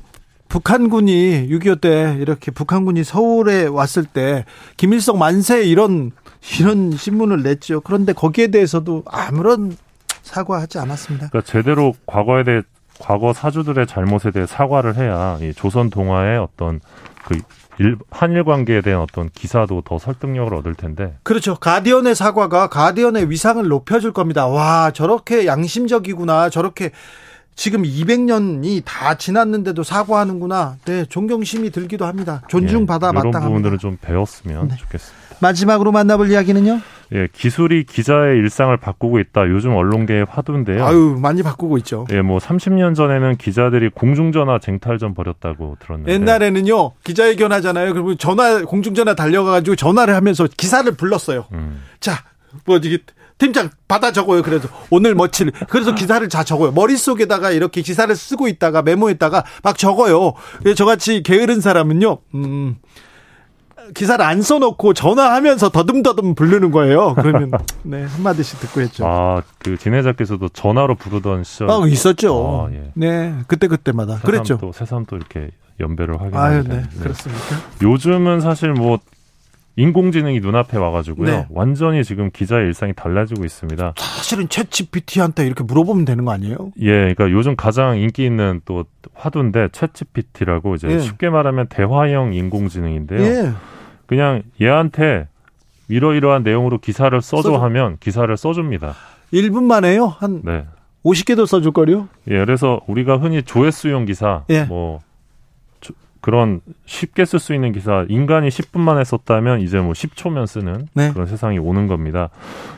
북한군이 0.49 1.49
6.25 1.49 1.81
때 1.81 2.15
이렇게 2.19 2.51
북한군이 2.51 3.03
서울에 3.03 3.65
왔을 3.65 4.05
때 4.05 4.45
김일성 4.77 5.17
만세 5.17 5.63
이런 5.63 6.11
이런 6.59 6.91
신문을 6.91 7.43
냈죠. 7.43 7.81
그런데 7.81 8.13
거기에 8.13 8.47
대해서도 8.47 9.03
아무런 9.07 9.75
사과하지 10.21 10.79
않았습니다. 10.79 11.29
그러니까 11.29 11.49
제대로 11.51 11.93
과거에 12.05 12.43
대해 12.43 12.61
과거 12.99 13.33
사주들의 13.33 13.87
잘못에 13.87 14.31
대해 14.33 14.45
사과를 14.45 14.95
해야 14.95 15.37
이 15.41 15.53
조선 15.53 15.89
동아의 15.89 16.37
어떤 16.37 16.79
그 17.25 17.37
일, 17.79 17.97
한일 18.09 18.43
관계에 18.43 18.81
대한 18.81 19.01
어떤 19.01 19.29
기사도 19.29 19.81
더 19.81 19.99
설득력을 19.99 20.53
얻을 20.53 20.75
텐데. 20.75 21.17
그렇죠. 21.23 21.55
가디언의 21.55 22.15
사과가 22.15 22.67
가디언의 22.67 23.29
위상을 23.29 23.65
높여줄 23.67 24.13
겁니다. 24.13 24.47
와, 24.47 24.91
저렇게 24.91 25.45
양심적이구나. 25.45 26.49
저렇게 26.49 26.91
지금 27.55 27.83
200년이 27.83 28.83
다 28.85 29.15
지났는데도 29.15 29.83
사과하는구나. 29.83 30.77
네, 30.85 31.05
존경심이 31.05 31.69
들기도 31.71 32.05
합니다. 32.05 32.41
존중받아 32.49 33.07
예, 33.07 33.11
마땅합니다. 33.11 33.39
이런 33.39 33.49
부분들을 33.49 33.77
좀 33.77 33.97
배웠으면 34.01 34.67
네. 34.67 34.75
좋겠습니다. 34.75 35.25
마지막으로 35.39 35.91
만나볼 35.91 36.29
이야기는요? 36.31 36.81
예, 37.13 37.27
기술이 37.31 37.83
기자의 37.83 38.37
일상을 38.39 38.75
바꾸고 38.77 39.19
있다. 39.19 39.47
요즘 39.49 39.75
언론계의 39.75 40.25
화두인데요. 40.29 40.85
아유, 40.85 41.17
많이 41.19 41.43
바꾸고 41.43 41.77
있죠. 41.79 42.05
예, 42.11 42.21
뭐 42.21 42.39
30년 42.39 42.95
전에는 42.95 43.37
기자들이 43.37 43.89
공중전화 43.89 44.59
쟁탈전 44.59 45.13
벌였다고 45.13 45.77
들었는데 45.79 46.11
옛날에는요. 46.11 46.93
기자회견 47.03 47.51
하잖아요. 47.53 47.93
그리고 47.93 48.15
전화 48.15 48.61
공중전화 48.63 49.15
달려가 49.15 49.51
가지고 49.51 49.75
전화를 49.75 50.15
하면서 50.15 50.47
기사를 50.57 50.91
불렀어요. 50.95 51.45
음. 51.53 51.81
자, 51.99 52.23
뭐 52.65 52.77
이게 52.77 52.99
팀장 53.37 53.69
받아 53.87 54.11
적어요. 54.11 54.41
그래서 54.41 54.69
오늘 54.89 55.13
며칠 55.13 55.51
그래서 55.69 55.93
기사를 55.93 56.25
다 56.29 56.43
적어요. 56.43 56.71
머릿속에다가 56.71 57.51
이렇게 57.51 57.81
기사를 57.81 58.13
쓰고 58.15 58.47
있다가 58.47 58.81
메모했다가 58.81 59.43
막 59.61 59.77
적어요. 59.77 60.33
저같이 60.75 61.21
게으른 61.21 61.59
사람은요. 61.59 62.17
음. 62.35 62.77
기사를 63.93 64.23
안 64.23 64.41
써놓고 64.41 64.93
전화하면서 64.93 65.69
더듬더듬 65.69 66.35
부르는 66.35 66.71
거예요. 66.71 67.13
그러면 67.15 67.51
네 67.83 68.03
한마디씩 68.03 68.59
듣고 68.59 68.81
했죠. 68.81 69.05
아그 69.05 69.77
진해자께서도 69.77 70.49
전화로 70.49 70.95
부르던 70.95 71.43
시절 71.43 71.69
아, 71.69 71.81
있었죠. 71.85 72.67
아, 72.69 72.73
예. 72.73 72.91
네 72.93 73.35
그때 73.47 73.67
그때마다 73.67 74.19
그랬죠. 74.19 74.57
또 74.59 74.71
새삼 74.71 75.05
또 75.05 75.15
이렇게 75.15 75.51
연배를 75.79 76.19
확인하게 76.19 76.67
네. 76.67 76.81
네. 76.81 76.83
그렇습니까? 76.99 77.45
요즘은 77.81 78.41
사실 78.41 78.71
뭐 78.71 78.99
인공지능이 79.77 80.39
눈앞에 80.39 80.77
와가지고요. 80.77 81.29
네. 81.29 81.45
완전히 81.49 82.03
지금 82.05 82.31
기자의 82.31 82.67
일상이 82.67 82.93
달라지고 82.93 83.43
있습니다. 83.43 83.93
사실은 83.97 84.47
챗 84.47 84.71
GPT한테 84.71 85.45
이렇게 85.45 85.63
물어보면 85.63 86.05
되는 86.05 86.23
거 86.23 86.31
아니에요? 86.31 86.71
예, 86.79 87.13
그러니까 87.13 87.29
요즘 87.31 87.57
가장 87.57 87.97
인기 87.97 88.25
있는 88.25 88.61
또 88.63 88.85
화두인데 89.13 89.67
챗 89.67 89.93
GPT라고 89.93 90.75
이제 90.75 90.87
예. 90.87 90.99
쉽게 90.99 91.29
말하면 91.29 91.67
대화형 91.67 92.33
인공지능인데요. 92.33 93.21
예. 93.21 93.51
그냥 94.07 94.43
얘한테 94.61 95.27
이러이러한 95.87 96.43
내용으로 96.43 96.79
기사를 96.79 97.19
써줘, 97.21 97.49
써줘. 97.49 97.63
하면 97.63 97.97
기사를 97.99 98.35
써줍니다. 98.35 98.93
1분 99.33 99.63
만에요? 99.63 100.05
한 100.07 100.41
네. 100.43 100.65
50개도 101.03 101.45
써줄 101.45 101.71
거요? 101.71 102.07
예, 102.27 102.39
그래서 102.39 102.81
우리가 102.87 103.17
흔히 103.17 103.43
조회수용 103.43 104.05
기사, 104.05 104.43
예. 104.49 104.63
뭐 104.63 105.01
그런 106.25 106.61
쉽게 106.87 107.23
쓸 107.23 107.37
수 107.37 107.53
있는 107.53 107.71
기사 107.71 108.03
인간이 108.09 108.49
10분 108.49 108.79
만에 108.79 109.03
썼다면 109.03 109.61
이제 109.61 109.79
뭐 109.79 109.93
10초면 109.93 110.47
쓰는 110.47 110.87
네. 110.95 111.11
그런 111.13 111.27
세상이 111.27 111.59
오는 111.59 111.85
겁니다. 111.85 112.29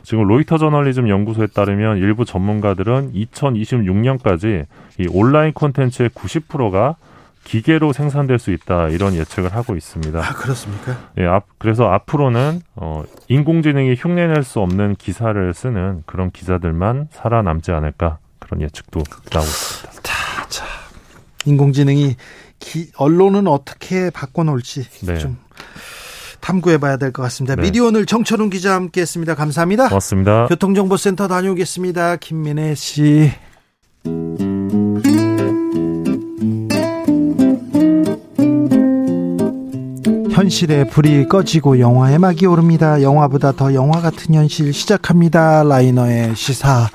지금 0.03 0.27
로이터 0.27 0.57
저널리즘 0.57 1.07
연구소에 1.07 1.47
따르면 1.47 1.99
일부 1.99 2.25
전문가들은 2.25 3.13
2026년까지 3.13 4.65
이 4.99 5.07
온라인 5.09 5.53
콘텐츠의 5.53 6.09
90%가 6.09 6.97
기계로 7.47 7.93
생산될 7.93 8.39
수 8.39 8.51
있다 8.51 8.89
이런 8.89 9.15
예측을 9.15 9.55
하고 9.55 9.77
있습니다. 9.77 10.19
아 10.19 10.33
그렇습니까? 10.33 10.97
예, 11.17 11.25
앞, 11.25 11.45
그래서 11.57 11.85
앞으로는 11.85 12.61
어, 12.75 13.05
인공지능이 13.29 13.95
흉내낼 13.97 14.43
수 14.43 14.59
없는 14.59 14.95
기사를 14.97 15.53
쓰는 15.53 16.03
그런 16.05 16.29
기자들만 16.31 17.07
살아남지 17.11 17.71
않을까 17.71 18.17
그런 18.39 18.61
예측도 18.61 19.01
나오고 19.33 19.47
있습니다. 19.47 20.01
자, 20.03 20.47
자, 20.49 20.65
인공지능이 21.45 22.17
기, 22.59 22.91
언론은 22.97 23.47
어떻게 23.47 24.09
바꿔놓을지 24.09 24.83
네. 25.05 25.17
좀 25.17 25.37
탐구해봐야 26.41 26.97
될 26.97 27.13
것 27.13 27.21
같습니다. 27.23 27.55
네. 27.55 27.61
미디어 27.61 27.85
오늘 27.85 28.05
정철훈 28.05 28.49
기자 28.49 28.75
함께했습니다. 28.75 29.35
감사합니다. 29.35 29.87
고맙습니다. 29.87 30.47
교통정보센터 30.47 31.29
다녀오겠습니다. 31.29 32.17
김민혜 32.17 32.75
씨. 32.75 33.31
현실의 40.37 40.89
불이 40.89 41.29
꺼지고 41.29 41.79
영화의 41.79 42.19
막이 42.19 42.45
오릅니다. 42.45 43.01
영화보다 43.01 43.53
더 43.53 43.73
영화 43.73 44.01
같은 44.01 44.35
현실 44.35 44.71
시작합니다. 44.71 45.63
라이너의 45.63 46.35
시사회. 46.35 46.91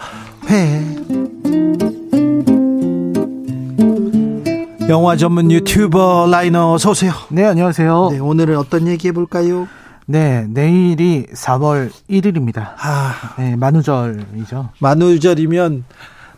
영화 4.88 5.16
전문 5.16 5.50
유튜버 5.50 6.28
라이너 6.30 6.74
어서 6.74 6.92
오세요. 6.92 7.10
네, 7.30 7.44
안녕하세요. 7.44 8.10
네, 8.12 8.20
오늘은 8.20 8.56
어떤 8.56 8.86
얘기 8.86 9.08
해볼까요? 9.08 9.66
네, 10.06 10.46
내일이 10.48 11.26
4월 11.34 11.90
1일입니다. 12.08 12.74
아, 12.78 13.34
네, 13.38 13.56
만우절이죠. 13.56 14.68
만우절이면 14.78 15.84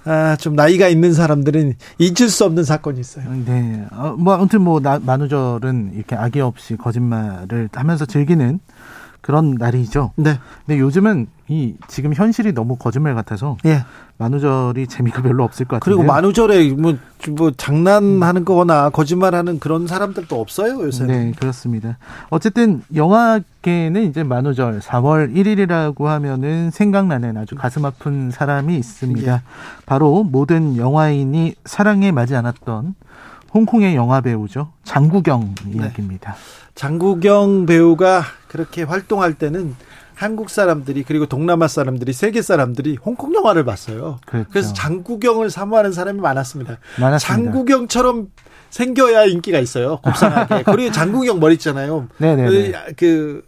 아, 0.04 0.36
좀 0.36 0.54
나이가 0.54 0.88
있는 0.88 1.12
사람들은 1.12 1.74
잊을 1.98 2.28
수 2.28 2.44
없는 2.44 2.64
사건이 2.64 3.00
있어요. 3.00 3.24
네, 3.44 3.86
어, 3.90 4.14
뭐 4.18 4.34
아무튼 4.34 4.62
뭐 4.62 4.80
나, 4.80 4.98
만우절은 4.98 5.92
이렇게 5.94 6.14
악의 6.14 6.42
없이 6.42 6.76
거짓말을 6.76 7.70
하면서 7.72 8.04
즐기는 8.04 8.60
그런 9.20 9.54
날이죠. 9.54 10.12
네. 10.16 10.38
근데 10.66 10.78
요즘은 10.78 11.28
이 11.48 11.74
지금 11.88 12.14
현실이 12.14 12.52
너무 12.52 12.76
거짓말 12.76 13.14
같아서 13.14 13.58
예. 13.66 13.84
만우절이 14.16 14.86
재미가 14.86 15.20
별로 15.22 15.44
없을 15.44 15.66
것 15.66 15.76
같아요. 15.76 15.96
그리고 15.96 16.10
만우절에 16.10 16.70
뭐, 16.70 16.94
뭐 17.30 17.50
장난하는 17.50 18.44
거나 18.44 18.88
거짓말하는 18.88 19.58
그런 19.58 19.86
사람들도 19.86 20.40
없어요 20.40 20.82
요새. 20.82 21.04
네, 21.04 21.32
그렇습니다. 21.38 21.98
어쨌든 22.30 22.82
영화계는 22.94 24.04
이제 24.08 24.22
만우절 24.22 24.80
4월 24.80 25.34
1일이라고 25.34 26.04
하면은 26.04 26.70
생각나는 26.70 27.36
아주 27.36 27.56
가슴 27.56 27.84
아픈 27.84 28.30
사람이 28.30 28.76
있습니다. 28.76 29.32
예. 29.32 29.40
바로 29.84 30.24
모든 30.24 30.76
영화인이 30.78 31.56
사랑에 31.66 32.10
맞지 32.10 32.34
않았던 32.36 32.94
홍콩의 33.52 33.94
영화 33.94 34.20
배우죠 34.20 34.70
장구경 34.84 35.54
네. 35.66 35.78
이야기입니다. 35.78 36.32
네. 36.32 36.38
장구경 36.74 37.66
배우가 37.66 38.22
그렇게 38.48 38.82
활동할 38.82 39.34
때는 39.34 39.74
한국 40.14 40.50
사람들이 40.50 41.02
그리고 41.02 41.26
동남아 41.26 41.68
사람들이 41.68 42.12
세계 42.12 42.42
사람들이 42.42 42.98
홍콩 43.04 43.34
영화를 43.34 43.64
봤어요. 43.64 44.18
그렇죠. 44.26 44.48
그래서 44.50 44.72
장구경을 44.72 45.50
사모하는 45.50 45.92
사람이 45.92 46.20
많았습니다. 46.20 46.78
많았습니다. 46.98 47.18
장구경처럼 47.18 48.28
생겨야 48.70 49.24
인기가 49.24 49.58
있어요. 49.58 49.98
곱상하게. 49.98 50.64
그리고 50.70 50.92
장구경 50.92 51.40
머리 51.40 51.54
있잖아요. 51.54 52.08
네네. 52.18 52.46
그, 52.46 52.72
그 52.96 53.42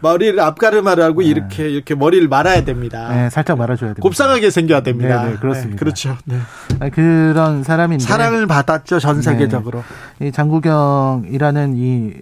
머리를 0.00 0.38
앞가르마를 0.38 1.02
하고 1.02 1.22
네. 1.22 1.28
이렇게 1.28 1.68
이렇게 1.70 1.94
머리를 1.94 2.28
말아야 2.28 2.64
됩니다. 2.64 3.08
네, 3.14 3.30
살짝 3.30 3.58
말아줘야 3.58 3.90
됩니다. 3.90 4.02
곱상하게 4.02 4.50
생겨야 4.50 4.82
됩니다. 4.82 5.24
네, 5.24 5.32
네 5.32 5.36
그렇습니다. 5.38 5.70
네, 5.70 5.76
그렇죠. 5.76 6.16
네. 6.26 6.90
그런 6.90 7.62
사람인데 7.62 8.04
사랑을 8.04 8.46
받았죠 8.46 8.98
전 8.98 9.22
세계적으로. 9.22 9.82
이 10.20 10.30
장구경이라는 10.30 11.76
이 11.76 12.12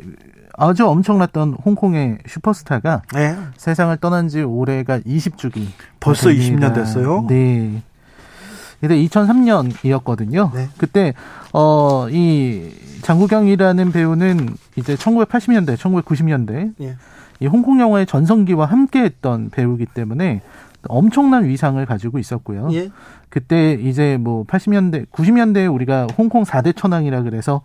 아주 0.57 0.87
엄청났던 0.87 1.57
홍콩의 1.65 2.19
슈퍼스타가 2.27 3.03
네. 3.15 3.37
세상을 3.57 3.97
떠난 3.99 4.29
지 4.29 4.43
올해가 4.43 4.99
20주기. 5.01 5.67
벌써 6.01 6.29
됩니다. 6.29 6.73
20년 6.73 6.75
됐어요? 6.75 7.27
네. 7.29 7.83
근데 8.81 8.97
2003년이었거든요. 9.07 10.53
네. 10.55 10.69
그때 10.79 11.15
어 11.53 12.09
이 12.11 12.71
장구경이라는 13.05 13.93
배우는 13.93 14.49
이제 14.77 14.95
1980년대, 14.95 15.77
1990년대 15.77 16.73
예. 16.81 16.97
이 17.41 17.47
홍콩 17.47 17.79
영화의 17.79 18.07
전성기와 18.07 18.65
함께했던 18.65 19.51
배우기 19.51 19.87
때문에 19.87 20.41
엄청난 20.89 21.45
위상을 21.45 21.85
가지고 21.85 22.19
있었고요. 22.19 22.69
예. 22.73 22.91
그때 23.29 23.75
이제 23.75 24.17
뭐 24.19 24.45
80년대, 24.45 25.11
90년대에 25.11 25.73
우리가 25.73 26.07
홍콩 26.17 26.45
4대 26.45 26.75
천왕이라 26.75 27.23
그래서 27.25 27.61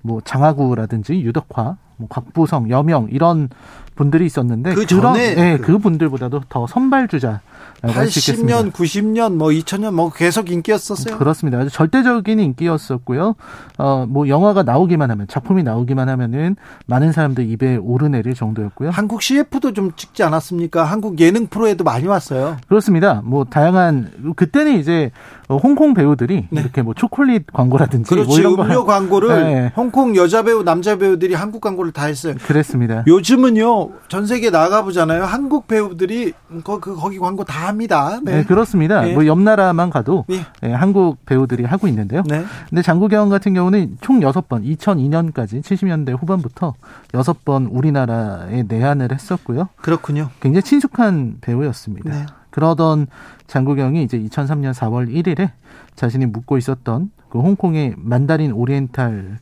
뭐 0.00 0.20
장하구라든지 0.20 1.20
유덕화, 1.20 1.76
뭐 1.96 2.08
곽부성, 2.08 2.70
여명 2.70 3.08
이런 3.10 3.48
분들이 3.94 4.26
있었는데 4.26 4.74
그 4.74 4.86
전에 4.86 5.34
네, 5.34 5.58
그 5.58 5.78
분들보다도 5.78 6.42
더 6.48 6.66
선발 6.66 7.08
주자 7.08 7.40
80년, 7.86 8.72
90년, 8.72 9.34
뭐 9.34 9.48
2000년 9.48 9.94
뭐 9.94 10.10
계속 10.10 10.50
인기였었어요. 10.50 11.18
그렇습니다. 11.18 11.58
아주 11.58 11.70
절대적인 11.70 12.40
인기였었고요. 12.40 13.34
어, 13.78 14.06
뭐 14.08 14.28
영화가 14.28 14.62
나오기만 14.62 15.10
하면 15.10 15.26
작품이 15.28 15.62
나오기만 15.62 16.08
하면은 16.08 16.56
많은 16.86 17.12
사람들 17.12 17.48
입에 17.50 17.76
오르내릴 17.76 18.34
정도였고요. 18.34 18.90
한국 18.90 19.22
CF도 19.22 19.72
좀 19.72 19.92
찍지 19.96 20.22
않았습니까? 20.22 20.84
한국 20.84 21.18
예능 21.20 21.46
프로에도 21.46 21.84
많이 21.84 22.06
왔어요. 22.06 22.56
그렇습니다. 22.68 23.22
뭐 23.24 23.44
다양한 23.44 24.34
그때는 24.36 24.78
이제 24.78 25.10
홍콩 25.48 25.94
배우들이 25.94 26.48
네. 26.50 26.60
이렇게 26.60 26.82
뭐 26.82 26.94
초콜릿 26.94 27.46
광고라든지 27.52 28.14
뭐 28.14 28.24
그렇지, 28.24 28.42
뭐 28.42 28.52
이런 28.52 28.66
음료 28.66 28.84
광고를 28.84 29.28
네. 29.28 29.72
홍콩 29.76 30.16
여자 30.16 30.42
배우, 30.42 30.62
남자 30.62 30.96
배우들이 30.96 31.34
한국 31.34 31.60
광고를 31.60 31.92
다 31.92 32.06
했어요. 32.06 32.34
그랬습니다. 32.46 33.04
요즘은요 33.06 33.90
전 34.08 34.26
세계 34.26 34.50
나가 34.50 34.82
보잖아요. 34.82 35.24
한국 35.24 35.66
배우들이 35.66 36.32
거, 36.62 36.80
그, 36.80 36.94
거기 36.94 37.18
광고 37.18 37.44
다 37.44 37.72
합니다. 37.74 38.20
네, 38.22 38.38
네 38.38 38.44
그렇습니다. 38.44 39.02
네. 39.02 39.14
뭐옆 39.14 39.38
나라만 39.40 39.90
가도 39.90 40.24
네. 40.28 40.40
네. 40.62 40.72
한국 40.72 41.24
배우들이 41.26 41.64
하고 41.64 41.88
있는데요. 41.88 42.22
네. 42.26 42.44
근데 42.68 42.82
장국영 42.82 43.28
같은 43.28 43.52
경우는 43.54 43.98
총 44.00 44.20
6번 44.20 44.64
2002년까지 44.64 45.62
70년대 45.62 46.18
후반부터 46.18 46.74
6번 47.12 47.68
우리나라에 47.70 48.64
내한을 48.66 49.12
했었고요. 49.12 49.68
그렇군요. 49.76 50.30
굉장히 50.40 50.62
친숙한 50.62 51.38
배우였습니다. 51.40 52.10
네. 52.10 52.26
그러던 52.50 53.08
장국영이 53.48 54.02
이제 54.04 54.18
2003년 54.18 54.72
4월 54.72 55.08
1일에 55.12 55.50
자신이 55.96 56.26
묵고 56.26 56.56
있었던 56.58 57.10
그 57.28 57.40
홍콩의 57.40 57.94
만다린 57.96 58.52
오리엔탈 58.52 59.38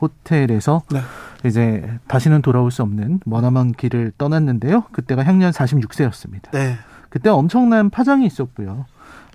호텔에서 0.00 0.82
네. 0.90 1.00
이제 1.44 1.98
다시는 2.06 2.42
돌아올 2.42 2.70
수 2.70 2.82
없는 2.82 3.20
머나먼 3.24 3.72
길을 3.72 4.12
떠났는데요. 4.18 4.84
그때가 4.92 5.24
향년 5.24 5.52
46세였습니다. 5.52 6.50
네. 6.52 6.76
그때 7.10 7.28
엄청난 7.28 7.90
파장이 7.90 8.26
있었고요. 8.26 8.86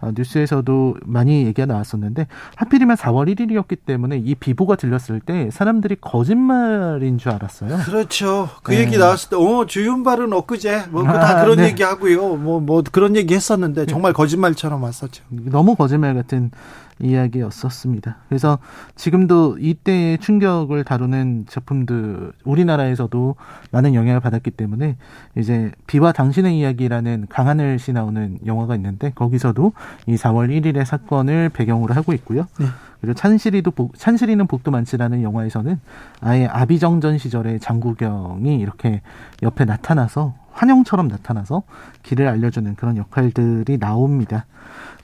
어, 0.02 0.12
뉴스에서도 0.14 0.96
많이 1.06 1.46
얘기가 1.46 1.66
나왔었는데 1.66 2.28
하필이면 2.56 2.98
4월 2.98 3.34
1일이었기 3.34 3.78
때문에 3.86 4.18
이 4.18 4.36
비보가 4.36 4.76
들렸을 4.76 5.20
때 5.20 5.50
사람들이 5.52 5.98
거짓말인 6.02 7.18
줄 7.18 7.32
알았어요. 7.32 7.78
그렇죠. 7.86 8.50
그 8.64 8.72
네. 8.72 8.80
얘기 8.80 8.98
나왔을 8.98 9.30
때, 9.30 9.36
어 9.36 9.66
주윤발은 9.66 10.34
엊그제 10.34 10.88
뭐다 10.90 11.40
아, 11.40 11.44
그런 11.44 11.58
네. 11.58 11.68
얘기 11.68 11.84
하고요. 11.84 12.36
뭐뭐 12.36 12.60
뭐 12.62 12.84
그런 12.92 13.16
얘기 13.16 13.34
했었는데 13.34 13.86
정말 13.86 14.14
거짓말처럼 14.14 14.84
왔었죠. 14.84 15.24
너무 15.30 15.76
거짓말 15.76 16.14
같은 16.14 16.52
이야기였었습니다. 17.00 18.18
그래서 18.30 18.58
지금도 18.96 19.58
이때의 19.60 20.18
충격을 20.20 20.84
다루는 20.84 21.46
작품들 21.48 22.32
우리나라에서도 22.44 23.36
많은 23.72 23.94
영향을 23.94 24.20
받았기 24.22 24.52
때문에 24.52 24.98
이제 25.38 25.72
비와 25.88 26.12
당신의 26.12 26.58
이야기라는 26.58 27.28
강하늘 27.30 27.80
씨 27.80 27.92
나오는 27.94 28.38
영화가 28.46 28.76
있는데 28.76 29.12
거기서도 29.16 29.74
이 30.08 30.16
4월 30.16 30.50
1일의 30.50 30.86
사건을 30.86 31.50
배경으로 31.50 31.94
하고 31.94 32.14
있고요. 32.14 32.48
네. 32.60 32.68
그리고 33.02 33.14
찬실이도 33.14 33.72
찬실이는 33.96 34.48
복도 34.48 34.72
많지라는 34.72 35.22
영화에서는 35.22 35.80
아예 36.22 36.48
아비정전 36.48 37.18
시절의 37.18 37.60
장구경이 37.60 38.56
이렇게 38.56 39.02
옆에 39.44 39.66
나타나서 39.66 40.34
환영처럼 40.56 41.08
나타나서 41.08 41.64
길을 42.04 42.28
알려주는 42.28 42.76
그런 42.76 42.98
역할들이 42.98 43.78
나옵니다. 43.78 44.46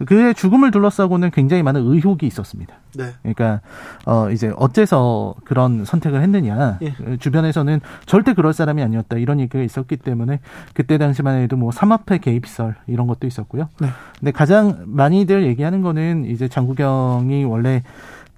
그의 0.06 0.34
죽음을 0.34 0.72
둘러싸고는 0.72 1.30
굉장히 1.32 1.61
많은 1.61 1.82
의혹이 1.82 2.26
있었습니다. 2.26 2.73
네. 2.95 3.14
그러니까 3.22 3.61
어 4.06 4.30
이제 4.32 4.52
어째서 4.56 5.36
그런 5.45 5.86
선택을 5.86 6.22
했느냐. 6.22 6.80
예. 6.82 7.18
주변에서는 7.18 7.80
절대 8.06 8.34
그럴 8.34 8.53
사람이 8.53 8.82
아니었다 8.82 9.18
이런 9.18 9.40
얘기가 9.40 9.64
있었기 9.64 9.98
때문에 9.98 10.40
그때 10.73 10.98
당시만 10.98 11.38
해도 11.38 11.56
뭐 11.56 11.72
삼합회 11.72 12.18
개입설 12.18 12.76
이런 12.88 13.07
것도 13.07 13.28
있었고요. 13.28 13.69
네. 13.80 13.88
근데 14.19 14.32
가장 14.32 14.84
많이들 14.88 15.45
얘기하는 15.45 15.82
거는 15.82 16.26
이제 16.26 16.48
장구경이 16.48 17.44
원래 17.45 17.84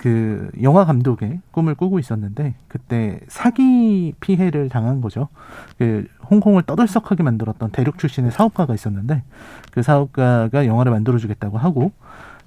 그 0.04 0.52
영화 0.62 0.84
감독의 0.84 1.40
꿈을 1.52 1.76
꾸고 1.76 1.98
있었는데 1.98 2.56
그때 2.68 3.22
사기 3.30 4.14
피해를 4.20 4.68
당한 4.68 5.00
거죠. 5.00 5.30
그 5.78 6.08
홍콩을 6.30 6.64
떠들썩하게 6.64 7.24
만들었던 7.24 7.70
대륙 7.70 7.98
출신의 7.98 8.32
사업가가 8.32 8.74
있었는데 8.74 9.24
그 9.72 9.82
사업가가 9.82 10.66
영화를 10.66 10.92
만들어 10.92 11.18
주겠다고 11.18 11.58
하고 11.58 11.94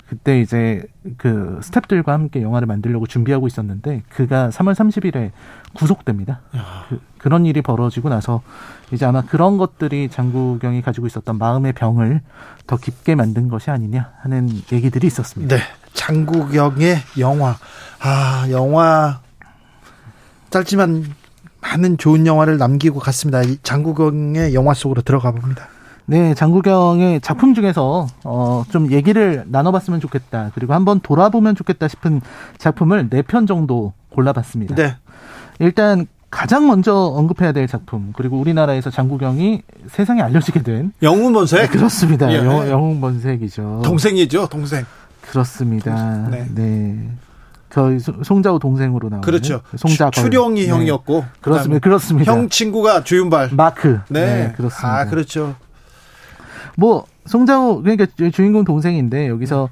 그때 0.07 0.39
이제 0.39 0.85
그 1.17 1.59
스탭들과 1.63 2.09
함께 2.09 2.43
영화를 2.43 2.67
만들려고 2.67 3.07
준비하고 3.07 3.47
있었는데 3.47 4.03
그가 4.11 4.51
3월 4.51 4.75
30일에 4.75 5.31
구속됩니다. 5.73 6.41
그, 7.19 7.29
런 7.29 7.47
일이 7.47 7.63
벌어지고 7.63 8.11
나서 8.11 8.43
이제 8.93 9.07
아마 9.07 9.23
그런 9.23 9.57
것들이 9.57 10.11
장구경이 10.11 10.83
가지고 10.83 11.07
있었던 11.07 11.39
마음의 11.39 11.73
병을 11.73 12.21
더 12.67 12.77
깊게 12.77 13.15
만든 13.15 13.49
것이 13.49 13.71
아니냐 13.71 14.13
하는 14.21 14.51
얘기들이 14.71 15.07
있었습니다. 15.07 15.57
네. 15.57 15.63
장구경의 15.97 16.99
영화. 17.19 17.57
아, 18.01 18.47
영화 18.51 19.21
짧지만 20.51 21.05
많은 21.61 21.99
좋은 21.99 22.27
영화를 22.27 22.59
남기고 22.59 23.01
갔습니다. 23.01 23.41
장구경의 23.65 24.55
영화 24.55 24.75
속으로 24.75 25.03
들어가 25.03 25.33
봅니다. 25.33 25.69
네, 26.05 26.35
장구경의 26.35 27.21
작품 27.21 27.55
중에서 27.55 28.07
어, 28.23 28.63
좀 28.71 28.93
얘기를 28.93 29.43
나눠봤으면 29.49 29.99
좋겠다. 29.99 30.53
그리고 30.55 30.73
한번 30.75 31.01
돌아보면 31.01 31.57
좋겠다 31.57 31.89
싶은 31.89 32.21
작품을 32.59 33.11
네 33.11 33.23
편 33.23 33.47
정도 33.49 33.93
골라봤습니다. 34.11 34.77
네. 34.77 34.97
일단 35.59 36.07
가장 36.31 36.69
먼저 36.69 36.95
언급해야 36.95 37.51
될 37.53 37.67
작품 37.67 38.13
그리고 38.15 38.39
우리나라에서 38.39 38.91
장구경이 38.91 39.63
세상에 39.89 40.23
알려지게 40.23 40.63
된 40.63 40.93
영웅 41.03 41.33
본색 41.33 41.61
네, 41.63 41.67
그렇습니다. 41.69 42.31
예. 42.31 42.37
영웅본색이죠. 42.37 43.83
동생이죠, 43.85 44.47
동생. 44.49 44.85
그렇습니다. 45.31 46.29
네. 46.31 46.47
네. 46.55 47.11
저 47.71 47.91
송자우 47.99 48.59
동생으로 48.59 49.09
나오는 49.09 49.23
그렇죠. 49.23 49.61
송자 49.77 50.11
추령이 50.11 50.63
네. 50.63 50.69
형이었고 50.69 51.25
그렇습니다. 51.41 51.81
그렇습니다. 51.81 52.33
형 52.33 52.49
친구가 52.49 53.05
주윤발 53.05 53.51
마크. 53.53 54.01
네. 54.09 54.27
네. 54.27 54.53
그렇습니다. 54.57 54.99
아 54.99 55.05
그렇죠. 55.05 55.55
뭐 56.77 57.05
송자우 57.27 57.83
그러니까 57.83 58.07
주인공 58.33 58.65
동생인데 58.65 59.29
여기서 59.29 59.69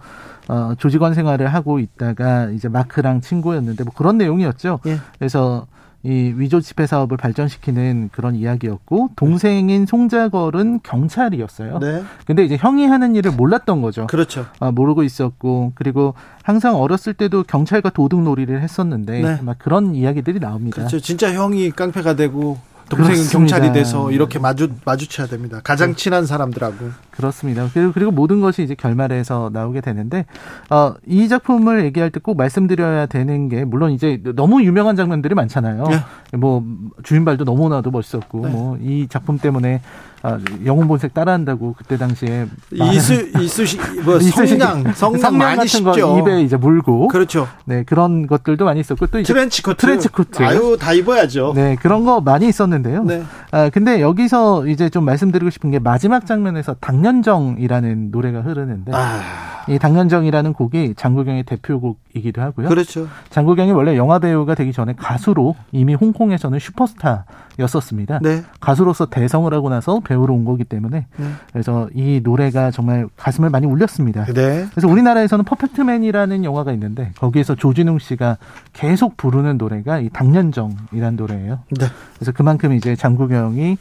어, 0.49 0.75
조직원 0.77 1.15
생활을 1.15 1.55
하고 1.55 1.79
있다가 1.79 2.51
이제 2.51 2.69
마크랑 2.69 3.21
친구였는데 3.21 3.85
뭐 3.85 3.95
그런 3.97 4.19
내용이었죠. 4.19 4.81
예. 4.87 4.99
그래서 5.19 5.67
이 6.05 6.35
위조 6.37 6.61
지폐 6.61 6.87
사업을 6.87 7.17
발전시키는 7.17 8.11
그런 8.13 8.35
이야기였고 8.35 9.11
동생인 9.17 9.87
송자걸은 9.87 10.81
경찰이었어요. 10.83 11.79
네. 11.79 12.03
근데 12.27 12.45
이제 12.45 12.59
형이 12.59 12.87
하는 12.87 13.15
일을 13.15 13.33
몰랐던 13.33 13.81
거죠. 13.81 14.07
그렇죠. 14.07 14.45
아, 14.61 14.71
모르고 14.71 15.03
있었고 15.03 15.73
그리고 15.75 16.15
항상 16.43 16.77
어렸을 16.77 17.15
때도 17.15 17.45
경찰과 17.45 17.91
도둑 17.91 18.23
놀이를 18.23 18.61
했었는데 18.61 19.21
네. 19.23 19.39
막 19.41 19.59
그런 19.59 19.95
이야기들이 19.95 20.41
나옵니다. 20.41 20.77
그렇죠. 20.77 21.01
진짜 21.01 21.33
형이 21.33 21.71
깡패가 21.71 22.17
되고 22.17 22.59
동생은 22.89 23.15
그렇습니다. 23.15 23.39
경찰이 23.39 23.73
돼서 23.73 24.11
이렇게 24.11 24.39
마주 24.39 24.71
마주쳐야 24.85 25.27
됩니다. 25.27 25.61
가장 25.63 25.91
네. 25.91 25.97
친한 25.97 26.27
사람들하고. 26.27 26.91
그렇습니다. 27.13 27.69
그리고, 27.73 27.93
그리고 27.93 28.11
모든 28.11 28.41
것이 28.41 28.63
이제 28.63 28.75
결말에서 28.75 29.51
나오게 29.53 29.81
되는데 29.81 30.27
어, 30.71 30.95
이 31.07 31.29
작품을 31.29 31.85
얘기할 31.85 32.11
때 32.11 32.21
꼭 32.25 32.37
말씀드려야 32.39 33.05
되는 33.07 33.49
게 33.51 33.65
물론 33.65 33.91
이제 33.93 34.19
너무 34.35 34.63
유명한 34.63 34.97
장면들이 34.97 35.35
많잖아요. 35.35 35.85
네. 35.85 36.37
뭐 36.39 36.65
주인발도 37.03 37.45
너무나도 37.45 37.91
멋있었고 37.91 38.47
네. 38.47 38.51
뭐이 38.51 39.09
작품 39.09 39.39
때문에 39.39 39.83
아, 40.27 40.39
영웅 40.65 40.89
본색 40.89 41.13
따라한다고 41.13 41.75
그때 41.77 41.99
당시에 41.99 42.47
이쑤 42.73 43.13
이쑤시개 43.39 43.79
뭐 44.03 44.19
성냥 44.25 44.93
성냥개비 44.97 45.59
같은 45.59 45.85
거 45.85 46.19
입에 46.19 46.41
이제 46.41 46.57
물고 46.57 47.09
그렇죠. 47.09 47.47
네 47.67 47.85
그런 47.85 48.27
것들도 48.27 48.65
많이 48.65 48.81
있었고 48.81 49.07
또 49.09 49.23
트렌치 49.23 49.63
코트 49.63 49.77
트렌치 49.77 50.09
코트 50.09 50.43
아유 50.43 50.79
다 50.81 50.95
입어야죠. 50.95 51.53
네 51.55 51.77
그런 51.77 52.07
거 52.07 52.23
많이 52.23 52.49
있었는데요. 52.49 53.05
네. 53.05 53.23
아 53.51 53.69
근데 53.69 54.01
여기서 54.01 54.67
이제 54.67 54.89
좀 54.89 55.05
말씀드리고 55.05 55.51
싶은 55.51 55.71
게 55.71 55.79
마지막 55.79 56.25
장면에서 56.25 56.73
당년정이라는 56.81 58.11
노래가 58.11 58.41
흐르는데 58.41 58.93
아... 58.95 59.21
이 59.69 59.79
당년정이라는 59.79 60.53
곡이 60.53 60.95
장국영의 60.97 61.45
대표곡이기도 61.45 62.41
하고요. 62.43 62.69
그렇죠. 62.69 63.09
장국영이 63.31 63.73
원래 63.73 63.97
영화 63.97 64.19
배우가 64.19 64.55
되기 64.55 64.73
전에 64.73 64.95
가수로 64.97 65.55
이미 65.73 65.95
홍콩에서는 65.95 66.59
슈퍼스타였었습니다. 66.59 68.21
네. 68.23 68.43
가수로서 68.61 69.07
대성을 69.07 69.53
하고 69.53 69.71
나서 69.71 70.01
배우로 70.01 70.14
온 70.15 70.45
거기 70.45 70.65
때문에 70.65 71.07
네. 71.17 71.27
그래서 71.53 71.89
이 71.95 72.21
노래가 72.23 72.71
정말 72.71 73.07
가슴을 73.17 73.51
많이 73.51 73.67
울렸습니다. 73.67 74.25
네. 74.27 74.67
그래서 74.71 74.89
우리나라에서는 74.89 75.45
퍼펙트맨이라는 75.45 76.45
영화가 76.45 76.73
있는데 76.73 77.13
거기에서 77.19 77.55
조진웅 77.55 77.99
씨가 77.99 78.39
계속 78.73 79.17
부르는 79.17 79.59
노래가 79.59 79.99
이 80.01 80.09
당년정이라는 80.11 81.17
노래예요. 81.17 81.61
네. 81.79 81.87
그래서 82.17 82.33
그만큼 82.33 82.73
이제 82.73 82.97
장국영이 82.97 83.77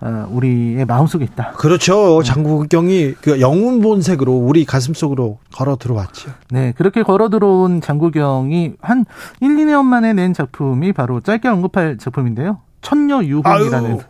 어, 0.00 0.26
우리의 0.30 0.84
마음속에 0.84 1.24
있다. 1.24 1.52
그렇죠. 1.52 2.22
장국경이 2.22 3.14
그 3.20 3.40
영웅 3.40 3.80
본색으로 3.80 4.32
우리 4.32 4.64
가슴 4.64 4.92
속으로 4.92 5.38
걸어 5.54 5.76
들어왔죠. 5.76 6.30
네, 6.50 6.72
그렇게 6.76 7.02
걸어 7.02 7.30
들어온 7.30 7.80
장국경이 7.80 8.74
한 8.80 9.06
1, 9.40 9.56
2년 9.56 9.84
만에 9.84 10.12
낸 10.12 10.34
작품이 10.34 10.92
바로 10.92 11.20
짧게 11.20 11.48
언급할 11.48 11.96
작품인데요. 11.98 12.58
천녀 12.82 13.24
유혼이라는 13.24 14.00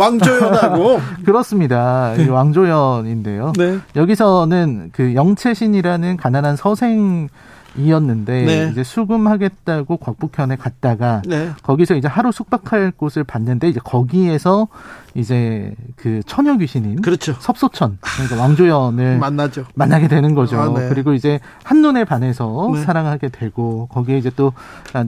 왕조연하고 0.00 1.00
그렇습니다. 1.24 2.14
네. 2.16 2.28
왕조연인데요. 2.28 3.52
네. 3.56 3.78
여기서는 3.96 4.90
그 4.92 5.14
영채신이라는 5.14 6.16
가난한 6.16 6.56
서생 6.56 7.28
이었는데 7.76 8.44
네. 8.44 8.68
이제 8.70 8.82
수금하겠다고 8.82 9.96
곽북현에 9.98 10.56
갔다가 10.56 11.22
네. 11.26 11.50
거기서 11.62 11.94
이제 11.94 12.08
하루 12.08 12.32
숙박할 12.32 12.92
곳을 12.96 13.24
봤는데 13.24 13.68
이제 13.68 13.80
거기에서 13.82 14.68
이제 15.14 15.74
그 15.96 16.20
처녀 16.26 16.56
귀신인 16.56 17.00
그렇죠. 17.00 17.34
섭소천 17.38 17.98
그러니까 18.00 18.40
왕조연을 18.40 19.18
만나죠. 19.18 19.64
만나게 19.74 20.08
되는 20.08 20.34
거죠. 20.34 20.58
아, 20.58 20.72
네. 20.72 20.88
그리고 20.88 21.12
이제 21.12 21.40
한눈에 21.64 22.04
반해서 22.04 22.70
네. 22.74 22.82
사랑하게 22.82 23.28
되고 23.28 23.86
거기에 23.88 24.18
이제 24.18 24.30
또 24.34 24.52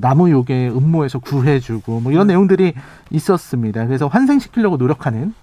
나무 0.01 0.31
요괴 0.31 0.69
음모에서 0.69 1.19
구해주고 1.19 2.01
뭐 2.01 2.13
이런 2.13 2.27
네. 2.27 2.35
내용들이 2.35 2.75
있었습니다. 3.11 3.87
그래서 3.87 4.07
환생시키려고 4.07 4.77
노력하는 4.77 5.35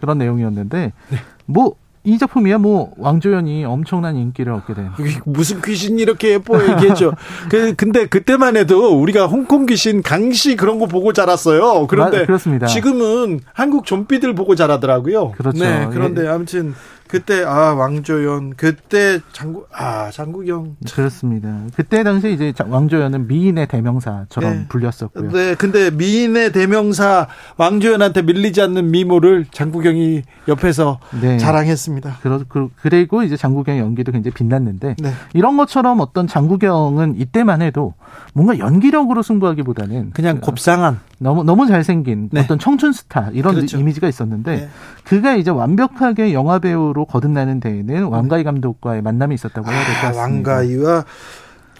그런 0.00 0.18
내용이었는데 0.18 0.92
네. 1.10 1.18
뭐 1.46 1.74
이 2.04 2.18
작품이야 2.18 2.58
뭐 2.58 2.92
왕조연이 2.96 3.64
엄청난 3.64 4.16
인기를 4.16 4.52
얻게 4.52 4.74
된 4.74 4.90
무슨 5.24 5.62
귀신이 5.62 6.02
이렇게 6.02 6.30
예뻐 6.30 6.60
얘기했죠. 6.60 7.12
그 7.48 7.74
근데 7.76 8.06
그때만 8.06 8.56
해도 8.56 9.00
우리가 9.00 9.26
홍콩 9.26 9.66
귀신 9.66 10.02
강시 10.02 10.56
그런 10.56 10.80
거 10.80 10.86
보고 10.86 11.12
자랐어요. 11.12 11.86
그런데 11.86 12.22
아, 12.22 12.26
그렇습니다. 12.26 12.66
지금은 12.66 13.40
한국 13.52 13.86
좀비들 13.86 14.34
보고 14.34 14.56
자라더라고요. 14.56 15.32
그렇죠. 15.32 15.62
네, 15.62 15.88
그런데 15.92 16.24
예. 16.24 16.28
아무튼 16.28 16.74
그때 17.12 17.44
아 17.44 17.74
왕조연 17.74 18.54
그때 18.56 19.20
장국 19.32 19.68
아 19.70 20.10
장국영 20.10 20.76
그렇습니다. 20.94 21.58
그때 21.76 22.04
당시 22.04 22.32
이제 22.32 22.54
왕조연은 22.66 23.28
미인의 23.28 23.68
대명사처럼 23.68 24.50
네. 24.50 24.66
불렸었고요. 24.70 25.30
네, 25.30 25.54
근데 25.54 25.90
미인의 25.90 26.52
대명사 26.52 27.28
왕조연한테 27.58 28.22
밀리지 28.22 28.62
않는 28.62 28.90
미모를 28.90 29.44
장국영이 29.50 30.22
옆에서 30.48 31.00
네. 31.20 31.36
자랑했습니다. 31.36 32.20
그러, 32.22 32.40
그, 32.48 32.70
그리고 32.80 33.22
이제 33.22 33.36
장국영의 33.36 33.82
연기도 33.82 34.10
굉장히 34.10 34.32
빛났는데 34.32 34.96
네. 34.98 35.12
이런 35.34 35.58
것처럼 35.58 36.00
어떤 36.00 36.26
장국영은 36.26 37.16
이때만 37.18 37.60
해도 37.60 37.92
뭔가 38.32 38.58
연기력으로 38.58 39.22
승부하기보다는 39.22 40.12
그냥 40.12 40.40
곱상한 40.40 41.00
너무 41.18 41.44
너무 41.44 41.66
잘생긴 41.66 42.30
네. 42.32 42.40
어떤 42.40 42.58
청춘 42.58 42.92
스타 42.92 43.30
이런 43.32 43.54
그렇죠. 43.54 43.78
이미지가 43.78 44.08
있었는데 44.08 44.56
네. 44.56 44.68
그가 45.04 45.36
이제 45.36 45.50
완벽하게 45.50 46.32
영화 46.32 46.58
배우로 46.58 47.01
최초로 47.02 47.06
거듭나는 47.06 47.60
데에는 47.60 48.04
왕가희 48.06 48.44
감독과의 48.44 49.02
만남이 49.02 49.34
있었다고 49.34 49.70
해야 49.70 49.84
될 49.84 49.94
것 49.94 50.00
같습니다. 50.08 50.20
아, 50.20 50.54
왕가희와 50.56 51.04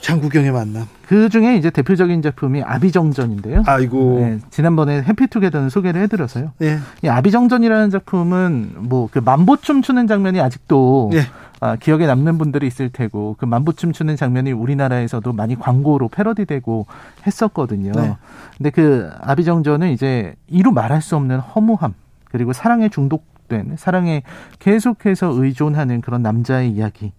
장국영의 0.00 0.50
만남. 0.50 0.86
그 1.06 1.28
중에 1.28 1.56
이제 1.56 1.70
대표적인 1.70 2.22
작품이 2.22 2.62
아비정전인데요. 2.62 3.62
아이고. 3.66 4.18
네, 4.20 4.38
지난번에 4.50 5.02
해피투게더는 5.02 5.68
소개를 5.70 6.00
해드려서요. 6.02 6.52
예. 6.62 6.78
이 7.02 7.08
아비정전이라는 7.08 7.90
작품은 7.90 8.72
뭐 8.78 9.08
그 9.12 9.20
만보춤 9.20 9.82
추는 9.82 10.06
장면이 10.08 10.40
아직도 10.40 11.10
예. 11.14 11.22
아, 11.60 11.76
기억에 11.76 12.06
남는 12.06 12.38
분들이 12.38 12.66
있을 12.66 12.88
테고 12.90 13.36
그 13.38 13.44
만보춤 13.44 13.92
추는 13.92 14.16
장면이 14.16 14.50
우리나라에서도 14.50 15.32
많이 15.32 15.56
광고로 15.56 16.08
패러디되고 16.08 16.86
했었거든요. 17.24 17.92
네. 17.92 18.16
근데 18.56 18.70
그 18.70 19.08
아비정전은 19.20 19.90
이제 19.92 20.34
이루 20.48 20.72
말할 20.72 21.00
수 21.02 21.14
없는 21.14 21.38
허무함 21.38 21.94
그리고 22.24 22.52
사랑에 22.52 22.88
중독 22.88 23.24
된 23.52 23.76
사랑에 23.76 24.22
계속해서 24.58 25.28
의존하는 25.32 26.00
그런 26.00 26.22
남자의 26.22 26.70
이야기. 26.70 27.12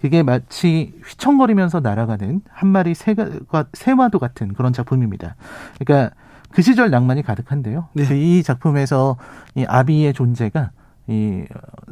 그게 0.00 0.22
마치 0.22 0.94
휘청거리면서 1.04 1.80
날아가는 1.80 2.42
한 2.48 2.68
마리 2.68 2.94
새가, 2.94 3.66
새와도 3.72 4.18
같은 4.18 4.52
그런 4.54 4.72
작품입니다. 4.72 5.36
그러니까 5.78 6.14
그 6.50 6.62
시절 6.62 6.90
낭만이 6.90 7.22
가득한데요. 7.22 7.88
네. 7.94 8.04
이 8.18 8.42
작품에서 8.42 9.16
이 9.54 9.64
아비의 9.66 10.12
존재가 10.12 10.70
이 11.08 11.42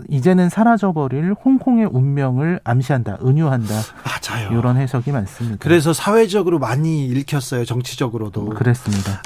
이제는 0.08 0.48
사라져버릴 0.48 1.34
홍콩의 1.44 1.86
운명을 1.90 2.60
암시한다, 2.62 3.18
은유한다. 3.24 3.74
맞아요. 4.04 4.56
이런 4.56 4.76
해석이 4.76 5.10
많습니다. 5.10 5.56
그래서 5.60 5.92
사회적으로 5.92 6.58
많이 6.60 7.06
읽혔어요, 7.06 7.64
정치적으로도. 7.64 8.50
그랬습니다. 8.50 9.22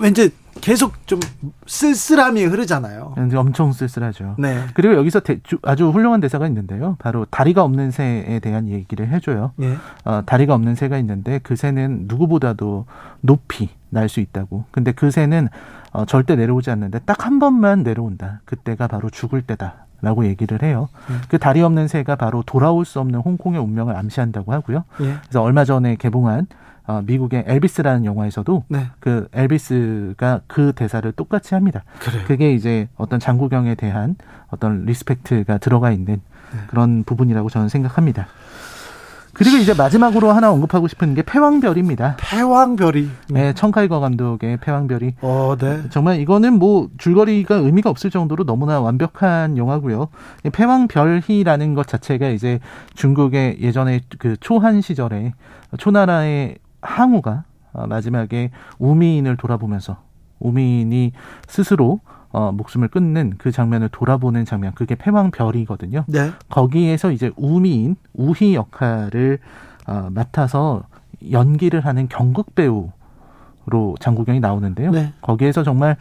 왠지 0.00 0.30
계속 0.60 1.06
좀 1.06 1.20
쓸쓸함이 1.66 2.44
흐르잖아요. 2.44 3.14
엄청 3.36 3.72
쓸쓸하죠. 3.72 4.36
네. 4.38 4.64
그리고 4.74 4.94
여기서 4.96 5.20
대, 5.20 5.38
아주 5.62 5.88
훌륭한 5.88 6.20
대사가 6.20 6.46
있는데요. 6.46 6.96
바로 6.98 7.24
다리가 7.30 7.62
없는 7.62 7.90
새에 7.90 8.40
대한 8.40 8.68
얘기를 8.68 9.08
해줘요. 9.08 9.52
네. 9.56 9.76
어, 10.04 10.22
다리가 10.26 10.54
없는 10.54 10.74
새가 10.74 10.98
있는데 10.98 11.40
그 11.42 11.56
새는 11.56 12.04
누구보다도 12.08 12.86
높이 13.22 13.70
날 13.90 14.08
수 14.08 14.20
있다고. 14.20 14.64
근데 14.70 14.92
그 14.92 15.10
새는 15.10 15.48
어, 15.92 16.04
절대 16.04 16.36
내려오지 16.36 16.70
않는데 16.70 17.00
딱 17.00 17.24
한 17.24 17.38
번만 17.38 17.82
내려온다. 17.82 18.40
그때가 18.44 18.86
바로 18.86 19.10
죽을 19.10 19.42
때다. 19.42 19.86
라고 20.00 20.24
얘기를 20.26 20.62
해요. 20.62 20.88
음. 21.10 21.20
그 21.28 21.38
다리 21.38 21.60
없는 21.60 21.88
새가 21.88 22.14
바로 22.14 22.44
돌아올 22.46 22.84
수 22.84 23.00
없는 23.00 23.18
홍콩의 23.18 23.60
운명을 23.60 23.96
암시한다고 23.96 24.52
하고요. 24.52 24.84
예. 25.00 25.16
그래서 25.22 25.42
얼마 25.42 25.64
전에 25.64 25.96
개봉한 25.96 26.46
어, 26.86 27.02
미국의 27.04 27.44
엘비스라는 27.48 28.04
영화에서도 28.04 28.64
네. 28.68 28.86
그 29.00 29.26
엘비스가 29.32 30.42
그 30.46 30.72
대사를 30.72 31.10
똑같이 31.12 31.54
합니다. 31.54 31.82
그래요. 31.98 32.22
그게 32.28 32.52
이제 32.54 32.88
어떤 32.96 33.18
장구경에 33.18 33.74
대한 33.74 34.14
어떤 34.50 34.84
respect가 34.84 35.58
들어가 35.58 35.90
있는 35.90 36.20
네. 36.52 36.58
그런 36.68 37.02
부분이라고 37.02 37.50
저는 37.50 37.68
생각합니다. 37.68 38.28
그리고 39.38 39.56
이제 39.56 39.72
마지막으로 39.72 40.32
하나 40.32 40.50
언급하고 40.50 40.88
싶은 40.88 41.14
게 41.14 41.22
패왕별희입니다. 41.22 42.16
패왕별희. 42.18 43.08
네, 43.30 43.52
첸카이거 43.52 44.00
감독의 44.00 44.56
패왕별희. 44.56 45.14
어, 45.20 45.54
네. 45.56 45.82
정말 45.90 46.18
이거는 46.18 46.58
뭐 46.58 46.88
줄거리가 46.98 47.54
의미가 47.54 47.88
없을 47.88 48.10
정도로 48.10 48.42
너무나 48.44 48.80
완벽한 48.80 49.56
영화고요. 49.56 50.08
패왕별희라는 50.52 51.74
것 51.74 51.86
자체가 51.86 52.30
이제 52.30 52.58
중국의 52.94 53.58
예전에 53.60 54.00
그 54.18 54.36
초한 54.40 54.80
시절에 54.80 55.34
초나라의 55.78 56.56
항우가 56.82 57.44
마지막에 57.86 58.50
우미인을 58.80 59.36
돌아보면서 59.36 59.98
우미인이 60.40 61.12
스스로 61.46 62.00
어, 62.30 62.52
목숨을 62.52 62.88
끊는 62.88 63.34
그 63.38 63.50
장면을 63.50 63.88
돌아보는 63.90 64.44
장면, 64.44 64.72
그게 64.74 64.94
패왕별이거든요. 64.94 66.04
네. 66.08 66.30
거기에서 66.48 67.10
이제 67.10 67.30
우미인, 67.36 67.96
우희 68.12 68.54
역할을 68.54 69.38
어, 69.86 70.08
맡아서 70.10 70.82
연기를 71.30 71.80
하는 71.80 72.08
경극 72.08 72.54
배우로 72.54 73.96
장국영이 74.00 74.40
나오는데요. 74.40 74.90
네. 74.90 75.12
거기에서 75.20 75.62
정말 75.62 75.96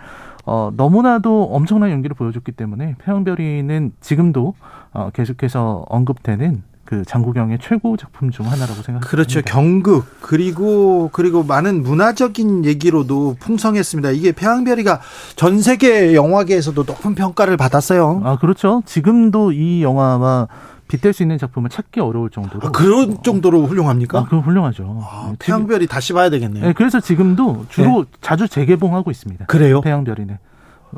어, 0.45 0.71
너무나도 0.75 1.49
엄청난 1.51 1.91
연기를 1.91 2.15
보여줬기 2.15 2.53
때문에 2.53 2.95
패왕별이는 2.99 3.93
지금도 3.99 4.53
어, 4.93 5.09
계속해서 5.11 5.85
언급되는 5.89 6.63
그 6.87 7.03
장국영의 7.03 7.59
최고 7.61 7.97
작품 7.97 8.31
중 8.31 8.45
하나라고 8.45 8.75
생각합니다. 8.75 9.09
그렇죠. 9.09 9.41
경극 9.41 10.05
그리고 10.21 11.09
그리고 11.11 11.43
많은 11.43 11.83
문화적인 11.83 12.63
얘기로도 12.63 13.35
풍성했습니다. 13.41 14.11
이게 14.11 14.31
패왕별이가 14.31 15.01
전 15.35 15.61
세계 15.61 16.15
영화계에서도 16.15 16.81
높은 16.81 17.13
평가를 17.13 17.57
받았어요. 17.57 18.21
아 18.23 18.37
그렇죠. 18.37 18.83
지금도 18.85 19.51
이 19.51 19.83
영화와 19.83 20.47
빗댈 20.87 21.11
수 21.11 21.23
있는 21.23 21.37
작품을 21.37 21.69
찾기 21.69 21.99
어려울 21.99 22.29
정도로 22.29 22.65
아, 22.65 22.71
그런 22.71 23.21
정도로 23.21 23.65
훌륭합니까? 23.65 24.19
아, 24.19 24.23
그건 24.23 24.39
훌륭하죠. 24.39 25.01
아, 25.03 25.33
태양별이 25.39 25.87
다시 25.87 26.13
봐야 26.13 26.29
되겠네요. 26.29 26.67
네, 26.67 26.71
그래서 26.73 27.01
지금도 27.01 27.65
주로 27.67 28.05
네. 28.05 28.11
자주 28.21 28.47
재개봉하고 28.47 29.11
있습니다. 29.11 29.47
그래요? 29.47 29.81
태양별이는. 29.81 30.37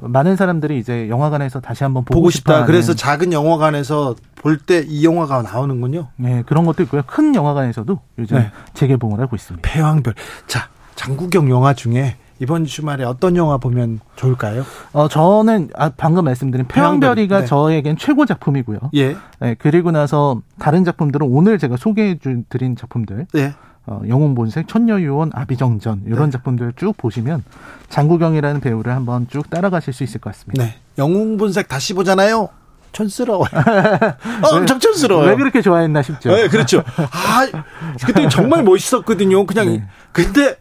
많은 0.02 0.36
사람들이 0.36 0.78
이제 0.80 1.10
영화관에서 1.10 1.60
다시 1.60 1.84
한번 1.84 2.04
보고, 2.06 2.20
보고 2.20 2.30
싶다. 2.30 2.66
그래서 2.66 2.94
작은 2.94 3.34
영화관에서 3.34 4.16
볼 4.36 4.58
때 4.66 4.86
이 4.88 5.04
영화가 5.06 5.42
나오는군요. 5.42 6.08
네, 6.16 6.44
그런 6.46 6.66
것도 6.66 6.84
있고요. 6.84 7.02
큰 7.06 7.36
영화관에서도 7.36 8.00
요즘 8.20 8.38
네. 8.38 8.52
재개봉을 8.74 9.20
하고 9.20 9.36
있습니다. 9.36 9.68
패왕별. 9.70 10.14
자, 10.48 10.70
장국영 10.96 11.50
영화 11.50 11.74
중에 11.74 12.16
이번 12.42 12.64
주말에 12.66 13.04
어떤 13.04 13.36
영화 13.36 13.58
보면 13.58 14.00
좋을까요? 14.16 14.64
어, 14.94 15.10
저는 15.10 15.70
아, 15.76 15.92
방금 15.98 16.24
말씀드린 16.26 16.68
패왕별이가 16.68 17.40
네. 17.42 17.46
저에겐 17.46 17.98
최고 17.98 18.26
작품이고요. 18.26 18.80
예. 18.96 19.18
네, 19.42 19.56
그리고 19.60 19.92
나서 19.92 20.42
다른 20.58 20.86
작품들은 20.86 21.28
오늘 21.30 21.58
제가 21.60 21.76
소개해 21.76 22.18
드린 22.48 22.76
작품들. 22.78 23.28
예. 23.36 23.54
어, 23.90 24.02
영웅본색, 24.08 24.68
천녀유원, 24.68 25.32
아비정전 25.34 26.04
이런 26.06 26.26
네. 26.26 26.32
작품들 26.32 26.74
쭉 26.76 26.96
보시면 26.96 27.44
장구경이라는 27.90 28.62
배우를 28.62 28.94
한번 28.94 29.28
쭉 29.30 29.50
따라가실 29.50 29.94
수 29.94 30.04
있을 30.04 30.22
것 30.22 30.32
같습니다. 30.32 30.64
네. 30.64 30.76
영웅본색 31.00 31.68
다시 31.68 31.96
보잖아요. 31.96 32.50
촌스러워요. 32.92 33.50
엄청 34.52 34.80
촌스러워요. 34.80 35.30
왜 35.30 35.36
그렇게 35.36 35.62
좋아했나 35.62 36.04
싶죠. 36.04 36.30
네, 36.30 36.48
그렇죠. 36.48 36.84
아, 36.98 37.48
그때 38.06 38.28
정말 38.30 38.64
멋있었거든요. 38.64 39.46
그냥 39.48 39.68
네. 39.68 39.84
근데 40.12 40.58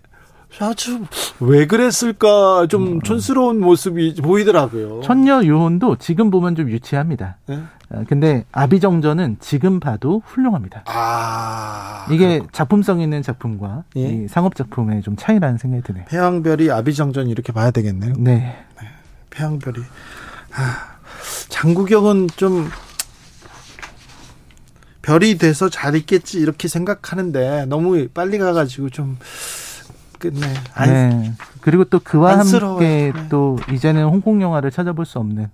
아주 0.61 1.05
왜 1.41 1.67
그랬을까 1.67 2.67
좀 2.69 2.87
음. 2.87 3.01
촌스러운 3.03 3.61
모습이 3.61 4.15
보이더라고요. 4.23 5.03
천녀 5.03 5.43
유혼도 5.43 5.97
지금 5.97 6.31
보면 6.31 6.55
좀 6.55 6.71
유치합니다. 6.71 7.37
네? 7.47 7.63
어, 7.91 8.05
근데 8.07 8.45
아비정전은 8.53 9.39
지금 9.41 9.81
봐도 9.81 10.23
훌륭합니다. 10.27 10.83
아 10.87 12.07
이게 12.11 12.39
그렇구 12.39 12.53
작품성 12.53 13.01
있는 13.01 13.23
작품과 13.23 13.85
예? 13.97 14.27
상업 14.29 14.55
작품의 14.55 15.03
좀 15.03 15.17
차이라는 15.17 15.59
생각이 15.59 15.83
드네요. 15.83 16.05
태양별이 16.09 16.71
아비정전 16.71 17.29
이렇게 17.29 17.53
봐야 17.53 17.71
되겠네요. 17.71 18.15
네. 18.19 18.35
네. 18.81 18.89
태양별이 19.31 19.81
아, 20.55 20.97
장구경은 21.49 22.29
좀 22.37 22.69
별이 25.01 25.39
돼서 25.39 25.71
잘 25.71 25.95
있겠지 25.97 26.39
이렇게 26.39 26.69
생각하는데 26.69 27.65
너무 27.67 28.09
빨리 28.09 28.37
가가지고 28.37 28.91
좀 28.91 29.17
끝내. 30.19 30.47
네. 30.87 31.33
그리고 31.63 31.85
또 31.85 31.99
그와 32.01 32.39
함께 32.39 33.13
네. 33.15 33.29
또 33.31 33.59
이제는 33.73 34.05
홍콩 34.05 34.43
영화를 34.43 34.71
찾아볼 34.71 35.07
수 35.07 35.19
없는 35.19 35.49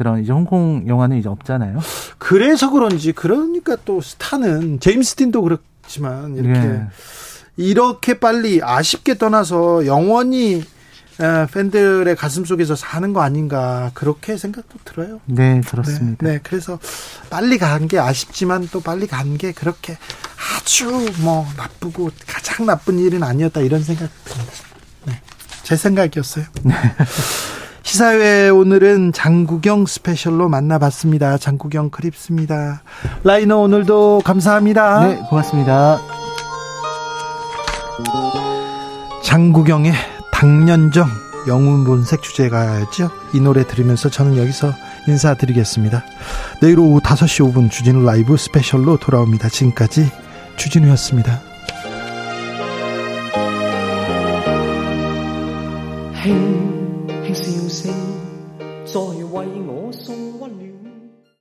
그런 0.00 0.22
이제 0.22 0.32
홍콩 0.32 0.88
영화는 0.88 1.18
이제 1.18 1.28
없잖아요. 1.28 1.78
그래서 2.16 2.70
그런지 2.70 3.12
그러니까 3.12 3.76
또 3.84 4.00
스타는 4.00 4.80
제임스 4.80 5.16
틴도 5.16 5.42
그렇지만 5.42 6.36
이렇게 6.38 6.58
네. 6.58 6.86
이렇게 7.58 8.18
빨리 8.18 8.62
아쉽게 8.62 9.18
떠나서 9.18 9.84
영원히 9.84 10.64
팬들의 11.52 12.16
가슴 12.16 12.46
속에서 12.46 12.74
사는 12.74 13.12
거 13.12 13.20
아닌가 13.20 13.90
그렇게 13.92 14.38
생각도 14.38 14.78
들어요. 14.86 15.20
네, 15.26 15.60
그렇습니다. 15.68 16.26
네, 16.26 16.32
네 16.32 16.40
그래서 16.42 16.78
빨리 17.28 17.58
간 17.58 17.86
게 17.86 17.98
아쉽지만 17.98 18.70
또 18.72 18.80
빨리 18.80 19.06
간 19.06 19.36
게 19.36 19.52
그렇게 19.52 19.98
아주 20.56 20.88
뭐 21.18 21.46
나쁘고 21.58 22.10
가장 22.26 22.64
나쁜 22.64 22.98
일은 22.98 23.22
아니었다 23.22 23.60
이런 23.60 23.82
생각 23.82 24.08
듭니다. 24.24 24.52
네, 25.04 25.20
제 25.62 25.76
생각이었어요. 25.76 26.46
네. 27.90 27.92
시사회 27.92 28.48
오늘은 28.50 29.12
장국영 29.12 29.84
special로 29.84 30.48
만나봤습니다. 30.48 31.38
장국영 31.38 31.90
크립스입니다. 31.90 32.82
라이너 33.24 33.58
오늘도 33.58 34.22
감사합니다. 34.24 35.06
네, 35.08 35.16
고맙습니다. 35.28 35.98
장국영의 39.24 39.92
당년정 40.32 41.08
영웅본색 41.48 42.22
주제가였죠. 42.22 43.10
이 43.34 43.40
노래 43.40 43.66
들으면서 43.66 44.08
저는 44.08 44.36
여기서 44.36 44.72
인사드리겠습니다. 45.08 46.04
내일 46.62 46.78
오후 46.78 47.00
5시 47.00 47.52
5분 47.52 47.72
주진우 47.72 48.04
라이브 48.04 48.36
스페셜로 48.36 48.98
돌아옵니다. 48.98 49.48
지금까지 49.48 50.08
주진우였습니다. 50.56 51.40
행, 56.22 56.59